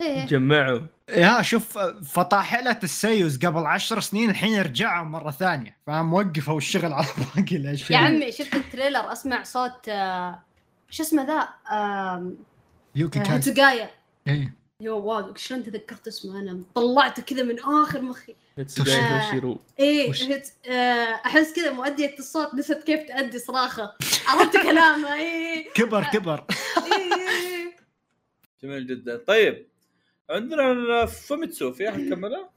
إيه. 0.00 0.26
جمعوا. 0.26 0.80
yeah 1.08 1.42
شوف 1.42 1.78
فطاحله 2.12 2.78
ال 2.82 2.90
seiyuus 2.90 3.46
قبل 3.46 3.66
عشر 3.66 4.00
سنين 4.00 4.30
الحين 4.30 4.60
رجعوا 4.60 5.04
مرة 5.04 5.30
ثانية. 5.30 5.76
فاهم 5.86 6.14
وقفوا 6.14 6.56
الشغل 6.58 6.92
على 6.92 7.06
باقي 7.36 7.54
يا 7.54 7.60
الاشياء 7.60 8.04
عمي 8.04 8.32
شفت 8.32 8.54
التريلر؟ 8.54 9.12
أسمع 9.12 9.42
صوت 9.42 9.88
آه، 9.88 10.42
شو 10.90 11.02
اسمه 11.02 11.22
ذا؟ 11.26 11.48
يوكي 12.94 13.18
آه، 13.20 13.22
كان 13.22 13.32
هاتسوغايا 13.32 13.90
إيه. 14.28 14.54
يو 14.80 14.98
واو 14.98 15.34
شلون 15.34 15.62
تذكرت 15.62 16.06
اسمه 16.06 16.40
أنا 16.40 16.62
طلعته 16.74 17.22
كذا 17.22 17.42
من 17.42 17.60
آخر 17.60 18.02
مخي 18.02 18.34
تسوغاي 18.66 18.94
آه. 18.94 19.26
توشيرو 19.26 19.60
إيه. 19.78 20.12
آه، 20.68 21.20
أحس 21.26 21.52
كذا 21.52 21.72
مؤدية 21.72 22.14
الصوت 22.18 22.54
نسيت 22.54 22.84
كيف 22.84 23.00
تأدي 23.08 23.38
صراخة 23.38 23.94
عرفت 24.26 24.56
كلامه 24.56 25.14
إيه 25.14 25.72
كبر 25.72 26.04
كبر 26.04 26.44
إيه، 26.92 27.14
إيه. 27.14 27.76
جميل 28.62 28.86
جدا 28.86 29.16
طيب 29.16 29.66
عندنا 30.30 31.06
فوميتسو 31.06 31.72
في 31.72 31.88
أحد 31.88 32.00
كمله؟ 32.00 32.48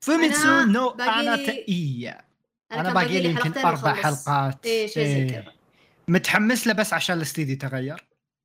فيميتسو 0.00 0.48
أنا 0.48 0.64
نو 0.64 0.90
أنا 0.90 1.36
تأية 1.36 2.24
أنا 2.72 2.92
باقي 2.92 3.20
لي 3.20 3.30
يمكن 3.30 3.58
أربع. 3.58 3.94
حلقات 3.94 4.66
إيه 4.66 4.86
شيء 4.86 5.04
زي 5.04 5.16
إيه. 5.16 5.30
كذا 5.30 5.52
متحمس 6.08 6.66
له 6.66 6.72
بس 6.72 6.92
عشان 6.92 7.16
الاستديو 7.16 7.56
تغير 7.56 8.04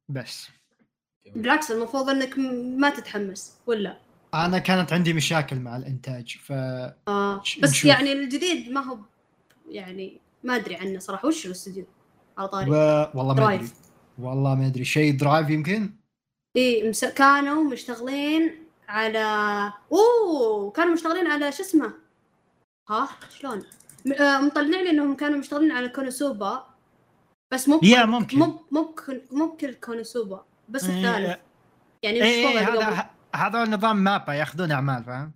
بس 0.09 0.47
بالعكس 1.35 1.71
المفروض 1.71 2.09
إنك 2.09 2.37
ما 2.77 2.89
تتحمس 2.89 3.53
ولا؟ 3.67 3.97
أنا 4.33 4.59
كانت 4.59 4.93
عندي 4.93 5.13
مشاكل 5.13 5.59
مع 5.59 5.77
الإنتاج 5.77 6.37
ف 6.43 6.51
آه. 6.51 7.41
بس 7.61 7.69
نشوف. 7.69 7.85
يعني 7.85 8.13
الجديد 8.13 8.71
ما 8.71 8.81
هو 8.81 8.97
يعني 9.69 10.19
ما 10.43 10.55
أدري 10.55 10.75
عنه 10.75 10.99
صراحة. 10.99 11.27
وش 11.27 11.45
الاستوديو؟ 11.45 11.85
على 12.37 12.47
و... 12.47 12.51
طاري 12.51 12.69
والله 12.69 13.23
ما 13.23 13.31
أدري. 13.31 13.45
Drive 13.45 13.73
والله 14.19 14.55
ما 14.55 14.67
أدري. 14.67 14.85
شيء 14.85 15.17
Drive 15.17 15.49
يمكن؟ 15.49 15.93
إي 16.57 16.89
مس... 16.89 17.05
كانوا 17.05 17.63
مشتغلين 17.63 18.55
على 18.87 19.25
أوه 19.91 20.71
كانوا 20.71 20.93
مشتغلين 20.93 21.27
على 21.27 21.51
شو 21.51 21.63
اسمه؟ 21.63 21.93
ها 22.89 23.09
شلون؟ 23.39 23.63
م... 24.05 24.11
آه 24.13 24.41
مطلع 24.41 24.81
لي 24.81 24.89
إنهم 24.89 25.15
كانوا 25.15 25.39
مشتغلين 25.39 25.71
على 25.71 25.89
كونوسوبا 25.89 26.65
بس 27.53 27.69
مو 27.69 27.79
يا 27.83 28.05
ممكن. 28.05 28.39
مو 28.39 28.59
مو 28.71 28.95
مو 29.31 29.57
كل 29.57 29.73
كونوسوبا. 29.73 30.45
بس 30.69 30.83
إيه، 30.89 30.97
الثالث. 31.17 31.39
يعني 32.03 32.19
مش 32.19 32.25
إيه، 32.25 32.47
اللي 32.47 32.59
هذا 32.59 32.85
قبل. 32.85 32.95
ه- 32.95 33.09
هذا 33.35 33.63
نظام 33.65 33.97
مابا 33.97 34.33
ياخذون 34.33 34.71
أعمال 34.71 35.03
فاهم؟ 35.03 35.31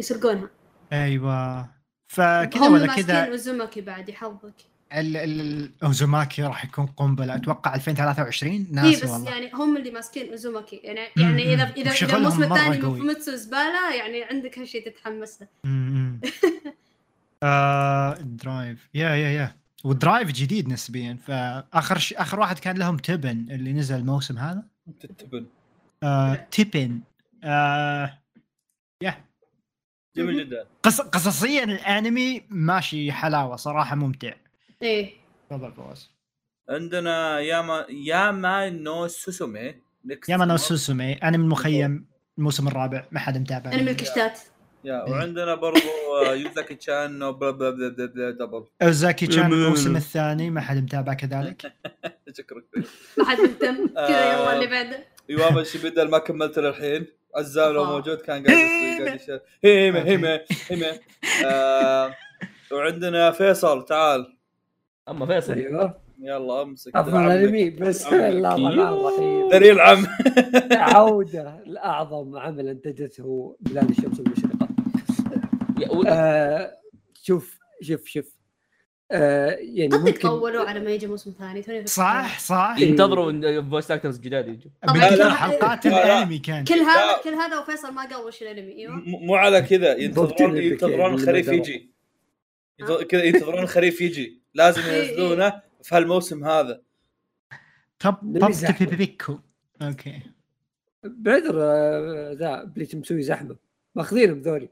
يسرقونها. 0.00 0.50
أيوه. 0.92 1.68
فكذا 2.06 2.66
هم 2.66 2.72
ولا 2.72 2.94
كذا؟ 2.96 3.28
أوزوماكي 3.30 3.80
بعد 3.80 4.08
يحظك. 4.08 4.54
ال- 4.92 5.16
ال- 5.16 5.72
أوزوماكي 5.84 6.42
راح 6.42 6.64
يكون 6.64 6.86
قنبلة. 6.86 7.34
أتوقع 7.34 7.74
2023 7.74 8.52
اي 8.52 8.66
ناسي 8.70 9.04
بس 9.04 9.10
والله. 9.10 9.30
يعني 9.30 9.50
هم 9.54 9.76
اللي 9.76 9.90
ماسكين 9.90 10.30
أوزوماكي. 10.30 10.76
يعني 10.76 11.00
يعني 11.16 11.54
إذا. 11.54 11.72
إذا 11.76 11.90
إذا 11.90 12.16
الموسم 12.16 12.42
الثاني 12.42 12.80
فوميتسو 12.80 13.34
زباله 13.36 13.94
يعني 13.94 14.24
عندك 14.24 14.58
هالشيء 14.58 14.90
تتحمس 14.90 15.42
له. 15.42 15.48
آه 17.42 18.14
درايف. 18.20 18.88
يا 18.94 19.08
يا 19.08 19.28
يا. 19.30 19.56
ودرايف 19.84 20.32
جديد 20.32 20.68
نسبيا 20.68 21.18
فآخر 21.26 21.98
ش... 21.98 22.12
آخر 22.12 22.40
واحد 22.40 22.58
كان 22.58 22.78
لهم 22.78 22.96
تبن 22.96 23.50
اللي 23.50 23.72
نزل 23.72 23.96
الموسم 23.96 24.38
هذا. 24.38 24.62
تتبن 25.00 25.46
آه 26.02 26.34
تبن 26.34 27.00
آه 27.44 28.18
يا. 29.02 29.24
جميل 30.16 30.46
جدا. 30.46 30.66
قص... 30.82 31.00
قصصيا 31.00 31.64
الأنمي 31.64 32.42
ماشي 32.48 33.12
حلاوة 33.12 33.56
صراحة 33.56 33.96
ممتع. 33.96 34.32
إيه. 34.82 35.12
تفضل 35.50 35.72
فواز. 35.72 36.10
عندنا 36.70 37.40
ياما 37.40 37.86
ياما 37.90 38.70
نو 38.70 39.08
سوسومي. 39.08 39.74
ياما 40.28 40.44
نو 40.44 40.56
سوسومي 40.56 41.12
أنا 41.12 41.36
من 41.36 41.48
مخيم 41.48 42.06
الموسم 42.38 42.68
الرابع 42.68 43.04
ما 43.12 43.20
حد 43.20 43.38
متابع. 43.38 43.72
أنا 43.72 43.82
من 43.82 43.88
الكشتات. 43.88 44.40
يا 44.84 45.06
إيه. 45.06 45.12
وعندنا 45.12 45.54
برضو 45.54 45.78
آه، 46.26 46.34
يوزاكي 46.34 46.74
تشان 46.74 47.18
دبل 48.38 48.64
اوزاكي 48.82 49.26
كان 49.26 49.52
الموسم 49.52 49.96
الثاني 49.96 50.50
ما 50.50 50.60
حد 50.60 50.76
متابع 50.82 51.14
كذلك؟ 51.14 51.72
شكرا 52.38 52.62
ما 53.18 53.24
حد 53.24 53.36
مهتم. 53.40 53.86
كذا 53.86 54.32
يلا 54.32 54.50
آه. 54.50 54.54
اللي 54.54 54.66
بعده. 54.66 55.04
يواما 55.28 55.62
شيبيدا 55.62 56.04
ما 56.04 56.18
كملت 56.18 56.58
للحين 56.58 57.06
عزام 57.36 57.72
لو. 57.72 57.84
موجود 57.84 58.18
كان 58.18 58.44
قاعد 58.46 58.58
هيمة. 59.64 60.00
هيمة 60.00 60.40
هيمة 60.70 61.00
آه، 61.46 62.14
وعندنا 62.72 63.30
فيصل 63.30 63.84
تعال. 63.84 64.36
أما 65.08 65.26
فيصل. 65.26 65.52
أيوه. 65.52 66.04
يلا 66.20 66.62
أمسك 66.62 66.96
أفضل. 66.96 67.30
أنمي 67.30 67.70
بسم 67.70 68.14
الله 68.14 68.54
الرحمن 68.56 68.80
الرحيم 68.80 69.48
دليل 69.48 69.80
عم 69.80 70.06
عودة 70.72 71.62
لأعظم 71.66 72.36
عمل 72.36 72.68
أنتجته 72.68 73.56
بلاد 73.60 73.90
الشمس 73.90 74.20
و- 74.20 74.24
آه 76.08 76.78
شوف 77.22 77.58
شوف 77.82 78.06
شوف. 78.06 78.34
آه 79.10 79.50
يعني 79.50 79.98
ممكن 79.98 80.28
طولوا 80.28 80.68
على 80.68 80.80
ما 80.80 80.90
يجي 80.90 81.06
موسم 81.06 81.34
ثاني. 81.38 81.86
صح 81.86 82.38
صح. 82.38 82.76
ينتظروا 82.78 83.60
voice 83.70 83.90
actors 83.90 84.18
جداد 84.18 84.48
يجوا. 84.48 84.70
حلقات 85.30 85.86
لا، 85.86 85.90
لا. 85.90 86.04
الأنمي 86.04 86.38
كان 86.38 86.64
كل 86.64 86.74
هذا. 86.74 87.22
كل 87.24 87.34
هذا 87.34 87.58
وفيصل 87.58 87.92
ما 87.94 88.02
قال 88.02 88.26
وش 88.26 88.42
الأنمي 88.42 88.72
أيوه. 88.72 88.94
مو 88.94 89.34
على 89.34 89.62
كذا 89.62 89.96
ينتظرون 89.96 90.56
ينتظرون 90.56 91.14
الخريف. 91.14 91.48
يجي. 91.48 91.90
كذا 93.08 93.24
ينتظرون 93.24 93.62
الخريف 93.62 94.00
يجي. 94.00 94.42
لازم 94.54 94.82
ينزلونه 94.82 95.62
في 95.82 95.94
هالموسم 95.94 96.44
هذا. 96.44 96.82
توب 97.98 98.14
اللي 98.22 98.40
توب 98.40 98.50
زحمة. 98.50 98.96
بيكو 98.96 99.38
أوكي. 99.82 100.20
بعذر 101.04 101.54
آه، 101.62 102.32
ذا 102.32 102.64
بليتش 102.64 102.94
مسوي 102.94 103.22
زحمة. 103.22 103.56
ماخذينهم 103.94 104.40
ذولي. 104.40 104.68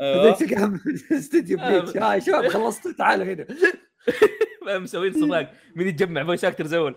هذيك 0.00 0.38
تلقاهم 0.38 0.80
استديو 1.12 1.58
بليتش 1.58 1.96
هاي 1.96 2.20
شباب 2.20 2.48
خلصتوا 2.54 2.92
تعالوا 2.92 3.24
هنا. 3.26 3.46
مسوين 4.78 5.12
صداق؟ 5.12 5.52
مين 5.76 5.88
يتجمع 5.88 6.24
voice 6.24 6.44
actors 6.44 6.74
أول؟ 6.74 6.96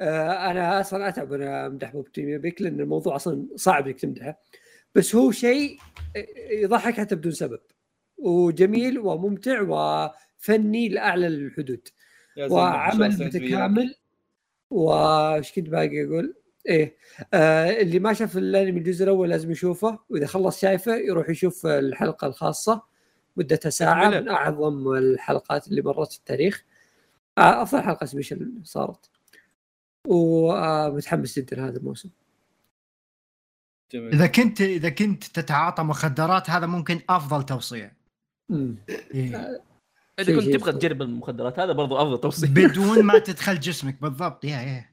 آه، 0.00 0.50
أنا 0.50 0.80
أصلا 0.80 1.08
أتعب 1.08 1.30
وأنا 1.30 1.66
أمدح 1.66 1.94
موب 1.94 2.12
team 2.12 2.38
بيك 2.38 2.62
لأن 2.62 2.80
الموضوع 2.80 3.16
أصلا 3.16 3.46
صعب 3.54 3.86
إنك 3.88 4.00
تمدحه. 4.00 4.40
بس 4.94 5.14
هو 5.14 5.30
شيء 5.32 5.78
يضحك 6.50 6.94
حتى 6.94 7.14
بدون 7.14 7.32
سبب. 7.32 7.60
وجميل 8.18 8.98
وممتع 8.98 9.60
وفني 9.60 10.88
لأعلى 10.88 11.26
الحدود. 11.26 11.88
وعمل. 12.50 13.08
متكامل 13.08 13.94
وش 14.70 15.52
كنت 15.52 15.68
باقي 15.68 16.04
أقول؟ 16.04 16.34
إيه 16.68 16.96
آه 17.34 17.70
اللي 17.80 17.98
ما 17.98 18.12
شاف 18.12 18.36
الأنمي 18.36 18.78
الجزء 18.80 19.04
الأول 19.04 19.28
لازم 19.30 19.50
يشوفه 19.50 19.98
وإذا 20.10 20.26
خلص 20.26 20.60
شايفه 20.60 20.94
يروح 20.96 21.28
يشوف 21.30 21.66
الحلقة 21.66 22.26
الخاصة 22.26 22.82
مدتها 23.36 23.70
ساعة. 23.70 24.10
من 24.10 24.28
أعظم 24.28 24.92
الحلقات 24.92 25.68
اللي 25.68 25.82
مرت 25.82 26.12
في 26.12 26.18
التاريخ 26.18 26.64
آه 27.38 27.62
أفضل 27.62 27.82
حلقة 27.82 28.06
سبيشل 28.06 28.52
صارت 28.62 29.10
ومتحمس 30.06 31.38
جدا 31.38 31.68
هذا 31.68 31.76
الموسم 31.78 32.10
جميل. 33.92 34.14
إذا 34.14 34.26
كنت 34.26 34.60
إذا 34.60 34.88
كنت 34.88 35.24
تتعاطى 35.24 35.82
مخدرات 35.82 36.50
هذا 36.50 36.66
ممكن 36.66 37.00
أفضل 37.10 37.42
توصية 37.42 37.96
مم. 38.48 38.76
إيه. 38.88 39.60
إذا 40.18 40.24
شيء- 40.24 40.40
كنت 40.40 40.54
تبغى. 40.56 40.72
تجرب 40.72 41.02
المخدرات 41.02 41.58
هذا 41.58 41.72
برضو 41.72 41.96
أفضل 41.96 42.20
توصية 42.20 42.48
بدون 42.48 43.02
ما 43.02 43.18
تدخل 43.28 43.60
جسمك 43.60 44.02
بالضبط 44.02 44.44
يا 44.44 44.60
يا 44.60 44.84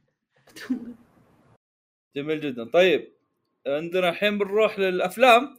جميل 2.15 2.41
جدا. 2.41 2.69
طيب 2.73 3.14
عندنا 3.68 4.10
الحين 4.10 4.38
بنروح 4.38 4.80
للأفلام. 4.80 5.57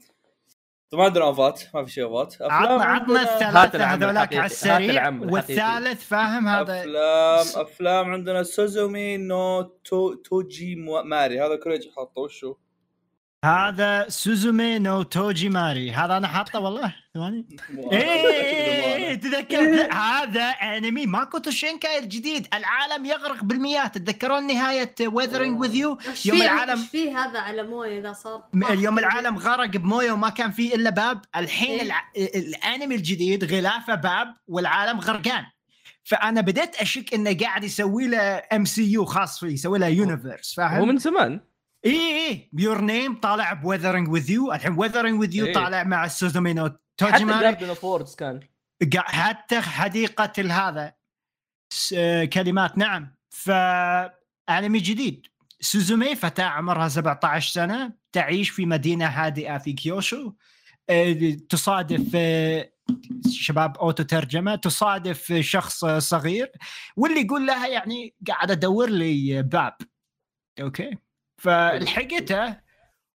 طبعا 0.91 1.05
عندنا 1.05 1.25
أوفات 1.25 1.63
ما 1.75 1.85
في 1.85 1.93
شيء 1.93 2.05
أوفات. 2.05 2.35
أفلام 2.35 2.81
عطنا 2.81 2.85
عطنا 2.85 3.23
الثلاثة 3.23 3.85
هذولاك. 3.85 4.35
على 4.35 4.47
السريع. 4.47 5.09
والثالث 5.09 6.09
فاهم 6.09 6.49
هذا؟ 6.49 6.81
افلام 6.81 7.47
أفلام 7.67 8.11
عندنا 8.11 8.43
Suzume 8.43 9.17
no 9.17 9.63
to 9.63 10.15
Tojimari 10.15 11.41
هذا 11.41 11.57
كوريجي 11.57 11.91
حاطه 11.97 12.21
وشو؟ 12.21 12.55
هذا 13.45 14.09
Suzume 14.09 14.79
no 14.79 15.03
Tojimari 15.03 15.93
هذا 15.93 16.17
أنا 16.17 16.29
حاطه 16.29 16.61
والله. 16.61 16.95
ثواني. 17.15 17.57
إيه 17.93 19.15
تذكرت. 19.15 19.93
هذا 19.95 20.43
أنمي 20.43 21.07
ماكوتو 21.07 21.51
شينكاي 21.51 21.99
الجديد. 21.99 22.47
العالم 22.55 23.05
يغرق 23.05 23.45
بالمياه. 23.45 23.87
تتذكرون 23.87 24.47
نهاية 24.47 24.95
Weathering 25.07 25.61
With 25.61 25.75
You 25.75 25.99
يوم 26.25 26.43
العالم- 26.43 26.81
وش 26.83 26.89
فيه 26.89 27.19
هذا 27.19 27.39
على 27.39 27.63
موية 27.63 28.01
إذا 28.01 28.13
صار؟ 28.13 28.45
اليوم 28.71 28.99
العالم 28.99 29.39
غرق 29.39 29.67
بموية 29.71 30.13
وما 30.13 30.29
كان 30.29 30.51
فيه 30.51 30.75
إلا 30.75 30.91
باب. 30.91 31.21
الحين 31.37 31.71
إيه. 31.71 31.83
الع... 31.83 32.03
الأنمي 32.17 32.95
الجديد 32.95 33.45
غلافة 33.53 33.95
باب 33.95 34.35
والعالم 34.49 35.01
غرقان. 35.01 35.45
فأنا 36.05 36.41
بديت 36.41 36.77
أشك 36.77 37.15
إنه 37.15 37.37
قاعد 37.41 37.65
يسوي 37.65 38.09
له 38.09 38.43
MCU 38.53 39.05
خاص 39.05 39.41
فيه 39.41 39.47
يسوي 39.47 39.79
له 39.79 39.87
universe 39.87 40.61
هو 40.61 40.69
فاهم؟ 40.69 40.89
من 40.89 40.99
زمان. 40.99 41.41
إي 41.87 42.29
إي 42.29 42.51
Your 42.53 42.81
Name 42.81 43.21
طالع 43.21 43.53
ب 43.53 43.58
Weathering 43.58 44.09
With 44.09 44.31
You 44.31 44.53
الحين 44.53 44.79
Weathering 44.79 45.21
With 45.21 45.35
You. 45.35 45.53
طالع 45.53 45.85
مع 45.85 46.05
ال 46.05 46.11
Suzume 46.11 46.51
no 46.51 46.65
حتى 46.65 46.79
Tojimari 46.97 47.43
Garden 47.43 47.69
of 47.69 48.15
كان. 48.15 48.41
حتى 48.97 49.61
حديقة 49.61 50.33
هذا 50.51 50.95
كلمات 52.33 52.79
نعم. 52.79 53.17
ف 53.31 53.51
أنمي 54.51 54.79
جديد. 54.79 55.27
سوزومي 55.61 56.15
فتاة 56.15 56.45
عمرها 56.45 56.89
17 56.89 57.53
سنة 57.53 57.93
تعيش 58.13 58.51
في 58.51 58.67
مدينة 58.67 59.07
هادئة 59.07 59.59
في 59.59 59.73
كيوشو. 59.73 60.33
آه، 60.91 61.37
تصادف 61.49 62.11
آه، 62.15 62.73
شباب 63.31 63.79
auto 63.79 64.03
ترجمة 64.03 64.55
تصادف 64.55 65.33
شخص 65.33 65.85
صغير. 65.85 66.53
واللي 66.97 67.21
يقول 67.21 67.47
لها 67.47 67.67
يعني 67.67 68.15
قاعد 68.29 68.51
أدور 68.51 68.91
لي 68.91 69.43
باب. 69.43 69.77
أوكي؟ 70.61 71.04
فلحقته 71.45 72.57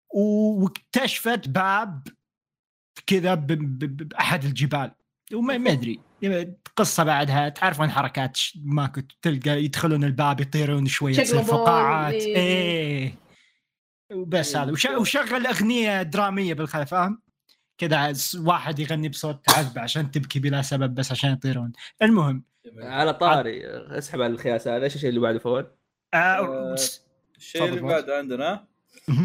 واكتشفت 0.09 1.47
باب 1.49 2.07
كذا 3.07 3.33
بأحد 3.35 4.43
الجبال. 4.43 4.91
وما 5.33 5.57
ما 5.57 5.71
أدري. 5.71 5.99
قصة 6.75 7.03
بعدها 7.03 7.49
تعرفون 7.49 7.89
حركات 7.91 8.37
ما 8.63 8.87
كنت 8.87 9.11
تلقى 9.21 9.63
يدخلون 9.63 10.03
الباب 10.03 10.41
يطيرون 10.41 10.85
شوية 10.85 11.13
تصير 11.13 11.43
فقاعات. 11.43 12.13
إيه. 12.13 13.15
وبس 14.11 14.55
هذا. 14.55 14.71
وش- 14.71 14.85
وشغل 14.85 15.47
أغنية 15.47 16.01
درامية 16.01 16.53
بالخلف 16.53 16.89
فاهم؟ 16.89 17.21
كذا 17.77 18.13
واحد 18.37 18.79
يغني 18.79 19.09
بصوت 19.09 19.49
عذبه 19.49 19.81
عشان 19.81 20.11
تبكي 20.11 20.39
بلا 20.39 20.61
سبب 20.61 20.95
بس 20.95 21.11
عشان 21.11 21.31
يطيرون. 21.31 21.71
المهم. 22.01 22.43
على 22.77 23.13
طاري. 23.13 23.61
اسحب 23.67 24.21
على 24.21 24.33
الخياس 24.33 24.67
هذا. 24.67 24.83
إيش 24.83 24.95
الشيء 24.95 25.09
اللي 25.09 25.19
بعده 25.19 25.39
فوز؟ 25.39 25.65
آه، 26.13 26.17
آه، 26.17 26.75
الشيء 27.39 27.63
اللي 27.65 27.75
تفضل. 27.75 27.87
بعد 27.87 28.09
عندنا. 28.09 28.65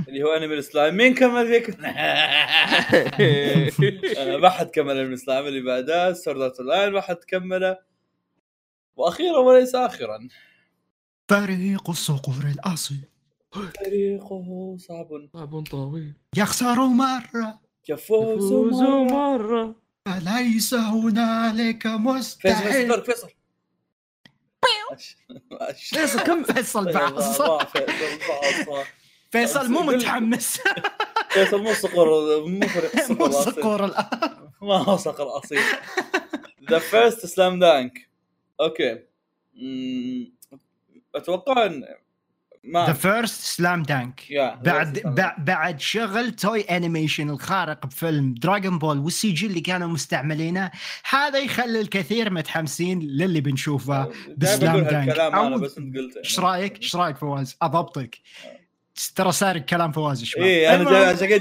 اللي 0.09 0.23
هو 0.23 0.33
أنمي 0.33 0.55
السلايم 0.55 0.95
مين 0.95 1.15
كمل 1.15 1.47
فيك؟ 1.47 1.71
ما 4.43 4.49
حد 4.51 4.67
كمل 4.67 4.99
أنمي 4.99 5.15
السلايم 5.15 5.47
اللي 5.47 5.61
بعده 5.61 6.13
سورد 6.13 6.41
ارت 6.41 6.61
لاين 6.61 6.93
ما 6.93 7.01
حد 7.01 7.17
كمله. 7.17 7.79
وأخيرا 8.97 9.39
وليس 9.39 9.75
اخرا. 9.75 10.29
فريق 11.29 11.91
الصقور 11.91 12.45
الأصيل. 12.55 13.05
تاريخه 13.85 14.77
صعب. 14.79 15.29
صعب 15.33 15.61
طويل. 15.61 16.13
يخسر 16.37 16.87
مرة. 16.87 17.61
يفوز 17.89 18.49
فوز 18.49 18.83
مرة. 18.83 19.05
مرة. 19.05 19.75
فليس 20.09 20.75
هنالك 20.75 21.83
فيصل 21.83 21.99
مستحيل 21.99 22.73
فيصل. 22.73 22.89
دورك 22.89 23.34
فيصل 24.99 25.97
فيصل 25.99 26.21
كم 26.21 26.43
فيصل 26.55 26.93
بعص 26.93 27.43
فيصل 27.73 28.85
فيصل 29.33 29.71
مو 29.71 29.81
متحمس. 29.81 30.61
فيصل 31.35 31.63
مو 31.63 31.73
صقر 31.73 32.07
مو 32.47 32.67
فريق 32.69 32.95
الصقر 32.95 33.15
مو 33.19 33.27
الأصيل. 33.27 33.53
صقور 33.55 33.85
الآن. 33.85 34.07
ما 34.63 34.77
هو 34.77 34.97
صقر 34.97 35.39
أصيل. 35.39 35.61
ذا 36.71 36.79
فيرست 36.79 37.27
سلام 37.27 37.59
دانك 37.59 38.09
أوكي 38.61 38.99
أتوقع 41.15 41.71
ان 42.67 42.73
ذا 42.73 42.87
ما 42.87 42.93
فيرست 42.93 43.41
سلام 43.41 43.83
دانك 43.83 44.21
بعد 44.63 44.99
First 44.99 45.01
Slam 45.01 45.05
Dunk. 45.05 45.15
بع- 45.21 45.41
بعد 45.41 45.81
شغل 45.81 46.33
توي 46.33 46.61
انيميشن 46.61 47.31
الخارق 47.31 47.87
بفيلم 47.87 48.35
دراغون 48.35 48.79
بول 48.79 48.99
والسي 48.99 49.31
جي 49.33 49.47
اللي 49.47 49.61
كانوا 49.61 49.89
مستعملينه 49.89 50.71
هذا 51.11 51.39
يخلي 51.39 51.81
الكثير 51.81 52.31
متحمسين 52.33 53.01
للي 53.01 53.41
بنشوفه 53.41 54.13
بسلام 54.37 54.81
دانك. 54.91 55.11
قلته 55.97 56.19
إيش 56.19 56.41
رأيك؟ 56.41 56.77
إيش 56.83 56.97
رأيك 56.97 57.17
فواز؟ 57.17 57.57
أضبطك 57.63 58.19
ترى 59.17 59.33
سارق 59.33 59.65
كلام 59.65 59.93
فواز 59.93 60.25
شوي 60.25 60.45
اي 60.45 60.75
أنا 60.75 60.91
عشان 60.99 61.29
كذا 61.29 61.39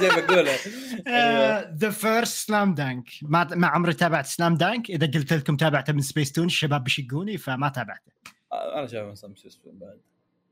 جاي 0.00 0.22
بقوله 0.22 0.50
أيوه. 1.06 1.74
The 1.76 1.90
First 1.90 2.46
Slam 2.46 2.74
Dunk 2.74 3.08
ما 3.22 3.44
ما 3.54 3.66
عمري 3.66 3.92
تابعت 3.92 4.26
Slam 4.26 4.54
Dunk 4.54 4.90
إذا 4.90 5.06
قلت 5.06 5.32
لكم 5.32 5.56
تابعته 5.56 5.92
من 5.92 6.00
سبيس 6.00 6.32
تون 6.32 6.46
الشباب 6.46 6.84
بيشقوني 6.84 7.38
فما 7.38 7.68
تابعته 7.68 8.12
أنا 8.52 8.86
شايف 8.86 9.18
شو 9.18 9.48
اسمه 9.48 9.72
بعد 9.72 10.00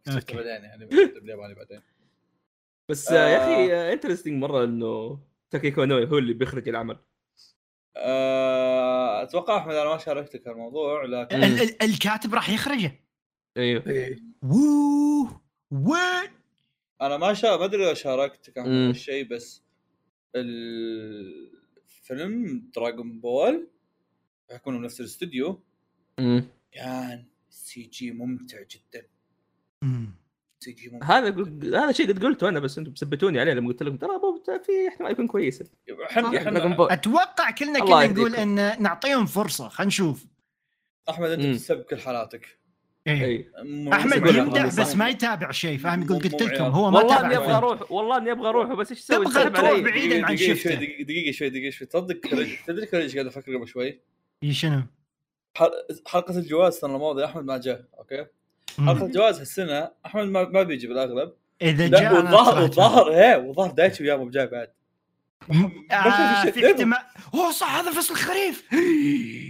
بعدين 0.07 0.47
يعني 0.47 0.87
بعدين 1.55 1.81
بس 2.89 3.09
آه، 3.13 3.29
يا 3.29 3.37
آه. 3.39 3.41
أخي 3.55 3.93
interesting 3.93 4.35
مرة 4.35 4.65
إنه 4.65 5.21
تاكي 5.51 5.71
كونوي 5.71 6.07
هو 6.11 6.19
اللي 6.19 6.33
بيخرج 6.33 6.69
العمل 6.69 6.99
آه، 7.97 9.23
أتوقع 9.23 9.57
أحمد 9.59 9.75
أنا 9.75 9.91
ما 9.91 9.99
شاركتك 9.99 10.47
الموضوع 10.49 11.05
لكن 11.05 11.37
ال- 11.37 11.61
ال- 11.63 11.83
الكاتب 11.83 12.35
راح 12.35 12.51
يخرجه 12.51 12.93
أيوه 13.57 13.87
إيه. 13.87 14.19
ووو 14.43 15.29
what 15.71 16.31
أنا 17.01 17.17
ما 17.17 17.35
شا... 17.35 17.57
ما 17.57 17.65
ادري 17.65 17.85
لو 17.89 17.95
شاركتك 17.95 18.59
عن. 18.59 18.67
هذا 18.67 18.91
الشيء 18.91 19.29
بس 19.29 19.63
الفيلم 21.87 22.63
دراغون 22.77 23.21
بول 23.21 23.69
يكون 24.53 24.75
من 24.75 24.83
نفس 24.83 25.01
الاستوديو. 25.01 25.63
كان 26.73 27.25
CG 27.51 28.11
ممتع 28.13 28.59
جدا 28.63 29.07
هذا 31.03 31.31
قل- 31.31 31.75
هذا 31.77 31.93
شيء 31.93 32.09
قد 32.09 32.25
قلته 32.25 32.49
أنا 32.49 32.61
بس 32.61 32.79
أنتم 32.79 32.93
ثبتوني 32.95 33.41
عليه 33.41 33.53
لما 33.53 33.69
قلت 33.69 33.83
لكم 33.83 33.97
ترى 33.97 34.15
أبو 34.17 34.43
في 34.65 34.89
إحتمال 34.89 35.11
يكون 35.11 35.27
كويس 35.27 35.63
حن... 36.09 36.77
بول 36.77 36.91
أتوقع 36.91 37.51
كلنا 37.51 37.81
كنا. 37.81 38.07
نقول 38.07 38.37
إن 38.37 38.83
نعطيهم 38.83 39.27
فرصة 39.27 39.69
خلينا 39.69 39.89
نشوف 39.89 40.27
أحمد 41.11 41.31
أنت. 41.31 41.47
بتسبب 41.47 41.83
كل 41.83 41.99
حالاتك 41.99 42.59
إيه. 43.07 43.25
اي 43.25 43.51
مو- 43.65 43.93
أحمد 43.93 44.35
يمدح 44.35 44.67
بس 44.67 44.97
ما 44.97 45.09
يتابع 45.09 45.51
شيء 45.51 45.79
فاهم 45.79 46.03
يقول 46.03 46.19
قلت 46.23 46.43
لكم. 46.43 46.65
هو 46.65 46.91
ما 46.91 46.99
والله 46.99 47.27
إني 47.27 47.37
أبغى. 47.37 47.53
أروح 47.53 47.93
والله 47.93 48.17
إني 48.19 48.33
أبغى 48.33 48.49
أروح 48.49 48.73
بس 48.73 48.91
إيش 48.91 48.99
أسوي؟ 49.01 49.25
تبغى 49.27 49.45
تروح. 49.51 49.71
بعيد. 49.71 49.85
بعيداً 49.85 50.27
عن 50.27 50.37
شفته. 50.37 50.75
دقيقة 50.75 51.33
شوي 51.33 51.51
دقيقة 51.51 51.71
شوي 51.71 51.87
تصدق 51.87 52.21
تدري 52.67 52.87
كوريج 52.87 53.15
قاعد 53.15 53.27
أفكر 53.27 53.57
قبل 53.57 53.69
شوي 53.69 54.01
إيه 54.43 54.53
شنو؟ 54.53 54.83
حل- 55.57 55.85
حلقة 56.07 56.39
الجواز 56.39 56.75
السنة 56.75 56.95
الماضية 56.95 57.25
أحمد 57.25 57.45
ما 57.45 57.59
جاء 57.59 57.85
أوكي 57.99 58.27
حلقة 58.79 59.07
الجواز 59.07 59.39
هالسنة 59.39 59.91
أحمد 60.07 60.25
ما, 60.25 60.49
ما 60.49 60.63
بيجي 60.63 60.87
بالأغلب 60.87 61.33
إذا 61.63 61.89
جاء 61.89 62.15
والظاهر. 62.15 62.63
والظاهر 62.63 63.11
إيه 63.11 63.37
والظاهر 63.37 63.71
دايتشي 63.71 64.05
وياه 64.05 64.17
مو 64.17 64.31
جاي 64.31 64.47
بعد 64.47 64.69
آه. 65.93 66.51
في 66.51 66.67
احتمال 66.67 66.99
اوه 67.35 67.51
صح 67.53 67.75
هذا 67.75 67.91
فصل 67.91 68.15
الخريف 68.15 68.65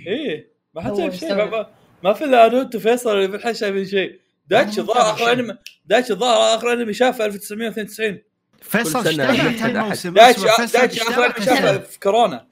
إيه 0.06 0.50
ما 0.74 0.82
حد 0.82 0.90
هو 0.90 0.96
شايف 0.96 1.14
شيء 1.14 1.34
ما. 1.34 1.66
ما, 2.02 2.12
في 2.12 2.24
إلا 2.24 2.48
نوت 2.48 2.74
وفيصل 2.74 3.16
اللي 3.16 3.28
في 3.28 3.36
الحين 3.36 3.54
شايفين 3.54 3.86
شيء 3.86 4.20
دايتشي 4.46 4.82
ظهر 4.82 4.96
متابع 4.96 5.10
آخر. 5.10 5.32
انمي 5.32 5.56
دايتشي 5.86 6.14
ظهر 6.14 6.54
آخر 6.54 6.72
أنمي 6.72 6.92
شافه 6.92 7.24
1992 7.24 8.18
فيصل 8.62 9.20
أحد. 9.20 9.20
هالموسم؟ 9.20 10.14
دايتشي 10.14 10.48
فيصل 10.48 10.78
آخر 10.78 11.26
أنمي 11.26 11.46
شافه؟ 11.46 11.78
في 11.78 11.98
كورونا 12.00 12.46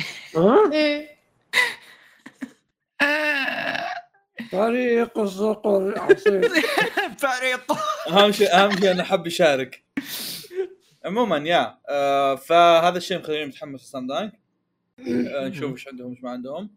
إيه 0.72 1.08
آه، 3.02 3.37
فريق 4.50 5.18
الصقر 5.18 5.88
العصير 5.88 6.48
فريق 7.18 7.72
أهم 8.08 8.32
شيء 8.32 8.54
أهم 8.54 8.70
شيء 8.70 8.90
انه 8.90 9.02
حب 9.02 9.26
يشارك 9.26 9.84
عموما 11.04 11.36
يا 11.36 11.78
آه 11.88 12.34
فهذا 12.34 12.98
الشيء 12.98 13.18
مخليني 13.18 13.46
متحمس 13.46 13.82
لسام 13.82 14.06
دانك. 14.06 14.32
آه 15.00 15.48
نشوف 15.48 15.72
إيش 15.72 15.88
عندهم 15.88 16.10
إيش 16.10 16.22
ما 16.22 16.30
عندهم. 16.30 16.70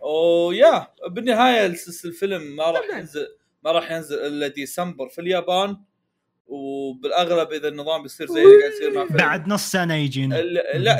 ويا 0.00 0.86
بالنهاية 1.06 1.66
الفيلم 2.04 2.56
ما 2.56 2.70
راح 2.70 2.98
ينزل 2.98 3.26
ما 3.64 3.72
راح 3.72 3.90
ينزل 3.90 4.18
إلا 4.26 4.48
ديسمبر 4.48 5.08
في 5.08 5.20
اليابان. 5.20 5.76
وبالأغلب 6.46 7.52
إذا 7.52 7.68
النظام 7.68 8.02
بيصير 8.02 8.26
زي 8.26 8.42
اللي 8.42 8.60
قاعد 8.60 8.72
يصير 8.72 8.92
مع 8.92 9.06
فيلم. 9.06 9.16
بعد 9.16 9.48
نص 9.48 9.72
سنة 9.72 9.94
يجينا. 9.94 10.34
لا 10.34 10.98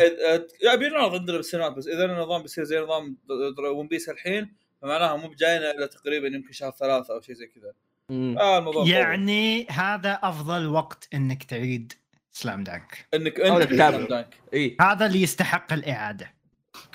لا 0.63 0.75
بينعرض 0.75 1.15
عندنا 1.15 1.37
بالسينمات 1.37 1.73
بس. 1.73 1.89
إذا 1.89 2.05
النظام 2.05 2.43
بيصير 2.43 2.65
زي 2.65 2.79
نظام 2.79 3.17
ون 3.59 3.89
بيس 3.89 4.09
الحين 4.09 4.55
فمعناها 4.83 5.17
مو 5.17 5.29
بجاينا 5.29 5.71
إلا 5.71 5.87
تقريبا 5.87 6.27
يمكن 6.27 6.53
شهر 6.53 6.71
ثلاثة 6.71 7.15
أو 7.15 7.21
شيء 7.21 7.35
زي 7.35 7.47
كذا. 7.47 7.73
آه 8.11 8.59
الموضوع 8.59 8.83
طول. 8.83 8.93
يعني 8.93 9.67
هذا 9.67 10.13
أفضل 10.23 10.67
وقت 10.67 11.09
إنك 11.15 11.45
تعيد 11.45 11.93
سلام 12.33 12.65
دانك 12.65 13.09
انك 13.15 13.41
انت 13.41 13.63
تتابع. 13.63 13.91
سلام 13.91 14.07
دانك. 14.07 14.35
إي. 14.55 14.77
هذا 14.81 15.07
اللي 15.07 15.23
يستحق 15.23 15.73
الإعادة. 15.73 16.35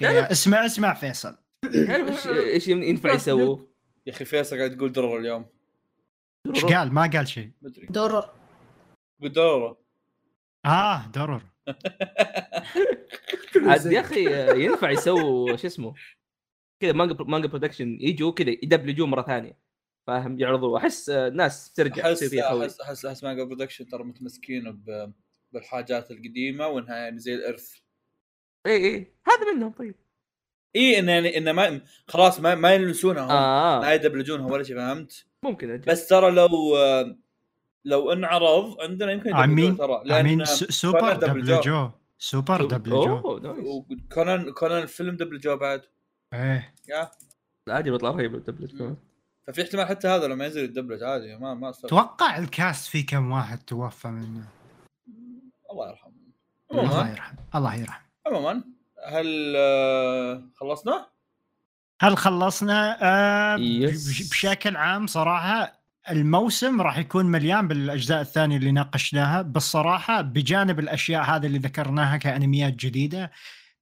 اسمع 0.02 0.66
اسمع 0.66 0.94
فيصل. 0.94 1.38
تعرف 1.88 2.28
إيش 2.28 2.28
إيش 2.28 2.68
ينفع 2.68 3.14
يسووا؟ 3.14 3.58
يا 4.06 4.14
أخي 4.14 4.26
فيصل 4.26 4.58
قاعد 4.58 4.78
تقول 4.78 4.92
درر 4.92 5.18
اليوم. 5.18 5.46
إيش 6.56 6.66
قال؟ 6.66 6.94
ما 6.94 7.10
قال 7.14 7.28
شيء. 7.28 7.52
مدري 7.62 7.86
درر. 7.86 8.30
قول 9.22 9.32
درر. 9.32 9.78
آه 10.66 11.08
درر. 11.08 11.42
عاد 13.56 13.86
يا 13.86 14.00
أخي 14.00 14.26
ينفع 14.66 14.92
يسووا 14.92 15.56
شو 15.56 15.68
اسمه؟ 15.68 15.94
كذا 16.84 16.94
مانجا 16.94 17.16
مانجا 17.20 17.48
Production 17.48 17.98
يجوا 18.02 18.32
كذا 18.32 18.50
يدبلجوه 18.50 19.08
مرة 19.08 19.22
ثانية. 19.22 19.58
فاهم؟ 20.08 20.40
يعرضوه 20.40 20.78
أحس 20.78 21.10
ناس 21.10 21.74
ترجع 21.74 22.04
احس 22.12 22.34
احس 22.34 22.80
احس 22.82 23.06
أحس 23.06 23.24
مانجا 23.24 23.44
Production 23.44 23.88
ترى 23.88 24.04
متمسكين 24.04 24.72
ب 24.72 25.14
بالحاجات 25.52 26.12
القديمة 26.12 26.68
وإنها 26.68 26.96
يعني 26.96 27.20
زي 27.20 27.36
الإرث. 27.36 27.74
اي 28.66 28.72
اي 28.76 29.14
هذا 29.28 29.54
منهم 29.56 29.72
طيب. 29.72 29.96
اي 30.76 31.00
انه 31.00 31.12
يعني 31.12 31.38
انه 31.38 31.52
ما 31.52 31.82
خلاص 32.08 32.40
ما 32.40 32.56
ما 32.56 32.74
يلمسونها 32.74 33.24
هم. 33.24 33.82
ما 33.82 33.94
يدبلجونها 33.94 34.46
ولا 34.52 34.64
شيء 34.64 34.76
فهمت؟ 34.76 35.26
ممكن 35.44 35.72
أجل. 35.72 35.86
بس 35.92 36.08
ترى 36.08 36.32
لو 36.32 36.78
لو 37.86 38.14
انعرض 38.14 38.82
عندنا 38.82 39.12
يمكن 39.12 39.34
عمين 39.34 39.66
يدبلجوه 39.66 40.04
ترى 40.04 40.46
س- 40.46 40.64
سوبر 40.64 41.14
دبلجوه. 41.14 41.58
دبلجو 41.60 41.90
سوبر 42.18 42.66
دبلجو 42.66 43.18
أوه 43.18 43.40
nice. 43.42 43.66
وكونان 43.66 44.52
كونان 44.52 44.84
الفيلم 44.84 45.16
دبلجوه 45.16 45.56
بعد. 45.56 45.82
إيه. 46.34 46.74
yeah. 46.90 47.12
عادي 47.70 47.92
بيطلع 47.92 48.10
رهيب 48.10 48.36
الدبلج 48.36 48.78
كمان. 48.78 48.96
ففي 49.48 49.62
احتمال 49.62 49.88
حتى 49.88 50.08
هذا 50.08 50.28
لما 50.28 50.46
ينزل 50.46 50.64
يدبلج 50.64 51.04
عادي 51.04 51.36
ما 51.36 51.54
ما 51.54 51.70
استغرب 51.70 51.90
توقع 51.90 52.38
ال 52.38 52.48
cast 52.48 52.88
في 52.88 53.04
كم 53.04 53.32
واحد 53.32 53.58
توفى 53.58 54.08
منه؟ 54.08 54.48
الله 55.72 55.90
يرحمه. 55.90 56.14
الله 56.72 57.10
يرحم 57.10 57.36
الله 57.56 57.76
يرحم 57.76 58.04
عموما 58.28 58.64
هل 59.08 59.54
آه، 59.58 60.44
خلصنا؟ 60.56 61.08
هل 62.02 62.18
خلصنا؟ 62.18 62.98
آه 63.02 63.58
بشكل 64.32 64.76
عام 64.76 65.08
صراحة 65.08 65.84
الموسم 66.10 66.82
راح 66.82 66.98
يكون 66.98 67.26
مليان 67.26 67.68
بالأجزاء 67.68 68.22
الثانية 68.22 68.58
اللي 68.58 68.72
ناقشناها. 68.72 69.42
بالصراحة 69.42 70.22
بجانب 70.22 70.80
الأشياء 70.80 71.24
هذه 71.24 71.46
اللي 71.46 71.58
ذكرناها 71.58 72.18
كأنميات 72.18 72.74
جديدة 72.74 73.32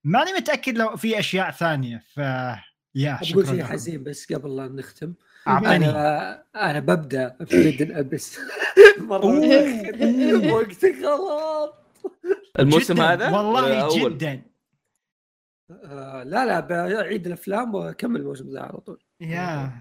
ماني 0.03 0.34
متأكد 0.34 0.78
لو 0.78 0.95
في 0.98 1.19
أشياء 1.19 1.52
ثانية 1.52 2.03
ف 2.14 2.18
يا 2.95 3.14
بقول 3.14 3.26
شكرا 3.28 3.44
شيء. 3.45 3.64
حزين 3.64 4.03
بس 4.03 4.34
قبل 4.34 4.56
لا 4.56 4.68
نختم. 4.68 5.14
اعطني 5.48 5.76
أنا 5.76 6.44
أنا 6.56 6.80
ببدأ 6.80 7.38
بفريدن 7.40 7.95
ابس 7.95 8.40
مرة. 8.99 9.26
وقتك 10.53 10.95
غلط. 11.03 11.86
الموسم 12.60 13.02
هذا؟ 13.02 13.30
والله؟ 13.30 14.10
جدا. 14.10 14.41
آه 15.72 16.23
لا 16.23 16.45
لا 16.45 16.60
بعيد 16.60 17.28
الأفلام 17.28 17.76
وأكمل 17.76 18.19
الموسم 18.19 18.49
ذا 18.53 18.60
على 18.60 18.78
طول. 18.78 19.03
يا. 19.22 19.72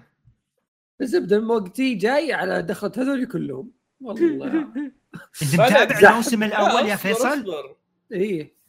الزبدة 1.00 1.38
من 1.40 1.46
وقتي 1.50 1.94
جاي 1.94 2.32
على 2.32 2.62
دخلت 2.62 2.98
هذول 2.98 3.26
كلهم. 3.26 3.72
والله. 4.00 4.46
أنت 5.42 5.56
بعد- 5.58 5.72
متابع 5.72 6.10
الموسم 6.10 6.42
الأول 6.42 6.86
يا 6.86 6.96
فيصل؟ 6.96 7.28
أصبر. 7.28 7.76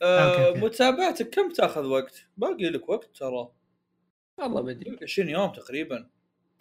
آه، 0.01 0.47
أوكي،. 0.47 0.59
متابعتك 0.59 1.29
كم 1.29 1.49
تاخذ 1.49 1.85
وقت؟ 1.85 2.25
باقي 2.37 2.69
لك 2.69 2.89
وقت 2.89 3.09
ترى 3.15 3.51
والله 4.37 4.61
ما 4.61 4.71
أدري 4.71 4.89
يمكن 4.89 5.03
20 5.03 5.29
يوم 5.29 5.51
تقريبا 5.51 6.07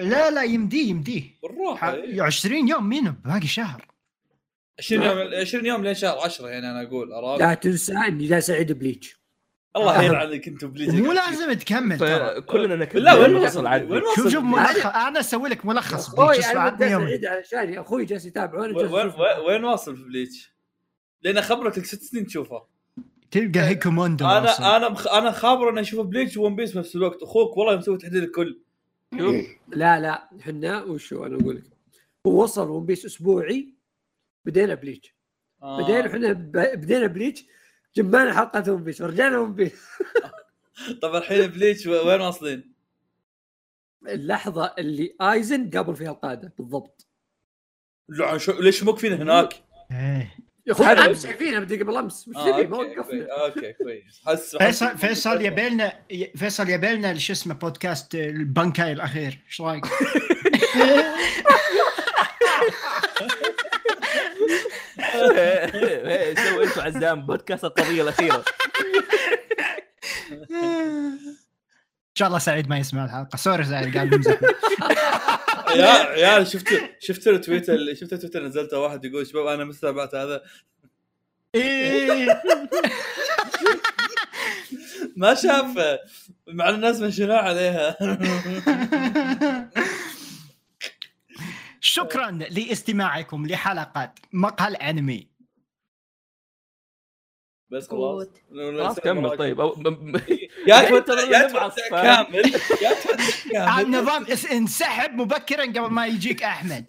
لا 0.01 0.31
لا 0.31 0.43
يمديه 0.43 0.91
يمديه 0.91 1.23
بالراحة 1.43 1.91
ح- 1.91 1.95
إيه. 1.95 2.23
20 2.23 2.69
يوم 2.69 2.89
مين 2.89 3.11
باقي 3.25 3.47
شهر 3.47 3.87
20 4.79 5.03
يوم 5.03 5.19
20 5.35 5.67
يوم 5.67 5.85
لين 5.85 5.95
شهر 5.95 6.19
10 6.19 6.49
يعني 6.49 6.71
أنا 6.71 6.83
أقول 6.83 7.13
عرفت؟ 7.13 7.43
لا 7.43 7.55
تنسى 7.55 7.93
اني 7.93 8.27
جالس 8.27 8.51
اعيد 8.51 8.73
Bleach 8.73 9.21
الله 9.77 10.01
آه. 10.01 10.03
يلعنك 10.03 10.49
أنتم 10.49 10.71
Bleach 10.71 11.03
مو 11.03 11.13
لازم 11.13 11.53
تكمل 11.53 11.99
ترى 11.99 12.35
فكلنا 12.43 12.77
نكمل 12.77 12.95
بالله 12.95 13.21
وين 13.21 13.35
وصل 13.35 13.67
عاد 13.67 13.91
وين 13.91 14.01
شوف 14.01 14.19
وصل 14.19 14.31
شوف 14.31 14.45
Bleach؟ 14.45 14.77
ملخص 14.77 14.87
أنا 14.87 15.21
أسوي 15.21 15.49
لك 15.49 15.67
ملخص 15.67 16.09
أخوي 16.09 16.27
Bleach 16.27 17.55
أخوي 17.55 18.05
جالس 18.05 18.25
يتابع 18.25 18.59
وين 19.47 19.65
واصل 19.65 19.97
في 19.97 20.03
Bleach؟ 20.03 20.55
لأن 21.23 21.39
أخبرك 21.39 21.79
لك 21.79 21.85
ست 21.85 22.03
سنين 22.03 22.27
تشوفه 22.27 22.70
تلقى 23.31 23.61
Hueco 23.61 23.91
Mundo 23.91 24.25
واصل. 24.25 24.63
أنا 24.65 24.77
أنا 24.77 24.89
مخ... 24.89 25.07
أنا 25.09 25.31
خابر 25.31 25.71
إني 25.71 25.81
أشوف 25.81 26.07
Bleach 26.07 26.37
و 26.37 26.42
One 26.42 26.57
Piece 26.57 26.73
بنفس 26.75 26.97
الوقت 26.97 27.23
أخوك 27.23 27.57
والله 27.57 27.77
مسوي 27.77 27.99
تحديد 27.99 28.23
الكل 28.23 28.61
شوف 29.19 29.35
لا 29.69 30.01
لا 30.01 30.29
إحنا 30.41 30.83
وشو 30.83 31.27
أنا 31.27 31.37
أقول 31.37 31.57
لك 31.57 31.65
هو 32.27 32.43
وصل 32.43 32.69
One 32.71 32.87
Piece 32.87 33.05
أسبوعي 33.07 33.75
بدينا 34.45 34.75
Bleach 34.75 35.15
آه. 35.63 35.83
بدينا 35.83 36.07
إحنا 36.07 36.33
ب- 36.33 36.53
بدينا 36.81 37.07
Bleach 37.07 37.45
جمعنا 37.97 38.35
حلقة 38.35 38.73
One 38.73 38.85
Piece 38.85 39.01
ورجعنا 39.01 39.39
One 39.39 39.55
Piece 39.55 39.87
طب 41.03 41.15
الحين 41.15 41.47
Bleach 41.47 41.87
و- 41.87 42.09
وين 42.09 42.21
واصلين؟ 42.21 42.73
اللحظة 44.09 44.75
اللي 44.79 45.17
آيزن 45.21 45.71
قابل 45.71 45.97
فيها 45.97 46.11
القادة 46.11 46.53
بالضبط. 46.59 47.07
ليش 48.61 48.83
موقفين 48.83 49.13
هناك؟ 49.13 49.55
يا 50.67 50.73
أخوي 50.73 50.87
أمس 50.87 51.23
شايفينها 51.23 51.61
بدي 51.61 51.83
قبل 51.83 51.97
أمس. 51.97 52.31
آه، 52.37 52.51
تبي 52.53 52.67
ما 52.67 52.77
أوكي 52.77 52.99
وقفنا. 52.99 53.03
كويس. 53.03 53.29
أوكي 53.29 53.73
كويس. 53.73 54.23
حس 54.27 54.57
فيصل 54.57 54.99
فيصل 54.99 55.43
يبيلنا 55.43 55.93
فيصل 56.37 56.69
يبيلنا 56.69 57.19
شو 57.19 57.33
اسمه 57.33 57.55
بودكاست 57.55 58.15
ال 58.15 58.26
Bankai 58.26 58.93
الأخير. 58.93 59.39
إيش 59.47 59.61
رأيك؟ 59.61 59.85
إيه، 64.99 66.35
سووا 66.51 66.65
أنتم 66.65 66.81
عزام 66.81 67.27
بودكاست 67.27 67.65
القضية 67.65 68.03
الأخيرة. 68.03 68.45
إن 70.51 72.15
شاء 72.15 72.29
الله 72.29 72.39
سعيد 72.39 72.69
ما 72.69 72.79
يسمع 72.79 73.05
الحلقة. 73.05 73.37
سوري 73.37 73.65
سعيد 73.65 73.95
قاعد 73.95 74.11
بمزح 74.11 74.41
يا 75.77 75.87
عيال 76.15 76.47
شفت 76.47 76.69
شفت 76.99 77.27
اللي 77.27 77.97
شفت 77.97 78.13
التويتر 78.13 78.45
نزلته 78.45 78.79
واحد 78.79 79.05
يقول 79.05 79.27
شباب 79.27 79.47
أنا 79.47 79.65
مس 79.65 79.81
تابعت 79.81 80.15
هذا. 80.15 80.43
إيه. 81.55 82.43
ما 85.17 85.35
شافه. 85.35 85.99
مع 86.49 86.69
الناس 86.69 87.01
منشنوا 87.01 87.37
عليها. 87.37 87.97
شكرا 91.81 92.31
لإستماعكم 92.31 93.47
لحلقة 93.47 94.15
مقهى 94.33 94.75
انمي 94.75 95.30
بس 97.71 97.89
خلاص. 97.89 98.27
كمل 99.05 99.37
طيب. 99.37 99.63
أو- 99.63 99.79
يا 100.67 100.81
ترى 100.81 101.01
تودع 101.07 101.23
يا 101.43 101.49
فاهم. 101.49 101.71
كامل. 101.91 102.53
يا 102.83 103.65
كامل. 103.67 103.81
النظام 103.85 104.25
إس- 104.27 104.53
انسحب 104.53 105.15
مبكرا 105.15 105.63
قبل 105.65 105.81
ما 105.91 106.07
يجيك 106.07 106.43
أحمد. 106.43 106.85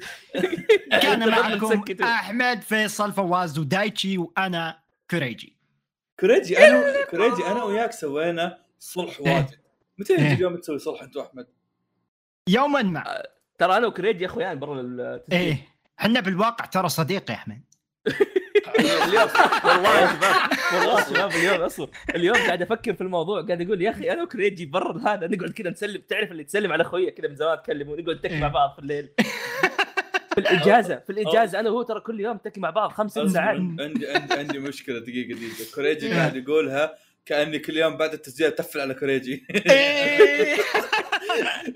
كان 1.01 1.29
معكم. 1.29 1.83
أحمد 2.03 2.61
فيصل 2.61 3.11
فواز 3.13 3.59
ودايتشي 3.59 4.17
وأنا 4.17 4.79
كوريجي. 5.11 5.57
كوريجي 6.19 6.67
أنا 6.67 7.05
كوريجي 7.05 7.45
أنا 7.47 7.63
وياك 7.63 7.91
سوينا 7.91 8.57
صلح 8.79 9.21
واجد. 9.21 9.49
متى 9.97 10.13
يجي 10.13 10.27
إيه. 10.27 10.33
اليوم 10.33 10.55
تسوي 10.57 10.79
صلح 10.79 11.01
أنت 11.01 11.17
وأحمد؟ 11.17 11.47
يوما 12.49 12.81
ما. 12.81 13.23
ترى 13.57 13.77
أنا 13.77 13.87
وكريج 13.87 14.21
يا 14.21 14.25
أخويان 14.27 14.59
برا 14.59 15.19
إيه. 15.31 15.67
إحنا 15.99 16.19
بالواقع 16.19 16.65
ترى 16.65 16.89
صديق 16.89 17.31
يا 17.31 17.35
أحمد. 17.35 17.61
اليوم 18.79 19.29
والله 19.65 19.99
يا 19.99 20.07
شباب 20.07 20.49
والله 20.73 20.99
يا 20.99 21.05
شباب 21.05 21.31
اليوم 21.31 21.61
أصلا 21.61 21.87
اليوم 22.15 22.35
قاعد 22.37 22.61
أفكر 22.61 22.93
في 22.93 23.01
الموضوع 23.01 23.41
قاعد 23.41 23.61
أقول 23.61 23.81
يا 23.81 23.89
أخي 23.91 24.11
أنا 24.11 24.23
وكريجي 24.23 24.65
برا 24.65 25.01
هذا 25.07 25.27
نقعد 25.27 25.49
كذا 25.51 25.69
نسلم 25.69 26.01
تعرف 26.09 26.31
اللي 26.31 26.43
تسلم 26.43 26.71
على 26.71 26.81
أخويا 26.83 27.09
كذا 27.11 27.27
من 27.27 27.35
زمان 27.35 27.57
تكلم 27.63 27.89
ونقعد 27.89 28.15
نتكي 28.15 28.39
مع 28.39 28.47
بعض 28.47 28.73
في 28.73 28.79
الليل. 28.79 29.09
في 30.33 30.37
الإجازة 30.37 30.95
في 30.99 31.09
الإجازة 31.09 31.59
أنا 31.59 31.69
وهو 31.69 31.81
ترى 31.81 31.99
كل 31.99 32.19
يوم 32.19 32.35
نتكي 32.35 32.59
مع 32.59 32.69
بعض 32.69 32.91
خمس 32.91 33.11
ست 33.11 33.25
ساعات. 33.25 33.57
عندي 33.57 34.07
عندي 34.07 34.33
عندي 34.33 34.59
مشكلة 34.59 34.99
دقيقة 34.99 35.35
دقيقة. 35.35 35.75
كوريجي 35.75 36.07
إيه. 36.07 36.13
قاعد 36.15 36.35
يقولها 36.35 36.95
كأني 37.25 37.59
كل 37.59 37.77
يوم 37.77 37.97
بعد 37.97 38.13
التسجيل 38.13 38.47
أتفل 38.47 38.79
على 38.79 38.93
كوريجي 38.93 39.45
إيه. 39.69 40.57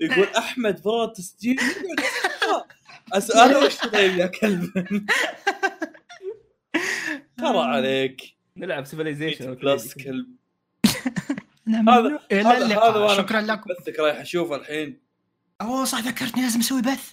يقول 0.00 0.26
أحمد 0.38 0.82
برا 0.82 1.04
التسجيل. 1.04 1.60
اسال 3.12 3.56
وش 3.56 3.76
طيب 3.76 4.18
يا 4.18 4.26
كلب. 4.26 4.70
ترى 7.38 7.58
عليك. 7.58 8.36
نلعب 8.56 8.84
Civilization 8.84 9.54
plus 9.54 9.94
كلب. 9.94 10.26
هذا 11.68 12.20
هذا- 12.32 12.42
هذا- 12.42 12.78
هذا 12.78 13.14
شكرا 13.16 13.40
لكم. 13.40 13.70
بثك 13.80 13.98
رايح 14.00 14.16
أشوفه 14.20 14.56
الحين. 14.56 15.00
أوه 15.60 15.84
صح 15.84 15.98
ذكرتني 15.98 16.42
لازم 16.42 16.60
أسوي 16.60 16.82
بث. 16.82 17.12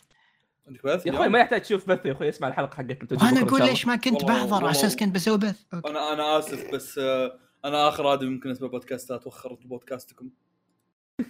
عندك 0.67 0.85
بث؟ 0.85 1.05
يا 1.05 1.11
أخوي 1.13 1.27
ما 1.29 1.39
يحتاج 1.39 1.61
تشوف 1.61 1.89
بث 1.89 2.05
يا 2.05 2.11
أخوي 2.11 2.29
اسمع 2.29 2.47
الحلقة 2.47 2.75
حقتنا 2.75 3.23
وأنا 3.23 3.41
أقول 3.41 3.61
ليش 3.61 3.85
ما 3.87 3.95
كنت 3.95 4.23
بحضر 4.23 4.55
على 4.55 4.71
أساس. 4.71 4.95
كنت 4.95 5.15
بسوي 5.15 5.37
بث. 5.37 5.61
أوكي. 5.73 5.89
أنا 5.89 6.13
أنا 6.13 6.39
آسف 6.39 6.71
بس 6.73 6.97
آه، 6.97 7.39
أنا 7.65 7.87
آخر 7.89 8.13
ادمي 8.13 8.29
ممكن 8.29 8.51
اسمع 8.51 8.67
بودكاستات 8.67 9.27
وخرت 9.27 9.65
بودكاستكم. 9.67 10.29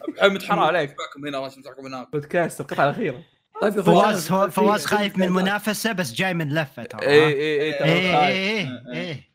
متحمس 0.07 0.45
حرام 0.45 0.60
عليك. 0.60 0.90
اسمعكم 0.91 1.28
هنا 1.28 1.38
عشان 1.38 1.60
اسمعكم 1.60 1.86
هناك. 1.86 2.11
بودكاست 2.11 2.61
القطعة 2.61 2.86
الأخيرة. 2.86 3.24
طيب 3.64 3.81
فواز 3.81 4.27
فواز 4.31 4.85
خايف 4.85 5.18
من 5.18 5.23
المنافسة 5.23 5.91
بس 5.91 6.14
جاي 6.14 6.34
من 6.34 6.53
لفة 6.53 6.84
ترى 6.84 7.02
اي؟ 7.02 7.23
اي 7.23 7.34
اي 7.34 7.84
إيه. 7.84 8.27
إيه 8.27 8.84
إيه 8.94 9.30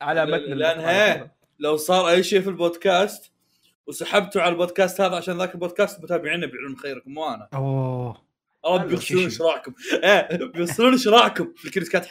على 0.00 0.26
متن 0.26 0.52
لأن 0.52 0.78
القطعة 0.78 0.90
هي 0.90 1.06
الأخيرة. 1.06 1.30
لو 1.58 1.76
صار 1.76 2.08
أي 2.08 2.22
شيء 2.22 2.40
في 2.40 2.48
البودكاست 2.48 3.32
وسحبتوا 3.86 4.42
على 4.42 4.52
البودكاست 4.52 5.00
هذا 5.00 5.16
عشان 5.16 5.38
ذاك 5.38 5.54
البودكاست 5.54 6.02
متابعينه 6.02 6.46
بيعلن 6.46 6.76
خيركم 6.76 7.10
مو 7.10 7.28
أنا 7.28 7.48
أوه 7.54 8.22
الله 8.64 8.78
حلو، 8.78 8.88
بيغسلون. 8.88 9.30
شراعكم 9.30 9.72
إيه 10.04 10.36
بيغسلون 10.44 10.98
شراعكم 10.98 11.52
في 11.56 11.64
الكريت 11.64 11.88
كات 11.88 12.06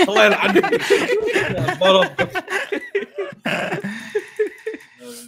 الله 0.00 0.24
يلعنكم 0.24 0.78
مرض. 1.80 2.06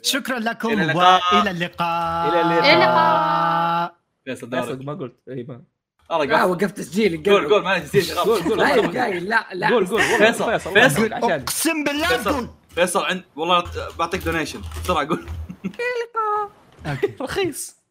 شكرا 0.03 0.39
لكم. 0.39 0.69
والى 0.69 0.83
اللقاء 0.83 1.43
إلى 1.43 1.51
اللقاء. 1.51 2.29
إلى 2.29 2.41
اللقاء. 2.41 4.02
فيصل 4.25 4.51
صدق 4.67 4.85
ما 4.85 4.95
قلت. 4.95 5.17
إي 5.29 5.43
ما. 5.43 5.63
الله 6.11 6.25
لا 6.25 6.43
قفل. 6.43 6.51
وقفت 6.51 6.77
تسجيل 6.77 7.23
قول 7.23 7.49
قول 7.49 7.63
معلش 7.63 7.85
نسيت 7.85 8.05
شغال 8.05 8.25
قول 8.25 8.43
قول. 8.43 8.59
لا 8.59 9.21
لا 9.21 9.47
لا 9.53 9.69
قول 9.69 9.87
قول. 9.87 10.03
فيصل، 10.03 10.59
فيصل 10.75 11.13
أقسم 11.13 11.85
بالله. 11.85 12.25
قول. 12.25 12.49
فيصل 12.75 13.01
عند 13.05 13.23
والله 13.37 13.65
بعطيك 13.99 14.25
دونيشن 14.25 14.61
بسرعة 14.85 15.09
قول. 15.09 15.27
رخيص. 17.21 17.82